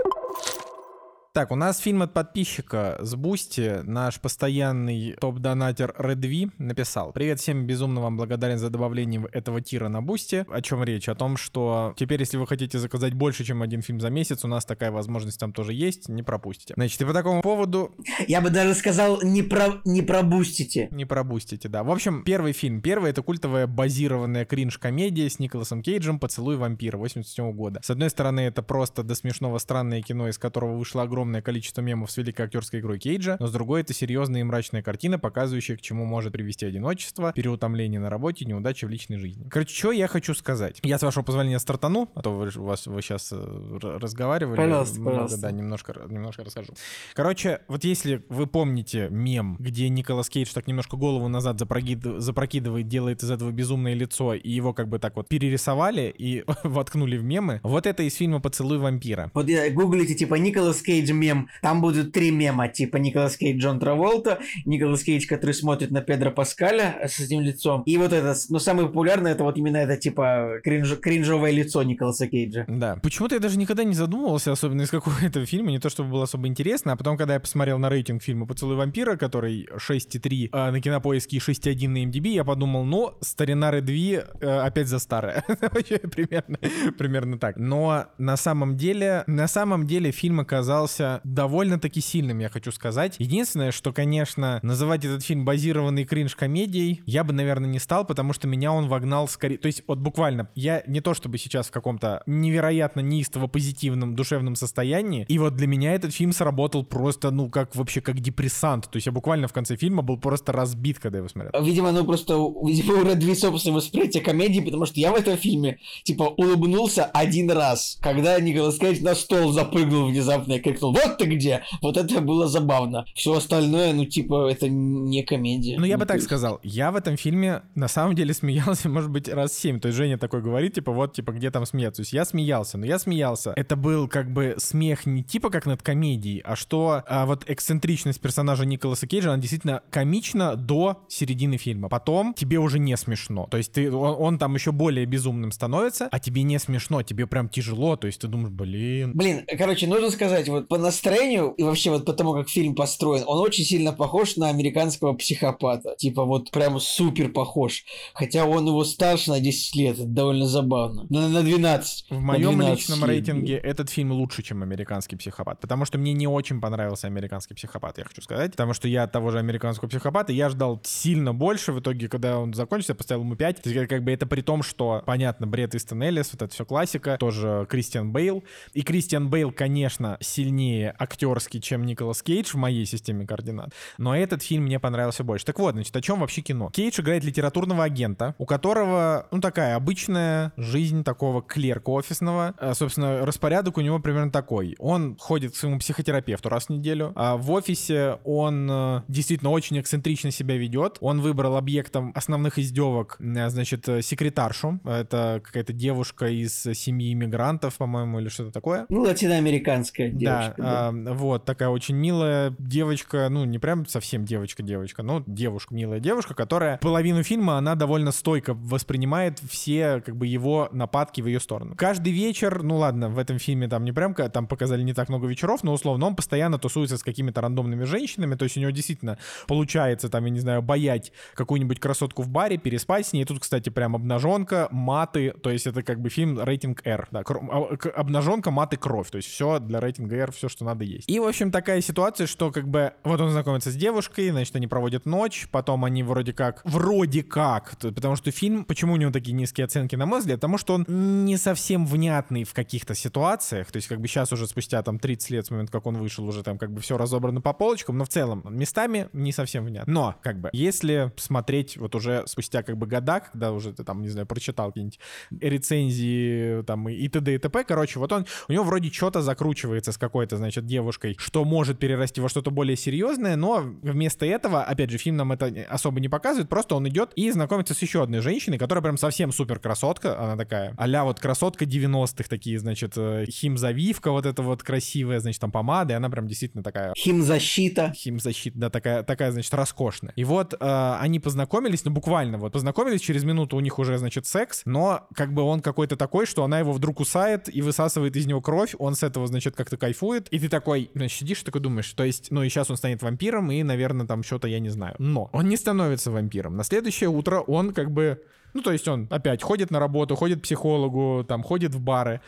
Так, 1.33 1.49
у 1.51 1.55
нас 1.55 1.79
фильм 1.79 2.01
от 2.01 2.13
подписчика 2.13 2.97
с 2.99 3.15
Boosty. 3.15 3.79
Наш 3.83 4.19
постоянный 4.19 5.13
топ-донатер 5.13 5.95
Редви 5.97 6.49
написал. 6.57 7.13
Привет 7.13 7.39
всем, 7.39 7.65
безумно 7.65 8.01
вам 8.01 8.17
благодарен 8.17 8.57
за 8.57 8.69
добавление 8.69 9.25
этого 9.31 9.61
тира 9.61 9.87
на 9.87 10.01
Boosty. 10.01 10.45
О 10.51 10.61
чем 10.61 10.83
речь? 10.83 11.07
О 11.07 11.15
том, 11.15 11.37
что 11.37 11.93
теперь, 11.95 12.19
если 12.19 12.35
вы 12.35 12.45
хотите 12.47 12.79
заказать 12.79 13.13
больше, 13.13 13.45
чем 13.45 13.61
один 13.61 13.81
фильм 13.81 14.01
за 14.01 14.09
месяц, 14.09 14.43
у 14.43 14.49
нас 14.49 14.65
такая 14.65 14.91
возможность 14.91 15.39
там 15.39 15.53
тоже 15.53 15.71
есть, 15.71 16.09
не 16.09 16.21
пропустите. 16.21 16.73
Значит, 16.75 16.99
и 16.99 17.05
по 17.05 17.13
такому 17.13 17.41
поводу... 17.41 17.95
Я 18.27 18.41
бы 18.41 18.49
даже 18.49 18.73
сказал, 18.73 19.21
не, 19.21 19.41
про... 19.41 19.79
не 19.85 20.01
пробустите. 20.01 20.89
Не 20.91 21.05
пробустите, 21.05 21.69
да. 21.69 21.85
В 21.85 21.91
общем, 21.91 22.23
первый 22.25 22.51
фильм. 22.51 22.81
Первый— 22.81 23.09
это 23.11 23.21
культовая 23.21 23.67
базированная 23.67 24.43
кринж-комедия 24.43 25.29
с 25.29 25.39
Николасом 25.39 25.81
Кейджем 25.81 26.19
«Поцелуй 26.19 26.57
вампира» 26.57 26.97
87 26.97 27.53
года. 27.53 27.79
С 27.81 27.89
одной 27.89 28.09
стороны, 28.09 28.41
это 28.41 28.61
просто 28.61 29.01
до 29.03 29.15
смешного 29.15 29.59
странное 29.59 30.01
кино, 30.01 30.27
из 30.27 30.37
которого 30.37 30.75
вышло 30.75 31.03
огромное 31.03 31.20
огромное 31.21 31.43
количество 31.43 31.81
мемов 31.81 32.09
с 32.09 32.17
великой 32.17 32.47
актерской 32.47 32.79
игрой 32.79 32.97
Кейджа, 32.97 33.37
но 33.39 33.45
с 33.45 33.51
другой 33.51 33.81
это 33.81 33.93
серьезная 33.93 34.41
и 34.41 34.43
мрачная 34.43 34.81
картина, 34.81 35.19
показывающая, 35.19 35.77
к 35.77 35.81
чему 35.81 36.03
может 36.03 36.33
привести 36.33 36.65
одиночество, 36.65 37.31
переутомление 37.31 37.99
на 37.99 38.09
работе, 38.09 38.43
неудачи 38.45 38.85
в 38.85 38.89
личной 38.89 39.17
жизни. 39.17 39.47
Короче, 39.49 39.75
что 39.75 39.91
я 39.91 40.07
хочу 40.07 40.33
сказать? 40.33 40.79
Я, 40.81 40.97
с 40.97 41.03
вашего 41.03 41.23
позволения, 41.23 41.59
стартану, 41.59 42.09
а 42.15 42.23
то 42.23 42.31
вы, 42.31 42.49
вас, 42.55 42.87
вы 42.87 43.03
сейчас 43.03 43.29
э, 43.31 43.77
разговаривали. 43.81 44.57
Пожалуйста, 44.57 44.99
много, 44.99 45.11
пожалуйста. 45.11 45.41
Да, 45.41 45.51
немножко, 45.51 45.93
немножко 46.09 46.43
расскажу. 46.43 46.73
Короче, 47.13 47.61
вот 47.67 47.83
если 47.83 48.23
вы 48.29 48.47
помните 48.47 49.07
мем, 49.11 49.57
где 49.59 49.89
Николас 49.89 50.27
Кейдж 50.27 50.51
так 50.53 50.65
немножко 50.65 50.97
голову 50.97 51.27
назад 51.27 51.59
запрокидывает, 51.59 52.23
запрокидывает 52.23 52.87
делает 52.87 53.21
из 53.21 53.29
этого 53.29 53.51
безумное 53.51 53.93
лицо, 53.93 54.33
и 54.33 54.49
его 54.49 54.73
как 54.73 54.89
бы 54.89 54.97
так 54.97 55.15
вот 55.15 55.27
перерисовали 55.27 56.13
и 56.17 56.43
воткнули 56.63 57.17
в 57.17 57.23
мемы, 57.23 57.59
вот 57.61 57.85
это 57.85 58.01
из 58.01 58.15
фильма 58.15 58.39
«Поцелуй 58.39 58.79
вампира». 58.79 59.29
Вот 59.35 59.47
я 59.47 59.69
гуглите, 59.69 60.15
типа, 60.15 60.35
Николас 60.35 60.81
Кейдж 60.81 61.10
мем, 61.11 61.49
там 61.61 61.81
будут 61.81 62.11
три 62.11 62.31
мема, 62.31 62.67
типа 62.67 62.97
Николас 62.97 63.37
Кейдж, 63.37 63.61
Джон 63.61 63.79
Траволта, 63.79 64.39
Николас 64.65 65.03
Кейдж, 65.03 65.27
который 65.27 65.53
смотрит 65.53 65.91
на 65.91 66.01
Педро 66.01 66.31
Паскаля 66.31 66.99
с 67.07 67.19
этим 67.19 67.41
лицом, 67.41 67.83
и 67.83 67.97
вот 67.97 68.13
это, 68.13 68.35
но 68.49 68.59
самый 68.59 68.87
популярный, 68.87 69.31
это 69.31 69.43
вот 69.43 69.57
именно 69.57 69.77
это, 69.77 69.97
типа, 69.97 70.59
кринж, 70.63 70.97
кринжовое 70.99 71.51
лицо 71.51 71.83
Николаса 71.83 72.27
Кейджа. 72.27 72.65
Да. 72.67 72.97
Почему-то 73.01 73.35
я 73.35 73.41
даже 73.41 73.57
никогда 73.57 73.83
не 73.83 73.93
задумывался, 73.93 74.51
особенно 74.51 74.81
из 74.81 74.89
какого 74.89 75.15
это 75.21 75.45
фильма, 75.45 75.71
не 75.71 75.79
то 75.79 75.89
чтобы 75.89 76.09
было 76.09 76.23
особо 76.23 76.47
интересно, 76.47 76.93
а 76.93 76.95
потом, 76.95 77.17
когда 77.17 77.35
я 77.35 77.39
посмотрел 77.39 77.77
на 77.79 77.89
рейтинг 77.89 78.23
фильма 78.23 78.45
«Поцелуй 78.45 78.75
вампира», 78.75 79.15
который 79.15 79.67
6,3 79.75 80.49
а 80.51 80.71
на 80.71 80.81
Кинопоиске 80.81 81.37
и 81.37 81.39
6,1 81.39 81.87
на 81.87 82.03
MDB, 82.05 82.29
я 82.29 82.43
подумал, 82.43 82.83
ну, 82.83 83.13
старина 83.21 83.71
Редви 83.71 84.21
э, 84.39 84.59
опять 84.59 84.87
за 84.87 84.99
старое. 84.99 85.43
Вообще 85.61 85.97
примерно, 85.97 86.57
примерно 86.97 87.37
так. 87.37 87.57
Но 87.57 88.05
на 88.17 88.37
самом 88.37 88.77
деле, 88.77 89.23
на 89.27 89.47
самом 89.47 89.87
деле 89.87 90.11
фильм 90.11 90.39
оказался 90.39 91.00
довольно-таки 91.23 92.01
сильным, 92.01 92.39
я 92.39 92.49
хочу 92.49 92.71
сказать. 92.71 93.15
Единственное, 93.19 93.71
что, 93.71 93.93
конечно, 93.93 94.59
называть 94.63 95.05
этот 95.05 95.23
фильм 95.23 95.45
базированный 95.45 96.05
кринж-комедией 96.05 97.01
я 97.05 97.23
бы, 97.23 97.33
наверное, 97.33 97.69
не 97.69 97.79
стал, 97.79 98.05
потому 98.05 98.33
что 98.33 98.47
меня 98.47 98.71
он 98.71 98.87
вогнал 98.87 99.27
скорее... 99.27 99.57
То 99.57 99.67
есть, 99.67 99.83
вот 99.87 99.99
буквально, 99.99 100.49
я 100.55 100.83
не 100.87 101.01
то 101.01 101.13
чтобы 101.13 101.37
сейчас 101.37 101.67
в 101.67 101.71
каком-то 101.71 102.23
невероятно 102.25 103.01
неистово 103.01 103.47
позитивном 103.47 104.15
душевном 104.15 104.55
состоянии, 104.55 105.25
и 105.27 105.37
вот 105.39 105.55
для 105.55 105.67
меня 105.67 105.93
этот 105.93 106.13
фильм 106.13 106.33
сработал 106.33 106.83
просто, 106.83 107.31
ну, 107.31 107.49
как 107.49 107.75
вообще, 107.75 108.01
как 108.01 108.19
депрессант. 108.19 108.89
То 108.89 108.97
есть 108.97 109.05
я 109.05 109.11
буквально 109.11 109.47
в 109.47 109.53
конце 109.53 109.75
фильма 109.75 110.01
был 110.01 110.17
просто 110.17 110.51
разбит, 110.51 110.99
когда 110.99 111.19
его 111.19 111.27
смотрел. 111.27 111.63
Видимо, 111.63 111.91
ну 111.91 112.05
просто, 112.05 112.33
видимо, 112.65 113.01
у 113.01 113.03
Редви 113.03 113.35
собственное 113.35 113.77
восприятие 113.77 114.23
комедии, 114.23 114.61
потому 114.61 114.85
что 114.85 114.99
я 114.99 115.11
в 115.11 115.15
этом 115.15 115.37
фильме, 115.37 115.79
типа, 116.03 116.23
улыбнулся 116.23 117.05
один 117.05 117.51
раз, 117.51 117.97
когда 118.01 118.39
Николас 118.39 118.77
Кейдж 118.77 119.01
на 119.01 119.15
стол 119.15 119.51
запрыгнул 119.51 120.07
внезапно 120.07 120.53
и 120.53 120.59
крикнул 120.59 120.90
вот 120.91 121.17
ты 121.17 121.25
где. 121.25 121.63
Вот 121.81 121.97
это 121.97 122.21
было 122.21 122.47
забавно. 122.47 123.05
Все 123.15 123.33
остальное, 123.33 123.93
ну, 123.93 124.05
типа, 124.05 124.49
это 124.49 124.69
не 124.69 125.23
комедия. 125.23 125.77
Ну, 125.79 125.85
я 125.85 125.97
бы 125.97 126.05
то 126.05 126.13
так 126.13 126.21
сказал. 126.21 126.59
Я 126.63 126.91
в 126.91 126.95
этом 126.95 127.17
фильме 127.17 127.63
на 127.75 127.87
самом 127.87 128.15
деле 128.15 128.33
смеялся, 128.33 128.89
может 128.89 129.09
быть, 129.09 129.27
раз 129.27 129.53
семь. 129.53 129.79
То 129.79 129.87
есть 129.87 129.97
Женя 129.97 130.17
такой 130.17 130.41
говорит, 130.41 130.73
типа, 130.73 130.91
вот, 130.91 131.13
типа, 131.13 131.31
где 131.31 131.51
там 131.51 131.65
смеяться. 131.65 132.01
То 132.01 132.03
есть 132.03 132.13
я 132.13 132.25
смеялся, 132.25 132.77
но 132.77 132.85
я 132.85 132.99
смеялся. 132.99 133.53
Это 133.55 133.75
был 133.75 134.07
как 134.07 134.31
бы 134.31 134.55
смех 134.57 135.05
не 135.05 135.23
типа 135.23 135.49
как 135.49 135.65
над 135.65 135.81
комедией, 135.81 136.41
а 136.43 136.55
что 136.55 137.03
а, 137.07 137.25
вот 137.25 137.43
эксцентричность 137.47 138.19
персонажа 138.19 138.65
Николаса 138.65 139.07
Кейджа, 139.07 139.31
она 139.31 139.41
действительно 139.41 139.81
комична 139.89 140.55
до 140.55 141.03
середины 141.07 141.57
фильма. 141.57 141.89
Потом 141.89 142.33
тебе 142.33 142.59
уже 142.59 142.79
не 142.79 142.95
смешно. 142.97 143.47
То 143.49 143.57
есть 143.57 143.73
ты, 143.73 143.91
он, 143.91 144.15
он 144.19 144.39
там 144.39 144.55
еще 144.55 144.71
более 144.71 145.05
безумным 145.05 145.51
становится, 145.51 146.07
а 146.11 146.19
тебе 146.19 146.43
не 146.43 146.59
смешно, 146.59 147.03
тебе 147.03 147.27
прям 147.27 147.49
тяжело. 147.49 147.95
То 147.95 148.07
есть 148.07 148.21
ты 148.21 148.27
думаешь, 148.27 148.51
блин, 148.51 149.11
Блин, 149.13 149.45
короче, 149.57 149.87
нужно 149.87 150.09
сказать, 150.09 150.47
вот 150.49 150.67
по 150.67 150.77
настроению 150.81 151.53
и 151.57 151.63
вообще 151.63 151.91
вот 151.91 152.05
по 152.05 152.13
тому, 152.13 152.33
как 152.33 152.49
фильм 152.49 152.75
построен, 152.75 153.23
он 153.25 153.39
очень 153.39 153.63
сильно 153.63 153.93
похож 153.93 154.35
на 154.37 154.49
американского 154.49 155.13
психопата. 155.13 155.95
Типа 155.97 156.25
вот 156.25 156.51
прям 156.51 156.79
супер 156.79 157.31
похож. 157.31 157.83
Хотя 158.13 158.45
он 158.45 158.67
его 158.67 158.83
старше 158.83 159.31
на 159.31 159.39
10 159.39 159.75
лет, 159.75 159.95
это 159.95 160.07
довольно 160.07 160.47
забавно. 160.47 161.05
На, 161.09 161.29
на 161.29 161.41
12. 161.41 162.05
В 162.09 162.19
моем 162.19 162.57
12 162.57 162.77
личном 162.77 162.99
лет, 162.99 163.09
рейтинге 163.09 163.57
этот 163.57 163.89
фильм 163.89 164.11
лучше, 164.11 164.43
чем 164.43 164.63
«Американский 164.63 165.15
психопат», 165.15 165.59
потому 165.59 165.85
что 165.85 165.97
мне 165.97 166.13
не 166.13 166.27
очень 166.27 166.59
понравился 166.61 167.07
«Американский 167.07 167.53
психопат», 167.53 167.97
я 167.97 168.03
хочу 168.03 168.21
сказать, 168.21 168.51
потому 168.51 168.73
что 168.73 168.87
я 168.87 169.03
от 169.03 169.11
того 169.11 169.31
же 169.31 169.39
«Американского 169.39 169.89
психопата» 169.89 170.31
я 170.33 170.49
ждал 170.49 170.81
сильно 170.83 171.33
больше, 171.33 171.71
в 171.71 171.79
итоге, 171.79 172.07
когда 172.07 172.39
он 172.39 172.53
закончился, 172.53 172.93
я 172.93 172.95
поставил 172.95 173.21
ему 173.21 173.35
5, 173.35 173.61
То 173.61 173.69
есть, 173.69 173.87
как 173.87 174.03
бы 174.03 174.11
это 174.11 174.25
при 174.25 174.41
том, 174.41 174.63
что, 174.63 175.03
понятно, 175.05 175.47
Бред 175.47 175.75
Истон 175.75 176.03
Эллис, 176.03 176.29
вот 176.33 176.41
это 176.41 176.53
все 176.53 176.65
классика, 176.65 177.17
тоже 177.17 177.65
Кристиан 177.69 178.11
Бейл, 178.11 178.43
и 178.73 178.81
Кристиан 178.81 179.29
Бейл, 179.29 179.51
конечно, 179.51 180.17
сильнее 180.21 180.70
актерский, 180.79 181.61
чем 181.61 181.85
Николас 181.85 182.21
Кейдж 182.21 182.51
в 182.51 182.55
моей 182.55 182.85
системе 182.85 183.25
координат, 183.25 183.73
но 183.97 184.15
этот 184.15 184.43
фильм 184.43 184.63
мне 184.63 184.79
понравился 184.79 185.23
больше. 185.23 185.45
Так 185.45 185.59
вот, 185.59 185.73
значит, 185.73 185.95
о 185.95 186.01
чем 186.01 186.19
вообще 186.19 186.41
кино? 186.41 186.69
Кейдж 186.71 186.99
играет 186.99 187.23
литературного 187.23 187.83
агента, 187.83 188.35
у 188.37 188.45
которого, 188.45 189.27
ну, 189.31 189.39
такая 189.41 189.75
обычная 189.75 190.53
жизнь 190.57 191.03
такого 191.03 191.41
клерка 191.41 191.89
офисного. 191.89 192.53
А, 192.57 192.73
Собственно, 192.73 193.25
распорядок 193.25 193.77
у 193.77 193.81
него 193.81 193.99
примерно 193.99 194.31
такой. 194.31 194.75
Он 194.79 195.17
ходит 195.17 195.53
к 195.53 195.55
своему 195.55 195.79
психотерапевту 195.79 196.49
раз 196.49 196.65
в 196.65 196.69
неделю. 196.69 197.11
А 197.15 197.37
в 197.37 197.51
офисе 197.51 198.19
он 198.23 198.69
э, 198.69 199.01
действительно 199.07 199.51
очень 199.51 199.79
эксцентрично 199.79 200.31
себя 200.31 200.57
ведет. 200.57 200.97
Он 201.01 201.21
выбрал 201.21 201.57
объектом 201.57 202.11
основных 202.15 202.57
издевок, 202.57 203.17
э, 203.19 203.49
значит, 203.49 203.87
э, 203.89 204.01
секретаршу. 204.01 204.79
Это 204.85 205.41
какая-то 205.43 205.73
девушка 205.73 206.27
из 206.27 206.53
семьи 206.53 207.13
иммигрантов, 207.13 207.77
по-моему, 207.77 208.19
или 208.19 208.29
что-то 208.29 208.51
такое. 208.51 208.85
Ну, 208.89 209.01
латиноамериканская 209.01 210.09
девушка. 210.09 210.55
Да, 210.57 210.60
вот 210.61 211.45
такая 211.45 211.69
очень 211.69 211.95
милая 211.95 212.55
девочка, 212.59 213.27
ну 213.29 213.45
не 213.45 213.59
прям 213.59 213.85
совсем 213.85 214.25
девочка-девочка, 214.25 215.03
но 215.03 215.23
девушка, 215.25 215.73
милая 215.73 215.99
девушка, 215.99 216.33
которая 216.33 216.77
половину 216.77 217.23
фильма 217.23 217.57
она 217.57 217.75
довольно 217.75 218.11
стойко 218.11 218.53
воспринимает 218.53 219.39
все 219.39 220.01
как 220.01 220.15
бы 220.15 220.27
его 220.27 220.69
нападки 220.71 221.21
в 221.21 221.27
ее 221.27 221.39
сторону. 221.39 221.75
Каждый 221.75 222.13
вечер, 222.13 222.63
ну 222.63 222.77
ладно, 222.77 223.09
в 223.09 223.17
этом 223.17 223.39
фильме 223.39 223.67
там 223.67 223.83
не 223.83 223.91
прям 223.91 224.13
там 224.13 224.47
показали 224.47 224.81
не 224.83 224.93
так 224.93 225.09
много 225.09 225.27
вечеров, 225.27 225.63
но 225.63 225.73
условно 225.73 226.05
он 226.05 226.15
постоянно 226.15 226.59
тусуется 226.59 226.97
с 226.97 227.03
какими-то 227.03 227.41
рандомными 227.41 227.83
женщинами, 227.83 228.35
то 228.35 228.43
есть 228.43 228.57
у 228.57 228.59
него 228.59 228.71
действительно 228.71 229.17
получается 229.47 230.09
там, 230.09 230.25
я 230.25 230.31
не 230.31 230.39
знаю, 230.39 230.61
боять 230.61 231.11
какую-нибудь 231.33 231.79
красотку 231.79 232.21
в 232.21 232.29
баре, 232.29 232.57
переспать 232.57 233.07
с 233.07 233.13
ней. 233.13 233.25
Тут, 233.25 233.39
кстати, 233.39 233.69
прям 233.69 233.95
обнаженка, 233.95 234.67
маты, 234.71 235.31
то 235.31 235.49
есть 235.49 235.67
это 235.67 235.83
как 235.83 235.99
бы 235.99 236.09
фильм 236.09 236.39
рейтинг 236.39 236.85
R, 236.85 237.07
да, 237.11 237.23
а, 237.27 237.77
обнаженка, 237.95 238.51
маты, 238.51 238.77
кровь, 238.77 239.09
то 239.09 239.17
есть 239.17 239.29
все 239.29 239.59
для 239.59 239.79
рейтинга 239.79 240.15
R, 240.15 240.31
все, 240.41 240.49
что 240.49 240.65
надо 240.65 240.83
есть. 240.83 241.07
И, 241.07 241.19
в 241.19 241.23
общем, 241.23 241.51
такая 241.51 241.81
ситуация, 241.81 242.25
что 242.25 242.51
как 242.51 242.67
бы 242.67 242.93
вот 243.03 243.21
он 243.21 243.29
знакомится 243.29 243.69
с 243.69 243.75
девушкой, 243.75 244.31
значит, 244.31 244.55
они 244.55 244.65
проводят 244.65 245.05
ночь, 245.05 245.47
потом 245.51 245.85
они 245.85 246.01
вроде 246.01 246.33
как, 246.33 246.61
вроде 246.65 247.21
как, 247.21 247.77
потому 247.79 248.15
что 248.15 248.31
фильм, 248.31 248.65
почему 248.65 248.93
у 248.93 248.97
него 248.97 249.11
такие 249.11 249.33
низкие 249.33 249.65
оценки, 249.65 249.95
на 249.95 250.07
мой 250.07 250.19
взгляд, 250.19 250.37
потому 250.37 250.57
что 250.57 250.73
он 250.73 250.85
не 251.25 251.37
совсем 251.37 251.85
внятный 251.85 252.43
в 252.43 252.53
каких-то 252.53 252.95
ситуациях, 252.95 253.71
то 253.71 253.77
есть 253.77 253.87
как 253.87 254.01
бы 254.01 254.07
сейчас 254.07 254.33
уже 254.33 254.47
спустя 254.47 254.81
там 254.81 254.97
30 254.97 255.29
лет 255.29 255.45
с 255.45 255.51
момента, 255.51 255.71
как 255.71 255.85
он 255.85 255.97
вышел, 255.97 256.25
уже 256.27 256.41
там 256.41 256.57
как 256.57 256.71
бы 256.71 256.81
все 256.81 256.97
разобрано 256.97 257.41
по 257.41 257.53
полочкам, 257.53 257.99
но 257.99 258.05
в 258.05 258.09
целом 258.09 258.43
местами 258.49 259.09
не 259.13 259.31
совсем 259.31 259.65
внятно. 259.65 259.93
Но 259.93 260.15
как 260.23 260.39
бы 260.39 260.49
если 260.53 261.11
смотреть 261.17 261.77
вот 261.77 261.93
уже 261.93 262.23
спустя 262.25 262.63
как 262.63 262.77
бы 262.77 262.87
года, 262.87 263.19
когда 263.19 263.51
уже 263.51 263.73
ты 263.73 263.83
там, 263.83 264.01
не 264.01 264.09
знаю, 264.09 264.25
прочитал 264.25 264.69
какие-нибудь 264.69 264.99
рецензии 265.39 266.63
там 266.63 266.89
и 266.89 267.07
т.д. 267.07 267.35
и 267.35 267.37
т.п., 267.37 267.63
короче, 267.63 267.99
вот 267.99 268.11
он, 268.11 268.25
у 268.47 268.53
него 268.53 268.63
вроде 268.63 268.91
что-то 268.91 269.21
закручивается 269.21 269.91
с 269.91 269.97
какой-то, 269.97 270.30
значит, 270.37 270.65
девушкой, 270.65 271.15
что 271.19 271.43
может 271.43 271.79
перерасти 271.79 272.21
во 272.21 272.29
что-то 272.29 272.51
более 272.51 272.77
серьезное, 272.77 273.35
но 273.35 273.61
вместо 273.81 274.25
этого, 274.25 274.63
опять 274.63 274.89
же, 274.89 274.97
фильм 274.97 275.17
нам 275.17 275.31
это 275.31 275.53
особо 275.69 275.99
не 275.99 276.09
показывает, 276.09 276.49
просто 276.49 276.75
он 276.75 276.87
идет 276.87 277.11
и 277.15 277.29
знакомится 277.31 277.73
с 277.73 277.81
еще 277.81 278.03
одной 278.03 278.21
женщиной, 278.21 278.57
которая 278.57 278.81
прям 278.81 278.97
совсем 278.97 279.31
супер 279.31 279.59
красотка, 279.59 280.19
она 280.19 280.37
такая, 280.37 280.73
а 280.77 281.03
вот 281.03 281.19
красотка 281.19 281.65
90-х 281.65 282.29
такие, 282.29 282.59
значит, 282.59 282.93
э, 282.95 283.25
химзавивка 283.29 284.11
вот 284.11 284.25
эта 284.25 284.41
вот 284.41 284.63
красивая, 284.63 285.19
значит, 285.19 285.41
там 285.41 285.51
помада, 285.51 285.93
и 285.93 285.97
она 285.97 286.09
прям 286.09 286.27
действительно 286.27 286.63
такая 286.63 286.93
Химзащита. 286.97 287.93
химзащита, 287.95 288.57
да, 288.57 288.69
такая, 288.69 289.03
такая, 289.03 289.31
значит, 289.31 289.53
роскошная. 289.53 290.13
И 290.15 290.23
вот 290.23 290.53
э, 290.53 290.97
они 290.99 291.19
познакомились, 291.19 291.85
ну, 291.85 291.91
буквально 291.91 292.37
вот, 292.37 292.53
познакомились, 292.53 293.01
через 293.01 293.23
минуту 293.23 293.57
у 293.57 293.59
них 293.59 293.79
уже, 293.79 293.97
значит, 293.97 294.27
секс, 294.27 294.61
но 294.65 295.07
как 295.15 295.33
бы 295.33 295.41
он 295.41 295.61
какой-то 295.61 295.95
такой, 295.95 296.25
что 296.25 296.43
она 296.43 296.59
его 296.59 296.71
вдруг 296.71 296.97
кусает 296.97 297.53
и 297.53 297.61
высасывает 297.61 298.15
из 298.15 298.25
него 298.27 298.41
кровь, 298.41 298.75
он 298.77 298.95
с 298.95 299.03
этого, 299.03 299.25
значит, 299.27 299.55
как-то 299.55 299.77
кайфует, 299.77 300.20
и 300.29 300.39
ты 300.39 300.49
такой, 300.49 300.91
значит, 300.93 301.19
сидишь 301.19 301.41
и 301.41 301.45
такой 301.45 301.61
думаешь, 301.61 301.91
то 301.93 302.03
есть, 302.03 302.31
ну, 302.31 302.43
и 302.43 302.49
сейчас 302.49 302.69
он 302.69 302.77
станет 302.77 303.01
вампиром, 303.01 303.51
и, 303.51 303.63
наверное, 303.63 304.05
там 304.05 304.23
что-то, 304.23 304.47
я 304.47 304.59
не 304.59 304.69
знаю. 304.69 304.95
Но 304.99 305.29
он 305.33 305.49
не 305.49 305.57
становится 305.57 306.11
вампиром. 306.11 306.55
На 306.55 306.63
следующее 306.63 307.09
утро 307.09 307.39
он 307.39 307.73
как 307.73 307.91
бы, 307.91 308.21
ну, 308.53 308.61
то 308.61 308.71
есть 308.71 308.87
он 308.87 309.07
опять 309.09 309.41
ходит 309.41 309.71
на 309.71 309.79
работу, 309.79 310.15
ходит 310.15 310.39
к 310.39 310.43
психологу, 310.43 311.23
там, 311.27 311.43
ходит 311.43 311.73
в 311.73 311.81
бары, 311.81 312.21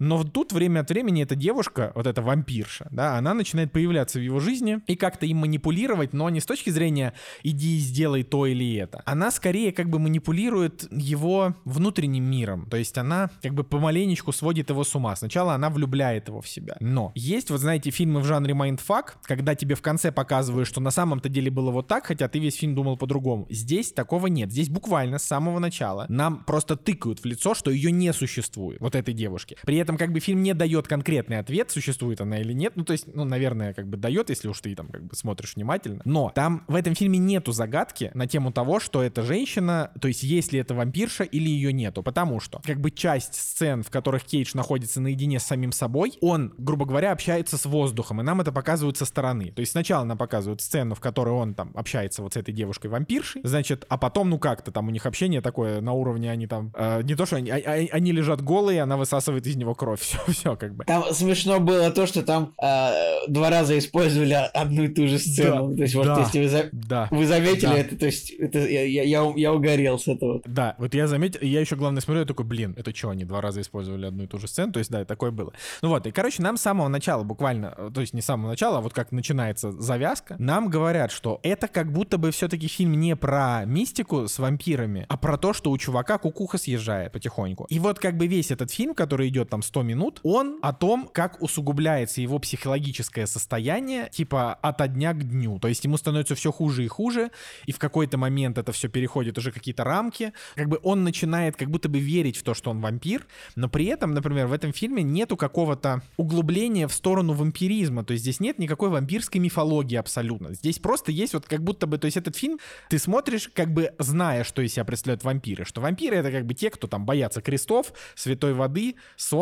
но 0.00 0.24
тут 0.24 0.52
время 0.52 0.80
от 0.80 0.90
времени 0.90 1.22
эта 1.22 1.36
девушка, 1.36 1.92
вот 1.94 2.06
эта 2.06 2.22
вампирша, 2.22 2.88
да, 2.90 3.16
она 3.16 3.34
начинает 3.34 3.70
появляться 3.70 4.18
в 4.18 4.22
его 4.22 4.40
жизни 4.40 4.80
и 4.86 4.96
как-то 4.96 5.26
им 5.26 5.38
манипулировать, 5.38 6.12
но 6.12 6.28
не 6.30 6.40
с 6.40 6.46
точки 6.46 6.70
зрения 6.70 7.12
«иди 7.42 7.76
и 7.76 7.78
сделай 7.78 8.22
то 8.22 8.46
или 8.46 8.74
это». 8.76 9.02
Она 9.04 9.30
скорее 9.30 9.72
как 9.72 9.90
бы 9.90 9.98
манипулирует 9.98 10.88
его 10.90 11.54
внутренним 11.64 12.24
миром. 12.24 12.66
То 12.70 12.78
есть 12.78 12.96
она 12.98 13.30
как 13.42 13.54
бы 13.54 13.62
помаленечку 13.62 14.32
сводит 14.32 14.70
его 14.70 14.84
с 14.84 14.94
ума. 14.94 15.14
Сначала 15.16 15.54
она 15.54 15.68
влюбляет 15.70 16.28
его 16.28 16.40
в 16.40 16.48
себя. 16.48 16.76
Но 16.80 17.12
есть, 17.14 17.50
вот 17.50 17.60
знаете, 17.60 17.90
фильмы 17.90 18.20
в 18.20 18.24
жанре 18.24 18.54
mindfuck, 18.54 19.18
когда 19.22 19.54
тебе 19.54 19.74
в 19.74 19.82
конце 19.82 20.10
показывают, 20.10 20.66
что 20.66 20.80
на 20.80 20.90
самом-то 20.90 21.28
деле 21.28 21.50
было 21.50 21.70
вот 21.70 21.88
так, 21.88 22.06
хотя 22.06 22.28
ты 22.28 22.38
весь 22.38 22.56
фильм 22.56 22.74
думал 22.74 22.96
по-другому. 22.96 23.46
Здесь 23.50 23.92
такого 23.92 24.28
нет. 24.28 24.50
Здесь 24.50 24.70
буквально 24.70 25.18
с 25.18 25.24
самого 25.24 25.58
начала 25.58 26.06
нам 26.08 26.42
просто 26.44 26.76
тыкают 26.76 27.20
в 27.20 27.26
лицо, 27.26 27.54
что 27.54 27.70
ее 27.70 27.92
не 27.92 28.12
существует, 28.14 28.80
вот 28.80 28.94
этой 28.94 29.12
девушки. 29.12 29.58
При 29.62 29.76
этом 29.76 29.89
как 29.96 30.12
бы 30.12 30.20
фильм 30.20 30.42
не 30.42 30.54
дает 30.54 30.88
конкретный 30.88 31.38
ответ, 31.38 31.70
существует 31.70 32.20
она 32.20 32.40
или 32.40 32.52
нет. 32.52 32.72
Ну, 32.76 32.84
то 32.84 32.92
есть, 32.92 33.06
ну, 33.14 33.24
наверное, 33.24 33.74
как 33.74 33.88
бы 33.88 33.96
дает, 33.96 34.30
если 34.30 34.48
уж 34.48 34.60
ты 34.60 34.74
там 34.74 34.88
как 34.88 35.04
бы 35.04 35.14
смотришь 35.14 35.56
внимательно. 35.56 36.02
Но 36.04 36.32
там 36.34 36.64
в 36.68 36.74
этом 36.74 36.94
фильме 36.94 37.18
нету 37.18 37.52
загадки 37.52 38.10
на 38.14 38.26
тему 38.26 38.52
того, 38.52 38.80
что 38.80 39.02
эта 39.02 39.22
женщина, 39.22 39.90
то 40.00 40.08
есть 40.08 40.22
есть 40.22 40.52
ли 40.52 40.60
это 40.60 40.74
вампирша 40.74 41.24
или 41.24 41.48
ее 41.48 41.72
нету. 41.72 42.02
Потому 42.02 42.40
что 42.40 42.60
как 42.64 42.80
бы 42.80 42.90
часть 42.90 43.34
сцен, 43.34 43.82
в 43.82 43.90
которых 43.90 44.24
Кейдж 44.24 44.52
находится 44.54 45.00
наедине 45.00 45.40
с 45.40 45.44
самим 45.44 45.72
собой, 45.72 46.14
он, 46.20 46.54
грубо 46.58 46.84
говоря, 46.84 47.12
общается 47.12 47.56
с 47.58 47.66
воздухом, 47.66 48.20
и 48.20 48.24
нам 48.24 48.40
это 48.40 48.52
показывают 48.52 48.96
со 48.96 49.04
стороны. 49.04 49.52
То 49.52 49.60
есть 49.60 49.72
сначала 49.72 50.04
нам 50.04 50.18
показывают 50.18 50.60
сцену, 50.60 50.94
в 50.94 51.00
которой 51.00 51.30
он 51.30 51.54
там 51.54 51.72
общается 51.74 52.22
вот 52.22 52.34
с 52.34 52.36
этой 52.36 52.52
девушкой-вампиршей, 52.52 53.42
значит, 53.44 53.84
а 53.88 53.98
потом, 53.98 54.30
ну 54.30 54.38
как-то 54.38 54.70
там 54.70 54.88
у 54.88 54.90
них 54.90 55.06
общение 55.06 55.40
такое 55.40 55.80
на 55.80 55.92
уровне, 55.92 56.30
они 56.30 56.46
там, 56.46 56.72
э, 56.74 57.02
не 57.02 57.14
то, 57.14 57.26
что 57.26 57.36
они, 57.36 57.50
а- 57.50 57.56
а- 57.64 57.88
они 57.92 58.12
лежат 58.12 58.42
голые, 58.42 58.82
она 58.82 58.96
высасывает 58.96 59.46
из 59.46 59.56
него 59.56 59.74
кровь, 59.80 60.00
все, 60.02 60.18
все 60.28 60.56
как 60.56 60.74
бы. 60.74 60.84
Там 60.84 61.04
смешно 61.12 61.58
было 61.58 61.90
то, 61.90 62.06
что 62.06 62.22
там 62.22 62.52
э, 62.62 63.26
два 63.28 63.48
раза 63.48 63.78
использовали 63.78 64.34
одну 64.34 64.84
и 64.84 64.88
ту 64.88 65.06
же 65.08 65.18
сцену. 65.18 65.70
Да, 65.70 65.76
то 65.76 65.82
есть, 65.82 65.94
вот 65.94 66.04
да. 66.06 66.20
если 66.20 66.40
вы, 66.42 66.48
за- 66.48 66.68
Да. 66.72 67.08
вы 67.10 67.26
заметили 67.26 67.66
Да. 67.66 67.78
это, 67.78 67.96
то 67.96 68.06
есть 68.06 68.30
это, 68.30 68.58
я, 68.58 68.84
я, 68.84 69.02
я, 69.04 69.32
я 69.34 69.52
угорел 69.54 69.98
с 69.98 70.06
этого. 70.06 70.42
Да, 70.44 70.74
вот 70.76 70.92
я 70.94 71.06
заметил, 71.06 71.40
я 71.42 71.60
еще 71.60 71.76
главное 71.76 72.02
смотрю, 72.02 72.20
я 72.20 72.26
такой, 72.26 72.44
блин, 72.44 72.74
это 72.76 72.94
что, 72.94 73.08
они 73.08 73.24
два 73.24 73.40
раза 73.40 73.62
использовали 73.62 74.04
одну 74.04 74.24
и 74.24 74.26
ту 74.26 74.38
же 74.38 74.48
сцену? 74.48 74.72
То 74.72 74.78
есть, 74.80 74.90
да, 74.90 75.04
такое 75.06 75.30
было. 75.30 75.52
Ну 75.80 75.88
вот, 75.88 76.06
и, 76.06 76.10
короче, 76.10 76.42
нам 76.42 76.58
с 76.58 76.60
самого 76.60 76.88
начала 76.88 77.22
буквально, 77.24 77.74
э, 77.78 77.90
то 77.94 78.02
есть 78.02 78.12
не 78.12 78.20
с 78.20 78.26
самого 78.26 78.50
начала, 78.50 78.78
а 78.78 78.80
вот 78.82 78.92
как 78.92 79.12
начинается 79.12 79.72
завязка, 79.72 80.36
нам 80.38 80.68
говорят, 80.68 81.10
что 81.10 81.40
это 81.42 81.68
как 81.68 81.90
будто 81.90 82.18
бы 82.18 82.30
все-таки 82.32 82.68
фильм 82.68 82.92
не 83.00 83.16
про 83.16 83.64
мистику 83.64 84.28
с 84.28 84.38
вампирами, 84.38 85.06
а 85.08 85.16
про 85.16 85.38
то, 85.38 85.54
что 85.54 85.70
у 85.70 85.78
чувака 85.78 86.18
кукуха 86.18 86.58
съезжает 86.58 87.12
потихоньку. 87.12 87.64
И 87.70 87.78
вот 87.78 87.98
как 87.98 88.16
бы 88.16 88.26
весь 88.26 88.50
этот 88.50 88.70
фильм, 88.70 88.94
который 88.94 89.28
идет 89.28 89.48
там 89.48 89.62
100 89.70 89.82
минут, 89.82 90.20
он 90.24 90.58
о 90.62 90.72
том, 90.72 91.08
как 91.12 91.40
усугубляется 91.40 92.20
его 92.20 92.40
психологическое 92.40 93.26
состояние, 93.26 94.08
типа, 94.10 94.54
от 94.54 94.92
дня 94.92 95.12
к 95.12 95.28
дню. 95.28 95.60
То 95.60 95.68
есть 95.68 95.84
ему 95.84 95.96
становится 95.96 96.34
все 96.34 96.50
хуже 96.50 96.84
и 96.84 96.88
хуже, 96.88 97.30
и 97.66 97.72
в 97.72 97.78
какой-то 97.78 98.18
момент 98.18 98.58
это 98.58 98.72
все 98.72 98.88
переходит 98.88 99.38
уже 99.38 99.52
какие-то 99.52 99.84
рамки. 99.84 100.32
Как 100.56 100.68
бы 100.68 100.80
он 100.82 101.04
начинает 101.04 101.56
как 101.56 101.70
будто 101.70 101.88
бы 101.88 102.00
верить 102.00 102.36
в 102.36 102.42
то, 102.42 102.52
что 102.52 102.70
он 102.70 102.80
вампир, 102.80 103.26
но 103.54 103.68
при 103.68 103.84
этом, 103.86 104.12
например, 104.12 104.48
в 104.48 104.52
этом 104.52 104.72
фильме 104.72 105.04
нету 105.04 105.36
какого-то 105.36 106.02
углубления 106.16 106.88
в 106.88 106.92
сторону 106.92 107.34
вампиризма. 107.34 108.04
То 108.04 108.12
есть 108.12 108.24
здесь 108.24 108.40
нет 108.40 108.58
никакой 108.58 108.88
вампирской 108.88 109.40
мифологии 109.40 109.96
абсолютно. 109.96 110.52
Здесь 110.52 110.80
просто 110.80 111.12
есть 111.12 111.34
вот 111.34 111.46
как 111.46 111.62
будто 111.62 111.86
бы, 111.86 111.98
то 111.98 112.06
есть 112.06 112.16
этот 112.16 112.34
фильм 112.34 112.58
ты 112.88 112.98
смотришь, 112.98 113.48
как 113.54 113.72
бы 113.72 113.92
зная, 113.98 114.42
что 114.42 114.62
из 114.62 114.72
себя 114.72 114.84
представляют 114.84 115.22
вампиры, 115.22 115.64
что 115.64 115.80
вампиры 115.80 116.16
это 116.16 116.32
как 116.32 116.44
бы 116.44 116.54
те, 116.54 116.70
кто 116.70 116.88
там 116.88 117.06
боятся 117.06 117.40
крестов, 117.40 117.92
святой 118.16 118.54
воды, 118.54 118.96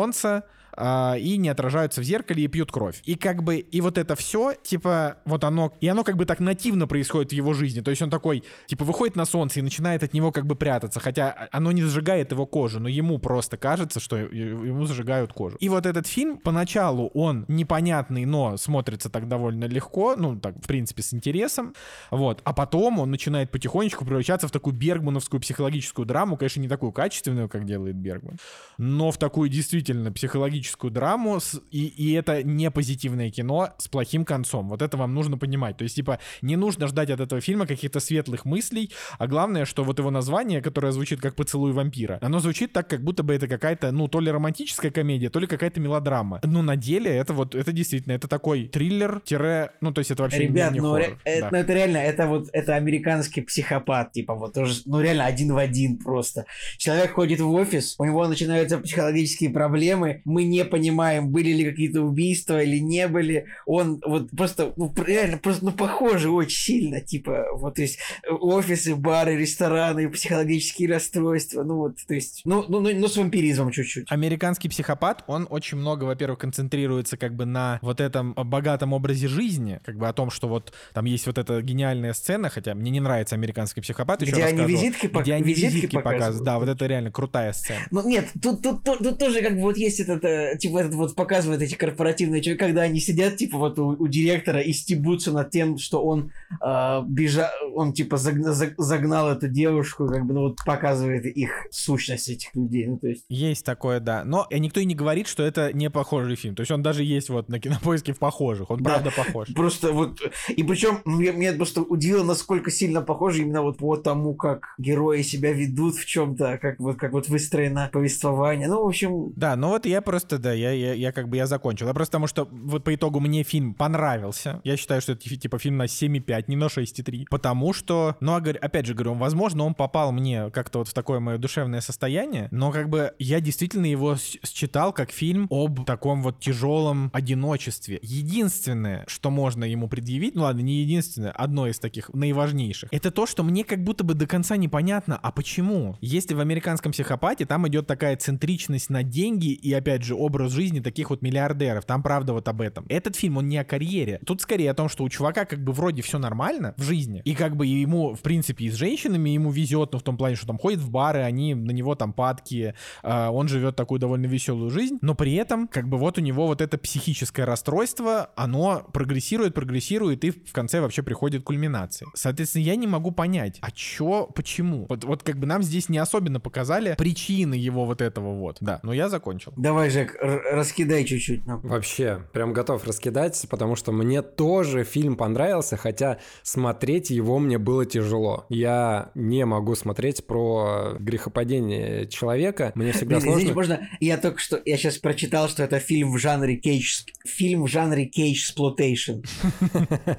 солнца, 0.08 0.44
а, 0.73 1.15
и 1.17 1.37
не 1.37 1.49
отражаются 1.49 2.01
в 2.01 2.03
зеркале 2.03 2.43
и 2.43 2.47
пьют 2.47 2.71
кровь. 2.71 3.01
И 3.05 3.15
как 3.15 3.43
бы, 3.43 3.57
и 3.57 3.81
вот 3.81 3.97
это 3.97 4.15
все, 4.15 4.53
типа, 4.61 5.17
вот 5.25 5.43
оно, 5.43 5.73
и 5.81 5.87
оно 5.87 6.03
как 6.03 6.17
бы 6.17 6.25
так 6.25 6.39
нативно 6.39 6.87
происходит 6.87 7.31
в 7.31 7.35
его 7.35 7.53
жизни. 7.53 7.81
То 7.81 7.91
есть 7.91 8.01
он 8.01 8.09
такой, 8.09 8.43
типа, 8.67 8.85
выходит 8.85 9.15
на 9.15 9.25
солнце 9.25 9.59
и 9.59 9.61
начинает 9.61 10.03
от 10.03 10.13
него 10.13 10.31
как 10.31 10.45
бы 10.45 10.55
прятаться, 10.55 10.99
хотя 10.99 11.47
оно 11.51 11.71
не 11.71 11.81
сжигает 11.83 12.31
его 12.31 12.45
кожу, 12.45 12.79
но 12.79 12.87
ему 12.87 13.17
просто 13.19 13.57
кажется, 13.57 13.99
что 13.99 14.17
ему 14.17 14.85
зажигают 14.85 15.33
кожу. 15.33 15.57
И 15.59 15.69
вот 15.69 15.85
этот 15.85 16.07
фильм, 16.07 16.37
поначалу 16.37 17.07
он 17.13 17.45
непонятный, 17.47 18.25
но 18.25 18.57
смотрится 18.57 19.09
так 19.09 19.27
довольно 19.27 19.65
легко, 19.65 20.15
ну, 20.15 20.39
так, 20.39 20.57
в 20.57 20.67
принципе, 20.67 21.01
с 21.01 21.13
интересом, 21.13 21.73
вот. 22.11 22.41
А 22.43 22.53
потом 22.53 22.99
он 22.99 23.11
начинает 23.11 23.51
потихонечку 23.51 24.05
превращаться 24.05 24.47
в 24.47 24.51
такую 24.51 24.75
бергмановскую 24.75 25.39
психологическую 25.41 26.05
драму, 26.05 26.37
конечно, 26.37 26.61
не 26.61 26.67
такую 26.67 26.91
качественную, 26.91 27.49
как 27.49 27.65
делает 27.65 27.95
Бергман, 27.95 28.37
но 28.77 29.11
в 29.11 29.17
такую 29.17 29.49
действительно 29.49 30.11
психологическую 30.11 30.58
романтическую 30.59 30.91
драму, 30.91 31.39
с, 31.39 31.61
и, 31.71 31.87
и 31.87 32.13
это 32.13 32.43
не 32.43 32.69
позитивное 32.71 33.29
кино 33.29 33.69
с 33.77 33.87
плохим 33.87 34.25
концом. 34.25 34.69
Вот 34.69 34.81
это 34.81 34.97
вам 34.97 35.13
нужно 35.13 35.37
понимать. 35.37 35.77
То 35.77 35.83
есть, 35.83 35.95
типа, 35.95 36.19
не 36.41 36.55
нужно 36.55 36.87
ждать 36.87 37.09
от 37.09 37.19
этого 37.19 37.41
фильма 37.41 37.65
каких-то 37.65 37.99
светлых 37.99 38.45
мыслей, 38.45 38.91
а 39.17 39.27
главное, 39.27 39.65
что 39.65 39.83
вот 39.83 39.99
его 39.99 40.11
название, 40.11 40.61
которое 40.61 40.91
звучит 40.91 41.21
как 41.21 41.35
«Поцелуй 41.35 41.71
вампира», 41.71 42.19
оно 42.21 42.39
звучит 42.39 42.73
так, 42.73 42.87
как 42.89 43.01
будто 43.03 43.23
бы 43.23 43.33
это 43.33 43.47
какая-то, 43.47 43.91
ну, 43.91 44.07
то 44.07 44.19
ли 44.19 44.31
романтическая 44.31 44.91
комедия, 44.91 45.29
то 45.29 45.39
ли 45.39 45.47
какая-то 45.47 45.79
мелодрама. 45.79 46.39
Ну, 46.43 46.61
на 46.61 46.75
деле 46.75 47.11
это 47.11 47.33
вот, 47.33 47.55
это 47.55 47.71
действительно, 47.71 48.13
это 48.13 48.27
такой 48.27 48.67
триллер, 48.67 49.21
тире, 49.25 49.71
ну, 49.81 49.91
то 49.91 49.99
есть 49.99 50.11
это 50.11 50.23
вообще 50.23 50.39
Ребят, 50.39 50.71
не, 50.71 50.75
не 50.75 50.81
ну, 50.81 50.91
хоррор. 50.93 51.09
ре- 51.09 51.17
это, 51.23 51.41
Да. 51.41 51.49
ну, 51.51 51.57
это 51.57 51.73
реально, 51.73 51.97
это 51.97 52.27
вот, 52.27 52.49
это 52.53 52.75
американский 52.75 53.41
психопат, 53.41 54.11
типа, 54.11 54.35
вот 54.35 54.53
тоже, 54.53 54.81
ну, 54.85 54.99
реально 55.01 55.25
один 55.25 55.53
в 55.53 55.57
один 55.57 55.97
просто. 55.97 56.45
Человек 56.77 57.13
ходит 57.13 57.39
в 57.39 57.51
офис, 57.51 57.95
у 57.97 58.05
него 58.05 58.27
начинаются 58.27 58.77
психологические 58.77 59.49
проблемы, 59.49 60.21
мы 60.25 60.43
не 60.49 60.65
понимаем, 60.65 61.29
были 61.29 61.51
ли 61.51 61.63
какие-то 61.69 62.01
убийства 62.01 62.61
или 62.61 62.79
не 62.79 63.07
были. 63.07 63.45
Он 63.65 64.01
вот 64.05 64.29
просто, 64.31 64.73
ну, 64.77 64.93
реально, 65.05 65.37
просто, 65.37 65.65
ну, 65.65 65.71
похоже 65.71 66.29
очень 66.29 66.57
сильно, 66.57 67.01
типа, 67.01 67.45
вот, 67.53 67.75
то 67.75 67.81
есть, 67.81 67.99
э, 68.23 68.31
офисы, 68.31 68.95
бары, 68.95 69.37
рестораны, 69.37 70.09
психологические 70.09 70.89
расстройства, 70.89 71.63
ну, 71.63 71.75
вот, 71.77 71.97
то 72.07 72.13
есть, 72.13 72.41
ну, 72.45 72.65
ну, 72.67 72.79
ну, 72.79 72.89
ну 72.93 73.07
с 73.07 73.17
вампиризмом 73.17 73.71
чуть-чуть. 73.71 74.05
Американский 74.09 74.69
психопат, 74.69 75.23
он 75.27 75.47
очень 75.49 75.77
много, 75.77 76.05
во-первых, 76.05 76.39
концентрируется 76.39 77.17
как 77.17 77.35
бы 77.35 77.45
на 77.45 77.79
вот 77.81 78.01
этом 78.01 78.33
богатом 78.33 78.93
образе 78.93 79.27
жизни, 79.27 79.79
как 79.85 79.97
бы 79.97 80.07
о 80.07 80.13
том, 80.13 80.29
что 80.31 80.47
вот 80.47 80.73
там 80.93 81.05
есть 81.05 81.27
вот 81.27 81.37
эта 81.37 81.61
гениальная 81.61 82.13
сцена, 82.13 82.49
хотя 82.49 82.73
мне 82.75 82.91
не 82.91 82.99
нравится 82.99 83.35
американский 83.35 83.81
психопат, 83.81 84.21
еще 84.21 84.31
Где 84.31 84.45
они 84.45 84.63
визитки 84.65 85.05
пок- 85.07 85.21
где 85.21 85.33
они 85.35 85.43
визитки 85.43 85.75
визитки, 85.75 85.95
показывают. 85.95 86.19
показывают. 86.19 86.45
Да, 86.45 86.59
вот 86.59 86.69
это 86.69 86.85
реально 86.85 87.11
крутая 87.11 87.53
сцена. 87.53 87.79
Ну 87.91 88.07
нет, 88.07 88.27
тут, 88.41 88.61
тут, 88.61 88.83
тут, 88.83 88.99
тут 88.99 89.19
тоже 89.19 89.41
как 89.41 89.55
бы 89.55 89.61
вот 89.61 89.77
есть 89.77 89.99
этот, 89.99 90.23
э, 90.53 90.57
типа 90.57 90.79
этот 90.79 90.93
вот 90.95 91.15
показывает 91.15 91.61
эти 91.61 91.75
корпоративные 91.75 92.41
человек, 92.41 92.59
когда 92.59 92.81
они 92.83 92.99
сидят 92.99 93.37
типа 93.37 93.57
вот 93.57 93.79
у, 93.79 93.89
у 93.89 94.07
директора 94.07 94.61
и 94.61 94.73
стебутся 94.73 95.31
над 95.31 95.49
тем, 95.51 95.77
что 95.77 96.03
он 96.03 96.31
э, 96.63 97.01
бежа, 97.07 97.51
он 97.75 97.93
типа 97.93 98.15
загна- 98.17 98.51
заг- 98.53 98.75
загнал 98.77 99.29
эту 99.31 99.47
девушку, 99.47 100.07
как 100.07 100.25
бы 100.25 100.33
ну 100.33 100.41
вот 100.41 100.57
показывает 100.65 101.25
их 101.25 101.67
сущность 101.71 102.29
этих 102.29 102.53
людей, 102.55 102.87
ну 102.87 102.97
то 102.97 103.07
есть. 103.07 103.25
Есть 103.29 103.65
такое, 103.65 103.99
да. 103.99 104.23
Но 104.23 104.47
э, 104.49 104.57
никто 104.57 104.79
и 104.79 104.85
не 104.85 104.95
говорит, 104.95 105.27
что 105.27 105.43
это 105.43 105.73
не 105.73 105.89
похожий 105.89 106.35
фильм. 106.35 106.55
То 106.55 106.61
есть 106.61 106.71
он 106.71 106.81
даже 106.83 107.03
есть 107.03 107.29
вот 107.29 107.49
на 107.49 107.59
кинопоиске 107.59 108.13
в 108.13 108.19
похожих. 108.19 108.69
Он 108.71 108.81
Да. 108.81 108.91
правда 108.91 109.11
похож. 109.15 109.47
Просто 109.53 109.91
вот, 109.91 110.19
и 110.49 110.63
причем 110.63 110.99
мне, 111.05 111.31
меня 111.31 111.53
просто 111.53 111.81
удивило, 111.81 112.23
насколько 112.23 112.71
сильно 112.71 113.01
похоже 113.01 113.41
именно 113.41 113.61
вот 113.61 113.77
по 113.77 113.97
тому, 113.97 114.33
как 114.35 114.67
герои 114.77 115.21
себя 115.21 115.51
ведут 115.53 115.95
в 115.95 116.05
чем-то, 116.05 116.57
как 116.61 116.79
вот, 116.79 116.97
как 116.97 117.13
вот 117.13 117.27
выстроено 117.29 117.89
повествование. 117.91 118.67
Ну, 118.67 118.83
в 118.83 118.87
общем, 118.87 119.33
Да, 119.35 119.55
ну 119.55 119.69
вот 119.69 119.85
я 119.85 120.01
просто, 120.01 120.28
да, 120.37 120.53
я, 120.53 120.71
я, 120.71 120.93
я 120.93 121.11
как 121.11 121.29
бы 121.29 121.37
я 121.37 121.47
закончил. 121.47 121.87
Я 121.87 121.93
просто 121.93 122.19
потому 122.19 122.27
что 122.27 122.49
вот 122.51 122.83
по 122.83 122.93
итогу 122.93 123.21
мне 123.21 123.43
фильм 123.43 123.73
понравился. 123.73 124.59
Я 124.65 124.75
считаю, 124.75 125.01
что 125.01 125.13
это 125.13 125.37
типа 125.37 125.57
фильм 125.57 125.77
на 125.77 125.83
7,5, 125.83 126.43
не 126.47 126.57
на 126.57 126.65
6,3. 126.65 127.27
Потому 127.29 127.71
что, 127.71 128.17
ну, 128.19 128.33
а 128.33 128.37
опять 128.37 128.85
же 128.85 128.93
говорю, 128.93 129.13
возможно, 129.13 129.63
он 129.63 129.73
попал 129.73 130.11
мне 130.11 130.49
как-то 130.49 130.79
вот 130.79 130.89
в 130.89 130.93
такое 130.93 131.21
мое 131.21 131.37
душевное 131.37 131.79
состояние, 131.79 132.49
но 132.51 132.71
как 132.71 132.89
бы 132.89 133.13
я 133.19 133.39
действительно 133.39 133.85
его 133.85 134.17
считал 134.17 134.91
как 134.91 135.11
фильм 135.11 135.47
об 135.49 135.85
таком 135.85 136.21
вот 136.21 136.41
тяжелом 136.41 137.09
одиночестве. 137.13 137.99
Единственное, 138.01 139.05
что 139.07 139.29
можно 139.29 139.63
ему 139.63 139.87
предъявить, 139.87 140.35
ну 140.35 140.41
ладно, 140.41 140.59
не 140.59 140.81
единственное, 140.81 141.31
одно 141.31 141.67
из 141.67 141.79
таких 141.79 142.13
наиважнейших, 142.13 142.89
это 142.91 143.11
то, 143.11 143.25
что 143.25 143.43
мне 143.43 143.63
как 143.63 143.81
будто 143.81 144.03
бы 144.03 144.13
до 144.13 144.27
конца 144.27 144.57
непонятно, 144.57 145.17
а 145.21 145.31
почему? 145.31 145.97
Если 146.01 146.33
в 146.33 146.41
американском 146.41 146.91
психопате 146.91 147.45
там 147.45 147.65
идет 147.69 147.87
такая 147.87 148.17
центричность 148.17 148.89
на 148.89 149.03
деньги 149.03 149.53
и, 149.53 149.71
опять 149.71 150.03
же, 150.03 150.15
образ 150.19 150.51
жизни 150.51 150.79
таких 150.79 151.09
вот 151.09 151.21
миллиардеров, 151.21 151.85
там 151.85 152.03
правда 152.03 152.33
вот 152.33 152.47
об 152.47 152.61
этом. 152.61 152.85
Этот 152.89 153.15
фильм, 153.15 153.37
он 153.37 153.47
не 153.47 153.57
о 153.57 153.63
карьере. 153.63 154.19
Тут 154.25 154.41
скорее 154.41 154.71
о 154.71 154.73
том, 154.73 154.89
что 154.89 155.03
у 155.03 155.09
чувака 155.09 155.45
как 155.45 155.63
бы 155.63 155.71
вроде 155.71 156.01
все 156.01 156.19
нормально 156.19 156.73
в 156.77 156.83
жизни, 156.83 157.21
и 157.25 157.35
как 157.35 157.55
бы 157.55 157.65
ему, 157.65 158.13
в 158.13 158.21
принципе, 158.21 158.65
и 158.65 158.69
с 158.69 158.75
женщинами 158.75 159.29
ему 159.29 159.51
везет, 159.51 159.93
ну, 159.93 159.99
в 159.99 160.03
том 160.03 160.17
плане, 160.17 160.35
что 160.35 160.47
там 160.47 160.57
ходит 160.57 160.79
в 160.79 160.89
бары, 160.89 161.21
они 161.21 161.55
на 161.55 161.71
него 161.71 161.95
там 161.95 162.13
падки, 162.13 162.73
а, 163.03 163.31
он 163.31 163.47
живет 163.47 163.75
такую 163.75 163.99
довольно 163.99 164.25
веселую 164.25 164.69
жизнь, 164.69 164.97
но 165.01 165.15
при 165.15 165.33
этом, 165.35 165.67
как 165.67 165.87
бы 165.87 165.97
вот 165.97 166.17
у 166.17 166.21
него 166.21 166.47
вот 166.47 166.61
это 166.61 166.77
психическое 166.77 167.45
расстройство, 167.45 168.29
оно 168.35 168.87
прогрессирует, 168.93 169.53
прогрессирует, 169.53 170.23
и 170.23 170.31
в 170.31 170.51
конце 170.51 170.81
вообще 170.81 171.03
приходит 171.03 171.43
кульминации. 171.43 172.05
Соответственно, 172.15 172.63
я 172.63 172.75
не 172.75 172.87
могу 172.87 173.11
понять, 173.11 173.57
а 173.61 173.71
чё, 173.71 174.29
почему? 174.35 174.85
Вот, 174.89 175.03
вот 175.03 175.23
как 175.23 175.37
бы 175.37 175.47
нам 175.47 175.63
здесь 175.63 175.89
не 175.89 175.97
особенно 175.97 176.39
показали 176.39 176.95
причины 176.97 177.55
его 177.55 177.85
вот 177.85 178.01
этого 178.01 178.33
вот. 178.35 178.57
Да, 178.61 178.79
но 178.83 178.93
я 178.93 179.09
закончил. 179.09 179.53
давай, 179.55 179.89
Жек, 179.89 180.08
р- 180.21 180.41
раскидай 180.51 181.03
чуть-чуть 181.05 181.45
нам. 181.45 181.61
Вообще, 181.61 182.23
прям 182.33 182.53
готов 182.53 182.85
раскидать, 182.85 183.45
потому 183.49 183.75
что 183.75 183.91
мне 183.91 184.21
тоже 184.21 184.83
фильм 184.83 185.15
понравился, 185.15 185.77
хотя 185.77 186.19
смотреть 186.43 187.09
его 187.09 187.39
мне 187.39 187.57
было 187.57 187.85
тяжело. 187.85 188.45
Я 188.49 189.11
не 189.15 189.45
могу 189.45 189.75
смотреть 189.75 190.25
про 190.25 190.95
грехопадение 190.99 192.07
человека. 192.07 192.71
Мне 192.75 192.91
всегда 192.91 193.19
Блин, 193.19 193.33
извините, 193.33 193.53
сложно. 193.53 193.75
можно... 193.75 193.89
Я 193.99 194.17
только 194.17 194.39
что... 194.39 194.61
Я 194.65 194.77
сейчас 194.77 194.97
прочитал, 194.97 195.49
что 195.49 195.63
это 195.63 195.79
фильм 195.79 196.11
в 196.11 196.17
жанре 196.17 196.55
кейдж... 196.55 197.03
Фильм 197.25 197.63
в 197.63 197.67
жанре 197.67 198.05
Cagesploitation. 198.05 199.21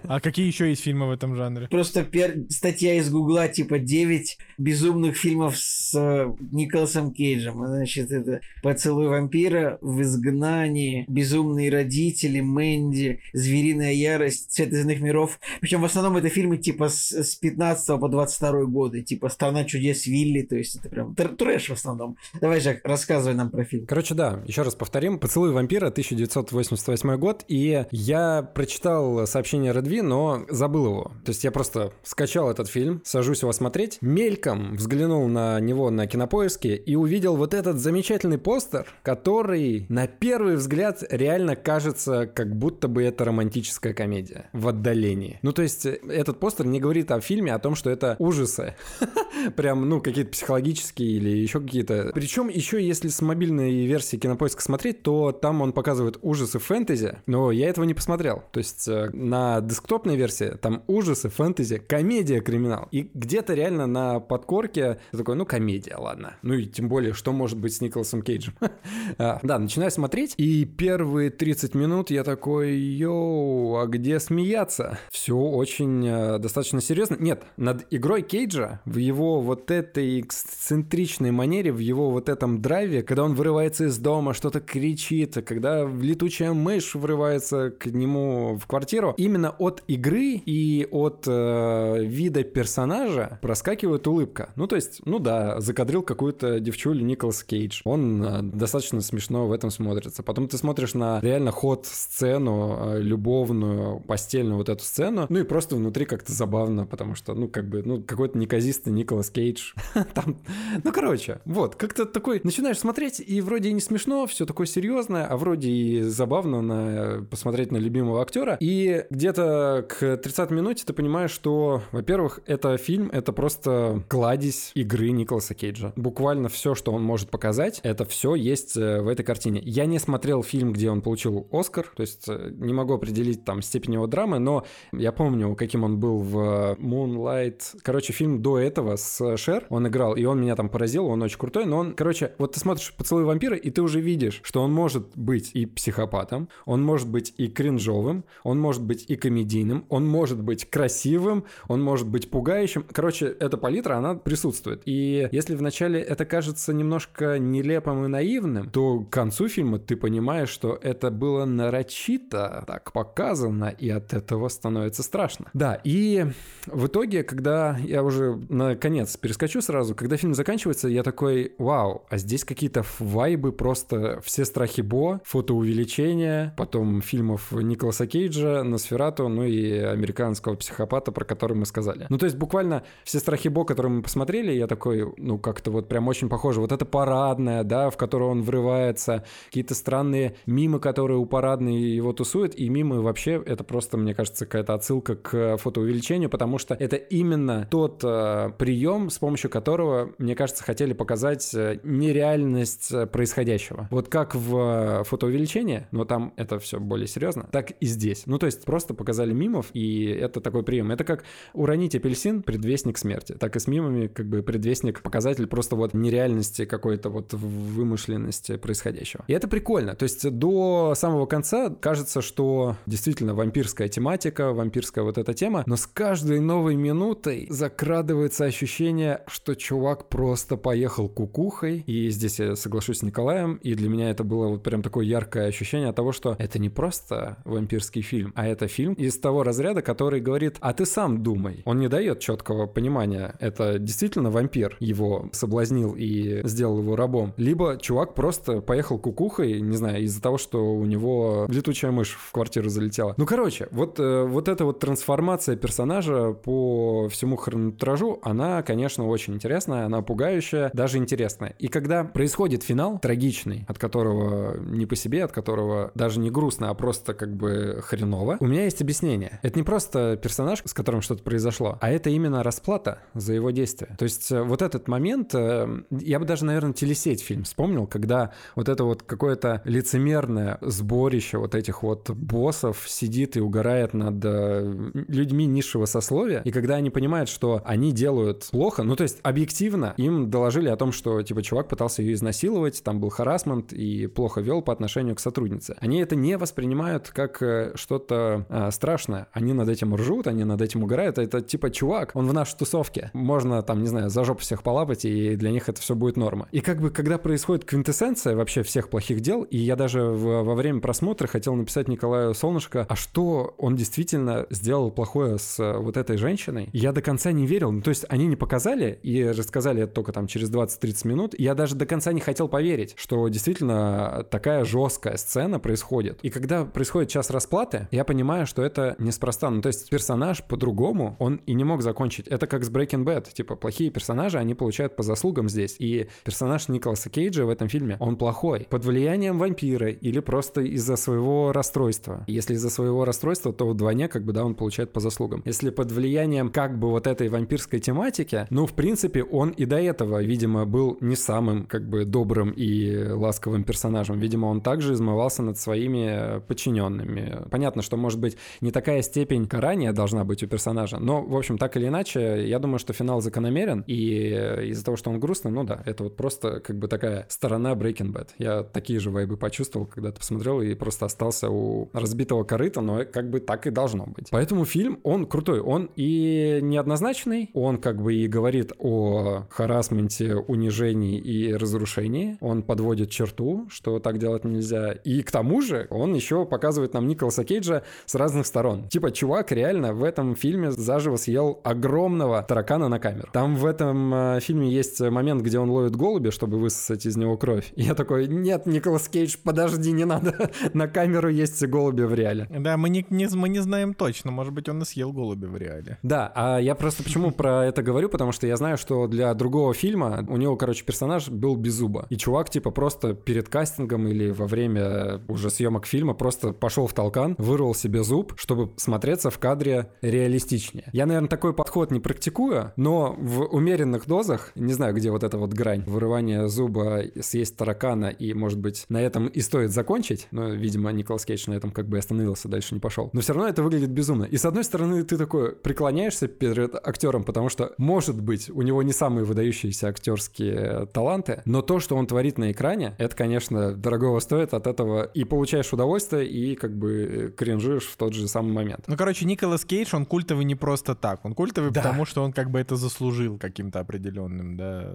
А 0.05 0.21
какие 0.21 0.47
еще 0.47 0.69
есть 0.69 0.83
фильмы 0.83 1.09
в 1.09 1.11
этом 1.11 1.35
жанре? 1.35 1.69
Просто 1.69 2.03
пер- 2.03 2.49
статья 2.51 2.95
из 2.95 3.11
Гугла, 3.11 3.49
типа, 3.49 3.79
9 3.79 4.39
безумных 4.59 5.17
фильмов 5.17 5.57
с 5.59 5.95
э, 5.95 6.27
Николасом 6.53 7.13
Кейджем. 7.13 7.67
Значит, 7.67 8.11
это 8.11 8.41
«Поцелуй 8.63 9.09
вампира», 9.09 9.79
«В 9.81 10.03
изгнании», 10.03 11.05
«Безумные 11.09 11.71
родители», 11.71 12.41
«Мэнди», 12.41 13.21
«Звериная 13.33 13.93
ярость», 13.93 14.51
«Цвет 14.51 14.73
из 14.73 14.85
иных 14.85 15.01
миров». 15.01 15.39
Причем 15.61 15.83
в 15.83 15.85
основном 15.85 16.17
это 16.17 16.29
фильмы, 16.29 16.59
типа, 16.59 16.89
с, 16.89 17.13
с 17.13 17.35
15 17.37 18.01
по 18.01 18.09
22 18.09 18.65
годы. 18.65 19.03
Типа, 19.03 19.29
«Страна 19.29 19.65
чудес 19.65 20.07
Вилли». 20.07 20.43
То 20.43 20.57
есть 20.57 20.77
это 20.77 20.89
прям 20.89 21.13
тр- 21.13 21.37
трэш 21.37 21.69
в 21.69 21.73
основном. 21.73 22.17
Давай, 22.41 22.61
Жак, 22.61 22.81
рассказывай 22.85 23.35
нам 23.35 23.51
про 23.51 23.65
фильм. 23.65 23.87
Короче, 23.87 24.15
да, 24.15 24.43
еще 24.47 24.63
раз 24.63 24.75
повторим. 24.75 25.19
«Поцелуй 25.19 25.53
вампира» 25.53 25.89
1988 25.89 27.17
год, 27.17 27.45
и 27.49 27.85
я 27.91 28.43
прочитал 28.43 29.27
сообщение 29.27 29.73
Редви, 29.73 30.03
но 30.03 30.45
забыл 30.49 30.87
его. 30.87 31.13
То 31.25 31.31
есть 31.31 31.45
я 31.45 31.51
просто 31.51 31.93
скачал 32.03 32.51
этот 32.51 32.69
фильм, 32.69 33.01
сажусь 33.05 33.43
его 33.43 33.53
смотреть, 33.53 33.99
мельком 34.01 34.77
взглянул 34.77 35.29
на 35.29 35.61
него 35.61 35.91
на 35.91 36.07
кинопоиске 36.07 36.77
и 36.77 36.95
увидел 36.97 37.37
вот 37.37 37.55
этот 37.55 37.79
замечательный 37.79 38.39
постер, 38.39 38.87
который 39.03 39.70
на 39.89 40.07
первый 40.07 40.57
взгляд 40.57 41.03
реально 41.11 41.57
кажется, 41.57 42.27
как 42.27 42.57
будто 42.57 42.89
бы 42.89 43.03
это 43.03 43.25
романтическая 43.25 43.95
комедия 43.95 44.49
в 44.53 44.69
отдалении. 44.69 45.39
Ну, 45.43 45.53
то 45.53 45.63
есть 45.63 45.87
э, 45.87 46.01
этот 46.09 46.41
постер 46.41 46.67
не 46.67 46.81
говорит 46.81 47.11
о 47.11 47.21
фильме, 47.21 47.55
о 47.55 47.59
том, 47.59 47.75
что 47.75 47.91
это 47.91 48.17
ужасы. 48.19 48.75
Прям, 49.57 49.89
ну, 49.89 50.01
какие-то 50.01 50.31
психологические 50.31 51.11
или 51.13 51.31
еще 51.31 51.61
какие-то. 51.61 52.11
Причем 52.15 52.49
еще, 52.49 52.85
если 52.85 53.09
с 53.09 53.21
мобильной 53.21 53.87
версии 53.87 54.17
кинопоиска 54.17 54.63
смотреть, 54.63 55.03
то 55.03 55.33
там 55.33 55.61
он 55.63 55.73
показывает 55.73 56.19
ужасы 56.23 56.59
фэнтези, 56.59 57.19
но 57.27 57.51
я 57.51 57.69
этого 57.69 57.85
не 57.85 57.95
посмотрел. 57.95 58.43
То 58.53 58.59
есть 58.59 58.87
э, 58.89 59.11
на 59.13 59.61
десктопной 59.61 60.17
версии 60.17 60.57
там 60.61 60.83
ужасы, 60.87 61.29
фэнтези, 61.29 61.79
комедия, 61.79 62.41
криминал. 62.41 62.89
И 62.91 63.11
где-то 63.15 63.55
реально 63.55 63.87
на 63.87 64.21
подкорке 64.21 64.99
такой, 65.13 65.37
ну, 65.37 65.47
комедия, 65.47 65.97
ладно. 65.97 66.37
Ну 66.43 66.55
и 66.55 66.67
тем 66.67 66.89
более, 66.89 67.13
что 67.13 67.33
может 67.33 67.59
быть 67.59 67.75
с 67.75 67.81
Николасом 67.81 68.23
Кейджем. 68.23 68.55
А, 69.19 69.41
да, 69.51 69.59
начинаю 69.59 69.91
смотреть, 69.91 70.35
и 70.37 70.65
первые 70.65 71.29
30 71.29 71.75
минут 71.75 72.13
я 72.13 72.23
такой, 72.23 72.73
йоу, 72.73 73.79
а 73.79 73.87
где 73.87 74.21
смеяться? 74.21 75.01
Все 75.11 75.37
очень 75.37 76.07
э, 76.07 76.39
достаточно 76.39 76.81
серьезно. 76.81 77.17
Нет, 77.19 77.43
над 77.57 77.85
игрой 77.91 78.23
Кейджа 78.23 78.81
в 78.85 78.99
его 78.99 79.41
вот 79.41 79.73
этой 79.73 80.21
эксцентричной 80.21 81.33
манере, 81.33 81.73
в 81.73 81.81
его 81.81 82.13
вот 82.13 82.29
этом 82.29 82.63
драйве, 82.63 83.03
когда 83.03 83.25
он 83.25 83.35
вырывается 83.35 83.87
из 83.87 83.99
дома, 83.99 84.35
что-то 84.35 84.61
кричит, 84.61 85.37
когда 85.45 85.83
летучая 85.83 86.53
мышь 86.53 86.95
врывается 86.95 87.71
к 87.73 87.87
нему 87.87 88.57
в 88.57 88.69
квартиру, 88.69 89.15
именно 89.17 89.51
от 89.51 89.83
игры 89.89 90.41
и 90.47 90.87
от 90.93 91.25
э, 91.27 92.05
вида 92.05 92.45
персонажа 92.45 93.41
проскакивает 93.43 94.07
улыбка. 94.07 94.53
Ну, 94.55 94.69
то 94.69 94.77
есть, 94.77 95.01
ну 95.05 95.19
да, 95.19 95.61
закадрил 95.61 96.03
какую-то 96.03 96.61
девчулю 96.61 97.05
Николас 97.05 97.43
Кейдж. 97.43 97.81
Он 97.83 98.23
э, 98.23 98.43
достаточно 98.43 99.01
смешно 99.01 99.40
в 99.47 99.53
этом 99.53 99.71
смотрится. 99.71 100.23
Потом 100.23 100.49
ты 100.49 100.59
смотришь 100.59 100.95
на 100.95 101.21
реально 101.21 101.51
ход 101.51 101.87
сцену, 101.87 102.95
э, 102.95 103.01
любовную, 103.01 104.01
постельную 104.01 104.57
вот 104.57 104.69
эту 104.69 104.85
сцену, 104.85 105.27
ну 105.29 105.39
и 105.39 105.43
просто 105.43 105.77
внутри 105.77 106.05
как-то 106.05 106.33
забавно, 106.33 106.87
потому 106.87 107.15
что, 107.15 107.35
ну, 107.35 107.49
как 107.49 107.69
бы, 107.69 107.83
ну, 107.85 108.03
какой-то 108.03 108.39
неказистый 108.39 108.93
Николас 108.93 109.31
Кейдж. 109.31 109.73
Там, 110.15 110.39
ну, 110.85 110.93
короче, 110.93 111.41
вот, 111.45 111.77
как-то 111.77 112.07
такой, 112.07 112.41
начинаешь 112.45 112.79
смотреть, 112.79 113.21
и 113.21 113.41
вроде 113.41 113.71
и 113.71 113.73
не 113.73 113.81
смешно, 113.81 114.27
все 114.27 114.47
такое 114.47 114.67
серьезное, 114.67 115.27
а 115.27 115.37
вроде 115.37 115.71
и 115.71 116.03
забавно 116.03 116.63
на, 116.63 117.25
посмотреть 117.31 117.73
на 117.73 117.77
любимого 117.77 118.23
актера. 118.23 118.57
И 118.61 119.05
где-то 119.11 119.87
к 119.89 120.17
30 120.17 120.51
минуте 120.51 120.85
ты 120.85 120.93
понимаешь, 120.93 121.31
что, 121.31 121.83
во-первых, 121.93 122.41
это 122.47 122.77
фильм, 122.77 123.11
это 123.13 123.33
просто 123.33 124.03
кладезь 124.09 124.73
игры 124.75 125.11
Николаса 125.11 125.55
Кейджа. 125.55 125.93
Буквально 125.97 126.49
все, 126.49 126.75
что 126.75 126.93
он 126.93 127.03
может 127.03 127.31
показать, 127.31 127.81
это 127.83 128.05
все 128.05 128.35
есть 128.35 128.77
э, 128.77 129.01
в 129.01 129.09
этой 129.09 129.25
картине. 129.31 129.63
Я 129.65 129.87
не 129.87 130.01
смотрел 130.01 130.43
фильм, 130.43 130.73
где 130.73 130.91
он 130.91 131.03
получил 131.03 131.47
Оскар, 131.53 131.87
то 131.95 132.01
есть 132.01 132.25
э, 132.27 132.51
не 132.53 132.73
могу 132.73 132.95
определить 132.95 133.45
там 133.45 133.63
степень 133.63 133.95
его 133.95 134.09
драмы, 134.09 134.41
но 134.41 134.65
я 134.93 135.13
помню, 135.13 135.55
каким 135.55 135.85
он 135.85 136.01
был 136.01 136.19
в 136.19 136.77
Moonlight. 136.81 137.79
Короче, 137.83 138.13
фильм 138.13 138.43
до 138.43 138.59
этого 138.59 138.97
с 138.97 139.37
Шер 139.37 139.67
он 139.69 139.87
играл, 139.87 140.17
и 140.17 140.25
он 140.25 140.41
меня 140.41 140.57
там 140.57 140.69
поразил, 140.69 141.07
он 141.07 141.23
очень 141.23 141.39
крутой, 141.39 141.67
но 141.67 141.79
он, 141.79 141.95
короче, 141.95 142.33
вот 142.39 142.55
ты 142.55 142.59
смотришь 142.59 142.93
«Поцелуй 142.97 143.23
вампира», 143.23 143.57
и 143.57 143.71
ты 143.71 143.83
уже 143.83 144.01
видишь, 144.01 144.41
что 144.43 144.63
он 144.63 144.73
может 144.73 145.17
быть 145.17 145.53
и 145.55 145.65
психопатом, 145.65 146.49
он 146.65 146.83
может 146.83 147.09
быть 147.09 147.33
и 147.37 147.47
кринжовым, 147.47 148.25
он 148.43 148.59
может 148.59 148.83
быть 148.83 149.05
и 149.07 149.15
комедийным, 149.15 149.85
он 149.91 150.09
может 150.09 150.43
быть 150.43 150.69
красивым, 150.69 151.45
он 151.69 151.81
может 151.85 152.09
быть 152.09 152.31
пугающим. 152.31 152.85
Короче, 152.91 153.27
эта 153.27 153.57
палитра, 153.57 153.95
она 153.95 154.17
присутствует. 154.17 154.83
И 154.87 155.29
если 155.31 155.55
вначале 155.55 156.01
это 156.01 156.25
кажется 156.25 156.73
немножко 156.73 157.39
нелепым 157.39 158.05
и 158.07 158.09
наивным, 158.09 158.71
то 158.71 159.07
концу 159.21 159.49
фильма 159.49 159.79
ты 159.79 159.97
понимаешь, 159.97 160.49
что 160.49 160.79
это 160.81 161.11
было 161.11 161.45
нарочито 161.45 162.65
так 162.67 162.93
показано, 162.93 163.67
и 163.67 163.91
от 163.91 164.15
этого 164.15 164.49
становится 164.49 165.03
страшно. 165.03 165.51
Да, 165.53 165.79
и 165.85 166.25
в 166.67 166.87
итоге, 166.87 167.23
когда 167.23 167.77
я 167.85 168.03
уже 168.03 168.41
наконец 168.49 169.19
перескочу 169.19 169.61
сразу, 169.61 169.95
когда 169.95 170.17
фильм 170.17 170.33
заканчивается, 170.33 170.89
я 170.89 171.03
такой, 171.03 171.53
вау, 171.59 172.07
а 172.09 172.17
здесь 172.17 172.45
какие-то 172.45 172.83
вайбы 172.99 173.53
просто 173.53 174.21
все 174.25 174.47
страхи 174.47 174.81
Бо, 174.81 175.21
фотоувеличение, 175.25 176.55
потом 176.57 177.03
фильмов 177.03 177.53
Николаса 177.53 178.07
Кейджа, 178.07 178.63
Носферату, 178.63 179.29
ну 179.29 179.45
и 179.45 179.71
американского 179.81 180.55
психопата, 180.55 181.13
про 181.13 181.27
который 181.27 181.59
мы 181.59 181.67
сказали. 181.67 182.07
Ну, 182.09 182.17
то 182.17 182.25
есть 182.25 182.39
буквально 182.39 182.85
все 183.05 183.19
страхи 183.19 183.49
Бо, 183.49 183.67
которые 183.67 183.93
мы 183.93 184.03
посмотрели, 184.03 184.53
я 184.53 184.67
такой, 184.67 185.13
ну, 185.19 185.39
как-то 185.39 185.71
вот 185.71 185.89
прям 185.89 186.09
очень 186.09 186.31
похоже. 186.31 186.63
Вот 186.63 186.73
это 186.73 186.87
парадная, 186.87 187.65
да, 187.65 187.91
в 187.91 187.99
которую 187.99 188.31
он 188.31 188.43
врывается, 188.43 189.10
какие-то 189.47 189.75
странные 189.75 190.37
мимы, 190.47 190.81
которые 190.81 191.19
у 191.19 191.27
парадной 191.27 191.81
его 191.81 192.13
тусуют, 192.13 192.55
и 192.55 192.69
мимы 192.69 193.03
вообще, 193.03 193.43
это 193.45 193.65
просто, 193.65 193.97
мне 193.97 194.15
кажется, 194.15 194.47
какая-то 194.47 194.75
отсылка 194.75 195.17
к 195.17 195.57
фотоувеличению, 195.59 196.31
потому 196.31 196.59
что 196.59 196.75
это 196.75 196.97
именно 196.97 197.69
тот 197.71 198.03
э, 198.05 198.51
прием, 198.59 199.11
с 199.11 199.19
помощью 199.19 199.51
которого, 199.51 200.13
мне 200.19 200.35
кажется, 200.35 200.65
хотели 200.65 200.93
показать 200.93 201.55
э, 201.55 201.81
нереальность 201.83 202.93
э, 202.93 203.07
происходящего. 203.07 203.89
Вот 203.91 204.09
как 204.09 204.35
в 204.35 205.05
фотоувеличении, 205.05 205.87
но 205.91 206.05
там 206.05 206.33
это 206.37 206.59
все 206.59 206.79
более 206.81 207.07
серьезно, 207.07 207.49
так 207.51 207.73
и 207.73 207.87
здесь. 207.87 208.25
Ну, 208.27 208.39
то 208.39 208.47
есть 208.47 208.65
просто 208.65 208.95
показали 208.95 209.33
мимов, 209.33 209.67
и 209.73 210.05
это 210.07 210.41
такой 210.41 210.63
прием. 210.63 210.91
Это 210.91 211.05
как 211.05 211.25
уронить 211.53 211.95
апельсин, 211.95 212.43
предвестник 212.43 212.99
смерти. 212.99 213.37
Так 213.39 213.57
и 213.57 213.59
с 213.61 213.67
мимами, 213.67 214.07
как 214.07 214.27
бы 214.27 214.43
предвестник, 214.43 215.03
показатель 215.03 215.47
просто 215.47 215.77
вот 215.77 215.95
нереальности 215.95 216.65
какой-то 216.65 217.11
вот 217.11 217.33
вымышленности 217.33 218.57
происходящего. 218.57 219.00
И 219.27 219.33
это 219.33 219.49
прикольно. 219.49 219.95
То 219.95 220.05
есть 220.05 220.29
до 220.31 220.95
самого 220.97 221.27
конца 221.27 221.71
кажется, 221.71 222.23
что 222.23 222.77
действительно 222.87 223.35
вампирская 223.35 223.89
тематика, 223.89 224.53
вампирская 224.53 225.05
вот 225.05 225.19
эта 225.19 225.35
тема, 225.35 225.63
но 225.67 225.77
с 225.77 225.87
каждой 225.87 226.41
новой 226.41 226.77
минутой 226.77 227.47
закрадывается 227.51 228.45
ощущение, 228.45 229.23
что 229.27 229.55
чувак 229.55 230.09
просто 230.09 230.57
поехал 230.57 231.09
кукухой. 231.09 231.85
И 231.87 232.11
здесь 232.11 232.39
я 232.39 232.57
соглашусь 232.57 232.99
с 232.99 233.03
Николаем, 233.03 233.57
и 233.57 233.75
для 233.75 233.89
меня 233.89 234.11
это 234.11 234.25
было 234.25 234.49
вот 234.49 234.63
прям 234.63 234.83
такое 234.83 235.05
яркое 235.05 235.47
ощущение 235.47 235.93
того, 235.93 236.13
что 236.13 236.37
это 236.39 236.59
не 236.59 236.69
просто 236.69 237.39
вампирский 237.45 238.03
фильм, 238.03 238.33
а 238.35 238.47
это 238.47 238.69
фильм 238.69 238.95
из 238.95 239.19
того 239.19 239.43
разряда, 239.43 239.83
который 239.83 240.21
говорит, 240.21 240.57
а 240.61 240.73
ты 240.73 240.87
сам 240.87 241.23
думай. 241.23 241.63
Он 241.65 241.79
не 241.79 241.89
дает 241.89 242.21
четкого 242.21 242.67
понимания, 242.67 243.35
это 243.41 243.79
действительно 243.79 244.31
вампир 244.31 244.77
его 244.81 245.29
соблазнил 245.33 245.95
и 245.97 246.41
сделал 246.45 246.79
его 246.79 246.97
рабом, 246.97 247.35
либо 247.37 247.77
чувак 247.81 248.15
просто 248.15 248.61
поехал 248.61 248.90
кукухой, 248.99 249.61
не 249.61 249.77
знаю, 249.77 250.03
из-за 250.03 250.21
того, 250.21 250.39
что 250.39 250.75
у 250.75 250.85
него 250.85 251.47
летучая 251.49 251.91
мышь 251.91 252.17
в 252.19 252.33
квартиру 252.33 252.69
залетела. 252.69 253.15
Ну, 253.17 253.27
короче, 253.27 253.69
вот, 253.71 253.99
э, 253.99 254.25
вот 254.25 254.49
эта 254.49 254.65
вот 254.65 254.81
трансформация 254.81 255.57
персонажа 255.57 256.33
по 256.33 257.09
всему 257.09 257.37
хронометражу, 257.37 258.19
она, 258.23 258.63
конечно, 258.63 259.07
очень 259.07 259.35
интересная, 259.35 259.87
она 259.87 260.03
пугающая, 260.03 260.71
даже 260.75 260.99
интересная. 260.99 261.55
И 261.59 261.69
когда 261.69 262.05
происходит 262.05 262.63
финал 262.63 262.99
трагичный, 262.99 263.65
от 263.69 263.79
которого 263.79 264.59
не 264.59 264.87
по 264.87 264.97
себе, 264.97 265.25
от 265.25 265.33
которого 265.33 265.91
даже 265.95 266.21
не 266.21 266.31
грустно, 266.31 266.71
а 266.71 266.75
просто 266.75 267.15
как 267.15 267.35
бы 267.35 267.81
хреново, 267.83 268.37
у 268.41 268.47
меня 268.47 268.65
есть 268.65 268.81
объяснение. 268.83 269.41
Это 269.43 269.59
не 269.59 269.63
просто 269.63 270.17
персонаж, 270.17 270.63
с 270.65 270.75
которым 270.75 271.03
что-то 271.03 271.23
произошло, 271.23 271.79
а 271.81 271.91
это 271.91 272.11
именно 272.11 272.43
расплата 272.43 273.01
за 273.15 273.35
его 273.35 273.51
действия. 273.51 273.95
То 273.99 274.05
есть 274.05 274.31
э, 274.33 274.43
вот 274.43 274.63
этот 274.63 274.89
момент, 274.89 275.35
э, 275.35 275.83
я 275.91 276.19
бы 276.19 276.25
даже, 276.25 276.45
наверное, 276.45 276.73
телесеть 276.73 277.23
фильм 277.23 277.45
вспомнил, 277.45 277.87
когда 277.87 278.33
вот 278.57 278.69
это 278.69 278.80
вот 278.85 279.03
какое-то 279.03 279.63
лицемерное 279.65 280.59
сборище 280.61 281.39
вот 281.39 281.55
этих 281.55 281.83
вот 281.83 282.11
боссов 282.11 282.85
сидит 282.87 283.37
и 283.37 283.41
угорает 283.41 283.95
над 283.95 284.23
э, 284.25 284.91
людьми 285.09 285.47
низшего 285.47 285.87
сословия, 285.87 286.43
и 286.45 286.51
когда 286.51 286.77
они 286.77 286.91
понимают, 286.91 287.29
что 287.29 287.63
они 287.65 287.93
делают 287.93 288.49
плохо, 288.51 288.83
ну 288.83 288.97
то 288.97 289.03
есть 289.03 289.19
объективно 289.23 289.95
им 289.97 290.31
доложили 290.31 290.69
о 290.69 290.77
том, 290.77 290.93
что 290.93 291.23
типа 291.23 291.43
чувак 291.43 291.69
пытался 291.69 292.03
ее 292.03 292.15
изнасиловать, 292.15 292.83
там 292.83 293.01
был 293.01 293.11
харасмент 293.11 293.73
и 293.73 294.07
плохо 294.07 294.41
вел 294.41 294.63
по 294.63 294.73
отношению 294.73 295.17
к 295.17 295.21
сотруднице. 295.21 295.77
Они 295.81 296.01
это 296.01 296.17
не 296.17 296.37
воспринимают 296.37 297.09
как 297.09 297.43
что-то 297.75 298.47
а, 298.49 298.71
страшное. 298.71 299.29
Они 299.33 299.53
над 299.53 299.69
этим 299.69 299.95
ржут, 299.95 300.27
они 300.27 300.45
над 300.45 300.61
этим 300.61 300.85
угорают. 300.85 301.19
Это 301.19 301.41
типа 301.41 301.71
чувак, 301.71 302.13
он 302.15 302.27
в 302.27 302.33
нашей 302.33 302.57
тусовке. 302.59 303.11
Можно 303.13 303.63
там, 303.63 303.81
не 303.81 303.89
знаю, 303.89 304.11
за 304.11 304.25
жопу 304.25 304.41
всех 304.41 304.63
полапать, 304.63 305.05
и 305.05 305.37
для 305.37 305.51
них 305.51 305.69
это 305.69 305.81
все 305.81 305.95
будет 305.95 306.17
норма. 306.17 306.49
И 306.53 306.61
как 306.61 306.81
бы, 306.81 306.91
когда 306.91 307.19
происходит 307.19 307.65
квинтэссенция 307.65 308.37
вообще 308.37 308.63
всех 308.71 308.89
плохих 308.89 309.21
дел, 309.21 309.43
и 309.43 309.59
я 309.59 309.77
даже 309.77 310.03
в, 310.03 310.43
во 310.43 310.55
время 310.55 310.81
просмотра 310.81 311.27
хотел 311.27 311.55
написать 311.55 311.89
Николаю 311.89 312.35
Солнышко, 312.35 312.87
а 312.89 312.97
что 312.97 313.55
он 313.59 313.77
действительно 313.77 314.47
сделал 314.51 314.91
плохое 314.91 315.39
с 315.39 315.59
э, 315.61 315.77
вот 315.77 315.97
этой 315.97 316.17
женщиной, 316.17 316.69
я 316.73 316.93
до 316.93 317.03
конца 317.03 317.33
не 317.33 317.47
верил. 317.47 317.73
Ну, 317.73 317.83
то 317.83 317.91
есть 317.91 318.05
они 318.09 318.27
не 318.27 318.37
показали 318.37 318.99
и 319.03 319.25
рассказали 319.25 319.83
это 319.83 319.93
только 319.93 320.13
там 320.13 320.27
через 320.27 320.51
20-30 320.51 321.09
минут. 321.09 321.35
Я 321.39 321.55
даже 321.55 321.75
до 321.75 321.87
конца 321.87 322.13
не 322.13 322.21
хотел 322.21 322.49
поверить, 322.49 322.95
что 322.97 323.29
действительно 323.29 324.27
такая 324.31 324.65
жесткая 324.65 325.17
сцена 325.17 325.59
происходит. 325.59 326.21
И 326.23 326.31
когда 326.31 326.65
происходит 326.65 327.11
час 327.11 327.31
расплаты, 327.31 327.89
я 327.91 328.05
понимаю, 328.05 328.47
что 328.47 328.63
это 328.63 328.95
неспроста. 328.99 329.51
Ну, 329.51 329.63
то 329.63 329.69
есть 329.69 329.91
персонаж 329.91 330.45
по-другому, 330.45 331.17
он 331.19 331.41
и 331.47 331.55
не 331.55 331.65
мог 331.65 331.83
закончить. 331.83 332.29
Это 332.29 332.47
как 332.47 332.65
с 332.65 332.71
Breaking 332.71 333.05
Bad. 333.05 333.33
Типа, 333.33 333.57
плохие 333.57 333.91
персонажи, 333.91 334.39
они 334.39 334.55
получают 334.55 334.97
по 334.97 335.03
заслугам 335.03 335.49
здесь. 335.49 335.77
И 335.79 336.09
персонаж 336.25 336.69
Николаса 336.69 337.11
Кейджа 337.11 337.45
в 337.45 337.51
этом 337.51 337.69
фильме, 337.69 337.97
он 338.01 338.17
плохой. 338.17 338.50
Под 338.59 338.85
влиянием 338.85 339.39
вампира 339.39 339.89
или 339.91 340.21
просто 340.21 340.61
из-за 340.63 340.97
своего 340.97 341.53
расстройства. 341.53 342.25
Если 342.27 342.55
из-за 342.55 342.71
своего 342.71 343.05
расстройства, 343.05 343.53
то 343.53 343.69
вдвойне, 343.69 344.09
как 344.09 344.25
бы, 344.25 344.33
да, 344.33 344.45
он 344.45 344.55
получает 344.55 344.93
по 344.93 345.01
заслугам. 345.01 345.43
Если 345.45 345.71
под 345.71 345.93
влиянием, 345.93 346.51
как 346.51 346.79
бы, 346.79 346.91
вот 346.91 347.07
этой 347.07 347.29
вампирской 347.29 347.81
тематики, 347.81 348.47
ну, 348.51 348.67
в 348.67 348.73
принципе, 348.73 349.23
он 349.23 349.51
и 349.51 349.65
до 349.65 349.77
этого, 349.77 350.23
видимо, 350.23 350.67
был 350.67 350.99
не 351.01 351.17
самым, 351.17 351.67
как 351.67 351.89
бы, 351.89 352.05
добрым 352.05 352.51
и 352.51 353.09
ласковым 353.09 353.65
персонажем. 353.65 354.19
Видимо, 354.19 354.47
он 354.47 354.61
также 354.61 354.95
измывался 354.95 355.43
над 355.43 355.59
своими 355.59 356.41
подчиненными. 356.47 357.49
Понятно, 357.51 357.83
что, 357.83 357.97
может 357.97 358.19
быть, 358.19 358.37
не 358.61 358.71
такая 358.71 359.03
степень 359.03 359.47
карания 359.47 359.93
должна 359.93 360.25
быть 360.25 360.43
у 360.43 360.47
персонажа, 360.47 360.99
но, 360.99 361.23
в 361.23 361.37
общем, 361.37 361.59
так 361.59 361.77
или 361.77 361.87
иначе, 361.87 362.49
я 362.49 362.59
думаю, 362.59 362.79
что 362.79 362.93
финал 362.93 363.21
закономерен, 363.21 363.85
и 363.87 364.69
из-за 364.69 364.85
того, 364.85 364.97
что 364.97 365.11
он 365.11 365.21
грустный, 365.21 365.51
ну 365.51 365.65
да, 365.65 365.83
это 365.85 366.05
вот 366.05 366.17
просто 366.17 366.61
как 366.61 366.79
бы 366.79 366.89
такая 366.89 367.27
сторона 367.29 367.73
Breaking 367.75 368.13
Bad. 368.13 368.29
Я 368.41 368.63
такие 368.63 368.99
же 369.01 369.11
вайбы 369.11 369.37
почувствовал, 369.37 369.87
когда 369.87 370.11
ты 370.11 370.19
посмотрел, 370.19 370.63
и 370.63 370.75
просто 370.75 371.05
остался 371.05 371.51
у 371.51 371.91
разбитого 371.93 372.43
корыта, 372.43 372.81
но 372.81 373.05
как 373.05 373.29
бы 373.29 373.41
так 373.41 373.67
и 373.67 373.71
должно 373.71 374.07
быть. 374.07 374.29
Поэтому 374.31 374.65
фильм, 374.65 374.99
он 375.03 375.27
крутой, 375.27 375.61
он 375.61 375.91
и 375.95 376.59
неоднозначный, 376.63 377.51
он 377.53 377.77
как 377.77 378.01
бы 378.03 378.15
и 378.15 378.27
говорит 378.27 378.73
о 378.79 379.47
харасменте, 379.51 380.37
унижении 380.37 381.19
и 381.19 381.53
разрушении, 381.53 382.39
он 382.41 382.63
подводит 382.63 383.11
черту, 383.11 383.67
что 383.69 383.99
так 383.99 384.19
делать 384.19 384.45
нельзя, 384.45 384.93
и 384.93 385.23
к 385.23 385.31
тому 385.31 385.61
же 385.61 385.87
он 385.91 386.15
еще 386.15 386.47
показывает 386.47 386.95
нам 386.95 387.09
Николаса 387.09 387.45
Кейджа 387.45 387.83
с 388.07 388.15
разных 388.15 388.47
сторон. 388.47 388.89
Типа, 388.89 389.11
чувак 389.11 389.53
реально 389.53 389.93
в 389.93 390.03
этом 390.03 390.35
фильме 390.35 390.71
заживо 390.71 391.17
съел 391.17 391.61
огромного 391.63 392.43
таракана 392.43 392.89
на 392.89 392.99
камеру. 392.99 393.29
Там 393.35 393.57
в 393.57 393.67
этом 393.67 394.15
э, 394.15 394.41
фильме 394.41 394.71
есть 394.71 394.99
момент, 395.01 395.43
где 395.43 395.59
он 395.59 395.69
ловит 395.69 395.95
голубя, 395.95 396.31
чтобы 396.31 396.59
высосать 396.59 397.05
из 397.05 397.19
него 397.19 397.37
кровь. 397.37 397.73
И 397.77 397.83
я 397.83 397.95
такой, 397.95 398.30
нет, 398.31 398.67
Николас 398.67 399.09
Кейдж, 399.09 399.37
подожди, 399.43 399.93
не 399.93 400.05
надо. 400.05 400.51
на 400.75 400.89
камеру 400.89 401.29
есть 401.29 401.67
голуби 401.67 402.03
в 402.03 402.15
реале. 402.15 402.47
Да, 402.51 402.77
мы 402.77 402.89
не, 402.89 403.05
не, 403.11 403.29
мы 403.35 403.49
не 403.49 403.61
знаем 403.61 403.95
точно, 403.95 404.31
может 404.31 404.53
быть, 404.53 404.69
он 404.69 404.83
и 404.83 404.85
съел 404.85 405.13
голубя 405.13 405.49
в 405.49 405.57
реале. 405.57 405.99
Да, 406.03 406.33
а 406.35 406.59
я 406.59 406.75
просто 406.75 407.03
почему 407.03 407.31
про 407.41 407.67
это 407.67 407.83
говорю, 407.83 408.09
потому 408.09 408.33
что 408.33 408.47
я 408.47 408.57
знаю, 408.57 408.79
что 408.79 409.07
для 409.07 409.35
другого 409.35 409.75
фильма 409.75 410.25
у 410.29 410.37
него, 410.37 410.57
короче, 410.57 410.85
персонаж 410.85 411.29
был 411.29 411.57
без 411.57 411.75
зуба. 411.75 412.07
И 412.09 412.17
чувак, 412.17 412.51
типа, 412.51 412.71
просто 412.71 413.15
перед 413.15 413.49
кастингом 413.49 414.07
или 414.07 414.31
во 414.31 414.47
время 414.47 415.21
уже 415.29 415.51
съемок 415.51 415.87
фильма 415.87 416.15
просто 416.15 416.53
пошел 416.53 416.87
в 416.87 416.95
толкан, 416.95 417.35
вырвал 417.39 417.75
себе 417.75 418.03
зуб, 418.05 418.35
чтобы 418.37 418.71
смотреться 418.77 419.31
в 419.31 419.39
кадре 419.39 419.91
реалистичнее. 420.03 420.89
Я, 420.93 421.07
наверное, 421.07 421.29
такой 421.29 421.53
подход 421.53 421.91
не 421.91 422.01
практикую, 422.01 422.73
но 422.77 423.17
в 423.19 423.43
умеренных 423.43 424.07
дозах, 424.07 424.53
не 424.55 424.73
знаю, 424.73 424.95
где 424.95 425.11
вот 425.11 425.25
эта 425.25 425.37
вот 425.37 425.53
грань, 425.53 425.83
вырывание 425.87 426.49
зуба, 426.49 427.03
съесть 427.21 427.57
таракана, 427.57 428.07
и, 428.21 428.35
может 428.35 428.59
быть, 428.59 428.85
на 428.89 429.01
этом 429.01 429.29
и 429.29 429.41
стоит 429.41 429.71
закончить, 429.71 430.29
но, 430.31 430.51
видимо, 430.51 430.93
Николас 430.93 431.25
Кейдж 431.25 431.45
на 431.49 431.55
этом 431.55 431.71
как 431.71 431.89
бы 431.89 431.99
остановился, 431.99 432.49
дальше 432.49 432.75
не 432.75 432.81
пошел. 432.81 433.11
Но 433.13 433.21
все 433.21 433.33
равно 433.33 433.49
это 433.49 433.63
выглядит 433.63 433.91
безумно. 433.91 434.25
И, 434.25 434.37
с 434.37 434.45
одной 434.45 434.65
стороны, 434.65 435.03
ты 435.05 435.17
такой 435.17 435.53
преклоняешься 435.53 436.29
перед 436.29 436.75
актером, 436.75 437.25
потому 437.25 437.49
что, 437.49 437.73
может 437.79 438.21
быть, 438.21 438.51
у 438.51 438.63
него 438.63 438.83
не 438.83 438.93
самые 438.93 439.25
выдающиеся 439.25 439.89
актерские 439.89 440.87
таланты, 440.93 441.43
но 441.45 441.63
то, 441.63 441.81
что 441.81 441.97
он 441.97 442.07
творит 442.07 442.39
на 442.39 442.53
экране, 442.53 442.95
это, 442.99 443.17
конечно, 443.17 443.73
дорогого 443.73 444.21
стоит 444.21 444.55
от 444.55 444.67
этого 444.67 445.05
и 445.05 445.25
получаешь 445.25 445.73
удовольствие, 445.73 446.27
и 446.27 446.55
как 446.57 446.77
бы 446.77 447.35
кринжишь 447.37 447.85
в 447.85 447.97
тот 447.97 448.13
же 448.13 448.29
самый 448.29 448.53
момент. 448.53 448.85
Ну, 448.87 448.97
короче, 448.97 449.25
Николас 449.25 449.65
Кейдж, 449.65 449.95
он 449.95 450.05
культовый 450.07 450.45
не 450.45 450.55
просто 450.55 450.95
так. 450.95 451.25
Он 451.25 451.35
культовый, 451.35 451.71
да. 451.71 451.81
потому 451.81 452.05
что 452.05 452.23
он 452.23 452.33
как 452.33 452.51
бы 452.51 452.59
это 452.59 452.77
заслужил 452.77 453.39
каким-то 453.39 453.81
определенным, 453.81 454.57
да. 454.57 454.95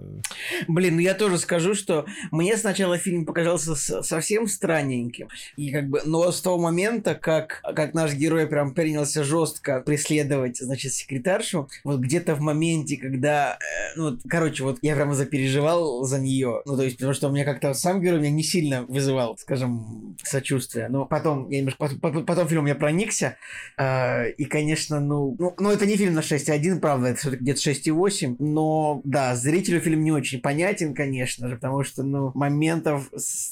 Блин, 0.68 0.96
ну 0.96 1.00
я 1.00 1.14
тоже 1.14 1.38
скажу, 1.38 1.74
что 1.74 2.06
мне 2.30 2.56
сначала 2.56 2.98
фильм 2.98 3.15
показался 3.24 3.74
совсем 4.02 4.46
странненьким. 4.46 5.28
И 5.56 5.70
как 5.70 5.88
бы, 5.88 6.02
но 6.04 6.30
с 6.30 6.40
того 6.40 6.58
момента, 6.58 7.14
как, 7.14 7.62
как 7.62 7.94
наш 7.94 8.14
герой 8.14 8.46
прям 8.46 8.74
принялся 8.74 9.24
жестко 9.24 9.80
преследовать, 9.80 10.58
значит, 10.58 10.92
секретаршу, 10.92 11.68
вот 11.84 12.00
где-то 12.00 12.34
в 12.34 12.40
моменте, 12.40 12.96
когда, 12.96 13.54
э, 13.54 13.96
ну, 13.96 14.18
короче, 14.28 14.62
вот 14.64 14.78
я 14.82 14.94
прямо 14.94 15.14
запереживал 15.14 16.04
за 16.04 16.18
нее, 16.18 16.62
ну, 16.66 16.76
то 16.76 16.82
есть, 16.82 16.96
потому 16.96 17.14
что 17.14 17.28
у 17.28 17.32
меня 17.32 17.44
как-то 17.44 17.72
сам 17.74 18.00
герой 18.00 18.20
меня 18.20 18.30
не 18.30 18.42
сильно 18.42 18.82
вызывал, 18.82 19.36
скажем, 19.38 20.16
сочувствие, 20.22 20.88
но 20.88 21.06
потом, 21.06 21.48
я 21.50 21.58
немножко, 21.58 21.88
потом, 22.00 22.26
потом 22.26 22.48
фильм 22.48 22.66
я 22.66 22.74
проникся, 22.74 23.36
э, 23.78 24.30
и, 24.32 24.44
конечно, 24.44 25.00
ну, 25.00 25.36
ну, 25.38 25.54
ну, 25.58 25.70
это 25.70 25.86
не 25.86 25.96
фильм 25.96 26.14
на 26.14 26.20
6,1, 26.20 26.80
правда, 26.80 27.08
это 27.08 27.20
все-таки 27.20 27.42
где-то 27.42 27.60
6,8, 27.60 28.36
но, 28.38 29.00
да, 29.04 29.34
зрителю 29.36 29.80
фильм 29.80 30.02
не 30.02 30.12
очень 30.12 30.40
понятен, 30.40 30.94
конечно 30.94 31.48
же, 31.48 31.56
потому 31.56 31.84
что, 31.84 32.02
ну, 32.02 32.32
моментов, 32.34 33.05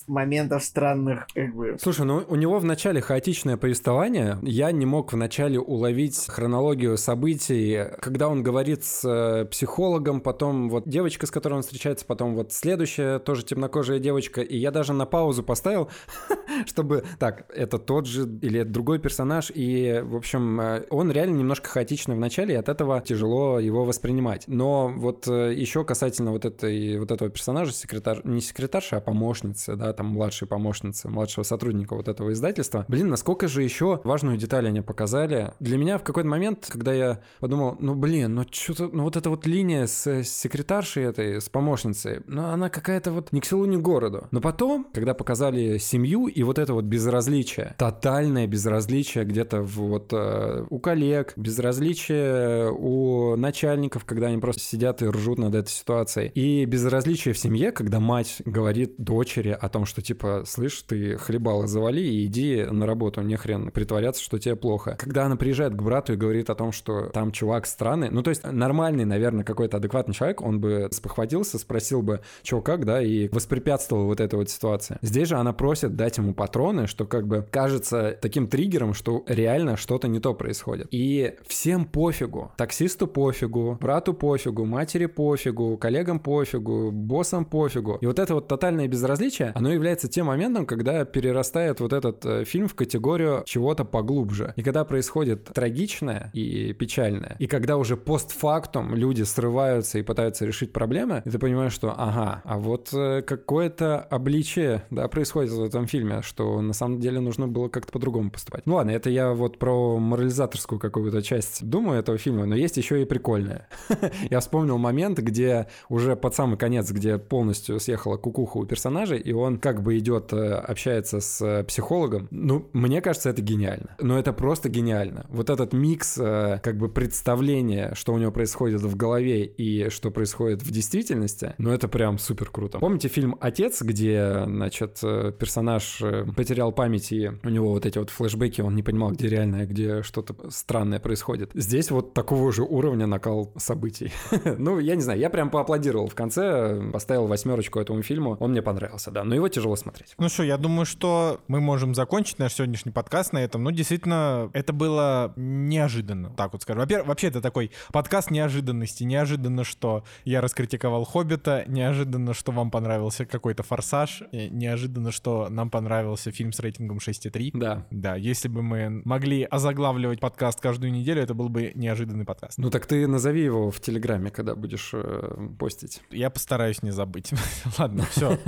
моментов 0.07 0.65
странных, 0.65 1.27
как 1.35 1.55
бы... 1.55 1.77
Слушай, 1.81 2.07
ну, 2.07 2.25
у 2.29 2.37
него 2.37 2.59
в 2.59 2.65
начале 2.65 3.01
хаотичное 3.01 3.57
повествование, 3.57 4.39
я 4.43 4.73
не 4.73 4.87
мог 4.87 5.13
вначале 5.13 5.59
уловить 5.59 6.27
хронологию 6.29 6.97
событий, 6.97 7.85
когда 8.01 8.29
он 8.29 8.43
говорит 8.43 8.85
с 8.85 9.05
э, 9.05 9.45
психологом, 9.47 10.21
потом 10.21 10.69
вот 10.69 10.89
девочка, 10.89 11.27
с 11.27 11.31
которой 11.31 11.55
он 11.55 11.63
встречается, 11.63 12.05
потом 12.07 12.35
вот 12.35 12.53
следующая 12.53 13.19
тоже 13.19 13.45
темнокожая 13.45 13.99
девочка, 13.99 14.41
и 14.41 14.57
я 14.57 14.71
даже 14.71 14.93
на 14.93 15.07
паузу 15.07 15.43
поставил, 15.43 15.91
чтобы, 16.67 17.05
так, 17.19 17.47
это 17.55 17.79
тот 17.79 18.07
же 18.07 18.29
или 18.43 18.63
другой 18.63 18.99
персонаж, 18.99 19.51
и, 19.55 20.01
в 20.05 20.17
общем, 20.17 20.61
э, 20.61 20.87
он 20.91 21.11
реально 21.11 21.37
немножко 21.37 21.69
хаотичный 21.69 22.17
в 22.17 22.21
начале, 22.21 22.55
и 22.55 22.59
от 22.59 22.69
этого 22.69 23.01
тяжело 23.01 23.59
его 23.59 23.85
воспринимать. 23.85 24.45
Но 24.47 24.89
вот 24.89 25.29
э, 25.29 25.55
еще 25.55 25.85
касательно 25.85 26.33
вот 26.33 26.45
этой 26.45 26.99
вот 26.99 27.11
этого 27.11 27.31
персонажа, 27.31 27.73
секретарь, 27.73 28.21
не 28.25 28.41
секретарша, 28.41 28.97
а 28.97 29.01
помощницы, 29.45 29.77
да, 29.77 29.93
там 29.93 30.07
младшей 30.07 30.49
помощницы, 30.49 31.09
младшего 31.09 31.45
сотрудника 31.45 31.95
вот 31.95 32.09
этого 32.09 32.33
издательства. 32.33 32.85
Блин, 32.89 33.09
насколько 33.09 33.49
же 33.49 33.63
еще 33.63 34.01
важную 34.05 34.37
деталь 34.39 34.67
они 34.67 34.81
показали. 34.81 35.53
Для 35.61 35.77
меня 35.77 35.99
в 35.99 36.03
какой-то 36.03 36.29
момент, 36.29 36.67
когда 36.69 36.93
я 36.93 37.21
подумал, 37.41 37.77
ну 37.81 37.95
блин, 37.95 38.35
ну 38.35 38.45
что-то, 38.51 38.89
ну 38.93 39.05
вот 39.05 39.17
эта 39.17 39.31
вот 39.31 39.47
линия 39.47 39.87
с 39.87 40.23
секретаршей 40.25 41.05
этой, 41.05 41.41
с 41.41 41.49
помощницей, 41.49 42.21
ну 42.27 42.45
она 42.45 42.71
какая-то 42.71 43.13
вот 43.13 43.33
ни 43.33 43.41
к 43.41 43.45
селу, 43.45 43.67
ни 43.67 43.77
к 43.77 43.81
городу. 43.81 44.29
Но 44.31 44.41
потом, 44.41 44.87
когда 44.93 45.15
показали 45.15 45.79
семью 45.79 46.27
и 46.27 46.43
вот 46.43 46.59
это 46.59 46.73
вот 46.73 46.85
безразличие, 46.85 47.75
тотальное 47.79 48.47
безразличие 48.47 49.25
где-то 49.25 49.63
вот 49.63 50.13
э, 50.13 50.65
у 50.71 50.79
коллег, 50.79 51.35
безразличие 51.37 52.73
у 52.73 53.37
начальников, 53.37 54.05
когда 54.05 54.29
они 54.29 54.39
просто 54.39 54.63
сидят 54.63 55.03
и 55.03 55.07
ржут 55.07 55.39
над 55.39 55.55
этой 55.55 55.71
ситуацией, 55.71 56.31
и 56.35 56.65
безразличие 56.65 57.35
в 57.35 57.39
семье, 57.39 57.73
когда 57.73 58.01
мать 58.01 58.43
говорит 58.45 58.95
дочери 59.35 59.57
о 59.61 59.69
том, 59.69 59.85
что 59.85 60.03
типа, 60.03 60.43
слышь, 60.47 60.83
ты 60.83 61.17
хлебало 61.17 61.67
завали 61.67 62.01
и 62.01 62.27
иди 62.27 62.65
на 62.65 62.87
работу, 62.87 63.21
не 63.23 63.37
хрен 63.37 63.71
притворяться, 63.71 64.23
что 64.23 64.39
тебе 64.39 64.57
плохо. 64.57 64.97
Когда 64.99 65.25
она 65.25 65.37
приезжает 65.37 65.75
к 65.75 65.83
брату 65.83 66.13
и 66.13 66.17
говорит 66.17 66.51
о 66.51 66.55
том, 66.55 66.73
что 66.73 67.09
там 67.09 67.33
чувак 67.33 67.67
странный, 67.67 68.11
ну 68.11 68.23
то 68.23 68.31
есть 68.31 68.45
нормальный, 68.45 69.05
наверное, 69.05 69.45
какой-то 69.45 69.79
адекватный 69.79 70.15
человек, 70.15 70.41
он 70.41 70.61
бы 70.61 70.89
спохватился, 70.93 71.59
спросил 71.59 72.03
бы, 72.03 72.21
что 72.43 72.61
как, 72.61 72.85
да, 72.85 73.03
и 73.03 73.29
воспрепятствовал 73.29 74.07
вот 74.07 74.21
этой 74.21 74.37
вот 74.37 74.51
ситуации. 74.51 74.99
Здесь 75.03 75.29
же 75.29 75.37
она 75.37 75.53
просит 75.53 75.97
дать 75.97 76.19
ему 76.19 76.35
патроны, 76.35 76.87
что 76.87 77.05
как 77.07 77.27
бы 77.27 77.47
кажется 77.51 78.17
таким 78.21 78.47
триггером, 78.47 78.95
что 78.95 79.25
реально 79.27 79.77
что-то 79.77 80.09
не 80.09 80.21
то 80.21 80.35
происходит. 80.35 80.89
И 80.91 81.35
всем 81.47 81.87
пофигу. 81.87 82.53
Таксисту 82.57 83.07
пофигу, 83.07 83.79
брату 83.81 84.15
пофигу, 84.15 84.65
матери 84.65 85.07
пофигу, 85.07 85.77
коллегам 85.77 86.21
пофигу, 86.21 86.91
боссам 86.93 87.45
пофигу. 87.45 87.99
И 88.01 88.07
вот 88.07 88.19
это 88.19 88.35
вот 88.35 88.49
тотальное 88.49 88.89
безразличие, 88.89 89.14
оно 89.55 89.73
является 89.73 90.09
тем 90.09 90.27
моментом, 90.27 90.67
когда 90.67 91.05
перерастает 91.05 91.81
вот 91.81 91.93
этот 91.93 92.25
э, 92.25 92.45
фильм 92.45 92.69
в 92.69 92.75
категорию 92.75 93.43
чего-то 93.47 93.85
поглубже. 93.85 94.53
И 94.57 94.63
когда 94.63 94.85
происходит 94.85 95.45
трагичное 95.45 96.31
и 96.33 96.73
печальное, 96.73 97.37
и 97.39 97.47
когда 97.47 97.77
уже 97.77 97.97
постфактум 97.97 98.95
люди 98.95 99.23
срываются 99.23 99.99
и 99.99 100.03
пытаются 100.03 100.45
решить 100.45 100.73
проблемы, 100.73 101.23
и 101.25 101.31
ты 101.31 101.39
понимаешь, 101.39 101.73
что 101.73 101.95
ага, 101.97 102.43
а 102.45 102.59
вот 102.59 102.91
э, 102.93 103.23
какое-то 103.23 104.01
обличие, 104.01 104.85
да, 104.91 105.09
происходит 105.09 105.53
в 105.53 105.63
этом 105.63 105.87
фильме, 105.87 106.23
что 106.23 106.61
на 106.61 106.73
самом 106.73 107.01
деле 107.01 107.21
нужно 107.21 107.49
было 107.49 107.69
как-то 107.69 107.93
по-другому 107.93 108.31
поступать. 108.31 108.67
Ну 108.67 108.75
ладно, 108.75 108.91
это 108.91 109.11
я 109.11 109.33
вот 109.33 109.59
про 109.59 109.99
морализаторскую 109.99 110.79
какую-то 110.79 111.23
часть 111.23 111.69
думаю 111.69 111.99
этого 111.99 112.19
фильма, 112.19 112.47
но 112.47 112.55
есть 112.55 112.77
еще 112.77 113.03
и 113.03 113.05
прикольное. 113.05 113.69
я 114.31 114.41
вспомнил 114.41 114.79
момент, 114.79 115.19
где 115.19 115.69
уже 115.89 116.17
под 116.17 116.35
самый 116.35 116.57
конец, 116.57 116.91
где 116.91 117.19
полностью 117.19 117.81
съехала 117.81 118.17
кукуха 118.17 118.59
у 118.59 118.67
персонажей, 119.05 119.19
и 119.19 119.33
он 119.33 119.59
как 119.59 119.83
бы 119.83 119.99
идет, 119.99 120.33
э, 120.33 120.55
общается 120.55 121.21
с 121.21 121.41
э, 121.43 121.65
психологом. 121.65 122.29
Ну, 122.31 122.69
мне 122.73 123.01
кажется, 123.01 123.31
это 123.31 123.43
гениально. 123.43 123.97
Но 124.01 124.19
это 124.19 124.33
просто 124.33 124.69
гениально. 124.69 125.27
Вот 125.29 125.51
этот 125.51 125.73
микс 125.73 126.19
э, 126.19 126.61
как 126.63 126.79
бы 126.79 126.89
представления, 126.89 127.93
что 127.95 128.13
у 128.13 128.19
него 128.19 128.33
происходит 128.33 128.81
в 128.81 128.97
голове 128.97 129.45
и 129.45 129.91
что 129.91 130.11
происходит 130.11 130.63
в 130.63 130.71
действительности, 130.71 131.55
ну 131.59 131.71
это 131.71 131.89
прям 131.89 132.19
супер 132.19 132.51
круто. 132.51 132.79
Помните 132.79 133.09
фильм 133.09 133.37
«Отец», 133.41 133.83
где, 133.83 134.45
значит, 134.47 135.01
персонаж 135.01 136.03
потерял 136.37 136.73
память 136.73 137.13
и 137.13 137.31
у 137.43 137.49
него 137.49 137.71
вот 137.71 137.87
эти 137.87 137.99
вот 137.99 138.11
флешбеки, 138.11 138.61
он 138.61 138.75
не 138.75 138.83
понимал, 138.83 139.13
где 139.13 139.29
реальное, 139.29 139.67
где 139.67 140.03
что-то 140.03 140.35
странное 140.51 141.01
происходит. 141.01 141.51
Здесь 141.55 141.91
вот 141.91 142.15
такого 142.15 142.53
же 142.53 142.63
уровня 142.63 143.07
накал 143.07 143.53
событий. 143.57 144.13
ну, 144.59 144.79
я 144.79 144.95
не 144.95 145.03
знаю, 145.03 145.19
я 145.19 145.31
прям 145.31 145.51
поаплодировал 145.51 146.09
в 146.09 146.15
конце, 146.15 146.91
поставил 146.93 147.27
восьмерочку 147.27 147.81
этому 147.81 148.03
фильму, 148.03 148.37
он 148.41 148.53
мне 148.53 148.63
понравился, 148.63 148.94
да, 149.11 149.25
но 149.25 149.35
его 149.35 149.49
тяжело 149.49 149.77
смотреть. 149.77 150.15
Ну 150.19 150.29
что, 150.29 150.43
я 150.43 150.57
думаю, 150.57 150.87
что 150.87 151.41
мы 151.49 151.61
можем 151.61 151.95
закончить 151.95 152.39
наш 152.39 152.55
сегодняшний 152.55 152.93
подкаст 152.93 153.33
на 153.33 153.39
этом. 153.39 153.63
Ну, 153.63 153.71
действительно, 153.71 154.51
это 154.53 154.73
было 154.73 155.33
неожиданно, 155.37 156.31
так 156.31 156.53
вот 156.53 156.63
скажу. 156.63 156.81
Во-первых, 156.81 157.09
вообще 157.09 157.29
это 157.29 157.41
такой 157.41 157.71
подкаст 157.93 158.31
неожиданности. 158.31 159.05
Неожиданно, 159.05 159.65
что 159.65 160.05
я 160.25 160.41
раскритиковал 160.41 161.05
«Хоббита», 161.05 161.65
неожиданно, 161.67 162.35
что 162.35 162.53
вам 162.53 162.71
понравился 162.71 163.27
какой-то 163.27 163.63
«Форсаж», 163.63 164.23
неожиданно, 164.33 165.11
что 165.11 165.49
нам 165.49 165.71
понравился 165.71 165.95
понравился 165.95 166.33
фильм 166.33 166.53
с 166.53 166.61
рейтингом 166.61 166.99
6,3. 166.99 167.51
Да. 167.55 167.87
Да, 167.91 168.17
если 168.17 168.49
бы 168.49 168.63
мы 168.63 169.03
могли 169.05 169.45
озаглавливать 169.45 170.21
подкаст 170.21 170.61
каждую 170.61 170.93
неделю, 170.93 171.23
это 171.23 171.35
был 171.35 171.49
бы 171.49 171.73
неожиданный 171.75 172.25
подкаст. 172.25 172.59
Ну 172.59 172.71
так 172.71 172.87
ты 172.87 173.07
назови 173.07 173.43
его 173.43 173.71
в 173.71 173.81
Телеграме, 173.81 174.31
когда 174.31 174.55
будешь 174.55 174.91
э, 174.93 175.49
постить. 175.59 176.03
Я 176.11 176.31
постараюсь 176.31 176.83
не 176.83 176.91
забыть. 176.91 177.33
Ладно, 177.79 178.05
все. 178.11 178.39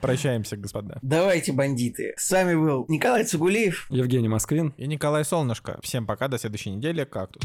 Прощаемся, 0.00 0.56
господа. 0.56 0.98
Давайте, 1.02 1.52
бандиты. 1.52 2.14
С 2.16 2.30
вами 2.30 2.54
был 2.54 2.86
Николай 2.88 3.24
Цугулиев. 3.24 3.86
Евгений 3.90 4.28
Москвин. 4.28 4.74
И 4.76 4.86
Николай 4.86 5.24
Солнышко. 5.24 5.78
Всем 5.82 6.06
пока, 6.06 6.28
до 6.28 6.38
следующей 6.38 6.70
недели. 6.70 7.04
Кактус. 7.04 7.42